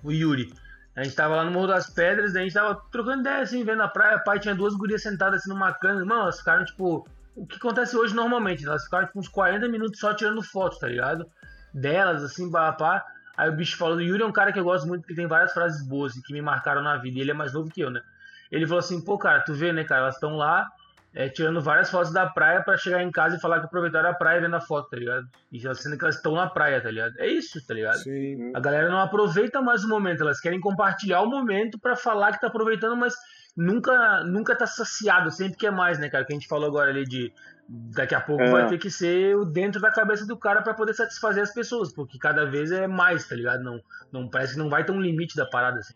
O 0.03 0.11
Yuri. 0.11 0.53
A 0.97 1.05
gente 1.05 1.15
tava 1.15 1.37
lá 1.37 1.45
no 1.45 1.51
Morro 1.51 1.69
das 1.69 1.89
Pedras, 1.89 2.35
a 2.35 2.41
gente 2.41 2.53
tava 2.53 2.75
trocando 2.91 3.21
ideia, 3.21 3.41
assim, 3.41 3.65
vendo 3.65 3.83
a 3.83 3.89
praia. 3.89 4.19
Pai 4.19 4.39
tinha 4.39 4.55
duas 4.55 4.75
gurias 4.75 5.03
sentadas 5.03 5.41
assim 5.41 5.51
numa 5.51 5.73
cama. 5.73 6.05
Mano, 6.05 6.23
elas 6.23 6.39
ficaram, 6.39 6.65
tipo. 6.65 7.07
O 7.37 7.47
que 7.47 7.57
acontece 7.57 7.97
hoje 7.97 8.15
normalmente? 8.15 8.67
Elas 8.67 8.85
ficaram, 8.85 9.07
tipo, 9.07 9.19
uns 9.19 9.29
40 9.29 9.69
minutos 9.69 10.01
só 10.01 10.13
tirando 10.13 10.43
foto, 10.43 10.79
tá 10.79 10.89
ligado? 10.89 11.27
Delas, 11.73 12.23
assim, 12.25 12.51
pá. 12.51 13.05
Aí 13.37 13.49
o 13.49 13.57
bicho 13.57 13.77
falou: 13.77 13.97
o 13.97 14.03
Yuri 14.03 14.23
é 14.23 14.27
um 14.27 14.33
cara 14.33 14.53
que 14.53 14.59
eu 14.59 14.65
gosto 14.65 14.87
muito, 14.87 15.03
porque 15.03 15.15
tem 15.15 15.27
várias 15.27 15.53
frases 15.53 15.87
boas 15.87 16.13
assim, 16.13 16.23
que 16.23 16.33
me 16.33 16.43
marcaram 16.43 16.83
na 16.83 16.97
vida. 16.97 17.19
E 17.19 17.21
ele 17.21 17.31
é 17.31 17.35
mais 17.35 17.55
novo 17.55 17.71
que 17.71 17.81
eu, 17.81 17.91
né? 17.91 18.03
Ele 18.51 18.67
falou 18.67 18.81
assim: 18.81 19.01
pô, 19.03 19.17
cara, 19.17 19.41
tu 19.41 19.55
vê, 19.55 19.73
né, 19.73 19.85
cara? 19.85 20.03
Elas 20.03 20.17
estão 20.17 20.37
lá 20.37 20.69
é, 21.15 21.29
tirando 21.29 21.61
várias 21.61 21.91
fotos 21.91 22.13
da 22.13 22.27
praia 22.27 22.63
para 22.63 22.77
chegar 22.77 23.03
em 23.03 23.11
casa 23.11 23.37
e 23.37 23.41
falar 23.41 23.61
que 23.61 23.67
aproveitaram 23.67 24.11
a 24.11 24.15
praia 24.15 24.41
vendo 24.41 24.55
a 24.55 24.61
foto, 24.61 24.91
tá 24.91 24.97
ligado? 24.97 25.27
E 25.51 25.59
já 25.59 25.75
sendo 25.75 25.99
que 25.99 26.05
elas 26.05 26.17
estão 26.17 26.35
na 26.35 26.49
praia, 26.49 26.81
tá 26.81 26.91
ligado? 26.91 27.15
É 27.19 27.27
isso, 27.27 27.65
tá 27.67 27.75
ligado? 27.75 27.99
Sim. 27.99 28.53
A 28.55 28.61
galera 28.61 28.89
não 28.89 29.01
aproveita 29.01 29.61
mais 29.61 29.85
o 29.85 29.89
momento, 29.89 30.23
elas 30.23 30.41
querem 30.41 30.61
compartilhar 30.61 31.23
o 31.23 31.29
momento 31.29 31.79
para 31.79 31.97
falar 31.97 32.33
que 32.33 32.41
tá 32.41 32.47
aproveitando, 32.47 32.97
mas 32.97 33.15
nunca 33.57 34.23
nunca 34.25 34.55
tá 34.55 34.67
saciado, 34.67 35.31
sempre 35.31 35.59
quer 35.59 35.73
mais, 35.73 35.99
né, 35.99 36.09
cara? 36.09 36.25
Que 36.25 36.33
a 36.33 36.37
gente 36.37 36.49
falou 36.49 36.69
agora 36.69 36.91
ali 36.91 37.05
de 37.05 37.33
daqui 37.69 38.15
a 38.15 38.21
pouco 38.21 38.43
é. 38.43 38.51
vai 38.51 38.69
ter 38.69 38.79
que 38.79 38.91
ser 38.91 39.37
o 39.37 39.45
dentro 39.45 39.81
da 39.81 39.93
cabeça 39.93 40.27
do 40.27 40.37
cara 40.37 40.63
para 40.63 40.75
poder 40.75 40.95
satisfazer 40.95 41.43
as 41.43 41.53
pessoas, 41.53 41.93
porque 41.93 42.19
cada 42.19 42.45
vez 42.45 42.71
é 42.71 42.87
mais, 42.87 43.29
tá 43.29 43.35
ligado? 43.35 43.63
Não, 43.63 43.81
não 44.13 44.29
parece 44.29 44.55
que 44.55 44.59
não 44.59 44.69
vai 44.69 44.85
ter 44.85 44.93
um 44.93 45.01
limite 45.01 45.37
da 45.37 45.47
parada 45.47 45.79
assim. 45.79 45.95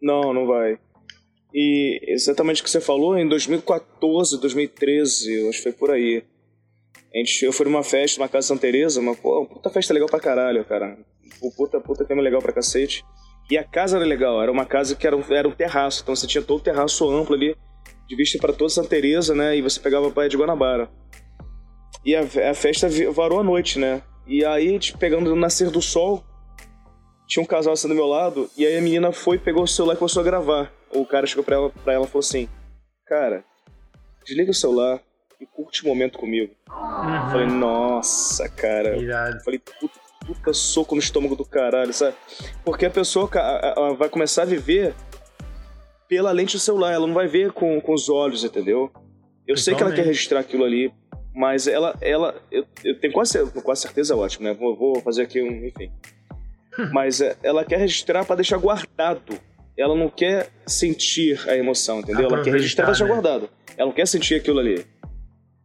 Não, 0.00 0.32
não 0.32 0.46
vai. 0.46 0.78
E 1.54 2.00
exatamente 2.08 2.60
o 2.60 2.64
que 2.64 2.70
você 2.70 2.80
falou, 2.80 3.16
em 3.16 3.28
2014, 3.28 4.40
2013, 4.40 5.34
eu 5.34 5.48
acho 5.48 5.58
que 5.58 5.62
foi 5.62 5.72
por 5.72 5.92
aí. 5.92 6.24
A 7.14 7.18
gente, 7.18 7.44
eu 7.44 7.52
fui 7.52 7.64
numa 7.64 7.84
festa, 7.84 8.18
numa 8.18 8.28
casa 8.28 8.40
de 8.40 8.48
Santa 8.48 8.62
Teresa, 8.62 8.98
uma 8.98 9.14
pô, 9.14 9.46
puta 9.46 9.70
festa 9.70 9.94
legal 9.94 10.08
pra 10.08 10.18
caralho, 10.18 10.64
cara. 10.64 10.98
Puta, 11.56 11.80
puta 11.80 12.04
tema 12.04 12.20
legal 12.20 12.42
pra 12.42 12.52
cacete. 12.52 13.04
E 13.48 13.56
a 13.56 13.62
casa 13.62 13.98
era 13.98 14.04
legal, 14.04 14.42
era 14.42 14.50
uma 14.50 14.66
casa 14.66 14.96
que 14.96 15.06
era 15.06 15.16
um, 15.16 15.22
era 15.30 15.46
um 15.46 15.52
terraço, 15.52 16.02
então 16.02 16.16
você 16.16 16.26
tinha 16.26 16.42
todo 16.42 16.58
o 16.58 16.62
terraço 16.62 17.08
amplo 17.08 17.36
ali, 17.36 17.54
de 18.08 18.16
vista 18.16 18.36
para 18.38 18.52
toda 18.52 18.68
Santa 18.70 18.88
Teresa, 18.88 19.32
né? 19.32 19.56
E 19.56 19.62
você 19.62 19.78
pegava 19.78 20.08
a 20.08 20.10
praia 20.10 20.28
de 20.28 20.36
Guanabara. 20.36 20.90
E 22.04 22.16
a, 22.16 22.22
a 22.50 22.54
festa 22.54 22.88
varou 23.12 23.38
a 23.38 23.44
noite, 23.44 23.78
né? 23.78 24.02
E 24.26 24.44
aí, 24.44 24.76
tipo, 24.80 24.98
pegando 24.98 25.32
o 25.32 25.36
nascer 25.36 25.70
do 25.70 25.80
sol, 25.80 26.24
tinha 27.28 27.42
um 27.42 27.46
casal 27.46 27.74
assim 27.74 27.86
do 27.86 27.94
meu 27.94 28.06
lado, 28.06 28.50
e 28.56 28.66
aí 28.66 28.76
a 28.76 28.82
menina 28.82 29.12
foi, 29.12 29.38
pegou 29.38 29.62
o 29.62 29.68
celular 29.68 29.94
e 29.94 29.98
começou 29.98 30.20
a 30.20 30.24
gravar 30.24 30.72
o 30.94 31.04
cara 31.06 31.26
chegou 31.26 31.44
pra 31.44 31.56
ela, 31.56 31.70
pra 31.70 31.92
ela 31.92 32.04
e 32.04 32.08
falou 32.08 32.20
assim: 32.20 32.48
Cara, 33.06 33.44
desliga 34.24 34.50
o 34.50 34.54
celular 34.54 35.00
e 35.40 35.46
curte 35.46 35.84
o 35.84 35.88
momento 35.88 36.18
comigo. 36.18 36.54
Uhum. 36.70 37.30
Falei, 37.30 37.46
nossa, 37.46 38.48
cara. 38.48 38.96
Irado. 38.96 39.42
Falei, 39.44 39.58
puta, 39.58 40.00
puta 40.26 40.52
soco 40.52 40.94
no 40.94 41.00
estômago 41.00 41.36
do 41.36 41.44
caralho, 41.44 41.92
sabe? 41.92 42.16
Porque 42.64 42.86
a 42.86 42.90
pessoa 42.90 43.28
vai 43.98 44.08
começar 44.08 44.42
a 44.42 44.46
viver 44.46 44.94
pela 46.08 46.32
lente 46.32 46.56
do 46.56 46.60
celular, 46.60 46.92
ela 46.92 47.06
não 47.06 47.14
vai 47.14 47.26
ver 47.26 47.52
com, 47.52 47.80
com 47.80 47.92
os 47.92 48.08
olhos, 48.08 48.44
entendeu? 48.44 48.90
Eu 49.46 49.56
sei 49.56 49.74
que 49.74 49.82
ela 49.82 49.92
quer 49.92 50.04
registrar 50.04 50.40
aquilo 50.40 50.64
ali, 50.64 50.92
mas 51.34 51.66
ela, 51.66 51.96
ela 52.00 52.40
eu, 52.50 52.64
eu 52.84 52.98
tenho 53.00 53.12
quase, 53.12 53.44
quase 53.62 53.82
certeza, 53.82 54.14
é 54.14 54.16
ótimo, 54.16 54.44
né? 54.44 54.54
Vou, 54.54 54.76
vou 54.76 55.00
fazer 55.00 55.22
aqui 55.22 55.42
um, 55.42 55.64
enfim. 55.66 55.90
mas 56.92 57.20
é, 57.20 57.36
ela 57.42 57.64
quer 57.64 57.78
registrar 57.78 58.24
para 58.24 58.36
deixar 58.36 58.58
guardado 58.58 59.38
ela 59.76 59.94
não 59.96 60.08
quer 60.08 60.50
sentir 60.66 61.40
a 61.48 61.56
emoção, 61.56 62.00
entendeu? 62.00 62.26
Ela 62.26 62.42
quer 62.42 62.52
registrar, 62.52 62.86
deixar 62.86 63.04
né? 63.04 63.10
guardado. 63.10 63.48
Ela 63.76 63.86
não 63.86 63.94
quer 63.94 64.06
sentir 64.06 64.36
aquilo 64.36 64.60
ali. 64.60 64.86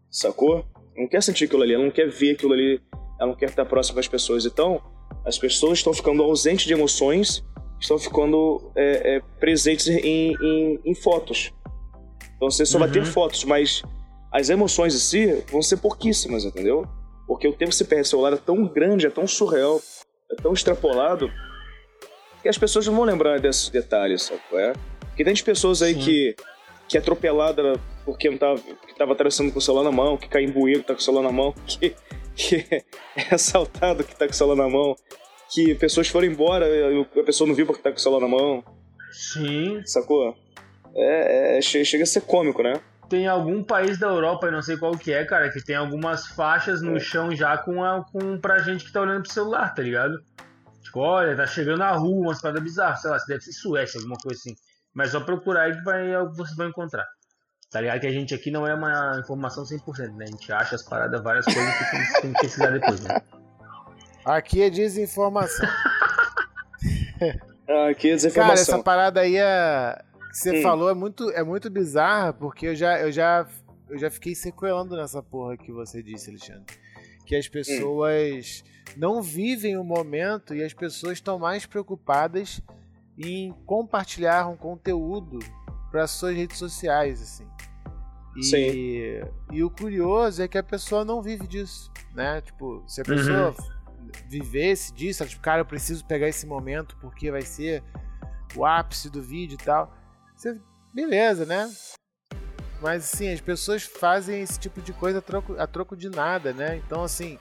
Sacou? 0.10 0.66
Não 0.97 1.07
quer 1.07 1.22
sentir 1.22 1.45
aquilo 1.45 1.64
ali, 1.64 1.74
ela 1.74 1.84
não 1.84 1.91
quer 1.91 2.10
ver 2.10 2.32
aquilo 2.32 2.53
ali, 2.53 2.82
ela 3.20 3.30
não 3.30 3.36
quer 3.36 3.49
estar 3.49 3.66
próxima 3.66 3.97
das 3.97 4.07
pessoas. 4.07 4.45
Então, 4.45 4.82
as 5.26 5.38
pessoas 5.38 5.80
estão 5.80 5.93
ficando 5.93 6.24
ausentes 6.24 6.66
de 6.66 6.74
emoções, 6.74 7.43
estão 7.80 7.97
ficando 7.97 8.72
é, 8.76 9.16
é, 9.16 9.22
presentes 9.39 9.88
em, 9.88 10.36
em, 10.41 10.80
em, 10.84 10.95
fotos. 10.95 11.53
Então 12.36 12.49
você 12.49 12.66
só 12.66 12.78
uhum. 12.78 12.84
vai 12.84 12.91
ter 12.91 12.99
uhum. 12.99 13.05
fotos, 13.05 13.43
mas 13.43 13.84
as 14.32 14.49
emoções 14.49 14.95
em 14.95 14.99
si 14.99 15.43
vão 15.51 15.62
ser 15.62 15.78
pouquíssimas, 15.78 16.43
entendeu? 16.43 16.86
Porque 17.28 17.47
o 17.47 17.53
tempo 17.53 17.70
que 17.70 17.76
você 17.76 17.86
perde 17.86 18.07
celular 18.07 18.34
é 18.34 18.38
tão 18.38 18.66
grande, 18.68 19.05
é 19.05 19.10
tão 19.10 19.28
surreal, 19.28 19.82
é 20.32 20.36
tão 20.41 20.53
extrapolado, 20.53 21.32
que 22.42 22.50
as 22.50 22.58
pessoas 22.58 22.86
não 22.88 22.96
vão 22.96 23.04
lembrar 23.04 23.40
desses 23.40 23.70
detalhes, 23.70 24.24
sabe? 24.24 24.42
É? 24.54 24.74
Porque 25.02 25.24
tem 25.24 25.36
pessoas 25.44 25.82
aí 25.82 25.96
que, 25.96 26.36
que 26.88 26.98
é 26.98 27.00
atropelada 27.00 27.74
porque 28.06 28.30
não 28.30 28.38
tava, 28.38 28.60
que 28.60 28.96
tava 28.98 29.14
atravessando 29.14 29.52
com 29.52 29.60
o 29.60 29.62
celular 29.62 29.84
na 29.84 29.92
mão, 29.92 30.18
que 30.18 30.28
cai 30.28 30.46
que 30.46 30.80
tá 30.80 30.94
com 30.94 31.00
o 31.00 31.04
celular 31.04 31.24
na 31.24 31.32
mão, 31.32 31.54
que, 31.68 31.96
que 32.36 32.66
é 33.16 33.36
assaltado 33.36 34.04
que 34.04 34.16
tá 34.16 34.26
com 34.26 34.32
o 34.32 34.36
celular 34.36 34.64
na 34.64 34.70
mão, 34.70 34.96
que 35.54 35.76
pessoas 35.76 36.08
foram 36.08 36.28
embora, 36.28 36.66
a 37.20 37.24
pessoa 37.24 37.48
não 37.48 37.56
viu 37.56 37.66
porque 37.66 37.82
tá 37.82 37.92
com 37.92 37.98
o 37.98 38.00
celular 38.00 38.22
na 38.22 38.28
mão. 38.28 38.64
Sim. 39.12 39.82
Sacou? 39.86 40.36
É, 40.96 41.58
é, 41.58 41.62
chega 41.62 42.04
a 42.04 42.08
ser 42.08 42.22
cômico, 42.22 42.64
né? 42.64 42.80
Tem 43.10 43.28
algum 43.28 43.64
país 43.64 44.00
da 44.00 44.08
Europa, 44.08 44.48
eu 44.48 44.52
não 44.52 44.62
sei 44.62 44.78
qual 44.78 44.92
que 44.96 45.12
é, 45.12 45.26
cara, 45.26 45.52
que 45.52 45.64
tem 45.64 45.76
algumas 45.76 46.28
faixas 46.28 46.82
no 46.82 46.98
é. 46.98 47.00
chão 47.00 47.36
já 47.36 47.58
com, 47.58 47.84
a, 47.84 48.06
com 48.12 48.38
pra 48.40 48.60
gente 48.60 48.86
que 48.86 48.92
tá 48.92 49.02
olhando 49.02 49.24
pro 49.24 49.34
celular, 49.34 49.74
tá 49.74 49.82
ligado? 49.82 50.14
Tipo, 50.90 51.02
olha, 51.02 51.36
tá 51.36 51.46
chegando 51.46 51.84
a 51.84 51.92
rua, 51.92 52.30
umas 52.30 52.42
paradas 52.42 52.64
bizarras, 52.64 53.02
sei 53.02 53.12
lá, 53.12 53.20
se 53.20 53.28
deve 53.28 53.42
ser 53.42 53.52
Suécia, 53.52 54.00
alguma 54.00 54.18
coisa 54.18 54.40
assim. 54.40 54.56
Mas 54.92 55.12
só 55.12 55.20
procurar 55.20 55.66
aí 55.66 55.74
que 55.74 55.84
vai, 55.84 56.18
vocês 56.36 56.58
vão 56.58 56.68
encontrar. 56.68 57.06
Tá 57.70 57.80
ligado 57.80 58.00
que 58.00 58.08
a 58.08 58.12
gente 58.12 58.34
aqui 58.34 58.50
não 58.50 58.66
é 58.66 58.74
uma 58.74 59.20
informação 59.20 59.64
100%, 59.64 60.16
né? 60.16 60.26
A 60.28 60.32
gente 60.32 60.52
acha 60.52 60.76
as 60.76 60.82
paradas, 60.82 61.22
várias 61.22 61.46
coisas 61.46 61.76
que 61.76 61.92
tem, 61.92 62.22
tem 62.22 62.34
que 62.34 62.42
pesquisar 62.42 62.72
depois, 62.72 63.02
né? 63.02 63.22
Aqui 64.26 64.64
é 64.64 64.70
desinformação. 64.72 65.70
aqui 67.88 68.10
é 68.10 68.16
desinformação. 68.16 68.34
Cara, 68.34 68.54
essa 68.54 68.84
parada 68.84 69.22
aí 69.22 69.38
é... 69.38 70.02
que 70.32 70.38
você 70.40 70.58
hum. 70.58 70.64
falou 70.64 70.90
é 70.90 70.96
muito, 70.96 71.30
é 71.30 71.44
muito 71.44 71.70
bizarra, 71.70 72.34
porque 72.34 72.66
eu 72.66 72.76
já, 72.76 73.00
eu, 73.00 73.12
já, 73.12 73.46
eu 73.88 74.00
já 74.00 74.10
fiquei 74.10 74.34
sequelando 74.34 74.98
nessa 74.98 75.22
porra 75.22 75.56
que 75.56 75.72
você 75.72 76.02
disse, 76.02 76.32
Alexandre. 76.32 76.66
Que 77.30 77.36
as 77.36 77.48
pessoas 77.48 78.64
hum. 78.66 78.94
não 78.98 79.22
vivem 79.22 79.78
o 79.78 79.84
momento 79.84 80.56
e 80.56 80.64
as 80.64 80.74
pessoas 80.74 81.14
estão 81.14 81.38
mais 81.38 81.68
preocupadas 81.68 82.60
em 83.16 83.54
compartilhar 83.68 84.48
um 84.48 84.58
conteúdo 84.58 85.38
para 85.92 86.08
suas 86.08 86.36
redes 86.36 86.58
sociais, 86.58 87.22
assim. 87.22 87.48
E, 88.36 88.44
Sim. 88.44 89.22
e 89.52 89.64
o 89.64 89.70
curioso 89.70 90.42
é 90.42 90.48
que 90.48 90.58
a 90.58 90.64
pessoa 90.64 91.06
não 91.06 91.22
vive 91.22 91.46
disso, 91.46 91.92
né? 92.16 92.42
Tipo, 92.42 92.84
se 92.88 93.02
a 93.02 93.04
pessoa 93.04 93.52
uhum. 93.52 94.12
vivesse 94.28 94.92
disso, 94.92 95.24
tipo, 95.28 95.42
cara, 95.42 95.62
eu 95.62 95.66
preciso 95.66 96.04
pegar 96.06 96.28
esse 96.28 96.48
momento 96.48 96.98
porque 97.00 97.30
vai 97.30 97.44
ser 97.44 97.84
o 98.56 98.66
ápice 98.66 99.08
do 99.08 99.22
vídeo 99.22 99.54
e 99.54 99.64
tal. 99.64 99.96
Você, 100.36 100.60
beleza, 100.92 101.46
né? 101.46 101.70
Mas 102.82 103.04
assim, 103.04 103.32
as 103.32 103.42
pessoas 103.42 103.84
fazem 103.84 104.42
esse 104.42 104.60
tipo 104.60 104.82
de 104.82 104.94
coisa 104.94 105.20
a 105.20 105.22
troco, 105.22 105.56
a 105.58 105.68
troco 105.68 105.96
de 105.96 106.10
nada, 106.10 106.54
né? 106.54 106.78
Então, 106.78 107.04
assim, 107.04 107.38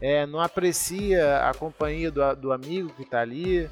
é, 0.00 0.26
não 0.26 0.40
aprecia 0.40 1.48
a 1.48 1.54
companhia 1.54 2.10
do, 2.10 2.34
do 2.36 2.52
amigo 2.52 2.90
que 2.90 3.04
tá 3.04 3.20
ali, 3.20 3.68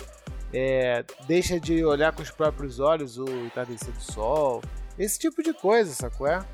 é, 0.52 1.04
deixa 1.26 1.60
de 1.60 1.84
olhar 1.84 2.12
com 2.12 2.22
os 2.22 2.30
próprios 2.30 2.80
olhos 2.80 3.18
o 3.18 3.28
entardecer 3.44 3.92
do 3.92 4.00
sol, 4.00 4.62
esse 4.98 5.18
tipo 5.18 5.42
de 5.42 5.52
coisa, 5.52 5.92
sacou? 5.92 6.26
É? 6.26 6.44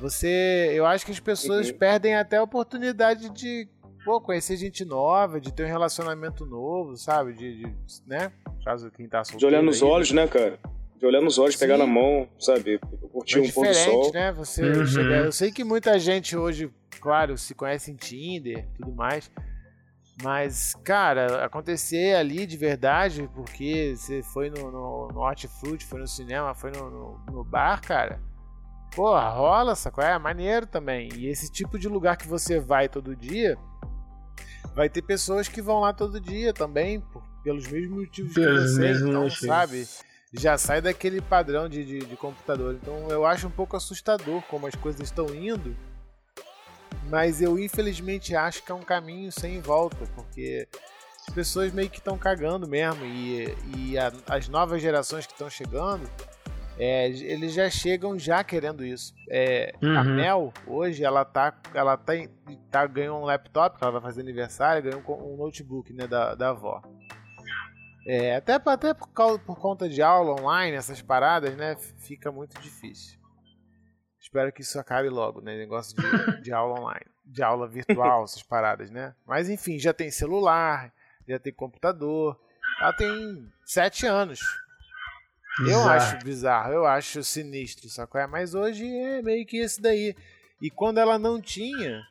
Você, 0.00 0.70
eu 0.72 0.84
acho 0.84 1.06
que 1.06 1.12
as 1.12 1.20
pessoas 1.20 1.68
uhum. 1.68 1.78
perdem 1.78 2.16
até 2.16 2.36
a 2.36 2.42
oportunidade 2.42 3.30
de 3.30 3.68
pô, 4.04 4.20
conhecer 4.20 4.56
gente 4.56 4.84
nova, 4.84 5.40
de 5.40 5.52
ter 5.52 5.64
um 5.64 5.68
relacionamento 5.68 6.44
novo, 6.44 6.96
sabe? 6.96 7.32
De, 7.34 7.58
de 7.58 7.76
né? 8.06 8.32
Caso 8.64 8.90
quem 8.90 9.08
tá 9.08 9.24
solteiro. 9.24 9.38
De 9.38 9.46
olhar 9.46 9.62
nos 9.62 9.82
aí, 9.82 9.88
olhos, 9.88 10.10
né, 10.12 10.26
cara? 10.26 10.58
De 11.02 11.06
olhar 11.06 11.20
nos 11.20 11.36
olhos, 11.36 11.54
Sim. 11.54 11.58
pegar 11.58 11.76
na 11.76 11.84
mão, 11.84 12.28
sabe? 12.38 12.78
Curtir 13.10 13.38
é 13.38 13.42
um 13.42 13.50
pôr 13.50 13.66
do 13.66 13.74
sol. 13.74 14.12
né? 14.12 14.30
Você 14.30 14.62
uhum. 14.62 14.86
chega... 14.86 15.16
Eu 15.16 15.32
sei 15.32 15.50
que 15.50 15.64
muita 15.64 15.98
gente 15.98 16.36
hoje, 16.36 16.70
claro, 17.00 17.36
se 17.36 17.56
conhece 17.56 17.90
em 17.90 17.96
Tinder 17.96 18.68
tudo 18.76 18.92
mais. 18.92 19.28
Mas, 20.22 20.76
cara, 20.84 21.44
acontecer 21.44 22.14
ali 22.14 22.46
de 22.46 22.56
verdade, 22.56 23.28
porque 23.34 23.96
você 23.96 24.22
foi 24.22 24.48
no, 24.48 24.70
no, 24.70 25.08
no 25.08 25.20
Hortifruti, 25.22 25.84
foi 25.84 25.98
no 25.98 26.06
cinema, 26.06 26.54
foi 26.54 26.70
no, 26.70 26.88
no, 26.88 27.18
no 27.32 27.44
bar, 27.44 27.82
cara. 27.82 28.20
Pô, 28.94 29.18
rola, 29.18 29.74
sacou? 29.74 30.04
É 30.04 30.16
maneiro 30.20 30.68
também. 30.68 31.08
E 31.16 31.26
esse 31.26 31.50
tipo 31.50 31.80
de 31.80 31.88
lugar 31.88 32.16
que 32.16 32.28
você 32.28 32.60
vai 32.60 32.88
todo 32.88 33.16
dia, 33.16 33.58
vai 34.72 34.88
ter 34.88 35.02
pessoas 35.02 35.48
que 35.48 35.60
vão 35.60 35.80
lá 35.80 35.92
todo 35.92 36.20
dia 36.20 36.52
também, 36.52 37.00
por, 37.00 37.24
pelos 37.42 37.66
mesmos 37.66 38.02
motivos 38.02 38.34
pelos 38.34 38.62
que 38.62 38.68
você, 38.68 38.80
mesmos 38.80 39.08
então, 39.08 39.22
motivos. 39.22 39.46
sabe? 39.48 40.11
Já 40.32 40.56
sai 40.56 40.80
daquele 40.80 41.20
padrão 41.20 41.68
de, 41.68 41.84
de, 41.84 41.98
de 42.00 42.16
computador. 42.16 42.74
Então 42.74 43.08
eu 43.08 43.26
acho 43.26 43.46
um 43.46 43.50
pouco 43.50 43.76
assustador 43.76 44.42
como 44.42 44.66
as 44.66 44.74
coisas 44.74 45.02
estão 45.02 45.34
indo 45.34 45.76
mas 47.08 47.42
eu 47.42 47.58
infelizmente 47.58 48.34
acho 48.34 48.62
que 48.64 48.72
é 48.72 48.74
um 48.74 48.82
caminho 48.82 49.30
sem 49.30 49.60
volta, 49.60 50.06
porque 50.14 50.66
as 51.28 51.34
pessoas 51.34 51.72
meio 51.72 51.90
que 51.90 51.98
estão 51.98 52.16
cagando 52.16 52.68
mesmo 52.68 53.04
e, 53.04 53.54
e 53.76 53.98
a, 53.98 54.12
as 54.28 54.48
novas 54.48 54.80
gerações 54.80 55.26
que 55.26 55.32
estão 55.32 55.50
chegando, 55.50 56.08
é, 56.78 57.08
eles 57.08 57.52
já 57.52 57.68
chegam 57.68 58.18
já 58.18 58.42
querendo 58.42 58.84
isso. 58.84 59.14
É, 59.28 59.74
uhum. 59.82 59.98
A 59.98 60.04
Mel, 60.04 60.52
hoje, 60.66 61.04
ela 61.04 61.24
tá, 61.24 61.54
ela 61.74 61.96
tá, 61.96 62.14
tá 62.70 62.86
ganhou 62.86 63.20
um 63.20 63.24
laptop, 63.24 63.76
ela 63.80 63.92
vai 63.92 64.00
fazer 64.00 64.22
aniversário, 64.22 64.82
ganhou 64.82 65.02
um, 65.22 65.36
notebook 65.36 65.92
né, 65.92 66.06
da, 66.06 66.34
da 66.34 66.50
avó. 66.50 66.82
É, 68.04 68.36
até, 68.36 68.54
até 68.54 68.94
por, 68.94 69.08
causa, 69.08 69.38
por 69.38 69.58
conta 69.58 69.88
de 69.88 70.02
aula 70.02 70.40
online, 70.40 70.76
essas 70.76 71.00
paradas, 71.00 71.56
né, 71.56 71.76
fica 71.98 72.32
muito 72.32 72.60
difícil. 72.60 73.20
Espero 74.20 74.52
que 74.52 74.62
isso 74.62 74.78
acabe 74.78 75.08
logo, 75.08 75.40
né? 75.40 75.56
Negócio 75.56 75.96
de, 75.96 76.42
de 76.42 76.52
aula 76.52 76.80
online, 76.80 77.06
de 77.24 77.42
aula 77.42 77.68
virtual, 77.68 78.22
essas 78.24 78.42
paradas, 78.42 78.90
né? 78.90 79.14
Mas 79.26 79.50
enfim, 79.50 79.78
já 79.78 79.92
tem 79.92 80.10
celular, 80.10 80.92
já 81.28 81.38
tem 81.38 81.52
computador. 81.52 82.40
Ela 82.80 82.92
tem 82.92 83.52
sete 83.64 84.06
anos. 84.06 84.40
Eu 85.68 85.82
acho 85.86 86.18
bizarro, 86.24 86.72
eu 86.72 86.86
acho 86.86 87.22
sinistro, 87.22 87.88
sacou? 87.88 88.20
É, 88.20 88.26
mas 88.26 88.54
hoje 88.54 88.86
é 88.86 89.20
meio 89.20 89.44
que 89.44 89.58
esse 89.58 89.82
daí. 89.82 90.16
E 90.60 90.70
quando 90.70 90.98
ela 90.98 91.18
não 91.18 91.40
tinha, 91.40 92.02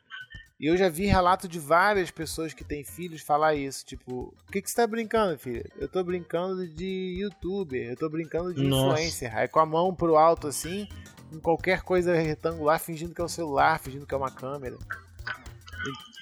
eu 0.68 0.78
já 0.78 0.90
vi 0.90 1.06
relato 1.06 1.48
de 1.48 1.60
várias 1.60 2.12
pessoas 2.12 2.54
que 2.54 2.64
têm 2.64 2.84
filhos 2.84 3.22
falar 3.22 3.56
isso. 3.56 3.86
Tipo, 3.86 4.34
o 4.48 4.52
que, 4.52 4.62
que 4.62 4.70
você 4.70 4.76
tá 4.76 4.86
brincando, 4.86 5.38
filha? 5.38 5.66
Eu 5.78 5.88
tô 5.88 6.04
brincando 6.04 6.68
de 6.68 7.18
youtuber, 7.20 7.90
eu 7.90 7.98
tô 7.98 8.08
brincando 8.08 8.54
de 8.54 8.64
Nossa. 8.64 8.94
influencer. 8.94 9.36
Aí 9.36 9.48
com 9.48 9.60
a 9.60 9.66
mão 9.66 9.94
pro 9.94 10.16
alto 10.16 10.48
assim, 10.48 10.88
em 11.32 11.40
qualquer 11.40 11.82
coisa 11.82 12.14
retangular, 12.14 12.80
fingindo 12.80 13.14
que 13.16 13.22
é 13.22 13.24
o 13.24 13.30
celular, 13.30 13.80
fingindo 13.80 14.06
que 14.06 14.14
é 14.14 14.18
uma 14.18 14.32
câmera. 14.32 14.78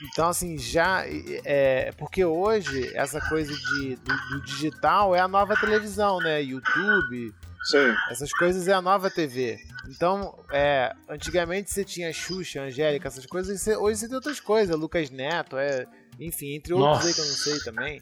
Então, 0.03 0.29
assim, 0.29 0.57
já. 0.57 1.03
É, 1.43 1.91
porque 1.97 2.23
hoje, 2.23 2.95
essa 2.95 3.19
coisa 3.19 3.53
de, 3.53 3.95
do, 3.97 4.29
do, 4.29 4.41
digital 4.43 5.13
é 5.13 5.19
a 5.19 5.27
nova 5.27 5.55
televisão, 5.57 6.19
né? 6.19 6.41
YouTube. 6.41 7.33
Sim. 7.63 7.93
Essas 8.09 8.31
coisas 8.33 8.67
é 8.67 8.73
a 8.73 8.81
nova 8.81 9.09
TV. 9.09 9.59
Então, 9.89 10.37
é, 10.51 10.93
antigamente 11.07 11.71
você 11.71 11.83
tinha 11.83 12.11
Xuxa, 12.13 12.61
Angélica, 12.61 13.07
essas 13.07 13.25
coisas. 13.25 13.61
Você, 13.61 13.75
hoje 13.75 13.99
você 13.99 14.07
tem 14.07 14.15
outras 14.15 14.39
coisas. 14.39 14.75
Lucas 14.75 15.09
Neto, 15.09 15.57
é, 15.57 15.85
enfim, 16.19 16.55
entre 16.55 16.73
outros 16.73 16.97
Nossa. 16.97 17.07
aí 17.07 17.13
que 17.13 17.21
eu 17.21 17.25
não 17.25 17.33
sei 17.33 17.59
também. 17.59 18.01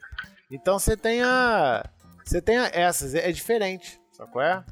Então 0.51 0.77
você 0.79 0.95
tem 0.95 1.23
a. 1.23 1.83
Você 2.23 2.41
tem 2.41 2.57
a, 2.57 2.69
essas, 2.73 3.15
é, 3.15 3.29
é 3.29 3.31
diferente, 3.31 3.99
sabe 4.11 4.31
qual 4.31 4.45
é? 4.45 4.63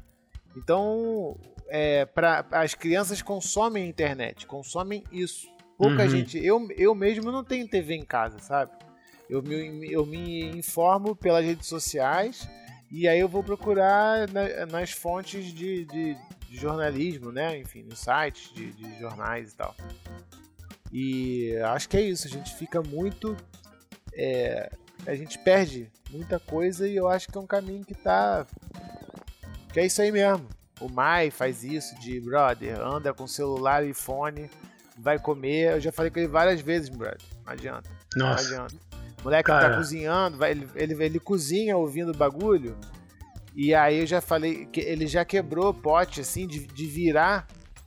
Então, 0.56 1.38
é, 1.68 2.04
pra, 2.04 2.44
as 2.52 2.74
crianças 2.74 3.22
consomem 3.22 3.84
a 3.84 3.86
internet, 3.86 4.46
consomem 4.46 5.02
isso. 5.10 5.48
Pouca 5.76 6.04
uhum. 6.04 6.08
gente. 6.08 6.38
Eu, 6.44 6.66
eu 6.76 6.94
mesmo 6.94 7.30
não 7.30 7.44
tenho 7.44 7.68
TV 7.68 7.94
em 7.94 8.04
casa, 8.04 8.38
sabe? 8.38 8.72
Eu 9.28 9.42
me, 9.42 9.90
eu 9.90 10.06
me 10.06 10.44
informo 10.50 11.14
pelas 11.16 11.44
redes 11.44 11.66
sociais 11.66 12.48
e 12.90 13.08
aí 13.08 13.18
eu 13.18 13.28
vou 13.28 13.42
procurar 13.42 14.28
na, 14.28 14.66
nas 14.66 14.92
fontes 14.92 15.46
de, 15.46 15.84
de, 15.84 16.16
de, 16.48 16.56
jornalismo, 16.56 17.32
né? 17.32 17.58
Enfim, 17.58 17.82
nos 17.82 17.98
sites 17.98 18.52
de, 18.54 18.72
de 18.72 18.98
jornais 18.98 19.52
e 19.52 19.56
tal. 19.56 19.74
E 20.92 21.56
acho 21.56 21.88
que 21.88 21.96
é 21.96 22.00
isso, 22.00 22.26
a 22.26 22.30
gente 22.30 22.54
fica 22.54 22.80
muito. 22.82 23.36
É, 24.14 24.70
a 25.06 25.14
gente 25.14 25.38
perde 25.38 25.90
muita 26.10 26.38
coisa 26.38 26.88
e 26.88 26.96
eu 26.96 27.08
acho 27.08 27.28
que 27.28 27.36
é 27.36 27.40
um 27.40 27.46
caminho 27.46 27.84
que 27.84 27.94
tá. 27.94 28.46
Que 29.72 29.80
é 29.80 29.86
isso 29.86 30.00
aí 30.00 30.12
mesmo. 30.12 30.48
O 30.80 30.88
Mai 30.88 31.30
faz 31.30 31.64
isso 31.64 31.98
de, 31.98 32.20
brother, 32.20 32.78
anda 32.80 33.12
com 33.12 33.26
celular 33.26 33.84
e 33.84 33.94
fone, 33.94 34.50
vai 34.96 35.18
comer. 35.18 35.72
Eu 35.72 35.80
já 35.80 35.90
falei 35.90 36.10
com 36.10 36.18
ele 36.18 36.28
várias 36.28 36.60
vezes, 36.60 36.88
brother. 36.88 37.20
Não 37.44 37.52
adianta. 37.52 37.90
Nossa. 38.14 38.48
Não 38.50 38.64
adianta. 38.64 38.86
O 39.26 39.28
moleque 39.28 39.48
Cara. 39.48 39.70
tá 39.70 39.76
cozinhando, 39.76 40.38
vai, 40.38 40.52
ele, 40.52 40.68
ele, 40.76 41.04
ele 41.04 41.18
cozinha 41.18 41.76
ouvindo 41.76 42.12
o 42.12 42.16
bagulho. 42.16 42.78
E 43.56 43.74
aí 43.74 43.98
eu 43.98 44.06
já 44.06 44.20
falei 44.20 44.66
que 44.66 44.78
ele 44.78 45.04
já 45.08 45.24
quebrou 45.24 45.70
o 45.70 45.74
pote, 45.74 46.20
assim, 46.20 46.46
de, 46.46 46.64
de 46.64 46.86
virar 46.86 47.44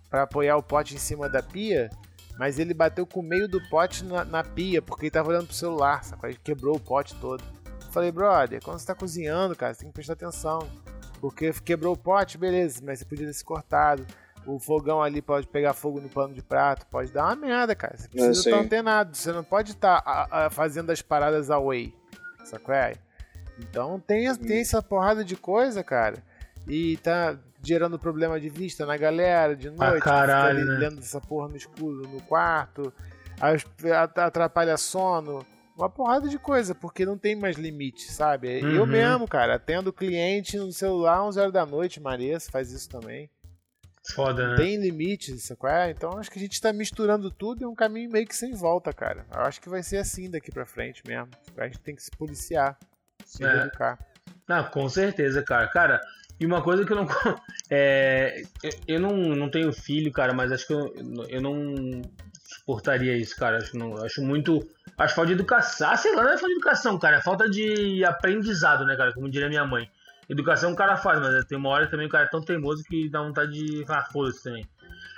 para 0.10 0.24
apoiar 0.24 0.58
o 0.58 0.62
pote 0.62 0.96
em 0.96 0.98
cima 0.98 1.30
da 1.30 1.42
pia. 1.42 1.90
Mas 2.38 2.60
ele 2.60 2.74
bateu 2.74 3.08
com 3.08 3.22
o 3.22 3.24
meio 3.24 3.48
do 3.48 3.62
pote 3.70 4.04
na, 4.04 4.26
na 4.26 4.44
pia, 4.44 4.82
porque 4.82 5.06
ele 5.06 5.12
tava 5.12 5.30
olhando 5.30 5.48
pro 5.48 5.56
celular? 5.56 6.02
Ele 6.24 6.38
quebrou 6.44 6.76
o 6.76 6.80
pote 6.80 7.16
todo. 7.16 7.42
Eu 7.86 7.92
falei, 7.94 8.12
brother, 8.12 8.62
quando 8.62 8.78
você 8.78 8.88
tá 8.88 8.94
cozinhando, 8.94 9.56
cara, 9.56 9.74
você 9.74 9.80
tem 9.80 9.90
que 9.90 9.94
prestar 9.94 10.14
atenção. 10.16 10.68
Porque 11.22 11.54
quebrou 11.64 11.94
o 11.94 11.98
pote, 11.98 12.38
beleza, 12.38 12.82
mas 12.84 13.00
você 13.00 13.06
podia 13.06 13.26
ter 13.26 13.34
se 13.34 13.46
cortado. 13.46 14.06
O 14.46 14.60
fogão 14.60 15.02
ali 15.02 15.22
pode 15.22 15.48
pegar 15.48 15.74
fogo 15.74 16.00
no 16.00 16.10
pano 16.10 16.34
de 16.34 16.42
prato, 16.42 16.86
pode 16.88 17.12
dar 17.12 17.26
uma 17.26 17.36
merda, 17.36 17.76
cara. 17.76 17.98
Você 17.98 18.08
precisa 18.08 18.50
estar 18.50 18.62
antenado, 18.62 19.16
você 19.16 19.32
não 19.32 19.44
pode 19.44 19.72
estar 19.72 20.02
tá, 20.02 20.50
fazendo 20.50 20.92
as 20.92 21.02
paradas 21.02 21.52
away. 21.52 21.94
Sacou? 22.44 22.74
É? 22.74 22.94
Então 23.60 24.00
tem, 24.00 24.34
tem 24.36 24.62
essa 24.62 24.82
porrada 24.82 25.24
de 25.24 25.36
coisa, 25.36 25.84
cara. 25.84 26.24
E 26.68 26.98
tá. 26.98 27.38
gerando 27.62 28.00
problema 28.00 28.40
de 28.40 28.50
vista 28.50 28.86
na 28.86 28.98
galera 28.98 29.56
de 29.56 29.70
noite. 29.70 29.98
Ah, 29.98 30.00
caralho, 30.00 30.66
né? 30.66 30.78
lendo 30.78 31.00
essa 31.00 31.20
porra 31.20 31.50
no 31.50 31.58
escuro 31.58 32.08
no 32.08 32.22
quarto. 32.22 32.94
Atrapalha 34.16 34.78
sono. 34.78 35.46
Uma 35.78 35.90
porrada 35.90 36.28
de 36.28 36.38
coisa, 36.38 36.76
porque 36.76 37.06
não 37.06 37.18
tem 37.18 37.36
mais 37.38 37.56
limite, 37.56 38.12
sabe? 38.12 38.62
Uhum. 38.62 38.76
Eu 38.76 38.86
mesmo, 38.86 39.26
cara, 39.26 39.56
atendo 39.56 39.94
cliente 39.94 40.58
no 40.58 40.74
celular 40.74 41.24
11 41.24 41.40
horas 41.40 41.54
da 41.54 41.66
noite, 41.66 42.02
Maressa 42.02 42.52
faz 42.52 42.72
isso 42.74 42.90
também. 42.90 43.30
Foda, 44.14 44.50
né? 44.50 44.56
tem 44.56 44.78
limite, 44.82 45.38
sacou? 45.40 45.70
É, 45.70 45.92
então 45.92 46.18
acho 46.18 46.30
que 46.32 46.40
a 46.40 46.42
gente 46.42 46.60
tá 46.62 46.72
misturando 46.74 47.30
tudo 47.32 47.62
e 47.62 47.64
é 47.64 47.68
um 47.68 47.76
caminho 47.76 48.10
meio 48.12 48.26
que 48.28 48.36
sem 48.36 48.54
volta, 48.54 48.92
cara. 48.94 49.26
Eu 49.34 49.42
acho 49.42 49.62
que 49.62 49.70
vai 49.70 49.84
ser 49.84 49.98
assim 49.98 50.30
daqui 50.30 50.52
pra 50.52 50.66
frente 50.66 51.02
mesmo. 51.08 51.30
A 51.58 51.66
gente 51.66 51.80
tem 51.80 51.96
que 51.96 52.04
se 52.04 52.12
policiar, 52.12 52.78
se 53.26 53.44
É. 53.44 53.62
educar. 53.62 54.00
Não, 54.48 54.64
com 54.66 54.90
certeza, 54.90 55.44
cara. 55.44 55.68
Cara, 55.68 56.02
e 56.40 56.46
uma 56.46 56.62
coisa 56.62 56.86
que 56.86 56.92
eu 56.92 56.98
não. 56.98 57.08
É, 57.72 58.42
eu, 58.64 58.72
eu 58.88 59.00
não, 59.00 59.16
não 59.16 59.52
tenho 59.52 59.72
filho, 59.72 60.12
cara, 60.12 60.34
mas 60.34 60.52
acho 60.52 60.66
que 60.66 60.74
eu, 60.74 60.92
eu 61.30 61.40
não 61.40 62.02
suportaria 62.44 63.16
isso, 63.16 63.36
cara. 63.36 63.58
Acho, 63.58 63.78
não, 63.78 63.96
acho 64.04 64.24
muito. 64.24 64.68
Acho 64.98 65.14
falta 65.14 65.28
de 65.28 65.34
educação. 65.34 65.90
Ah, 65.90 65.96
sei 65.96 66.16
lá, 66.16 66.24
não 66.24 66.32
é 66.32 66.38
falta 66.38 66.48
de 66.48 66.54
educação, 66.54 66.98
cara. 66.98 67.18
É 67.18 67.22
falta 67.22 67.48
de 67.48 68.04
aprendizado, 68.04 68.86
né, 68.86 68.96
cara? 68.96 69.14
Como 69.14 69.30
diria 69.30 69.48
minha 69.48 69.66
mãe. 69.66 69.88
Educação 70.30 70.72
o 70.72 70.76
cara 70.76 70.96
faz, 70.96 71.20
mas 71.20 71.44
tem 71.46 71.58
uma 71.58 71.70
hora 71.70 71.90
também 71.90 72.06
o 72.06 72.10
cara 72.10 72.26
é 72.26 72.30
tão 72.30 72.40
teimoso 72.40 72.84
que 72.84 73.10
dá 73.10 73.22
vontade 73.22 73.52
de. 73.52 73.84
Ah, 73.88 74.06
foda-se 74.12 74.44
também. 74.44 74.64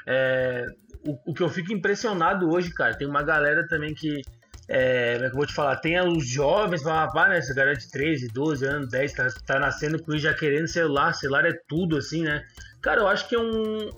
É, 0.07 0.65
o, 1.05 1.31
o 1.31 1.33
que 1.33 1.43
eu 1.43 1.49
fico 1.49 1.73
impressionado 1.73 2.49
hoje, 2.49 2.73
cara, 2.73 2.95
tem 2.95 3.07
uma 3.07 3.21
galera 3.21 3.67
também 3.67 3.93
que. 3.93 4.21
É, 4.69 5.15
como 5.15 5.25
é 5.25 5.27
que 5.27 5.33
eu 5.33 5.37
vou 5.37 5.45
te 5.45 5.53
falar? 5.53 5.75
Tem 5.77 5.99
os 5.99 6.25
jovens, 6.25 6.81
pá, 6.81 7.05
pá, 7.07 7.27
né? 7.27 7.39
Essa 7.39 7.53
galera 7.53 7.75
de 7.75 7.91
13, 7.91 8.29
12 8.29 8.65
anos, 8.65 8.89
10, 8.89 9.13
tá, 9.13 9.27
tá 9.45 9.59
nascendo 9.59 10.01
com 10.01 10.17
já 10.17 10.33
querendo 10.33 10.67
celular. 10.67 11.13
Celular 11.13 11.45
é 11.45 11.59
tudo, 11.67 11.97
assim, 11.97 12.23
né? 12.23 12.45
Cara, 12.81 13.01
eu 13.01 13.07
acho 13.07 13.27
que 13.27 13.35
é 13.35 13.39
um. 13.39 13.89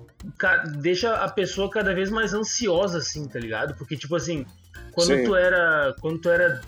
Deixa 0.79 1.13
a 1.13 1.29
pessoa 1.29 1.69
cada 1.69 1.93
vez 1.93 2.09
mais 2.09 2.33
ansiosa, 2.33 2.97
assim, 2.97 3.27
tá 3.27 3.39
ligado? 3.39 3.75
Porque, 3.75 3.95
tipo 3.95 4.15
assim, 4.15 4.47
quando 4.93 5.15
Sim. 5.15 5.25
tu 5.25 5.35
era. 5.35 5.93
Quando 6.01 6.19
tu 6.19 6.29
era 6.29 6.59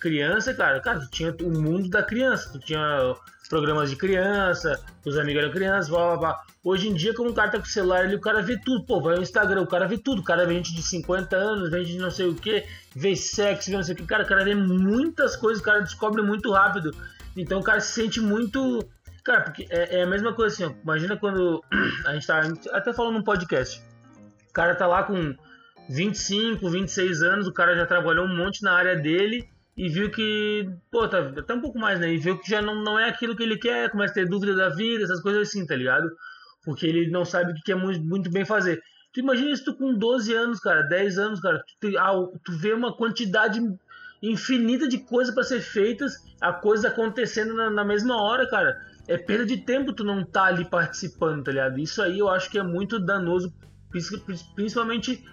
criança, 0.00 0.52
cara, 0.52 0.80
cara, 0.80 0.98
tu 0.98 1.10
tinha 1.10 1.32
o 1.42 1.50
mundo 1.50 1.88
da 1.88 2.02
criança, 2.02 2.50
tu 2.50 2.58
tinha 2.58 3.14
programas 3.52 3.90
de 3.90 3.96
criança, 3.96 4.82
os 5.04 5.18
amigos 5.18 5.42
eram 5.42 5.52
crianças, 5.52 5.90
blá 5.90 6.06
blá 6.06 6.16
blá. 6.16 6.42
Hoje 6.64 6.88
em 6.88 6.94
dia, 6.94 7.12
como 7.12 7.28
o 7.28 7.34
cara 7.34 7.50
tá 7.50 7.58
com 7.58 7.66
o 7.66 7.68
celular 7.68 8.06
ali, 8.06 8.16
o 8.16 8.20
cara 8.20 8.40
vê 8.40 8.58
tudo, 8.58 8.82
pô, 8.86 8.98
vai 8.98 9.14
no 9.14 9.20
Instagram, 9.20 9.60
o 9.60 9.66
cara 9.66 9.86
vê 9.86 9.98
tudo, 9.98 10.22
o 10.22 10.24
cara 10.24 10.46
vê 10.46 10.54
gente 10.54 10.74
de 10.74 10.82
50 10.82 11.36
anos, 11.36 11.70
vê 11.70 11.84
gente 11.84 11.92
de 11.92 11.98
não 11.98 12.10
sei 12.10 12.28
o 12.28 12.34
que, 12.34 12.64
vê 12.96 13.14
sexo, 13.14 13.70
vê 13.70 13.76
não 13.76 13.82
sei 13.82 13.94
o 13.94 13.98
que, 13.98 14.06
cara, 14.06 14.22
o 14.22 14.26
cara 14.26 14.42
vê 14.42 14.54
muitas 14.54 15.36
coisas, 15.36 15.60
o 15.60 15.64
cara 15.66 15.80
descobre 15.80 16.22
muito 16.22 16.50
rápido. 16.50 16.96
Então 17.36 17.60
o 17.60 17.62
cara 17.62 17.78
se 17.80 17.92
sente 17.92 18.22
muito. 18.22 18.88
Cara, 19.22 19.42
porque 19.42 19.66
é, 19.68 19.98
é 19.98 20.02
a 20.02 20.06
mesma 20.06 20.32
coisa 20.32 20.54
assim, 20.54 20.64
ó. 20.64 20.82
Imagina 20.82 21.18
quando 21.18 21.62
a 22.06 22.14
gente 22.14 22.26
tá. 22.26 22.38
a 22.38 22.42
gente 22.44 22.70
até 22.70 22.90
falando 22.94 23.16
num 23.18 23.22
podcast. 23.22 23.82
O 24.48 24.52
cara 24.54 24.74
tá 24.74 24.86
lá 24.86 25.02
com 25.02 25.36
25, 25.90 26.70
26 26.70 27.22
anos, 27.22 27.46
o 27.46 27.52
cara 27.52 27.76
já 27.76 27.84
trabalhou 27.84 28.24
um 28.24 28.34
monte 28.34 28.62
na 28.62 28.72
área 28.72 28.96
dele 28.96 29.46
e 29.76 29.88
viu 29.88 30.10
que, 30.10 30.68
pô, 30.90 31.08
tá 31.08 31.18
até 31.36 31.54
um 31.54 31.60
pouco 31.60 31.78
mais, 31.78 31.98
né? 31.98 32.12
E 32.12 32.18
viu 32.18 32.38
que 32.38 32.48
já 32.50 32.60
não, 32.60 32.82
não 32.82 32.98
é 32.98 33.08
aquilo 33.08 33.34
que 33.36 33.42
ele 33.42 33.56
quer, 33.58 33.90
começa 33.90 34.12
a 34.12 34.14
ter 34.16 34.28
dúvida 34.28 34.54
da 34.54 34.68
vida, 34.68 35.04
essas 35.04 35.20
coisas 35.22 35.48
assim, 35.48 35.66
tá 35.66 35.74
ligado? 35.74 36.10
Porque 36.64 36.86
ele 36.86 37.10
não 37.10 37.24
sabe 37.24 37.52
o 37.52 37.54
que 37.54 37.62
quer 37.62 37.74
muito, 37.76 38.04
muito 38.04 38.30
bem 38.30 38.44
fazer. 38.44 38.80
Tu 39.12 39.20
imagina 39.20 39.50
isso 39.50 39.64
tu 39.64 39.74
com 39.74 39.94
12 39.94 40.34
anos, 40.34 40.60
cara, 40.60 40.82
10 40.82 41.18
anos, 41.18 41.40
cara, 41.40 41.62
tu, 41.80 41.88
ah, 41.98 42.12
tu 42.44 42.52
vê 42.52 42.72
uma 42.72 42.94
quantidade 42.96 43.60
infinita 44.22 44.86
de 44.88 44.98
coisas 44.98 45.34
pra 45.34 45.42
ser 45.42 45.60
feitas, 45.60 46.14
a 46.40 46.52
coisa 46.52 46.88
acontecendo 46.88 47.54
na, 47.54 47.70
na 47.70 47.84
mesma 47.84 48.22
hora, 48.22 48.48
cara. 48.48 48.76
É 49.08 49.18
perda 49.18 49.44
de 49.44 49.56
tempo 49.56 49.92
tu 49.92 50.04
não 50.04 50.24
tá 50.24 50.44
ali 50.44 50.64
participando, 50.64 51.42
tá 51.42 51.50
ligado? 51.50 51.78
Isso 51.80 52.00
aí 52.00 52.18
eu 52.18 52.28
acho 52.28 52.48
que 52.48 52.58
é 52.58 52.62
muito 52.62 53.00
danoso, 53.00 53.52
princi- 53.90 54.22
principalmente 54.54 55.24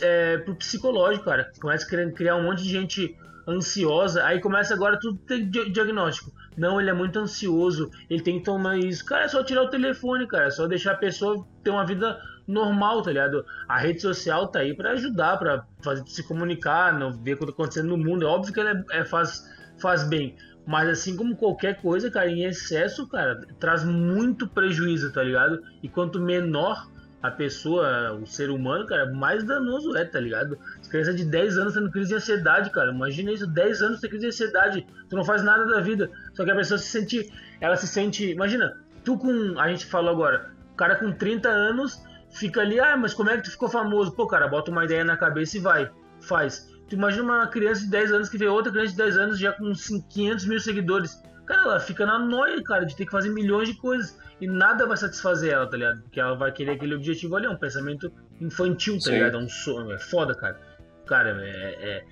é, 0.00 0.38
pro 0.38 0.54
psicológico, 0.54 1.24
cara. 1.24 1.50
Começa 1.60 1.84
a 1.84 2.12
criar 2.12 2.36
um 2.36 2.44
monte 2.44 2.62
de 2.62 2.70
gente 2.70 3.16
ansiosa, 3.48 4.24
aí 4.24 4.40
começa 4.40 4.74
agora 4.74 4.98
tudo 5.00 5.18
ter 5.26 5.44
di- 5.44 5.70
diagnóstico. 5.70 6.30
Não, 6.56 6.80
ele 6.80 6.90
é 6.90 6.92
muito 6.92 7.18
ansioso, 7.18 7.90
ele 8.10 8.22
tem 8.22 8.38
que 8.38 8.44
tomar 8.44 8.76
isso. 8.78 9.04
Cara, 9.04 9.24
é 9.24 9.28
só 9.28 9.42
tirar 9.42 9.62
o 9.62 9.70
telefone, 9.70 10.26
cara, 10.26 10.46
é 10.46 10.50
só 10.50 10.66
deixar 10.66 10.92
a 10.92 10.96
pessoa 10.96 11.46
ter 11.62 11.70
uma 11.70 11.86
vida 11.86 12.18
normal, 12.46 13.02
tá 13.02 13.10
ligado? 13.10 13.44
A 13.68 13.78
rede 13.78 14.00
social 14.02 14.48
tá 14.48 14.58
aí 14.60 14.74
pra 14.74 14.92
ajudar, 14.92 15.36
pra 15.38 15.64
fazer 15.82 16.02
se 16.06 16.22
comunicar, 16.26 16.98
não 16.98 17.12
ver 17.12 17.34
o 17.34 17.38
que 17.38 17.46
tá 17.46 17.52
acontecendo 17.52 17.88
no 17.88 17.96
mundo. 17.98 18.24
É 18.24 18.28
óbvio 18.28 18.52
que 18.52 18.60
ela 18.60 18.70
é, 18.70 19.00
é- 19.00 19.04
faz, 19.04 19.42
faz 19.80 20.02
bem. 20.08 20.36
Mas 20.66 20.88
assim 20.88 21.16
como 21.16 21.34
qualquer 21.36 21.80
coisa, 21.80 22.10
cara, 22.10 22.30
em 22.30 22.44
excesso, 22.44 23.08
cara, 23.08 23.40
traz 23.58 23.84
muito 23.84 24.46
prejuízo, 24.46 25.10
tá 25.12 25.22
ligado? 25.22 25.62
E 25.82 25.88
quanto 25.88 26.20
menor 26.20 26.86
a 27.22 27.30
pessoa, 27.30 28.12
o 28.14 28.26
ser 28.26 28.50
humano, 28.50 28.86
cara, 28.86 29.10
mais 29.12 29.42
danoso 29.44 29.96
é, 29.96 30.04
tá 30.04 30.20
ligado? 30.20 30.58
As 30.88 30.90
crianças 30.90 31.16
de 31.16 31.24
10 31.26 31.58
anos 31.58 31.74
tendo 31.74 31.90
crise 31.90 32.08
de 32.08 32.14
ansiedade, 32.14 32.70
cara. 32.70 32.90
Imagina 32.90 33.30
isso, 33.30 33.46
10 33.46 33.82
anos 33.82 34.00
ter 34.00 34.08
crise 34.08 34.22
de 34.22 34.28
ansiedade. 34.28 34.86
Tu 35.10 35.14
não 35.14 35.22
faz 35.22 35.42
nada 35.42 35.66
da 35.66 35.80
vida. 35.80 36.10
Só 36.32 36.46
que 36.46 36.50
a 36.50 36.56
pessoa 36.56 36.78
se 36.78 36.86
sente. 36.86 37.30
Ela 37.60 37.76
se 37.76 37.86
sente. 37.86 38.30
Imagina, 38.30 38.74
tu 39.04 39.18
com. 39.18 39.58
A 39.60 39.68
gente 39.68 39.84
falou 39.84 40.10
agora, 40.10 40.50
o 40.72 40.76
cara 40.76 40.96
com 40.96 41.12
30 41.12 41.46
anos 41.46 42.02
fica 42.30 42.62
ali, 42.62 42.80
ah, 42.80 42.96
mas 42.96 43.12
como 43.12 43.28
é 43.28 43.36
que 43.36 43.42
tu 43.42 43.50
ficou 43.50 43.68
famoso? 43.68 44.12
Pô, 44.12 44.26
cara, 44.26 44.48
bota 44.48 44.70
uma 44.70 44.84
ideia 44.86 45.04
na 45.04 45.16
cabeça 45.16 45.58
e 45.58 45.60
vai. 45.60 45.90
Faz. 46.22 46.72
Tu 46.88 46.94
imagina 46.94 47.22
uma 47.22 47.46
criança 47.48 47.82
de 47.82 47.90
10 47.90 48.12
anos 48.12 48.28
que 48.30 48.38
vê 48.38 48.46
outra 48.46 48.72
criança 48.72 48.92
de 48.92 48.96
10 48.96 49.18
anos 49.18 49.38
já 49.38 49.52
com 49.52 49.70
500 50.08 50.46
mil 50.46 50.58
seguidores. 50.58 51.22
Cara, 51.44 51.62
ela 51.62 51.80
fica 51.80 52.06
na 52.06 52.18
noia, 52.18 52.62
cara, 52.62 52.86
de 52.86 52.96
ter 52.96 53.04
que 53.04 53.12
fazer 53.12 53.28
milhões 53.28 53.68
de 53.68 53.74
coisas. 53.74 54.18
E 54.40 54.46
nada 54.46 54.86
vai 54.86 54.96
satisfazer 54.96 55.52
ela, 55.52 55.66
tá 55.66 55.76
ligado? 55.76 56.00
Porque 56.02 56.18
ela 56.18 56.34
vai 56.34 56.50
querer 56.50 56.72
aquele 56.72 56.94
objetivo 56.94 57.36
ali, 57.36 57.46
é 57.46 57.50
um 57.50 57.56
pensamento 57.56 58.10
infantil, 58.40 58.94
tá 58.94 59.00
Sim. 59.00 59.12
ligado? 59.12 59.36
É 59.36 59.38
um 59.38 59.48
sonho, 59.48 59.92
é 59.92 59.98
foda, 59.98 60.34
cara. 60.34 60.67
Cara, 61.08 61.38
é, 61.42 62.04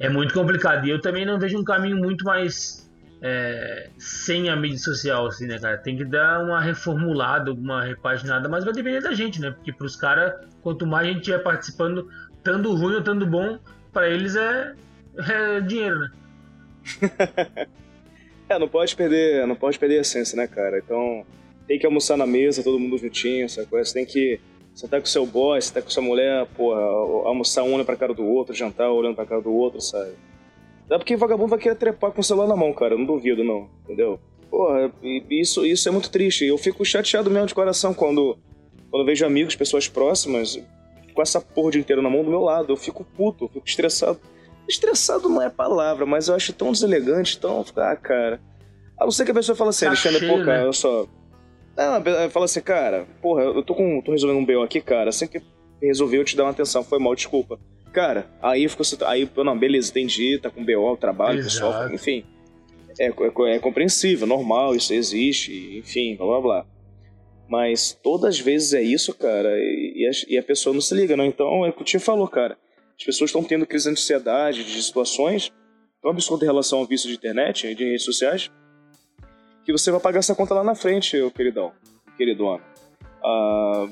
é, 0.00 0.06
é 0.06 0.08
muito 0.08 0.34
complicado. 0.34 0.86
E 0.86 0.90
eu 0.90 1.00
também 1.00 1.24
não 1.24 1.38
vejo 1.38 1.58
um 1.58 1.64
caminho 1.64 1.96
muito 1.96 2.24
mais 2.24 2.90
é, 3.22 3.88
sem 3.98 4.48
a 4.48 4.56
mídia 4.56 4.78
social, 4.78 5.26
assim, 5.26 5.46
né, 5.46 5.58
cara? 5.58 5.78
Tem 5.78 5.96
que 5.96 6.04
dar 6.04 6.42
uma 6.42 6.60
reformulada, 6.60 7.52
uma 7.52 7.82
repaginada, 7.82 8.48
mas 8.48 8.64
vai 8.64 8.72
depender 8.74 9.00
da 9.00 9.14
gente, 9.14 9.40
né? 9.40 9.50
Porque 9.50 9.72
pros 9.72 9.96
caras, 9.96 10.34
quanto 10.62 10.86
mais 10.86 11.06
a 11.06 11.10
gente 11.10 11.20
estiver 11.20 11.38
participando, 11.38 12.08
tanto 12.42 12.74
ruim 12.74 12.96
ou 12.96 13.02
tanto 13.02 13.26
bom, 13.26 13.58
pra 13.92 14.08
eles 14.08 14.36
é, 14.36 14.74
é 15.18 15.60
dinheiro, 15.60 15.98
né? 16.00 16.10
É, 18.46 18.58
não 18.58 18.68
pode 18.68 18.94
perder, 18.94 19.46
não 19.46 19.56
pode 19.56 19.78
perder 19.78 19.98
a 19.98 20.00
essência, 20.02 20.36
né, 20.36 20.46
cara? 20.46 20.78
Então, 20.78 21.24
tem 21.66 21.78
que 21.78 21.86
almoçar 21.86 22.16
na 22.16 22.26
mesa, 22.26 22.62
todo 22.62 22.78
mundo 22.78 22.98
juntinho, 22.98 23.46
essa 23.46 23.64
coisa. 23.64 23.92
Tem 23.92 24.04
que. 24.04 24.38
Você 24.74 24.88
tá 24.88 24.98
com 24.98 25.06
seu 25.06 25.24
boy, 25.24 25.60
você 25.60 25.72
tá 25.72 25.80
com 25.80 25.88
sua 25.88 26.02
mulher, 26.02 26.46
porra, 26.56 26.80
almoçar 26.80 27.62
um 27.62 27.74
olhando 27.74 27.84
pra 27.86 27.96
cara 27.96 28.12
do 28.12 28.26
outro, 28.26 28.52
jantar 28.54 28.90
olhando 28.90 29.14
pra 29.14 29.24
cara 29.24 29.40
do 29.40 29.52
outro, 29.52 29.80
sabe? 29.80 30.12
Dá 30.88 30.98
porque 30.98 31.16
vagabundo 31.16 31.50
vai 31.50 31.58
querer 31.58 31.76
trepar 31.76 32.10
com 32.10 32.20
o 32.20 32.24
celular 32.24 32.48
na 32.48 32.56
mão, 32.56 32.72
cara. 32.72 32.96
Não 32.96 33.04
duvido, 33.04 33.44
não. 33.44 33.68
Entendeu? 33.84 34.18
Porra, 34.50 34.92
isso, 35.30 35.64
isso 35.64 35.88
é 35.88 35.92
muito 35.92 36.10
triste. 36.10 36.44
Eu 36.44 36.58
fico 36.58 36.84
chateado 36.84 37.30
mesmo 37.30 37.46
de 37.46 37.54
coração 37.54 37.94
quando, 37.94 38.36
quando 38.90 39.06
vejo 39.06 39.24
amigos, 39.24 39.54
pessoas 39.54 39.88
próximas, 39.88 40.60
com 41.14 41.22
essa 41.22 41.40
porra 41.40 41.70
dia 41.70 41.80
inteiro 41.80 42.02
na 42.02 42.10
mão 42.10 42.24
do 42.24 42.30
meu 42.30 42.40
lado. 42.40 42.72
Eu 42.72 42.76
fico 42.76 43.04
puto, 43.04 43.44
eu 43.44 43.48
fico 43.48 43.66
estressado. 43.66 44.20
Estressado 44.68 45.28
não 45.28 45.40
é 45.40 45.48
palavra, 45.48 46.04
mas 46.04 46.28
eu 46.28 46.34
acho 46.34 46.52
tão 46.52 46.72
deselegante, 46.72 47.38
tão. 47.38 47.64
Ah, 47.76 47.96
cara. 47.96 48.40
A 48.98 49.04
não 49.04 49.10
ser 49.10 49.24
que 49.24 49.30
a 49.30 49.34
pessoa 49.34 49.54
fala 49.56 49.70
assim, 49.70 49.84
Tá 49.86 49.90
Alexandre, 49.92 50.26
pô, 50.26 50.38
cara, 50.38 50.58
né? 50.58 50.62
olha 50.64 50.72
só. 50.72 51.06
Não, 51.76 52.30
fala 52.30 52.44
assim, 52.44 52.60
cara, 52.60 53.06
porra, 53.20 53.42
eu 53.42 53.62
tô, 53.62 53.74
com, 53.74 54.00
tô 54.00 54.12
resolvendo 54.12 54.38
um 54.38 54.44
BO 54.44 54.62
aqui, 54.62 54.80
cara. 54.80 55.10
Assim 55.10 55.26
que 55.26 55.42
resolvi, 55.82 56.16
eu 56.16 56.24
te 56.24 56.36
dar 56.36 56.44
uma 56.44 56.50
atenção, 56.50 56.84
foi 56.84 56.98
mal, 56.98 57.14
desculpa. 57.14 57.58
Cara, 57.92 58.26
aí 58.42 58.68
ficou. 58.68 58.84
Aí, 59.06 59.28
não, 59.36 59.58
beleza, 59.58 59.90
entendi, 59.90 60.38
tá 60.38 60.50
com 60.50 60.64
BO, 60.64 60.96
trabalho, 60.96 61.38
Exato. 61.38 61.66
pessoal, 61.66 61.94
enfim. 61.94 62.24
É, 62.98 63.06
é, 63.06 63.56
é 63.56 63.58
compreensível, 63.58 64.26
normal, 64.26 64.74
isso 64.74 64.92
existe, 64.94 65.78
enfim, 65.78 66.16
blá 66.16 66.26
blá 66.26 66.40
blá. 66.40 66.66
Mas 67.48 67.92
todas 68.02 68.36
as 68.36 68.40
vezes 68.40 68.72
é 68.72 68.82
isso, 68.82 69.14
cara, 69.14 69.48
e, 69.58 69.92
e 69.96 70.06
a, 70.06 70.10
e 70.28 70.38
a 70.38 70.42
pessoa 70.42 70.72
não 70.72 70.80
se 70.80 70.94
liga, 70.94 71.16
não. 71.16 71.24
Então 71.24 71.64
é 71.64 71.70
o 71.70 71.72
que 71.72 71.82
o 71.82 71.84
Tio 71.84 72.00
falou, 72.00 72.26
cara. 72.28 72.56
As 72.98 73.04
pessoas 73.04 73.30
estão 73.30 73.42
tendo 73.42 73.66
crise 73.66 73.86
de 73.86 73.92
ansiedade, 73.92 74.64
de 74.64 74.82
situações 74.82 75.52
tão 76.00 76.10
absurdas 76.10 76.42
em 76.42 76.50
relação 76.50 76.78
ao 76.80 76.86
vício 76.86 77.08
de 77.08 77.14
internet 77.14 77.66
e 77.66 77.74
de 77.74 77.84
redes 77.84 78.04
sociais, 78.04 78.50
que 79.64 79.72
você 79.72 79.90
vai 79.90 80.00
pagar 80.00 80.18
essa 80.20 80.34
conta 80.34 80.54
lá 80.54 80.62
na 80.64 80.74
frente, 80.74 81.16
queridão, 81.34 81.72
queridona. 82.16 82.62
Ah, 83.24 83.86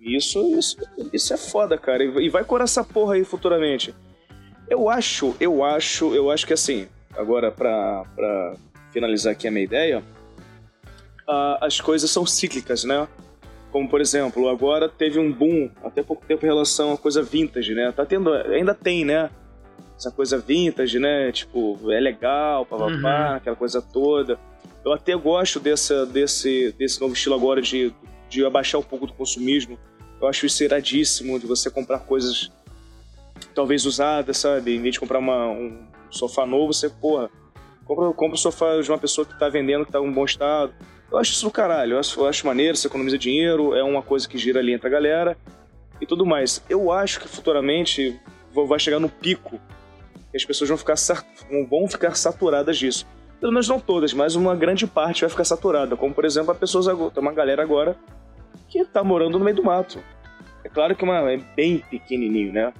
isso, 0.00 0.40
isso, 0.58 0.76
isso 1.12 1.34
é 1.34 1.36
foda, 1.36 1.76
cara. 1.78 2.04
E 2.04 2.28
vai 2.28 2.44
curar 2.44 2.64
essa 2.64 2.84
porra 2.84 3.14
aí 3.14 3.24
futuramente. 3.24 3.94
Eu 4.68 4.88
acho, 4.88 5.34
eu 5.40 5.62
acho, 5.64 6.14
eu 6.14 6.30
acho 6.30 6.46
que 6.46 6.52
assim, 6.52 6.88
agora 7.16 7.50
pra, 7.50 8.04
pra 8.14 8.54
finalizar 8.92 9.32
aqui 9.32 9.46
a 9.46 9.50
minha 9.50 9.64
ideia, 9.64 10.02
ah, 11.28 11.58
as 11.60 11.80
coisas 11.80 12.10
são 12.10 12.24
cíclicas, 12.26 12.84
né? 12.84 13.06
Como, 13.70 13.88
por 13.88 14.00
exemplo, 14.00 14.48
agora 14.48 14.88
teve 14.88 15.18
um 15.18 15.32
boom, 15.32 15.70
até 15.82 16.02
pouco 16.02 16.24
tempo, 16.26 16.44
em 16.44 16.48
relação 16.48 16.92
a 16.92 16.98
coisa 16.98 17.22
vintage, 17.22 17.74
né? 17.74 17.90
Tá 17.90 18.04
tendo, 18.04 18.32
ainda 18.32 18.74
tem, 18.74 19.04
né? 19.04 19.30
Essa 19.96 20.10
coisa 20.10 20.36
vintage, 20.38 20.98
né? 20.98 21.32
Tipo, 21.32 21.78
é 21.90 21.98
legal, 22.00 22.66
papapá, 22.66 22.92
Uhum. 23.30 23.36
aquela 23.36 23.56
coisa 23.56 23.80
toda. 23.80 24.38
Eu 24.84 24.92
até 24.92 25.14
gosto 25.14 25.60
dessa, 25.60 26.04
desse, 26.04 26.72
desse 26.78 27.00
novo 27.00 27.14
estilo 27.14 27.34
agora 27.34 27.62
de 27.62 27.94
de 28.32 28.44
abaixar 28.46 28.80
um 28.80 28.84
pouco 28.84 29.06
do 29.06 29.12
consumismo. 29.12 29.78
Eu 30.20 30.26
acho 30.26 30.46
isso 30.46 30.64
iradíssimo, 30.64 31.38
de 31.38 31.46
você 31.46 31.70
comprar 31.70 31.98
coisas 32.00 32.50
talvez 33.54 33.84
usadas, 33.84 34.38
sabe? 34.38 34.74
Em 34.74 34.80
vez 34.80 34.94
de 34.94 35.00
comprar 35.00 35.18
uma, 35.18 35.48
um 35.48 35.86
sofá 36.10 36.46
novo, 36.46 36.72
você, 36.72 36.88
porra, 36.88 37.28
compra, 37.84 38.10
compra 38.12 38.34
o 38.34 38.38
sofá 38.38 38.80
de 38.80 38.90
uma 38.90 38.98
pessoa 38.98 39.26
que 39.26 39.38
tá 39.38 39.48
vendendo, 39.50 39.84
que 39.84 39.92
tá 39.92 39.98
em 39.98 40.02
um 40.02 40.12
bom 40.12 40.24
estado. 40.24 40.72
Eu 41.10 41.18
acho 41.18 41.32
isso 41.32 41.44
do 41.44 41.50
caralho, 41.50 41.94
eu 41.94 41.98
acho, 41.98 42.18
eu 42.18 42.26
acho 42.26 42.46
maneiro, 42.46 42.74
você 42.74 42.86
economiza 42.86 43.18
dinheiro, 43.18 43.74
é 43.74 43.82
uma 43.82 44.00
coisa 44.00 44.26
que 44.26 44.38
gira 44.38 44.60
ali 44.60 44.72
entre 44.72 44.86
a 44.86 44.90
galera 44.90 45.36
e 46.00 46.06
tudo 46.06 46.24
mais. 46.24 46.62
Eu 46.70 46.90
acho 46.90 47.20
que 47.20 47.28
futuramente 47.28 48.18
vai 48.54 48.78
chegar 48.78 48.98
no 48.98 49.10
pico 49.10 49.60
e 50.32 50.36
as 50.36 50.44
pessoas 50.44 50.70
vão 50.70 50.78
ficar, 50.78 50.94
vão 51.68 51.86
ficar 51.86 52.14
saturadas 52.14 52.78
disso. 52.78 53.06
Pelo 53.42 53.52
menos 53.52 53.68
não 53.68 53.80
todas, 53.80 54.14
mas 54.14 54.36
uma 54.36 54.54
grande 54.54 54.86
parte 54.86 55.22
vai 55.22 55.28
ficar 55.28 55.42
saturada. 55.42 55.96
Como, 55.96 56.14
por 56.14 56.24
exemplo, 56.24 56.52
a 56.52 56.54
pessoas, 56.54 56.86
tem 56.86 57.20
uma 57.20 57.32
galera 57.32 57.60
agora 57.60 57.96
que 58.68 58.84
tá 58.84 59.02
morando 59.02 59.36
no 59.36 59.44
meio 59.44 59.56
do 59.56 59.64
mato. 59.64 59.98
É 60.62 60.68
claro 60.68 60.94
que 60.94 61.02
uma, 61.02 61.28
é 61.28 61.38
bem 61.56 61.78
pequenininho, 61.90 62.52
né? 62.52 62.72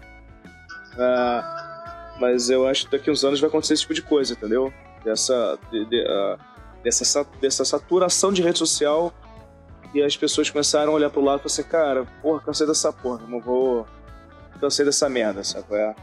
Ah, 0.97 2.15
mas 2.21 2.49
eu 2.49 2.65
acho 2.65 2.85
que 2.85 2.93
daqui 2.93 3.11
uns 3.11 3.25
anos 3.25 3.41
vai 3.41 3.49
acontecer 3.49 3.75
esse 3.75 3.83
tipo 3.83 3.93
de 3.93 4.03
coisa, 4.03 4.35
entendeu? 4.35 4.73
Dessa, 5.05 5.59
de, 5.73 5.85
de, 5.87 6.01
uh, 6.01 6.39
dessa, 6.85 7.27
dessa 7.41 7.65
saturação 7.65 8.33
de 8.33 8.41
rede 8.41 8.61
social 8.61 9.13
e 9.93 10.01
as 10.01 10.17
pessoas 10.17 10.49
começaram 10.49 10.93
a 10.93 10.95
olhar 10.95 11.11
pro 11.11 11.21
lado 11.25 11.41
e 11.41 11.43
falar 11.43 11.47
assim, 11.47 11.63
cara, 11.65 12.07
porra, 12.23 12.41
cansei 12.41 12.69
dessa 12.69 12.93
porra, 12.93 13.27
não 13.27 13.41
vou... 13.41 13.85
Cansei 14.61 14.85
dessa 14.85 15.09
merda, 15.09 15.43
sabe? 15.43 15.75
É? 15.75 15.97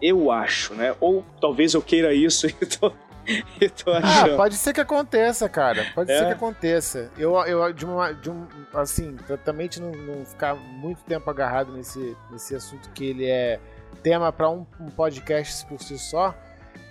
Eu 0.00 0.30
acho, 0.30 0.72
né? 0.72 0.96
Ou 0.98 1.22
talvez 1.38 1.74
eu 1.74 1.82
queira 1.82 2.14
isso 2.14 2.46
e 3.60 3.68
tô, 3.68 3.92
Ah, 3.92 3.98
achando. 3.98 4.36
pode 4.36 4.54
ser 4.56 4.72
que 4.72 4.80
aconteça, 4.80 5.48
cara. 5.48 5.86
Pode 5.94 6.10
É? 6.10 6.18
ser 6.18 6.26
que 6.26 6.32
aconteça. 6.32 7.10
Eu, 7.16 7.34
eu 7.46 7.72
de, 7.72 7.84
uma, 7.84 8.12
de 8.12 8.30
um, 8.30 8.46
assim, 8.74 9.16
pra 9.26 9.36
também 9.36 9.68
te 9.68 9.80
não, 9.80 9.92
não 9.92 10.24
ficar 10.24 10.54
muito 10.54 11.02
tempo 11.04 11.28
agarrado 11.30 11.72
nesse, 11.72 12.16
nesse 12.30 12.54
assunto 12.54 12.90
que 12.90 13.04
ele 13.06 13.26
é 13.28 13.58
tema 14.02 14.32
pra 14.32 14.48
um, 14.50 14.66
um 14.80 14.88
podcast 14.90 15.64
por 15.66 15.80
si 15.80 15.98
só. 15.98 16.34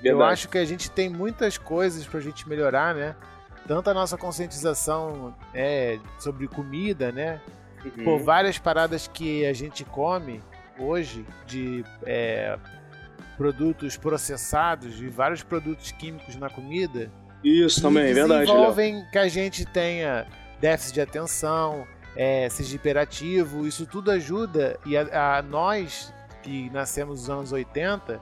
Eu 0.03 0.16
Verdade. 0.18 0.34
acho 0.34 0.49
que 0.49 0.57
a 0.57 0.66
gente 0.66 0.90
tem 0.91 1.10
muitas 1.10 1.57
coisas 1.57 2.06
pra 2.07 2.20
gente 2.20 2.48
melhorar, 2.48 2.95
né? 2.95 3.16
Tanto 3.68 3.90
a 3.90 3.94
nossa 3.94 4.18
conscientização 4.18 5.36
é, 5.53 5.99
sobre 6.18 6.48
comida, 6.48 7.11
né? 7.11 7.41
Uhum. 7.84 8.03
Por 8.03 8.20
várias 8.20 8.57
paradas 8.57 9.07
que 9.07 9.45
a 9.45 9.53
gente 9.53 9.84
come 9.86 10.41
hoje 10.78 11.26
de 11.45 11.84
é, 12.06 12.57
produtos 13.40 13.95
processados 13.95 15.02
e 15.02 15.07
vários 15.07 15.41
produtos 15.41 15.94
químicos 15.94 16.36
na 16.36 16.49
comida 16.49 17.10
Isso 17.41 17.82
também, 17.82 18.10
é 18.10 18.14
verdade, 18.14 18.45
Léo. 18.45 18.48
desenvolvem 18.48 19.06
que 19.14 19.18
a 19.18 19.30
gente 19.30 19.66
tenha 19.66 20.28
déficit 20.60 20.95
de 20.95 21.02
atenção, 21.02 21.88
é, 22.18 22.49
seja 22.49 22.76
hiperativo, 22.76 23.66
isso 23.66 23.86
tudo 23.86 24.11
ajuda 24.11 24.78
e 24.86 24.98
a, 24.98 25.38
a 25.38 25.41
nós 25.41 26.14
que 26.44 26.70
nascemos 26.72 27.22
nos 27.22 27.30
anos 27.30 27.52
80, 27.53 28.20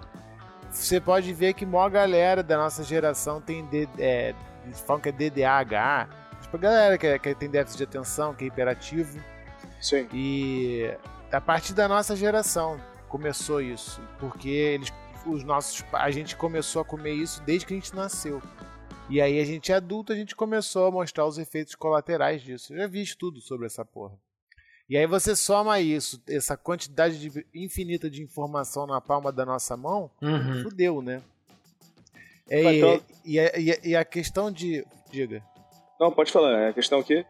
você 0.70 1.02
pode 1.02 1.34
ver 1.34 1.56
que 1.56 1.66
maior 1.66 1.90
galera 1.90 2.44
da 2.44 2.56
nossa 2.56 2.84
geração 2.84 3.42
tem 3.42 3.66
D, 3.66 3.90
é, 3.98 4.36
eles 4.66 4.80
falam 4.82 5.02
que 5.02 5.10
é 5.10 5.12
DDAH, 5.12 6.10
tipo 6.44 6.58
a 6.58 6.60
galera 6.60 6.96
que, 6.96 7.18
que 7.18 7.34
tem 7.34 7.50
déficit 7.50 7.80
de 7.80 7.84
atenção, 7.86 8.36
que 8.36 8.44
é 8.44 8.48
hiperativo. 8.50 9.20
Sim. 9.82 10.08
E 10.14 10.94
a 11.32 11.42
partir 11.42 11.74
da 11.74 11.88
nossa 11.88 12.16
geração 12.16 12.80
começou 13.08 13.62
isso, 13.62 14.02
porque 14.20 14.50
eles, 14.50 14.94
os 15.30 15.44
nossos, 15.44 15.84
a 15.94 16.10
gente 16.12 16.36
começou 16.36 16.82
a 16.82 16.86
comer 16.86 17.14
isso 17.14 17.42
desde 17.44 17.66
que 17.66 17.74
a 17.74 17.78
gente 17.78 17.96
nasceu. 17.96 18.42
E 19.10 19.22
aí 19.22 19.40
a 19.40 19.46
gente 19.46 19.72
é 19.72 19.76
adulto, 19.76 20.12
a 20.12 20.16
gente 20.16 20.36
começou 20.36 20.86
a 20.88 20.92
mostrar 20.92 21.26
os 21.26 21.38
efeitos 21.38 21.76
colaterais 21.76 22.42
disso. 22.42 22.74
Eu 22.74 22.80
já 22.80 22.88
vi 22.88 23.02
estudo 23.02 23.40
sobre 23.40 23.66
essa 23.66 23.86
porra. 23.86 24.14
E 24.90 24.98
aí 24.98 25.06
você 25.08 25.36
soma 25.36 25.80
isso, 25.80 26.22
essa 26.28 26.56
quantidade 26.58 27.18
de- 27.20 27.46
infinita 27.54 28.10
de 28.10 28.22
informação 28.22 28.86
na 28.88 29.00
palma 29.02 29.32
da 29.32 29.46
nossa 29.46 29.76
mão, 29.78 30.10
Uhum. 30.22 30.64
fudeu, 30.64 31.02
né? 31.02 31.22
É, 32.50 32.62
e, 32.64 32.78
então- 32.78 33.02
e 33.26 33.40
a- 33.40 33.60
e 33.60 33.72
a- 33.72 33.80
e 33.84 33.96
a 33.96 34.06
questão 34.06 34.52
de. 34.52 34.86
Diga. 35.12 35.44
Não, 36.00 36.12
pode 36.12 36.32
falar, 36.32 36.52
é 36.60 36.70
a 36.70 36.74
questão 36.74 37.00
aqui. 37.00 37.26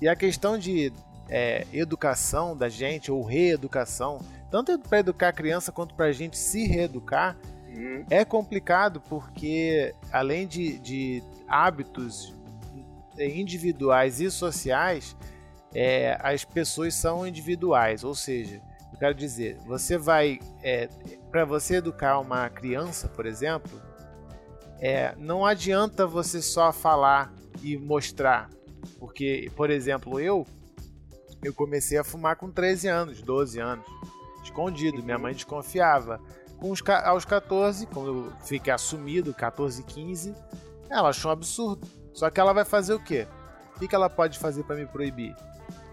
E 0.00 0.08
a 0.08 0.14
questão 0.16 0.58
de 0.58 0.92
é, 1.28 1.66
educação 1.72 2.56
da 2.56 2.68
gente, 2.68 3.10
ou 3.10 3.24
reeducação, 3.24 4.20
tanto 4.50 4.78
para 4.78 5.00
educar 5.00 5.28
a 5.28 5.32
criança 5.32 5.72
quanto 5.72 5.94
para 5.94 6.06
a 6.06 6.12
gente 6.12 6.36
se 6.36 6.66
reeducar, 6.66 7.36
Uhum. 7.68 8.06
é 8.08 8.24
complicado 8.24 9.02
porque, 9.02 9.94
além 10.10 10.46
de, 10.46 10.78
de 10.78 11.22
hábitos 11.46 12.34
individuais 13.18 14.18
e 14.20 14.30
sociais, 14.30 15.14
é, 15.74 16.18
as 16.22 16.42
pessoas 16.44 16.94
são 16.94 17.26
individuais. 17.26 18.02
Ou 18.02 18.14
seja, 18.14 18.62
eu 18.92 18.98
quero 18.98 19.14
dizer, 19.14 19.58
você 19.66 19.98
vai. 19.98 20.38
para 21.30 21.44
você 21.44 21.76
educar 21.76 22.18
uma 22.18 22.48
criança, 22.48 23.08
por 23.08 23.26
exemplo, 23.26 23.80
é, 24.78 25.14
não 25.18 25.44
adianta 25.44 26.06
você 26.06 26.40
só 26.40 26.72
falar 26.72 27.32
e 27.62 27.76
mostrar. 27.76 28.48
Porque, 28.98 29.50
por 29.54 29.70
exemplo, 29.70 30.18
eu 30.18 30.46
eu 31.42 31.52
comecei 31.52 31.98
a 31.98 32.02
fumar 32.04 32.36
com 32.36 32.50
13 32.50 32.88
anos, 32.88 33.22
12 33.22 33.60
anos, 33.60 33.84
escondido, 34.46 35.02
minha 35.02 35.18
mãe 35.18 35.34
desconfiava. 35.34 36.20
Com 36.58 36.70
os, 36.70 36.82
aos 37.04 37.24
14, 37.24 37.86
quando 37.86 38.08
eu 38.08 38.32
fiquei 38.44 38.72
assumido, 38.72 39.34
14, 39.34 39.82
15, 39.82 40.34
ela 40.88 41.10
achou 41.10 41.30
um 41.30 41.32
absurdo. 41.32 41.86
Só 42.12 42.30
que 42.30 42.40
ela 42.40 42.52
vai 42.52 42.64
fazer 42.64 42.94
o 42.94 43.00
quê? 43.00 43.26
O 43.74 43.78
que, 43.78 43.88
que 43.88 43.94
ela 43.94 44.08
pode 44.08 44.38
fazer 44.38 44.62
para 44.64 44.76
me 44.76 44.86
proibir? 44.86 45.36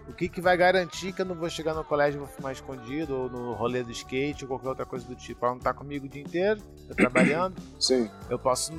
O 0.08 0.12
que, 0.12 0.28
que 0.28 0.40
vai 0.40 0.56
garantir 0.56 1.12
que 1.12 1.22
eu 1.22 1.26
não 1.26 1.34
vou 1.34 1.48
chegar 1.48 1.74
no 1.74 1.82
colégio 1.82 2.18
e 2.18 2.20
vou 2.20 2.28
fumar 2.28 2.52
escondido, 2.52 3.14
ou 3.14 3.30
no 3.30 3.54
rolê 3.54 3.82
do 3.82 3.90
skate, 3.90 4.44
ou 4.44 4.48
qualquer 4.48 4.68
outra 4.68 4.86
coisa 4.86 5.06
do 5.06 5.14
tipo? 5.14 5.44
Ela 5.44 5.54
não 5.54 5.60
tá 5.60 5.72
comigo 5.72 6.06
o 6.06 6.08
dia 6.08 6.22
inteiro, 6.22 6.60
tá 6.88 6.94
trabalhando. 6.94 7.60
Sim. 7.80 8.10
eu 8.28 8.38
posso 8.38 8.72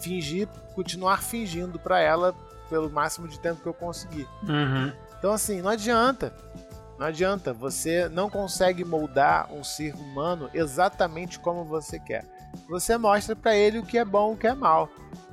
fingir, 0.00 0.48
continuar 0.74 1.22
fingindo 1.22 1.78
para 1.78 2.00
ela 2.00 2.34
pelo 2.68 2.90
máximo 2.90 3.28
de 3.28 3.38
tempo 3.38 3.60
que 3.60 3.68
eu 3.68 3.74
conseguir. 3.74 4.26
Uhum. 4.42 4.92
Então, 5.18 5.32
assim, 5.32 5.62
não 5.62 5.70
adianta. 5.70 6.34
Não 6.98 7.06
adianta. 7.06 7.52
Você 7.52 8.08
não 8.08 8.30
consegue 8.30 8.84
moldar 8.84 9.52
um 9.52 9.64
ser 9.64 9.94
humano 9.94 10.48
exatamente 10.54 11.38
como 11.38 11.64
você 11.64 11.98
quer. 11.98 12.24
Você 12.68 12.96
mostra 12.96 13.34
pra 13.34 13.54
ele 13.54 13.78
o 13.78 13.86
que 13.86 13.98
é 13.98 14.04
bom 14.04 14.32
o 14.32 14.36
que 14.36 14.46
é 14.46 14.54
mal. 14.54 14.88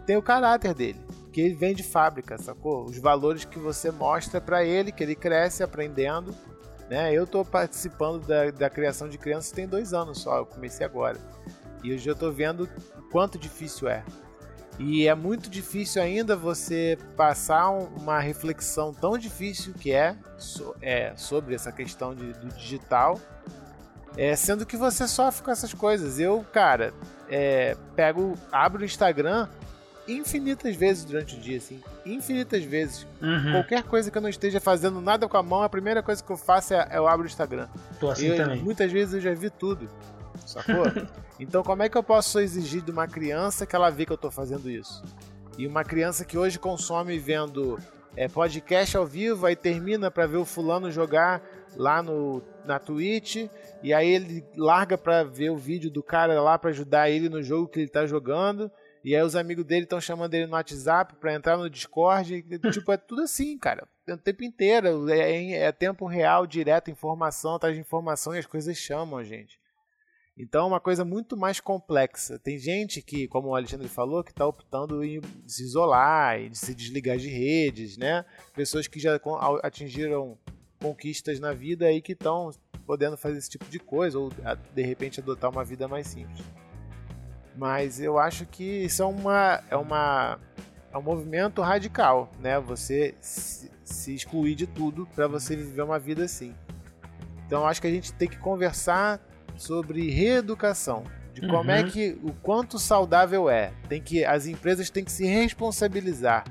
Tem 0.05 0.17
o 0.17 0.21
caráter 0.21 0.73
dele, 0.73 0.99
que 1.31 1.39
ele 1.39 1.55
vem 1.55 1.75
de 1.75 1.83
fábrica, 1.83 2.37
sacou? 2.37 2.85
Os 2.85 2.97
valores 2.97 3.45
que 3.45 3.59
você 3.59 3.91
mostra 3.91 4.41
pra 4.41 4.63
ele, 4.63 4.91
que 4.91 5.03
ele 5.03 5.15
cresce 5.15 5.63
aprendendo. 5.63 6.33
Né? 6.89 7.13
Eu 7.13 7.25
tô 7.25 7.45
participando 7.45 8.25
da, 8.25 8.51
da 8.51 8.69
criação 8.69 9.07
de 9.07 9.17
crianças 9.17 9.51
tem 9.51 9.67
dois 9.67 9.93
anos 9.93 10.19
só, 10.19 10.39
eu 10.39 10.45
comecei 10.45 10.85
agora. 10.85 11.17
E 11.83 11.91
eu 11.91 11.97
já 11.97 12.13
tô 12.13 12.31
vendo 12.31 12.67
o 12.97 13.01
quanto 13.03 13.37
difícil 13.37 13.87
é. 13.87 14.03
E 14.79 15.07
é 15.07 15.13
muito 15.13 15.49
difícil 15.49 16.01
ainda 16.01 16.35
você 16.35 16.97
passar 17.15 17.69
um- 17.69 17.87
uma 18.01 18.19
reflexão 18.19 18.93
tão 18.93 19.17
difícil 19.17 19.73
que 19.73 19.91
é, 19.91 20.15
so- 20.37 20.75
é, 20.81 21.13
sobre 21.15 21.53
essa 21.53 21.71
questão 21.71 22.15
de- 22.15 22.33
do 22.33 22.47
digital, 22.55 23.19
é, 24.17 24.35
sendo 24.35 24.65
que 24.65 24.75
você 24.75 25.07
sofre 25.07 25.43
com 25.43 25.51
essas 25.51 25.73
coisas. 25.73 26.19
Eu, 26.19 26.43
cara, 26.51 26.93
é, 27.29 27.75
pego, 27.95 28.35
abro 28.51 28.81
o 28.81 28.85
Instagram 28.85 29.47
infinitas 30.07 30.75
vezes 30.75 31.05
durante 31.05 31.35
o 31.35 31.39
dia, 31.39 31.57
assim, 31.57 31.79
infinitas 32.05 32.63
vezes. 32.63 33.05
Uhum. 33.21 33.51
Qualquer 33.51 33.83
coisa 33.83 34.09
que 34.09 34.17
eu 34.17 34.21
não 34.21 34.29
esteja 34.29 34.59
fazendo 34.59 34.99
nada 34.99 35.27
com 35.27 35.37
a 35.37 35.43
mão, 35.43 35.61
a 35.61 35.69
primeira 35.69 36.01
coisa 36.01 36.23
que 36.23 36.29
eu 36.31 36.37
faço 36.37 36.73
é 36.73 36.87
eu 36.93 37.07
abro 37.07 37.23
o 37.23 37.27
Instagram. 37.27 37.67
Tô 37.99 38.09
assim 38.09 38.25
Eu- 38.27 38.37
também. 38.37 38.61
Muitas 38.61 38.91
vezes 38.91 39.13
eu 39.13 39.21
já 39.21 39.33
vi 39.33 39.49
tudo, 39.49 39.87
sacou? 40.49 40.83
então 41.39 41.63
como 41.63 41.83
é 41.83 41.89
que 41.89 41.97
eu 41.97 42.03
posso 42.03 42.39
exigir 42.39 42.81
de 42.81 42.91
uma 42.91 43.07
criança 43.07 43.65
que 43.65 43.75
ela 43.75 43.89
vê 43.89 44.05
que 44.05 44.11
eu 44.11 44.17
tô 44.17 44.31
fazendo 44.31 44.69
isso? 44.69 45.03
E 45.57 45.67
uma 45.67 45.83
criança 45.83 46.23
que 46.25 46.37
hoje 46.37 46.57
consome 46.57 47.19
vendo 47.19 47.77
é, 48.15 48.27
podcast 48.27 48.95
ao 48.97 49.05
vivo, 49.05 49.45
aí 49.45 49.55
termina 49.55 50.09
pra 50.09 50.25
ver 50.25 50.37
o 50.37 50.45
fulano 50.45 50.91
jogar 50.91 51.41
lá 51.75 52.01
no, 52.03 52.41
na 52.65 52.77
Twitch, 52.79 53.47
e 53.81 53.93
aí 53.93 54.09
ele 54.09 54.45
larga 54.57 54.97
pra 54.97 55.23
ver 55.23 55.49
o 55.49 55.57
vídeo 55.57 55.89
do 55.89 56.03
cara 56.03 56.41
lá 56.41 56.57
pra 56.59 56.69
ajudar 56.71 57.09
ele 57.09 57.29
no 57.29 57.41
jogo 57.41 57.67
que 57.67 57.79
ele 57.79 57.89
tá 57.89 58.05
jogando, 58.05 58.69
e 59.03 59.15
aí 59.15 59.21
os 59.23 59.35
amigos 59.35 59.63
dele 59.65 59.83
estão 59.83 59.99
chamando 60.01 60.33
ele 60.33 60.45
no 60.45 60.53
WhatsApp 60.53 61.15
pra 61.15 61.33
entrar 61.33 61.57
no 61.57 61.69
Discord, 61.69 62.43
tipo, 62.71 62.91
é 62.91 62.97
tudo 62.97 63.21
assim, 63.21 63.57
cara, 63.57 63.87
o 64.09 64.17
tempo 64.17 64.43
inteiro, 64.43 65.09
é, 65.09 65.19
é- 65.31 65.53
é 65.63 65.71
tempo 65.71 66.05
real, 66.05 66.45
direto, 66.45 66.91
informação 66.91 67.55
atrás 67.55 67.73
de 67.75 67.81
informação, 67.81 68.35
e 68.35 68.39
as 68.39 68.45
coisas 68.45 68.75
chamam 68.77 69.17
a 69.17 69.23
gente. 69.23 69.60
Então 70.41 70.63
é 70.63 70.67
uma 70.67 70.79
coisa 70.79 71.05
muito 71.05 71.37
mais 71.37 71.59
complexa. 71.59 72.39
Tem 72.39 72.57
gente 72.57 72.99
que, 72.99 73.27
como 73.27 73.49
o 73.49 73.55
Alexandre 73.55 73.87
falou, 73.87 74.23
que 74.23 74.31
está 74.31 74.43
optando 74.43 75.03
em 75.03 75.21
se 75.45 75.63
isolar, 75.63 76.39
em 76.41 76.51
se 76.51 76.73
desligar 76.73 77.15
de 77.17 77.29
redes, 77.29 77.95
né? 77.95 78.25
Pessoas 78.55 78.87
que 78.87 78.99
já 78.99 79.19
atingiram 79.61 80.35
conquistas 80.81 81.39
na 81.39 81.53
vida 81.53 81.85
aí 81.85 82.01
que 82.01 82.13
estão 82.13 82.49
podendo 82.87 83.15
fazer 83.15 83.37
esse 83.37 83.51
tipo 83.51 83.65
de 83.65 83.77
coisa, 83.77 84.17
ou 84.17 84.31
de 84.73 84.81
repente 84.81 85.19
adotar 85.19 85.51
uma 85.51 85.63
vida 85.63 85.87
mais 85.87 86.07
simples. 86.07 86.43
Mas 87.55 88.01
eu 88.01 88.17
acho 88.17 88.47
que 88.47 88.63
isso 88.63 89.03
é 89.03 89.05
uma, 89.05 89.63
é 89.69 89.77
uma 89.77 90.39
é 90.91 90.97
um 90.97 91.03
movimento 91.03 91.61
radical, 91.61 92.31
né? 92.39 92.59
Você 92.61 93.13
se, 93.21 93.69
se 93.83 94.15
excluir 94.15 94.55
de 94.55 94.65
tudo 94.65 95.05
para 95.13 95.27
você 95.27 95.55
viver 95.55 95.83
uma 95.83 95.99
vida 95.99 96.23
assim. 96.23 96.55
Então 97.45 97.67
acho 97.67 97.79
que 97.79 97.85
a 97.85 97.91
gente 97.91 98.11
tem 98.13 98.27
que 98.27 98.39
conversar 98.39 99.21
sobre 99.55 100.09
reeducação, 100.09 101.03
de 101.33 101.41
como 101.41 101.71
é 101.71 101.81
uhum. 101.81 101.87
é 101.87 101.89
que 101.89 102.19
o 102.23 102.33
quanto 102.33 102.77
saudável 102.77 103.49
é. 103.49 103.71
Tem 103.87 104.01
que 104.01 104.23
as 104.25 104.45
empresas 104.47 104.89
têm 104.89 105.03
que 105.03 105.11
se 105.11 105.25
responsabilizar. 105.25 106.43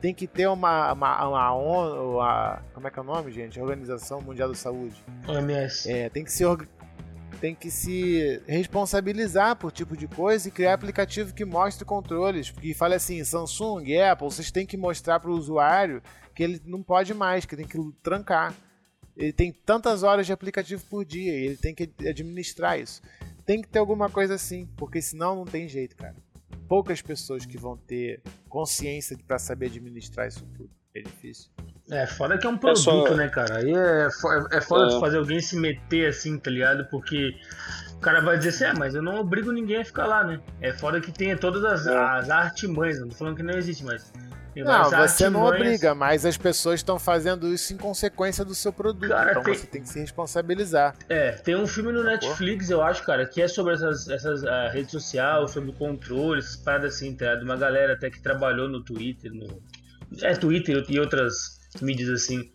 Tem 0.00 0.12
que 0.12 0.26
ter 0.26 0.46
uma 0.48 0.92
uma, 0.92 1.28
uma, 1.28 1.54
ONU, 1.54 2.16
uma 2.16 2.62
como 2.72 2.86
é 2.86 2.90
que 2.90 2.98
é 2.98 3.02
o 3.02 3.04
nome, 3.04 3.32
gente? 3.32 3.60
Organização 3.60 4.20
Mundial 4.20 4.48
da 4.48 4.54
Saúde. 4.54 5.02
OMS. 5.26 5.90
É, 5.90 6.08
tem 6.08 6.24
que 6.24 6.32
se 6.32 6.44
tem 7.40 7.54
que 7.54 7.70
se 7.70 8.40
responsabilizar 8.46 9.56
por 9.56 9.70
tipo 9.70 9.96
de 9.96 10.08
coisa 10.08 10.48
e 10.48 10.50
criar 10.50 10.74
aplicativo 10.74 11.34
que 11.34 11.44
mostre 11.44 11.84
controles, 11.84 12.50
que 12.50 12.72
fale 12.72 12.94
assim, 12.94 13.22
Samsung, 13.22 13.98
Apple, 13.98 14.30
vocês 14.30 14.50
têm 14.50 14.64
que 14.64 14.76
mostrar 14.76 15.20
para 15.20 15.30
o 15.30 15.34
usuário 15.34 16.02
que 16.34 16.42
ele 16.42 16.60
não 16.64 16.82
pode 16.82 17.12
mais, 17.14 17.44
que 17.44 17.56
tem 17.56 17.66
que 17.66 17.78
trancar. 18.02 18.54
Ele 19.16 19.32
tem 19.32 19.52
tantas 19.52 20.02
horas 20.02 20.26
de 20.26 20.32
aplicativo 20.32 20.82
por 20.90 21.04
dia 21.04 21.32
e 21.32 21.46
ele 21.46 21.56
tem 21.56 21.74
que 21.74 21.90
administrar 22.06 22.78
isso. 22.78 23.00
Tem 23.46 23.60
que 23.60 23.68
ter 23.68 23.78
alguma 23.78 24.10
coisa 24.10 24.34
assim, 24.34 24.68
porque 24.76 25.00
senão 25.00 25.36
não 25.36 25.44
tem 25.44 25.68
jeito, 25.68 25.96
cara. 25.96 26.16
Poucas 26.68 27.02
pessoas 27.02 27.44
que 27.44 27.58
vão 27.58 27.76
ter 27.76 28.22
consciência 28.48 29.16
para 29.26 29.38
saber 29.38 29.66
administrar 29.66 30.26
isso 30.26 30.44
tudo. 30.56 30.70
É 30.94 31.00
difícil. 31.00 31.50
É, 31.90 32.06
foda 32.06 32.38
que 32.38 32.46
é 32.46 32.50
um 32.50 32.56
produto, 32.56 32.80
é 32.80 33.08
só... 33.08 33.14
né, 33.14 33.28
cara? 33.28 33.58
Aí 33.58 33.70
é, 33.70 34.08
é 34.56 34.60
foda 34.60 34.96
é. 34.96 35.00
fazer 35.00 35.18
alguém 35.18 35.40
se 35.40 35.56
meter 35.56 36.08
assim, 36.08 36.38
tá 36.38 36.50
ligado? 36.50 36.88
Porque 36.88 37.34
o 37.94 37.98
cara 37.98 38.20
vai 38.20 38.38
dizer 38.38 38.50
assim, 38.50 38.64
é, 38.64 38.72
mas 38.78 38.94
eu 38.94 39.02
não 39.02 39.16
obrigo 39.20 39.52
ninguém 39.52 39.78
a 39.78 39.84
ficar 39.84 40.06
lá, 40.06 40.24
né? 40.24 40.40
É 40.60 40.72
foda 40.72 41.00
que 41.00 41.12
tenha 41.12 41.36
todas 41.36 41.64
as, 41.64 41.86
é. 41.86 41.96
as 41.96 42.30
artimanhas, 42.30 43.00
não 43.00 43.08
tô 43.08 43.16
falando 43.16 43.36
que 43.36 43.42
não 43.42 43.54
existe, 43.54 43.84
mas 43.84 44.10
não, 44.62 44.90
você 44.90 45.28
não 45.28 45.44
obriga, 45.44 45.94
mas 45.94 46.24
as 46.24 46.36
pessoas 46.36 46.80
estão 46.80 46.98
fazendo 46.98 47.52
isso 47.52 47.72
em 47.72 47.76
consequência 47.76 48.44
do 48.44 48.54
seu 48.54 48.72
produto. 48.72 49.08
Cara, 49.08 49.32
então 49.32 49.42
tem... 49.42 49.54
você 49.54 49.66
tem 49.66 49.82
que 49.82 49.88
se 49.88 49.98
responsabilizar. 49.98 50.94
É, 51.08 51.32
tem 51.32 51.56
um 51.56 51.66
filme 51.66 51.92
no 51.92 52.04
Netflix, 52.04 52.70
eu 52.70 52.82
acho, 52.82 53.04
cara, 53.04 53.26
que 53.26 53.42
é 53.42 53.48
sobre 53.48 53.74
essas, 53.74 54.08
essas 54.08 54.42
uh, 54.42 54.70
redes 54.72 54.90
sociais, 54.90 55.50
sobre 55.50 55.72
controle, 55.72 56.38
essas 56.38 56.56
paradas 56.56 56.94
assim, 56.94 57.14
tá? 57.16 57.34
De 57.34 57.44
uma 57.44 57.56
galera 57.56 57.94
até 57.94 58.10
que 58.10 58.22
trabalhou 58.22 58.68
no 58.68 58.82
Twitter, 58.82 59.32
no. 59.32 59.62
É, 60.22 60.34
Twitter 60.34 60.84
e 60.88 61.00
outras 61.00 61.58
mídias 61.80 62.08
assim. 62.08 62.50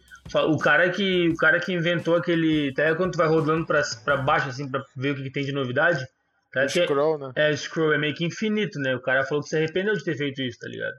O 0.48 0.58
cara 0.58 0.90
que, 0.90 1.30
o 1.30 1.36
cara 1.36 1.60
que 1.60 1.74
inventou 1.74 2.16
aquele. 2.16 2.70
Até 2.70 2.94
quando 2.94 3.14
tu 3.14 3.18
vai 3.18 3.28
rodando 3.28 3.66
pra, 3.66 3.82
pra 4.06 4.18
baixo, 4.18 4.50
assim, 4.50 4.70
pra 4.70 4.84
ver 4.96 5.12
o 5.12 5.16
que, 5.16 5.24
que 5.24 5.32
tem 5.32 5.44
de 5.44 5.52
novidade. 5.52 6.08
Cara, 6.52 6.68
scroll, 6.68 7.16
é, 7.16 7.20
né? 7.20 7.32
É, 7.36 7.56
scroll, 7.56 7.94
é 7.94 7.98
meio 7.98 8.14
que 8.14 8.26
infinito, 8.26 8.80
né? 8.80 8.96
O 8.96 9.02
cara 9.02 9.24
falou 9.24 9.44
que 9.44 9.50
se 9.50 9.58
arrependeu 9.58 9.96
de 9.96 10.04
ter 10.04 10.16
feito 10.16 10.42
isso, 10.42 10.60
tá 10.60 10.68
ligado? 10.68 10.96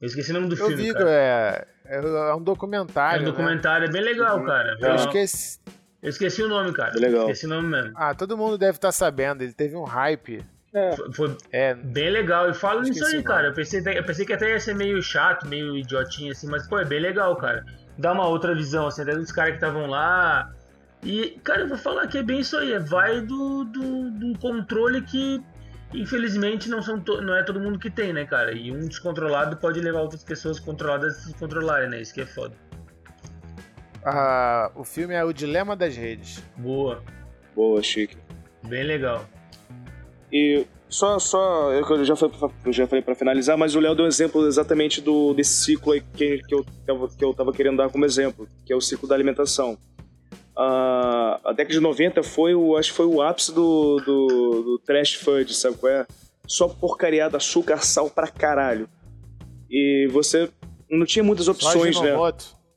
Eu 0.00 0.06
esqueci 0.06 0.30
o 0.30 0.34
nome 0.34 0.48
do 0.48 0.54
eu 0.54 0.66
filme. 0.66 0.82
Vi, 0.82 0.92
cara. 0.92 1.66
É, 1.84 1.96
é 2.30 2.34
um 2.34 2.42
documentário. 2.42 3.20
É 3.20 3.22
um 3.22 3.32
documentário, 3.32 3.86
né? 3.86 3.88
é 3.88 3.92
bem 3.92 4.02
legal, 4.02 4.44
cara. 4.44 4.76
Eu 4.80 4.94
esqueci. 4.94 5.58
Eu 6.02 6.10
esqueci 6.10 6.42
o 6.42 6.48
nome, 6.48 6.72
cara. 6.72 6.92
legal. 6.98 7.22
Esqueci 7.22 7.46
o 7.46 7.48
nome 7.48 7.68
mesmo. 7.68 7.92
Ah, 7.94 8.14
todo 8.14 8.36
mundo 8.36 8.58
deve 8.58 8.76
estar 8.76 8.88
tá 8.88 8.92
sabendo. 8.92 9.42
Ele 9.42 9.52
teve 9.52 9.74
um 9.74 9.84
hype. 9.84 10.44
É. 10.74 10.94
Foi, 10.94 11.12
foi 11.12 11.36
é. 11.50 11.74
bem 11.74 12.10
legal. 12.10 12.50
E 12.50 12.54
falo 12.54 12.82
nisso 12.82 13.04
aí, 13.06 13.22
cara. 13.22 13.48
Eu 13.48 13.54
pensei, 13.54 13.80
eu 13.80 14.04
pensei 14.04 14.26
que 14.26 14.32
até 14.32 14.50
ia 14.50 14.60
ser 14.60 14.74
meio 14.74 15.02
chato, 15.02 15.48
meio 15.48 15.76
idiotinho 15.76 16.32
assim, 16.32 16.46
mas 16.48 16.68
pô, 16.68 16.78
é 16.78 16.84
bem 16.84 17.00
legal, 17.00 17.34
cara. 17.36 17.64
Dá 17.96 18.12
uma 18.12 18.28
outra 18.28 18.54
visão, 18.54 18.86
assim, 18.86 19.02
até 19.02 19.14
dos 19.14 19.32
caras 19.32 19.52
que 19.52 19.56
estavam 19.56 19.86
lá. 19.86 20.52
E, 21.02 21.38
cara, 21.42 21.62
eu 21.62 21.68
vou 21.68 21.78
falar 21.78 22.06
que 22.08 22.18
é 22.18 22.22
bem 22.22 22.40
isso 22.40 22.56
aí. 22.58 22.74
É 22.74 22.78
vai 22.78 23.22
do, 23.22 23.64
do, 23.64 24.10
do 24.10 24.38
controle 24.38 25.00
que 25.00 25.42
infelizmente 25.92 26.68
não, 26.68 26.82
são 26.82 27.02
não 27.22 27.34
é 27.34 27.42
todo 27.42 27.60
mundo 27.60 27.78
que 27.78 27.90
tem, 27.90 28.12
né, 28.12 28.24
cara? 28.24 28.52
E 28.52 28.70
um 28.70 28.86
descontrolado 28.86 29.56
pode 29.56 29.80
levar 29.80 30.00
outras 30.00 30.24
pessoas 30.24 30.58
controladas 30.58 31.16
a 31.16 31.18
se 31.20 31.26
descontrolarem, 31.28 31.88
né? 31.88 32.00
Isso 32.00 32.14
que 32.14 32.20
é 32.20 32.26
foda. 32.26 32.54
Ah, 34.04 34.70
o 34.74 34.84
filme 34.84 35.14
é 35.14 35.24
O 35.24 35.32
Dilema 35.32 35.74
das 35.74 35.96
Redes. 35.96 36.42
Boa. 36.56 37.02
Boa, 37.54 37.82
chique. 37.82 38.16
Bem 38.68 38.84
legal. 38.84 39.24
E 40.32 40.66
só, 40.88 41.18
só 41.18 41.72
eu 41.72 42.04
já 42.04 42.14
falei, 42.14 42.36
eu 42.64 42.72
já 42.72 42.86
falei 42.86 43.02
para 43.02 43.14
finalizar, 43.14 43.56
mas 43.56 43.74
o 43.74 43.80
Léo 43.80 43.94
deu 43.94 44.04
um 44.04 44.08
exemplo 44.08 44.46
exatamente 44.46 45.00
do, 45.00 45.34
desse 45.34 45.64
ciclo 45.64 45.92
aí 45.92 46.00
que, 46.00 46.38
que, 46.38 46.54
eu, 46.54 46.64
que 46.64 47.24
eu 47.24 47.34
tava 47.34 47.52
querendo 47.52 47.78
dar 47.78 47.88
como 47.88 48.04
exemplo, 48.04 48.48
que 48.64 48.72
é 48.72 48.76
o 48.76 48.80
ciclo 48.80 49.08
da 49.08 49.14
alimentação 49.14 49.76
a, 50.56 51.40
a 51.44 51.52
década 51.52 51.74
de 51.74 51.80
90 51.80 52.22
foi 52.22 52.54
o, 52.54 52.76
acho 52.76 52.90
que 52.90 52.96
foi 52.96 53.06
o 53.06 53.20
ápice 53.20 53.52
do, 53.52 53.96
do, 53.98 54.62
do 54.62 54.78
trash 54.84 55.14
food, 55.14 55.52
sabe 55.54 55.76
qual 55.76 55.92
é? 55.92 56.06
Só 56.46 56.68
porcariada, 56.68 57.36
açúcar, 57.36 57.78
sal 57.84 58.08
pra 58.08 58.28
caralho. 58.28 58.88
E 59.70 60.08
você 60.12 60.48
não 60.90 61.04
tinha 61.04 61.22
muitas 61.22 61.48
opções, 61.48 62.00
né? 62.00 62.12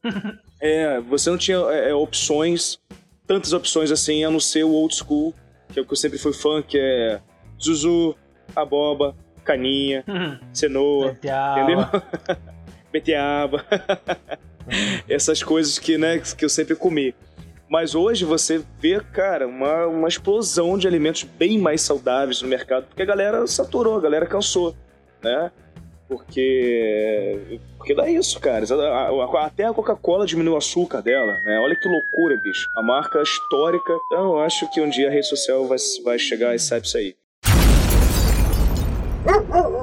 é, 0.60 1.00
você 1.02 1.30
não 1.30 1.38
tinha 1.38 1.58
é, 1.70 1.90
é, 1.90 1.94
opções, 1.94 2.80
tantas 3.26 3.54
opções 3.54 3.92
assim, 3.92 4.24
a 4.24 4.32
não 4.32 4.40
ser 4.40 4.64
o 4.64 4.72
old 4.72 4.94
school, 4.96 5.34
que 5.72 5.80
é 5.80 5.82
o 5.82 5.86
que 5.86 5.94
eu 5.94 5.98
sempre 5.98 6.18
fui 6.18 6.34
fã, 6.34 6.62
que 6.62 6.78
é 6.78 7.22
Zuzu, 7.62 8.16
aboba, 8.56 9.16
caninha, 9.44 10.04
cenoura, 10.52 11.18
entendeu? 11.22 11.86
Beteaba. 12.92 13.66
Essas 15.08 15.42
coisas 15.42 15.80
que, 15.80 15.98
né, 15.98 16.20
que 16.20 16.46
eu 16.46 16.50
sempre 16.50 16.76
comi. 16.76 17.16
Mas 17.70 17.94
hoje 17.94 18.26
você 18.26 18.64
vê, 18.80 19.00
cara, 19.00 19.48
uma, 19.48 19.86
uma 19.86 20.08
explosão 20.08 20.76
de 20.78 20.88
alimentos 20.88 21.24
bem 21.24 21.60
mais 21.60 21.82
saudáveis 21.82 22.42
no 22.42 22.48
mercado, 22.48 22.88
porque 22.88 23.04
a 23.04 23.06
galera 23.06 23.46
saturou, 23.46 23.96
a 23.96 24.02
galera 24.02 24.26
cansou, 24.26 24.76
né? 25.22 25.52
Porque. 26.08 27.60
Porque 27.78 27.94
dá 27.94 28.10
isso, 28.10 28.40
cara. 28.40 28.66
Até 29.44 29.66
a 29.66 29.74
Coca-Cola 29.74 30.26
diminuiu 30.26 30.56
o 30.56 30.58
açúcar 30.58 31.02
dela, 31.02 31.40
né? 31.46 31.60
Olha 31.60 31.76
que 31.76 31.88
loucura, 31.88 32.36
bicho. 32.38 32.68
A 32.76 32.82
marca 32.82 33.22
histórica. 33.22 33.94
Então, 34.08 34.32
eu 34.32 34.40
acho 34.40 34.68
que 34.72 34.82
um 34.82 34.90
dia 34.90 35.08
a 35.08 35.12
rede 35.12 35.28
social 35.28 35.68
vai, 35.68 35.78
vai 36.04 36.18
chegar 36.18 36.56
e 36.56 36.60
sabe 36.60 36.88
isso 36.88 36.98
aí. 36.98 37.16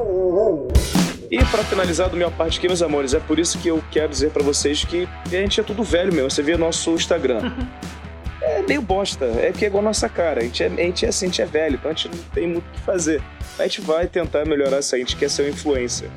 E 1.31 1.39
para 1.45 1.65
finalizar 1.65 2.09
do 2.09 2.17
minha 2.17 2.31
parte 2.31 2.59
aqui, 2.59 2.69
meus 2.69 2.83
amores, 2.83 3.15
é 3.15 3.21
por 3.21 3.39
isso 3.39 3.59
que 3.59 3.69
eu 3.69 3.83
quero 3.91 4.09
dizer 4.09 4.31
para 4.31 4.43
vocês 4.43 4.85
que 4.85 5.09
a 5.25 5.29
gente 5.29 5.61
é 5.61 5.63
tudo 5.63 5.83
velho 5.83 6.13
meu. 6.13 6.31
Você 6.31 6.43
vê 6.43 6.57
nosso 6.57 6.91
Instagram. 6.93 7.53
é 8.41 8.63
meio 8.63 8.81
bosta, 8.81 9.25
é 9.25 9.51
que 9.53 9.65
é 9.65 9.69
igual 9.69 9.83
a 9.83 9.87
nossa 9.87 10.09
cara. 10.09 10.41
A 10.41 10.45
gente 10.45 10.63
é, 10.63 10.67
a 10.67 10.71
gente 10.71 11.05
é 11.05 11.09
assim, 11.09 11.27
a 11.27 11.29
gente 11.29 11.43
é 11.43 11.47
velho, 11.47 11.75
então 11.75 11.91
a 11.91 11.95
gente 11.95 12.09
não 12.09 12.25
tem 12.33 12.47
muito 12.47 12.67
o 12.67 12.73
que 12.73 12.81
fazer. 12.81 13.23
A 13.59 13.63
gente 13.65 13.81
vai 13.81 14.07
tentar 14.07 14.45
melhorar 14.45 14.79
isso 14.79 14.95
aí, 14.95 15.03
a 15.03 15.05
gente 15.05 15.17
quer 15.17 15.29
ser 15.29 15.43
uma 15.43 15.51
influência. 15.51 16.09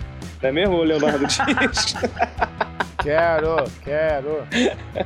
Não 0.42 0.50
é 0.50 0.52
mesmo, 0.52 0.82
Leonardo 0.84 1.26
Dias? 1.28 1.96
quero, 3.02 3.64
quero. 3.84 4.48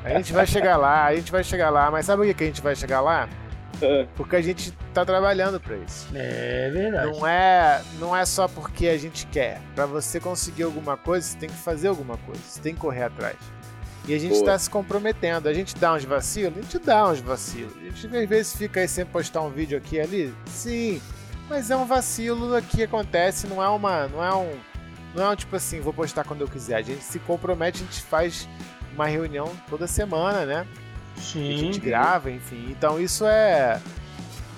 A 0.03 0.09
gente 0.09 0.33
vai 0.33 0.45
chegar 0.45 0.77
lá, 0.77 1.05
a 1.05 1.15
gente 1.15 1.31
vai 1.31 1.43
chegar 1.43 1.69
lá, 1.69 1.89
mas 1.89 2.05
sabe 2.05 2.29
o 2.29 2.35
que 2.35 2.43
a 2.43 2.47
gente 2.47 2.61
vai 2.61 2.75
chegar 2.75 3.01
lá? 3.01 3.29
Porque 4.15 4.35
a 4.35 4.41
gente 4.41 4.71
tá 4.93 5.05
trabalhando 5.05 5.59
para 5.59 5.75
isso. 5.77 6.07
É 6.13 6.69
verdade. 6.71 7.11
Não 7.11 7.27
é, 7.27 7.81
não 7.99 8.15
é 8.15 8.25
só 8.25 8.47
porque 8.47 8.87
a 8.87 8.97
gente 8.97 9.25
quer. 9.27 9.61
Para 9.75 9.85
você 9.85 10.19
conseguir 10.19 10.63
alguma 10.63 10.95
coisa, 10.97 11.27
você 11.27 11.37
tem 11.37 11.49
que 11.49 11.55
fazer 11.55 11.87
alguma 11.87 12.17
coisa. 12.17 12.41
Você 12.41 12.61
tem 12.61 12.73
que 12.73 12.79
correr 12.79 13.03
atrás. 13.03 13.37
E 14.07 14.13
a 14.13 14.19
gente 14.19 14.35
está 14.35 14.57
se 14.57 14.69
comprometendo. 14.69 15.47
A 15.47 15.53
gente 15.53 15.75
dá 15.75 15.93
uns 15.93 16.03
vacilos? 16.03 16.57
A 16.57 16.61
gente 16.61 16.79
dá 16.79 17.09
uns 17.09 17.19
vacilos. 17.19 17.73
A 17.77 17.79
gente 17.79 18.17
às 18.17 18.29
vezes 18.29 18.55
fica 18.55 18.81
aí 18.81 18.87
sem 18.87 19.05
postar 19.05 19.41
um 19.41 19.49
vídeo 19.49 19.77
aqui 19.77 19.95
e 19.95 20.01
ali? 20.01 20.35
Sim. 20.45 21.01
Mas 21.49 21.71
é 21.71 21.75
um 21.75 21.85
vacilo 21.85 22.61
que 22.63 22.83
acontece, 22.83 23.47
não 23.47 23.63
é 23.63 23.69
uma. 23.69 24.07
Não 24.07 24.23
é 24.23 24.35
um. 24.35 24.59
Não 25.15 25.23
é 25.25 25.29
um 25.29 25.35
tipo 25.35 25.55
assim, 25.55 25.79
vou 25.79 25.93
postar 25.93 26.23
quando 26.23 26.41
eu 26.41 26.47
quiser. 26.47 26.75
A 26.75 26.81
gente 26.81 27.03
se 27.03 27.19
compromete, 27.19 27.83
a 27.83 27.85
gente 27.85 28.01
faz 28.01 28.47
uma 28.93 29.05
reunião 29.05 29.51
toda 29.69 29.87
semana, 29.87 30.45
né? 30.45 30.67
Sim. 31.15 31.53
A 31.53 31.57
gente 31.57 31.79
grava, 31.79 32.31
enfim. 32.31 32.67
Então 32.69 32.99
isso 32.99 33.25
é. 33.25 33.79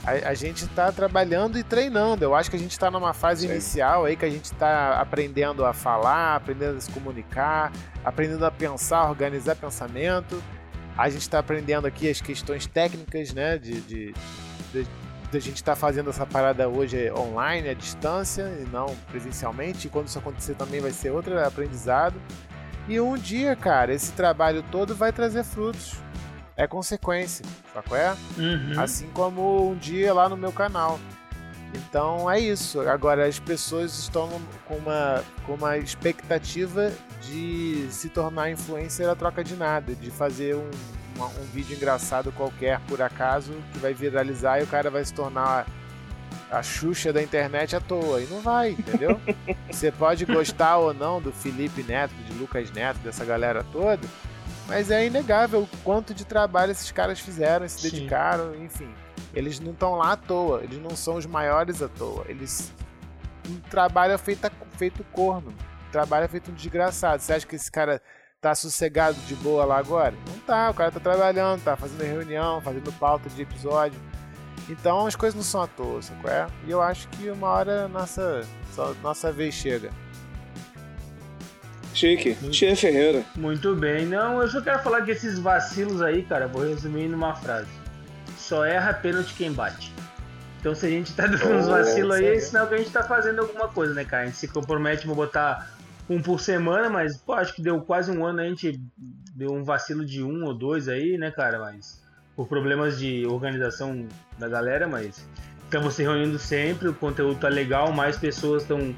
A, 0.03 0.29
a 0.29 0.33
gente 0.33 0.63
está 0.63 0.91
trabalhando 0.91 1.57
e 1.57 1.63
treinando. 1.63 2.23
Eu 2.23 2.35
acho 2.35 2.49
que 2.49 2.55
a 2.55 2.59
gente 2.59 2.71
está 2.71 2.91
numa 2.91 3.13
fase 3.13 3.47
Sim. 3.47 3.53
inicial 3.53 4.05
aí 4.05 4.15
que 4.15 4.25
a 4.25 4.29
gente 4.29 4.45
está 4.45 4.99
aprendendo 4.99 5.65
a 5.65 5.73
falar, 5.73 6.35
aprendendo 6.35 6.77
a 6.77 6.81
se 6.81 6.91
comunicar, 6.91 7.71
aprendendo 8.03 8.45
a 8.45 8.51
pensar, 8.51 9.09
organizar 9.09 9.55
pensamento. 9.55 10.41
A 10.97 11.09
gente 11.09 11.21
está 11.21 11.39
aprendendo 11.39 11.85
aqui 11.85 12.09
as 12.09 12.21
questões 12.21 12.65
técnicas, 12.65 13.33
né? 13.33 13.57
De, 13.57 13.81
de, 13.81 14.13
de, 14.71 14.87
de 15.31 15.37
a 15.37 15.41
gente 15.41 15.57
estar 15.57 15.73
tá 15.73 15.75
fazendo 15.75 16.09
essa 16.09 16.25
parada 16.25 16.69
hoje 16.69 17.11
online, 17.11 17.69
à 17.69 17.73
distância, 17.73 18.43
e 18.61 18.65
não 18.71 18.95
presencialmente. 19.11 19.87
E 19.87 19.89
quando 19.89 20.07
isso 20.07 20.19
acontecer 20.19 20.55
também 20.55 20.79
vai 20.79 20.91
ser 20.91 21.09
outro 21.09 21.37
aprendizado. 21.43 22.15
E 22.87 22.99
um 22.99 23.17
dia, 23.17 23.55
cara, 23.55 23.91
esse 23.91 24.11
trabalho 24.13 24.63
todo 24.71 24.95
vai 24.95 25.11
trazer 25.11 25.43
frutos 25.43 26.04
é 26.57 26.67
consequência, 26.67 27.45
sabe 27.73 27.95
é? 27.95 28.15
Uhum. 28.37 28.79
Assim 28.79 29.09
como 29.13 29.69
um 29.69 29.75
dia 29.75 30.13
lá 30.13 30.29
no 30.29 30.37
meu 30.37 30.51
canal. 30.51 30.99
Então 31.73 32.29
é 32.29 32.39
isso. 32.39 32.79
Agora 32.81 33.27
as 33.27 33.39
pessoas 33.39 33.97
estão 33.97 34.29
com 34.65 34.75
uma, 34.75 35.23
com 35.45 35.53
uma 35.53 35.77
expectativa 35.77 36.91
de 37.21 37.87
se 37.91 38.09
tornar 38.09 38.49
influencer 38.49 39.09
a 39.09 39.15
troca 39.15 39.43
de 39.43 39.55
nada, 39.55 39.93
de 39.93 40.09
fazer 40.09 40.55
um, 40.55 40.69
uma, 41.15 41.27
um 41.27 41.43
vídeo 41.53 41.75
engraçado 41.75 42.31
qualquer 42.31 42.79
por 42.81 43.01
acaso 43.01 43.53
que 43.73 43.79
vai 43.79 43.93
viralizar 43.93 44.59
e 44.59 44.63
o 44.63 44.67
cara 44.67 44.89
vai 44.89 45.03
se 45.03 45.13
tornar 45.13 45.65
a 46.49 46.63
Xuxa 46.63 47.11
da 47.11 47.21
internet 47.21 47.75
à 47.75 47.81
toa. 47.81 48.21
E 48.21 48.27
não 48.27 48.39
vai, 48.39 48.71
entendeu? 48.71 49.19
Você 49.69 49.91
pode 49.91 50.25
gostar 50.25 50.77
ou 50.77 50.93
não 50.93 51.21
do 51.21 51.31
Felipe 51.31 51.83
Neto, 51.83 52.13
de 52.13 52.33
Lucas 52.37 52.71
Neto, 52.71 52.99
dessa 52.99 53.25
galera 53.25 53.65
toda, 53.71 54.07
mas 54.67 54.89
é 54.89 55.05
inegável 55.05 55.61
o 55.61 55.77
quanto 55.83 56.13
de 56.13 56.25
trabalho 56.25 56.71
esses 56.71 56.91
caras 56.91 57.19
fizeram, 57.19 57.67
se 57.67 57.79
Sim. 57.79 57.89
dedicaram, 57.89 58.55
enfim. 58.55 58.93
Eles 59.33 59.59
não 59.59 59.73
estão 59.73 59.95
lá 59.95 60.13
à 60.13 60.17
toa, 60.17 60.63
eles 60.63 60.79
não 60.81 60.95
são 60.95 61.15
os 61.15 61.25
maiores 61.25 61.81
à 61.81 61.87
toa. 61.87 62.25
Eles. 62.27 62.73
Um 63.47 63.59
trabalho 63.69 64.13
é 64.13 64.17
feito, 64.17 64.49
feito 64.77 65.03
corno. 65.11 65.49
Um 65.87 65.91
trabalho 65.91 66.25
é 66.25 66.27
feito 66.27 66.51
um 66.51 66.53
desgraçado. 66.53 67.21
Você 67.21 67.33
acha 67.33 67.45
que 67.45 67.55
esse 67.55 67.71
cara 67.71 68.01
tá 68.41 68.55
sossegado 68.55 69.17
de 69.21 69.35
boa 69.35 69.65
lá 69.65 69.77
agora? 69.77 70.13
Não 70.27 70.39
tá, 70.39 70.69
o 70.69 70.73
cara 70.73 70.91
tá 70.91 70.99
trabalhando, 70.99 71.63
tá 71.63 71.75
fazendo 71.75 72.01
reunião, 72.01 72.61
fazendo 72.61 72.91
pauta 72.93 73.29
de 73.29 73.41
episódio. 73.41 73.99
Então 74.69 75.05
as 75.05 75.15
coisas 75.15 75.35
não 75.35 75.43
são 75.43 75.61
à 75.61 75.67
toa, 75.67 76.01
sabe 76.01 76.21
qual 76.21 76.33
é? 76.33 76.47
E 76.65 76.71
eu 76.71 76.81
acho 76.81 77.07
que 77.09 77.29
uma 77.29 77.49
hora 77.49 77.87
nossa, 77.87 78.41
nossa 79.03 79.31
vez 79.31 79.53
chega. 79.53 79.91
Chique. 81.95 82.35
Tia 82.51 82.75
Ferreira. 82.75 83.23
Muito 83.37 83.73
bem. 83.73 84.05
Não, 84.05 84.41
eu 84.41 84.47
só 84.49 84.59
quero 84.61 84.79
falar 84.83 85.01
que 85.03 85.11
esses 85.11 85.39
vacilos 85.39 86.01
aí, 86.01 86.23
cara, 86.23 86.45
vou 86.45 86.67
resumir 86.67 87.07
numa 87.07 87.33
frase. 87.33 87.69
Só 88.37 88.65
erra 88.65 88.93
pênalti 88.93 89.33
quem 89.33 89.51
bate. 89.51 89.93
Então 90.59 90.75
se 90.75 90.85
a 90.85 90.89
gente 90.89 91.13
tá 91.13 91.25
dando 91.25 91.47
uns 91.55 91.67
vacilos 91.67 92.15
aí, 92.15 92.25
é 92.25 92.39
sinal 92.39 92.67
que 92.67 92.75
a 92.75 92.77
gente 92.77 92.89
tá 92.89 93.03
fazendo 93.03 93.39
alguma 93.39 93.69
coisa, 93.69 93.93
né, 93.93 94.03
cara? 94.03 94.23
A 94.23 94.25
gente 94.25 94.37
se 94.37 94.47
compromete, 94.47 95.07
vou 95.07 95.15
botar 95.15 95.71
um 96.09 96.21
por 96.21 96.39
semana, 96.39 96.89
mas, 96.89 97.17
pô, 97.17 97.33
acho 97.33 97.55
que 97.55 97.61
deu 97.61 97.79
quase 97.81 98.11
um 98.11 98.25
ano, 98.25 98.41
a 98.41 98.43
gente 98.43 98.79
deu 99.33 99.51
um 99.53 99.63
vacilo 99.63 100.05
de 100.05 100.21
um 100.21 100.43
ou 100.43 100.53
dois 100.53 100.87
aí, 100.87 101.17
né, 101.17 101.31
cara? 101.31 101.59
Mas 101.59 102.03
por 102.35 102.47
problemas 102.47 102.99
de 102.99 103.25
organização 103.25 104.05
da 104.37 104.49
galera, 104.49 104.87
mas 104.87 105.25
estamos 105.63 105.93
se 105.93 106.03
reunindo 106.03 106.37
sempre, 106.37 106.89
o 106.89 106.93
conteúdo 106.93 107.39
tá 107.39 107.47
legal, 107.47 107.91
mais 107.91 108.17
pessoas 108.17 108.63
estão 108.63 108.93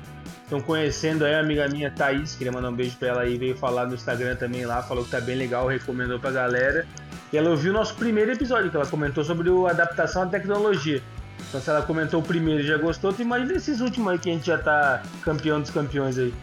estão 0.48 0.62
conhecendo 0.62 1.26
aí 1.26 1.36
a 1.36 1.42
amiga 1.42 1.68
minha 1.68 1.92
Thaís, 1.92 2.36
queria 2.36 2.54
mandar 2.54 2.70
um 2.70 2.74
beijo 2.74 2.96
pra 2.98 3.10
ela 3.10 3.22
aí, 3.22 3.38
veio 3.38 3.56
falar 3.56 3.86
no 3.86 3.96
Instagram 3.96 4.38
também 4.38 4.66
lá, 4.66 4.82
falou 4.82 5.04
que 5.04 5.12
tá 5.12 5.20
bem 5.20 5.36
legal, 5.36 5.68
recomendou 5.68 6.18
pra 6.20 6.32
galera. 6.32 6.88
E 7.34 7.38
ela 7.38 7.50
ouviu 7.50 7.72
o 7.72 7.74
nosso 7.74 7.94
primeiro 7.96 8.32
episódio, 8.32 8.72
que 8.72 8.78
ela 8.78 8.86
comentou 8.86 9.26
sobre 9.26 9.50
a 9.50 9.70
adaptação 9.72 10.24
à 10.24 10.26
tecnologia. 10.26 11.04
Então 11.50 11.60
se 11.60 11.70
ela 11.70 11.82
comentou 11.82 12.22
o 12.22 12.24
primeiro 12.24 12.62
e 12.62 12.66
já 12.66 12.78
gostou, 12.78 13.12
tu 13.12 13.22
imagina 13.22 13.54
esses 13.54 13.82
últimos 13.82 14.14
aí 14.14 14.18
que 14.18 14.30
a 14.30 14.34
gente 14.34 14.48
já 14.48 14.58
tá 14.58 15.04
campeão 15.22 15.60
dos 15.60 15.70
campeões 15.70 16.18
aí. 16.18 16.34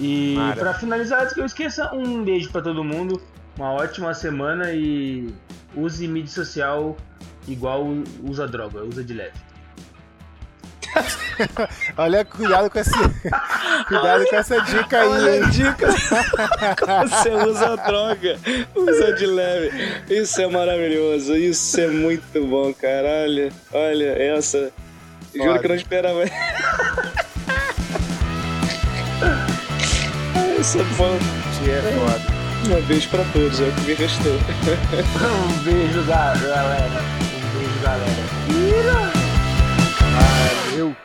E 0.00 0.36
pra 0.58 0.72
finalizar, 0.72 1.22
antes 1.22 1.34
que 1.34 1.40
eu 1.40 1.44
esqueça, 1.44 1.94
um 1.94 2.24
beijo 2.24 2.50
pra 2.50 2.62
todo 2.62 2.82
mundo, 2.82 3.20
uma 3.58 3.72
ótima 3.72 4.14
semana 4.14 4.72
e 4.72 5.32
use 5.74 6.08
mídia 6.08 6.32
social 6.32 6.96
igual 7.46 7.86
usa 8.22 8.48
droga, 8.48 8.82
usa 8.82 9.04
de 9.04 9.12
leve. 9.12 9.46
Olha, 11.98 12.24
cuidado 12.24 12.70
com 12.70 12.78
esse. 12.78 12.90
cuidado 13.88 14.24
com 14.26 14.36
essa 14.36 14.60
dica 14.62 15.00
aí, 15.00 15.08
Olha 15.08 15.44
a 15.46 15.48
dica. 15.50 15.86
Você 17.08 17.30
usa 17.30 17.76
droga, 17.76 18.36
usa 18.74 19.12
de 19.14 19.26
leve. 19.26 19.70
Isso 20.08 20.40
é 20.40 20.46
maravilhoso. 20.46 21.36
Isso 21.36 21.80
é 21.80 21.88
muito 21.88 22.44
bom, 22.46 22.72
caralho. 22.74 23.52
Olha, 23.72 24.16
essa. 24.22 24.70
Juro 25.34 25.48
Foda. 25.48 25.58
que 25.58 25.66
eu 25.66 25.68
não 25.68 25.76
esperava. 25.76 26.24
Essa 30.58 30.78
é 30.78 30.84
bom. 30.96 31.18
É 31.68 31.80
foda. 31.92 32.36
Um 32.78 32.82
beijo 32.86 33.08
pra 33.10 33.22
todos, 33.32 33.60
é 33.60 33.64
o 33.64 33.72
que 33.72 33.80
me 33.82 33.94
restou. 33.94 34.32
Um 35.22 35.58
beijo, 35.62 36.02
ga- 36.04 36.34
galera. 36.34 37.00
Um 37.34 37.58
beijo, 37.58 37.80
galera. 37.82 39.15
Valeu. 40.76 40.96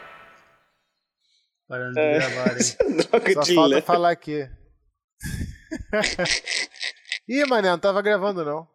Parando 1.68 1.94
de 1.94 2.00
É. 2.00 2.20
gravar, 2.20 2.58
hein? 2.58 2.60
Só 3.46 3.56
falta 3.56 3.82
falar 3.82 4.12
aqui. 4.12 4.50
Ih, 7.28 7.46
mané, 7.46 7.70
não 7.70 7.80
tava 7.80 8.02
gravando 8.02 8.44
não. 8.44 8.68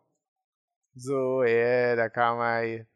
Zoeira, 0.99 2.09
calma 2.09 2.55
aí. 2.57 2.87